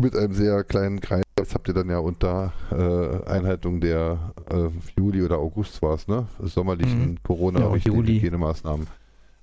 mit 0.00 0.16
einem 0.16 0.32
sehr 0.32 0.64
kleinen 0.64 1.00
Kreis, 1.00 1.24
das 1.34 1.54
habt 1.54 1.68
ihr 1.68 1.74
dann 1.74 1.90
ja 1.90 1.98
unter 1.98 2.52
äh, 2.70 3.28
Einhaltung 3.28 3.80
der 3.80 4.32
äh, 4.50 4.68
Juli 4.96 5.22
oder 5.22 5.38
August 5.38 5.82
war 5.82 5.94
es, 5.94 6.06
ne? 6.08 6.26
Sommerlichen 6.40 7.10
Mhm. 7.12 7.22
corona 7.22 7.60
Ja. 7.60 7.74
Hygienemaßnahmen 7.74 8.86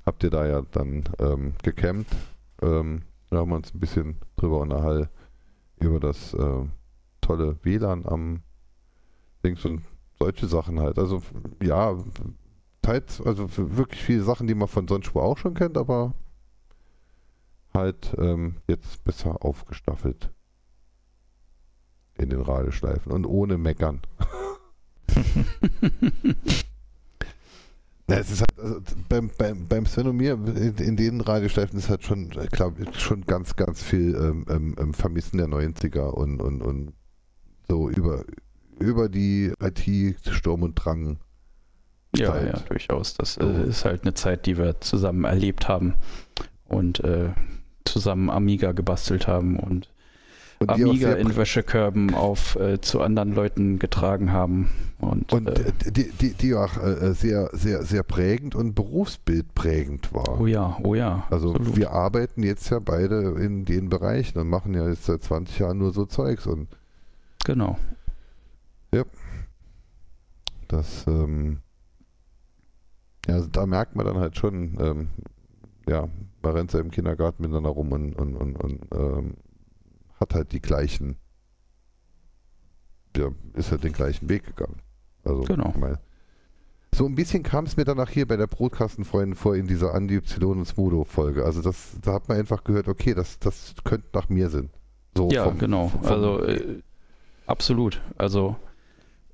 habt 0.06 0.24
ihr 0.24 0.30
da 0.32 0.47
ja 0.47 0.64
dann 0.72 1.04
ähm, 1.20 1.54
gecampt. 1.62 2.10
Ähm, 2.64 3.04
da 3.30 3.38
haben 3.38 3.50
wir 3.50 3.56
uns 3.56 3.74
ein 3.74 3.80
bisschen 3.80 4.18
drüber 4.36 4.60
unterhalten 4.60 5.10
über 5.80 6.00
das 6.00 6.34
äh, 6.34 6.66
tolle 7.22 7.58
WLAN 7.64 8.06
am 8.06 8.42
Dings 9.44 9.64
und 9.66 9.82
solche 10.18 10.48
Sachen 10.48 10.80
halt. 10.80 11.00
Also 11.00 11.22
ja, 11.64 11.98
halt, 12.86 13.22
also 13.26 13.48
wirklich 13.56 14.02
viele 14.02 14.24
Sachen, 14.24 14.48
die 14.48 14.56
man 14.56 14.68
von 14.68 14.88
sonst 14.88 15.14
wo 15.16 15.22
auch 15.22 15.38
schon 15.38 15.54
kennt, 15.54 15.78
aber 15.78 16.14
halt 17.74 18.16
ähm, 18.18 18.58
jetzt 18.68 19.04
besser 19.04 19.44
aufgestaffelt 19.46 20.32
in 22.18 22.30
den 22.30 22.42
Radioschleifen 22.42 23.12
und 23.12 23.26
ohne 23.26 23.58
Meckern. 23.58 24.02
Ja, 28.10 28.18
es 28.18 28.32
ist 28.32 28.41
halt, 28.41 28.60
also 28.60 28.82
beim, 29.07 29.30
beim, 29.38 29.68
beim 29.68 29.86
Sven 29.86 30.07
und 30.07 30.18
mir, 30.18 30.34
in, 30.34 30.76
in 30.78 30.97
den 30.97 31.22
Radioschleifen 31.22 31.78
ist 31.78 31.89
halt 31.89 32.03
schon, 32.03 32.30
glaube 32.30 32.84
ich, 32.84 32.99
schon 32.99 33.22
ganz, 33.26 33.55
ganz 33.55 33.84
viel 33.84 34.16
ähm, 34.16 34.45
ähm, 34.49 34.76
ähm, 34.80 34.93
Vermissen 34.93 35.38
der 35.38 35.47
90er 35.47 36.10
und, 36.10 36.41
und, 36.41 36.62
und 36.62 36.93
so 37.68 37.89
über, 37.89 38.26
über 38.80 39.10
die 39.10 39.53
IT 39.62 40.18
Sturm 40.28 40.64
und 40.64 40.76
Drang. 40.76 41.20
Ja, 42.16 42.41
ja, 42.43 42.60
durchaus. 42.68 43.14
Das 43.14 43.38
äh, 43.38 43.68
ist 43.68 43.86
halt 43.86 44.01
eine 44.01 44.16
Zeit, 44.16 44.47
die 44.47 44.57
wir 44.57 44.82
zusammen 44.82 45.26
erlebt 45.26 45.68
haben 45.68 45.93
und 46.66 47.03
äh, 47.03 47.30
zusammen 47.86 48.32
Amiga 48.32 48.72
gebastelt 48.72 49.28
haben 49.28 49.60
und, 49.60 49.89
Amiga 50.68 51.14
in 51.14 51.36
Wäschekörben 51.36 52.14
auf 52.14 52.55
äh, 52.57 52.82
zu 52.82 53.01
anderen 53.01 53.34
Leuten 53.34 53.80
getragen 53.80 54.32
haben. 54.32 54.70
Und, 54.99 55.32
und 55.32 55.47
äh, 55.47 55.70
äh, 55.70 55.91
die, 55.91 56.12
die, 56.12 56.34
die 56.34 56.53
auch 56.53 56.76
äh, 56.78 57.14
sehr, 57.14 57.49
sehr, 57.53 57.84
sehr 57.84 58.03
prägend 58.03 58.55
und 58.55 58.76
berufsbildprägend 58.76 60.14
war. 60.14 60.41
oh 60.41 60.45
ja, 60.47 60.78
oh 60.84 60.95
ja. 60.95 61.26
Also 61.30 61.53
absolut. 61.53 61.78
wir 61.78 61.91
arbeiten 61.91 62.43
jetzt 62.43 62.70
ja 62.70 62.80
beide 62.80 63.32
in 63.39 63.64
den 63.64 63.89
Bereichen 63.89 64.38
und 64.39 64.49
machen 64.49 64.74
ja 64.74 64.88
jetzt 64.89 65.05
seit 65.05 65.24
20 65.24 65.60
Jahren 65.60 65.78
nur 65.78 65.93
so 65.93 66.05
Zeugs 66.05 66.45
und 66.45 66.68
Genau. 67.45 67.78
das, 70.68 71.07
ähm, 71.07 71.60
ja, 73.28 73.36
also 73.36 73.47
da 73.47 73.66
merkt 73.66 73.95
man 73.95 74.05
dann 74.05 74.18
halt 74.18 74.38
schon, 74.38 74.78
ähm, 74.80 75.10
ja, 75.88 76.07
man 76.41 76.52
rennt 76.53 76.73
ja 76.73 76.80
im 76.80 76.91
Kindergarten 76.91 77.41
miteinander 77.41 77.69
rum 77.69 77.91
und, 77.91 78.14
und, 78.14 78.36
und, 78.36 78.56
und 78.56 78.81
ähm, 78.94 79.34
hat 80.20 80.34
halt 80.34 80.52
die 80.52 80.62
gleichen, 80.62 81.18
ja, 83.16 83.30
ist 83.54 83.72
halt 83.72 83.84
den 83.84 83.94
gleichen 83.94 84.30
Weg 84.30 84.46
gegangen. 84.46 84.82
Also, 85.24 85.44
Genau. 85.44 85.74
meine, 85.78 86.00
so 86.94 87.06
ein 87.06 87.16
bisschen 87.16 87.44
kam 87.44 87.66
es 87.66 87.78
mir 87.78 87.86
danach 87.86 88.10
hier 88.10 88.28
bei 88.28 88.36
der 88.38 88.48
Brotkastenfreundin 88.48 89.36
vor 89.36 89.56
in 89.56 89.68
dieser 89.68 89.94
Andi 89.94 90.16
Y 90.16 90.60
und 90.60 90.66
Smudo 90.66 91.04
Folge. 91.04 91.46
Also 91.46 91.62
das, 91.62 91.91
da 92.02 92.14
hat 92.14 92.28
man 92.28 92.38
einfach 92.38 92.64
gehört, 92.64 92.88
okay, 92.88 93.14
das, 93.14 93.38
das 93.40 93.76
könnte 93.84 94.08
nach 94.14 94.30
mir 94.30 94.50
sind. 94.50 94.72
So 95.16 95.30
Ja, 95.30 95.44
vom- 95.46 95.60
genau. 95.60 95.90
vom- 95.90 96.06
also 96.06 96.44
äh, 96.44 96.82
absolut. 97.46 98.02
Also 98.18 98.56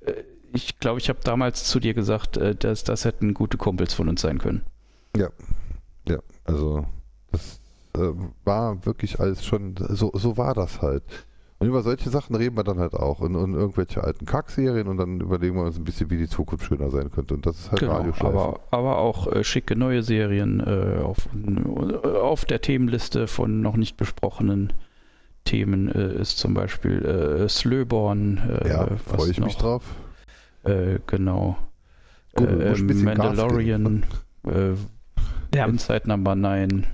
äh, 0.02 0.12
ich 0.52 0.78
glaube, 0.80 1.00
ich 1.00 1.08
habe 1.08 1.18
damals 1.24 1.64
zu 1.64 1.80
dir 1.80 1.94
gesagt, 1.94 2.36
äh, 2.36 2.54
dass 2.54 2.84
das 2.84 3.04
hätten 3.04 3.32
gute 3.34 3.56
Kumpels 3.56 3.94
von 3.94 4.08
uns 4.08 4.20
sein 4.20 4.38
können. 4.38 4.62
Ja, 5.16 5.30
also 6.44 6.86
das 7.32 7.58
äh, 7.96 8.12
war 8.44 8.84
wirklich 8.86 9.20
alles 9.20 9.44
schon, 9.44 9.74
so, 9.76 10.10
so 10.14 10.36
war 10.36 10.54
das 10.54 10.82
halt. 10.82 11.02
Und 11.58 11.68
über 11.68 11.82
solche 11.82 12.10
Sachen 12.10 12.36
reden 12.36 12.56
wir 12.56 12.64
dann 12.64 12.78
halt 12.78 12.92
auch 12.92 13.20
und, 13.20 13.34
und 13.34 13.54
irgendwelche 13.54 14.04
alten 14.04 14.26
Kackserien 14.26 14.88
und 14.88 14.98
dann 14.98 15.20
überlegen 15.20 15.56
wir 15.56 15.62
uns 15.62 15.78
ein 15.78 15.84
bisschen, 15.84 16.10
wie 16.10 16.18
die 16.18 16.28
Zukunft 16.28 16.66
schöner 16.66 16.90
sein 16.90 17.10
könnte. 17.10 17.32
Und 17.32 17.46
das 17.46 17.58
ist 17.58 17.70
halt 17.70 17.80
Genau, 17.80 18.04
aber, 18.20 18.60
aber 18.70 18.98
auch 18.98 19.26
äh, 19.32 19.42
schicke 19.42 19.74
neue 19.74 20.02
Serien 20.02 20.60
äh, 20.60 21.02
auf, 21.02 21.28
äh, 21.34 22.06
auf 22.06 22.44
der 22.44 22.60
Themenliste 22.60 23.26
von 23.26 23.62
noch 23.62 23.76
nicht 23.76 23.96
besprochenen 23.96 24.74
Themen 25.44 25.88
äh, 25.88 26.20
ist 26.20 26.36
zum 26.36 26.52
Beispiel 26.52 27.02
äh, 27.04 27.48
Slöborn. 27.48 28.38
Äh, 28.62 28.68
ja, 28.68 28.88
freue 28.96 29.30
ich 29.30 29.40
mich 29.40 29.54
noch? 29.54 29.62
drauf. 29.62 29.82
Äh, 30.64 30.98
genau. 31.06 31.56
Gut, 32.34 32.48
äh, 32.48 32.74
Mandalorian, 32.82 34.04
äh, 34.46 34.74
Ja, 35.54 35.64
Inside 35.64 36.06
Number 36.06 36.34
9. 36.34 36.86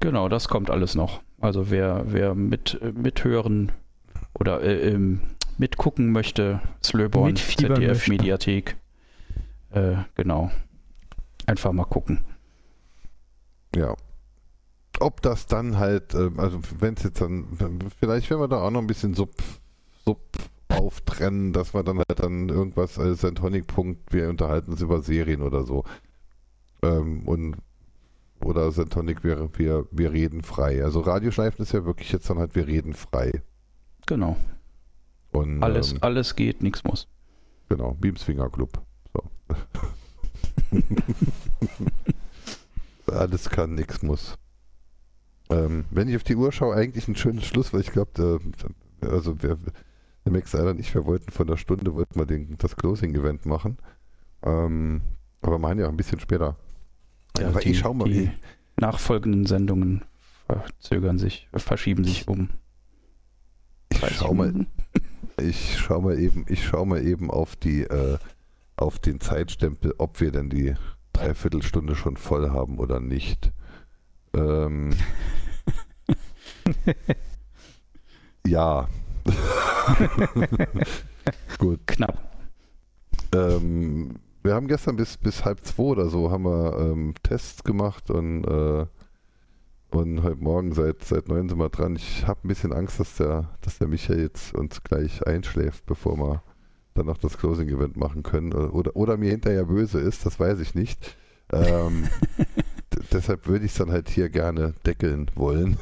Genau, 0.00 0.28
das 0.28 0.48
kommt 0.48 0.70
alles 0.70 0.94
noch. 0.94 1.20
Also 1.40 1.70
wer, 1.70 2.04
wer 2.06 2.34
mit, 2.34 2.80
mithören 2.94 3.72
oder 4.34 4.62
äh, 4.62 4.90
ähm, 4.90 5.20
mitgucken 5.58 6.12
möchte, 6.12 6.60
Slöborn, 6.82 7.28
Mitfiebern 7.28 7.76
ZDF 7.76 7.90
möchte. 7.90 8.10
Mediathek. 8.10 8.76
Äh, 9.70 9.96
genau. 10.14 10.50
Einfach 11.46 11.72
mal 11.72 11.84
gucken. 11.84 12.24
Ja. 13.74 13.94
Ob 15.00 15.22
das 15.22 15.46
dann 15.46 15.78
halt, 15.78 16.14
ähm, 16.14 16.38
also 16.38 16.60
wenn 16.78 16.94
es 16.94 17.02
jetzt 17.04 17.20
dann, 17.20 17.46
vielleicht 18.00 18.30
werden 18.30 18.40
wir 18.40 18.48
da 18.48 18.62
auch 18.62 18.70
noch 18.70 18.80
ein 18.80 18.86
bisschen 18.86 19.14
Sub, 19.14 19.34
Sub 20.04 20.20
auftrennen, 20.68 21.52
dass 21.52 21.74
wir 21.74 21.82
dann 21.82 21.98
halt 21.98 22.18
dann 22.20 22.48
irgendwas 22.48 22.98
als 22.98 23.20
Sentonic-Punkt, 23.20 24.12
wir 24.12 24.28
unterhalten 24.28 24.72
uns 24.72 24.80
über 24.80 25.02
Serien 25.02 25.42
oder 25.42 25.64
so. 25.64 25.84
Ähm, 26.82 27.26
und 27.26 27.56
oder 28.40 28.70
Sentonic 28.70 29.24
wäre, 29.24 29.50
wir, 29.58 29.86
wir 29.90 30.12
reden 30.12 30.42
frei. 30.42 30.82
Also 30.84 31.00
Radioschleifen 31.00 31.62
ist 31.62 31.72
ja 31.72 31.84
wirklich 31.84 32.12
jetzt 32.12 32.28
dann 32.30 32.38
halt, 32.38 32.54
wir 32.54 32.66
reden 32.66 32.94
frei. 32.94 33.42
Genau. 34.06 34.36
Und, 35.32 35.62
Alles, 35.62 35.92
ähm, 35.92 35.98
alles 36.00 36.36
geht, 36.36 36.62
nichts 36.62 36.84
muss. 36.84 37.08
Genau, 37.68 37.94
Beamsfinger 37.94 38.48
Club. 38.48 38.80
So. 39.12 39.22
Alles 43.12 43.50
kann, 43.50 43.74
nichts 43.74 44.02
muss. 44.02 44.38
Ähm, 45.50 45.84
wenn 45.90 46.08
ich 46.08 46.16
auf 46.16 46.24
die 46.24 46.36
Uhr 46.36 46.52
schaue, 46.52 46.74
eigentlich 46.74 47.08
ein 47.08 47.16
schönes 47.16 47.44
Schluss, 47.44 47.72
weil 47.72 47.80
ich 47.80 47.92
glaube, 47.92 48.40
also 49.00 49.42
wir, 49.42 49.58
der 50.24 50.32
Max 50.32 50.50
Seiler 50.50 50.70
und 50.70 50.80
ich, 50.80 50.94
wir 50.94 51.06
wollten 51.06 51.30
von 51.30 51.46
der 51.46 51.56
Stunde, 51.56 51.94
wollten 51.94 52.18
wir 52.18 52.26
den, 52.26 52.56
das 52.58 52.76
Closing-Event 52.76 53.46
machen. 53.46 53.78
Ähm, 54.42 55.02
aber 55.40 55.58
meinen 55.58 55.80
ja 55.80 55.88
ein 55.88 55.96
bisschen 55.96 56.20
später. 56.20 56.56
Ja, 57.38 57.48
aber 57.48 57.60
die, 57.60 57.70
ich 57.70 57.78
schau 57.78 57.94
mal, 57.94 58.08
die 58.08 58.30
nachfolgenden 58.76 59.46
Sendungen 59.46 60.04
verzögern 60.46 61.18
sich, 61.18 61.48
verschieben 61.54 62.04
sich 62.04 62.28
um. 62.28 62.50
ich 63.90 63.98
30 63.98 64.16
schau 64.16 64.34
mal, 64.34 64.66
ich 65.40 65.78
schau 65.78 66.00
mal 66.00 66.18
eben, 66.18 66.44
ich 66.48 66.64
schau 66.64 66.84
mal 66.84 67.04
eben 67.04 67.30
auf 67.30 67.56
die, 67.56 67.82
äh, 67.82 68.18
auf 68.76 68.98
den 68.98 69.20
Zeitstempel, 69.20 69.94
ob 69.98 70.20
wir 70.20 70.30
denn 70.30 70.50
die 70.50 70.74
Dreiviertelstunde 71.12 71.94
schon 71.94 72.16
voll 72.16 72.50
haben 72.50 72.78
oder 72.78 73.00
nicht. 73.00 73.52
Ähm, 74.34 74.94
ja. 78.46 78.88
Gut. 81.58 81.80
Knapp. 81.86 82.36
Ähm, 83.34 84.14
wir 84.48 84.54
haben 84.54 84.66
gestern 84.66 84.96
bis, 84.96 85.18
bis 85.18 85.44
halb 85.44 85.62
zwei 85.62 85.82
oder 85.82 86.08
so 86.08 86.30
haben 86.30 86.44
wir 86.44 86.78
ähm, 86.80 87.12
Tests 87.22 87.64
gemacht 87.64 88.10
und, 88.10 88.44
äh, 88.44 88.86
und 89.90 90.22
heute 90.22 90.42
Morgen 90.42 90.72
seit, 90.72 91.04
seit 91.04 91.28
neun 91.28 91.50
sind 91.50 91.58
wir 91.58 91.68
dran. 91.68 91.96
Ich 91.96 92.26
habe 92.26 92.40
ein 92.44 92.48
bisschen 92.48 92.72
Angst, 92.72 92.98
dass 92.98 93.16
der, 93.16 93.50
dass 93.60 93.76
der 93.76 93.88
Michael 93.88 94.20
jetzt 94.20 94.54
uns 94.54 94.82
gleich 94.82 95.26
einschläft, 95.26 95.84
bevor 95.84 96.16
wir 96.16 96.42
dann 96.94 97.04
noch 97.04 97.18
das 97.18 97.36
Closing-Event 97.36 97.98
machen 97.98 98.22
können. 98.22 98.54
Oder, 98.54 98.96
oder 98.96 99.18
mir 99.18 99.32
hinterher 99.32 99.66
böse 99.66 100.00
ist, 100.00 100.24
das 100.24 100.40
weiß 100.40 100.60
ich 100.60 100.74
nicht. 100.74 101.18
Ähm, 101.52 102.08
deshalb 103.12 103.48
würde 103.48 103.66
ich 103.66 103.72
es 103.72 103.76
dann 103.76 103.92
halt 103.92 104.08
hier 104.08 104.30
gerne 104.30 104.72
deckeln 104.86 105.30
wollen. 105.34 105.76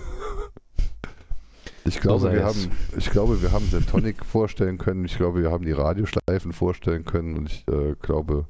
Ich 1.86 2.00
glaube, 2.00 2.32
wir 2.32 2.44
haben, 2.44 2.70
ich 2.96 3.10
glaube, 3.10 3.40
wir 3.42 3.52
haben 3.52 3.66
Sentonic 3.68 4.24
vorstellen 4.24 4.78
können. 4.78 5.04
Ich 5.04 5.16
glaube, 5.16 5.42
wir 5.42 5.50
haben 5.50 5.64
die 5.64 5.72
Radioschleifen 5.72 6.52
vorstellen 6.52 7.04
können 7.04 7.36
und 7.36 7.50
ich 7.50 7.66
äh, 7.68 7.94
glaube, 8.00 8.46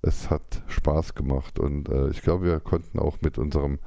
es 0.00 0.30
hat 0.30 0.62
Spaß 0.68 1.14
gemacht 1.14 1.58
und 1.58 1.88
äh, 1.88 2.08
ich 2.08 2.22
glaube, 2.22 2.46
wir 2.46 2.60
konnten 2.60 2.98
auch 2.98 3.20
mit 3.20 3.38
unserem 3.38 3.78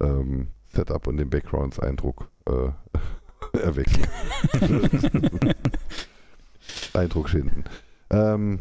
ähm, 0.00 0.48
Setup 0.68 1.06
und 1.06 1.16
den 1.16 1.30
Backgrounds 1.30 1.80
Eindruck 1.80 2.28
äh, 2.46 2.70
erwecken. 3.58 4.06
Eindruck 6.92 7.28
schinden. 7.28 7.64
Ähm, 8.10 8.60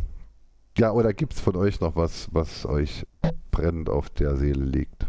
ja, 0.77 0.91
oder 0.91 1.13
gibt 1.13 1.33
es 1.33 1.41
von 1.41 1.55
euch 1.55 1.81
noch 1.81 1.95
was, 1.95 2.29
was 2.31 2.65
euch 2.65 3.05
brennend 3.51 3.89
auf 3.89 4.09
der 4.09 4.37
Seele 4.37 4.63
liegt? 4.63 5.08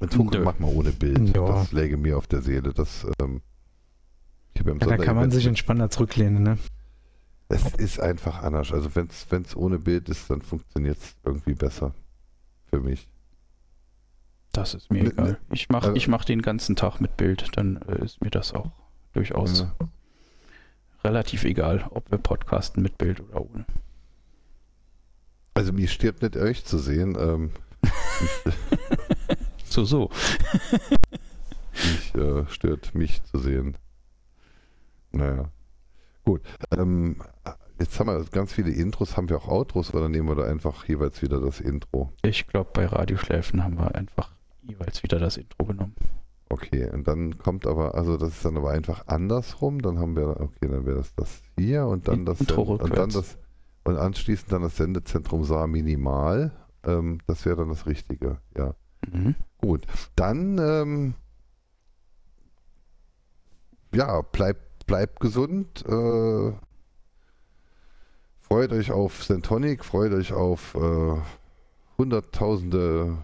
In 0.00 0.10
Zukunft 0.10 0.34
Nö. 0.34 0.44
mach 0.44 0.58
mal 0.58 0.72
ohne 0.72 0.90
Bild. 0.92 1.34
Ja. 1.36 1.46
Das 1.46 1.72
läge 1.72 1.96
mir 1.96 2.16
auf 2.18 2.26
der 2.26 2.40
Seele. 2.42 2.72
Das, 2.72 3.06
ähm, 3.20 3.40
ich 4.54 4.64
Ja, 4.64 4.74
da 4.74 4.96
kann 4.96 5.16
man 5.16 5.30
sich 5.30 5.46
entspannter 5.46 5.90
zurücklehnen, 5.90 6.42
ne? 6.42 6.58
es 7.50 7.74
ist 7.76 7.98
einfach 7.98 8.42
anders. 8.42 8.72
Also 8.72 8.94
wenn 8.94 9.08
es 9.08 9.56
ohne 9.56 9.78
Bild 9.78 10.08
ist, 10.10 10.28
dann 10.30 10.42
funktioniert 10.42 10.98
es 10.98 11.16
irgendwie 11.24 11.54
besser. 11.54 11.94
Für 12.66 12.80
mich. 12.80 13.08
Das 14.52 14.74
ist 14.74 14.90
mir 14.90 15.04
Ne- 15.04 15.10
egal. 15.10 15.30
ne- 15.32 15.38
Ich 15.52 15.68
mache 15.70 15.86
also- 15.86 15.96
ich 15.96 16.08
mach 16.08 16.24
den 16.26 16.42
ganzen 16.42 16.76
Tag 16.76 17.00
mit 17.00 17.16
Bild, 17.16 17.56
dann 17.56 17.76
äh, 17.88 18.04
ist 18.04 18.20
mir 18.20 18.30
das 18.30 18.52
auch 18.52 18.70
durchaus 19.14 19.60
Ja. 19.60 19.74
relativ 21.04 21.44
egal, 21.44 21.86
ob 21.90 22.10
wir 22.10 22.18
podcasten 22.18 22.82
mit 22.82 22.98
Bild 22.98 23.20
oder 23.20 23.40
ohne. 23.40 23.64
Also 25.54 25.72
mir 25.72 25.88
stirbt 25.88 26.20
nicht 26.22 26.36
euch 26.36 26.64
zu 26.66 26.76
sehen. 26.78 27.16
Ähm, 27.18 27.50
So, 29.78 29.84
so. 29.84 30.10
mich 31.72 32.14
äh, 32.16 32.44
stört 32.48 32.94
mich 32.96 33.22
zu 33.22 33.38
sehen. 33.38 33.76
Naja. 35.12 35.50
Gut. 36.24 36.42
Ähm, 36.76 37.22
jetzt 37.78 38.00
haben 38.00 38.08
wir 38.08 38.24
ganz 38.32 38.52
viele 38.52 38.72
Intros. 38.72 39.16
Haben 39.16 39.28
wir 39.28 39.36
auch 39.36 39.46
Outros 39.46 39.94
oder 39.94 40.08
nehmen 40.08 40.28
wir 40.28 40.34
da 40.34 40.44
einfach 40.44 40.86
jeweils 40.86 41.22
wieder 41.22 41.40
das 41.40 41.60
Intro? 41.60 42.12
Ich 42.22 42.48
glaube, 42.48 42.70
bei 42.72 42.86
Radioschläfen 42.86 43.62
haben 43.62 43.78
wir 43.78 43.94
einfach 43.94 44.32
jeweils 44.62 45.04
wieder 45.04 45.20
das 45.20 45.36
Intro 45.36 45.66
genommen. 45.66 45.94
Okay, 46.48 46.90
und 46.90 47.06
dann 47.06 47.38
kommt 47.38 47.64
aber, 47.64 47.94
also 47.94 48.16
das 48.16 48.30
ist 48.30 48.44
dann 48.44 48.56
aber 48.56 48.70
einfach 48.70 49.06
andersrum. 49.06 49.80
Dann 49.80 50.00
haben 50.00 50.16
wir, 50.16 50.40
okay, 50.40 50.66
dann 50.66 50.86
wäre 50.86 50.96
das 50.96 51.14
das 51.14 51.40
hier 51.56 51.86
und 51.86 52.08
dann 52.08 52.24
das 52.24 52.40
Intro 52.40 52.62
und 52.62 52.82
dann 52.82 52.88
rückwärts. 52.88 53.14
das 53.14 53.38
und 53.84 53.96
anschließend 53.96 54.50
dann 54.50 54.62
das 54.62 54.76
Sendezentrum 54.76 55.44
Saar 55.44 55.68
Minimal. 55.68 56.50
Ähm, 56.82 57.20
das 57.28 57.46
wäre 57.46 57.58
dann 57.58 57.68
das 57.68 57.86
Richtige, 57.86 58.38
ja. 58.56 58.74
Mhm. 59.06 59.34
Gut, 59.58 59.86
dann 60.16 60.58
ähm, 60.58 61.14
ja, 63.94 64.20
bleibt 64.22 64.86
bleibt 64.86 65.20
gesund. 65.20 65.84
Äh, 65.86 66.52
freut 68.40 68.72
euch 68.72 68.90
auf 68.90 69.22
Sentonic, 69.22 69.84
freut 69.84 70.12
euch 70.12 70.32
auf 70.32 70.74
äh, 70.74 71.20
hunderttausende 71.98 73.18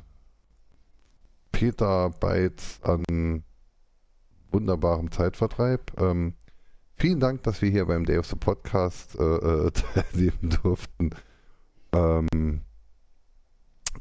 Petabytes 1.51 2.81
an 2.83 3.43
wunderbarem 4.53 5.11
Zeitvertreib. 5.11 5.99
Ähm, 6.01 6.35
vielen 6.97 7.19
Dank, 7.19 7.43
dass 7.43 7.63
wir 7.63 7.71
hier 7.71 7.87
beim 7.87 8.05
Day 8.05 8.19
of 8.19 8.27
the 8.27 8.37
Podcast 8.37 9.19
äh, 9.19 9.23
äh, 9.23 9.71
teilnehmen 10.13 10.59
durften. 10.63 11.11
Ähm, 11.93 12.61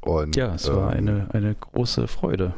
und, 0.02 0.36
Ja, 0.36 0.54
es 0.56 0.68
war 0.72 0.92
ähm, 0.96 1.08
eine, 1.08 1.30
eine 1.34 1.56
große 1.56 2.08
Freude. 2.08 2.54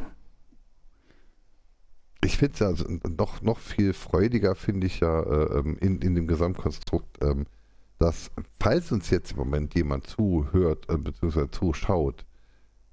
Ich 2.24 2.38
finde 2.38 2.54
es 2.54 2.60
ja 2.60 2.68
also 2.68 2.86
noch, 3.18 3.42
noch 3.42 3.60
viel 3.60 3.94
freudiger, 3.94 4.56
finde 4.56 4.88
ich 4.88 5.00
ja 5.00 5.22
äh, 5.22 5.60
ähm, 5.60 5.78
in, 5.80 6.02
in 6.02 6.16
dem 6.16 6.28
Gesamtkonstrukt, 6.28 7.24
ähm, 7.24 7.46
dass, 8.00 8.32
falls 8.60 8.92
uns 8.92 9.10
jetzt 9.12 9.32
im 9.34 9.38
Moment 9.38 9.76
jemand 9.76 10.08
zuhört, 10.08 10.90
äh, 10.90 10.98
beziehungsweise 10.98 11.52
zuschaut, 11.52 12.26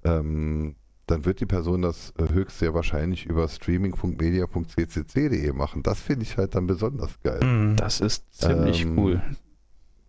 ähm, 0.03 0.75
dann 1.07 1.25
wird 1.25 1.39
die 1.41 1.45
Person 1.45 1.81
das 1.81 2.13
äh, 2.17 2.29
höchst 2.31 2.59
sehr 2.59 2.73
wahrscheinlich 2.73 3.25
über 3.25 3.47
streaming.media.ccc.de 3.47 5.51
machen. 5.53 5.83
Das 5.83 5.99
finde 5.99 6.23
ich 6.23 6.37
halt 6.37 6.55
dann 6.55 6.67
besonders 6.67 7.19
geil. 7.23 7.43
Mhm. 7.43 7.75
Das 7.75 7.99
ist 8.01 8.31
ziemlich 8.33 8.83
Ähm, 8.83 8.97
cool. 8.97 9.21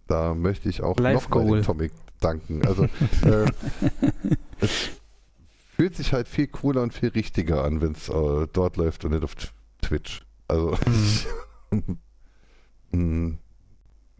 Da 0.06 0.34
möchte 0.34 0.68
ich 0.68 0.82
auch 0.82 0.98
Live 0.98 1.28
nochmal 1.30 1.46
Goal. 1.46 1.58
den 1.60 1.64
Tomic 1.64 1.92
danken. 2.24 2.66
Also 2.66 2.84
äh, 3.24 3.46
es 4.60 4.90
fühlt 5.76 5.94
sich 5.96 6.12
halt 6.12 6.28
viel 6.28 6.46
cooler 6.46 6.82
und 6.82 6.94
viel 6.94 7.10
richtiger 7.10 7.64
an, 7.64 7.80
wenn 7.80 7.92
es 7.92 8.08
äh, 8.08 8.46
dort 8.52 8.76
läuft 8.76 9.04
und 9.04 9.12
nicht 9.12 9.24
auf 9.24 9.34
Twitch. 9.82 10.24
Also 10.48 10.76
Mm, 12.92 13.38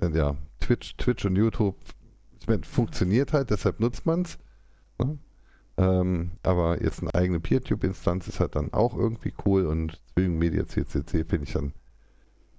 ja, 0.01 0.37
Twitch, 0.59 0.97
Twitch 0.97 1.25
und 1.25 1.37
YouTube 1.37 1.77
ich 2.45 2.49
meine, 2.49 2.63
funktioniert 2.63 3.33
halt, 3.33 3.49
deshalb 3.49 3.81
nutzt 3.81 4.05
man 4.05 4.21
es. 4.21 4.39
Ne? 4.99 5.19
Ähm, 5.79 6.33
aber 6.43 6.83
jetzt 6.83 7.01
eine 7.01 7.15
eigene 7.15 7.41
PeerTube-Instanz 7.41 8.29
ist 8.29 8.39
halt 8.39 8.55
dann 8.55 8.71
auch 8.75 8.95
irgendwie 8.95 9.33
cool 9.47 9.67
und 9.67 9.99
Streaming 10.11 10.39
Media 10.39 10.67
CCC 10.67 11.25
finde 11.25 11.45
ich 11.45 11.55
dann 11.55 11.73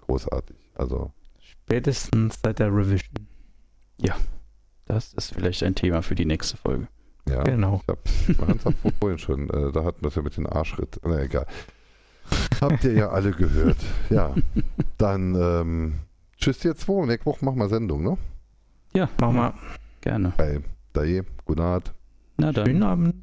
großartig. 0.02 0.58
Also 0.74 1.12
Spätestens 1.40 2.40
seit 2.44 2.58
der 2.58 2.74
Revision. 2.74 3.28
Das 4.86 5.14
ist 5.14 5.34
vielleicht 5.34 5.64
ein 5.64 5.76
Thema 5.76 6.02
für 6.02 6.16
die 6.16 6.26
nächste 6.26 6.58
Folge. 6.58 6.88
ja. 7.28 7.44
Genau. 7.44 7.82
Ich 7.84 7.88
hab, 7.88 8.00
wir 8.40 8.48
hatten 8.48 8.76
es 8.84 8.94
vorhin 9.00 9.18
schon, 9.20 9.50
äh, 9.50 9.72
da 9.72 9.84
hatten 9.84 10.02
wir 10.02 10.08
es 10.10 10.16
ja 10.16 10.22
mit 10.22 10.38
den 10.38 10.46
Arschritt. 10.48 11.00
Na 11.04 11.22
egal. 11.22 11.46
Habt 12.62 12.84
ihr 12.84 12.94
ja 12.94 13.10
alle 13.10 13.32
gehört. 13.32 13.78
Ja. 14.10 14.34
Dann 14.98 15.36
ähm, 15.36 15.94
tschüss 16.38 16.64
ihr 16.66 16.76
zwei. 16.76 17.06
Nächste 17.06 17.26
Woche 17.28 17.44
machen 17.46 17.58
wir 17.60 17.70
Sendung, 17.70 18.04
ne? 18.04 18.18
Ja, 18.94 19.10
Machen 19.20 19.36
wir. 19.36 19.54
gerne. 20.02 20.34
Bei 20.38 20.62
Dae, 20.94 21.24
gute 21.46 21.62
Nacht. 21.62 21.94
Na 22.38 22.52
dann, 22.52 22.66
Schönen 22.66 22.84
Abend. 22.84 23.16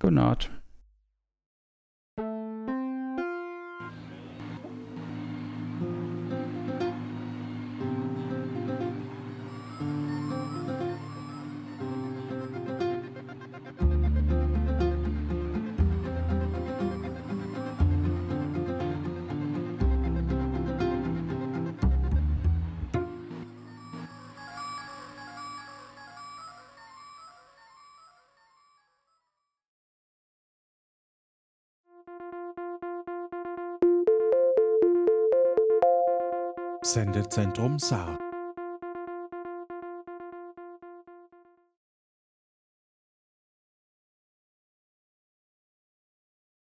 gute 0.00 0.12
Nacht. 0.14 0.50
Sendezentrum 36.94 37.76
Saar. 37.80 38.33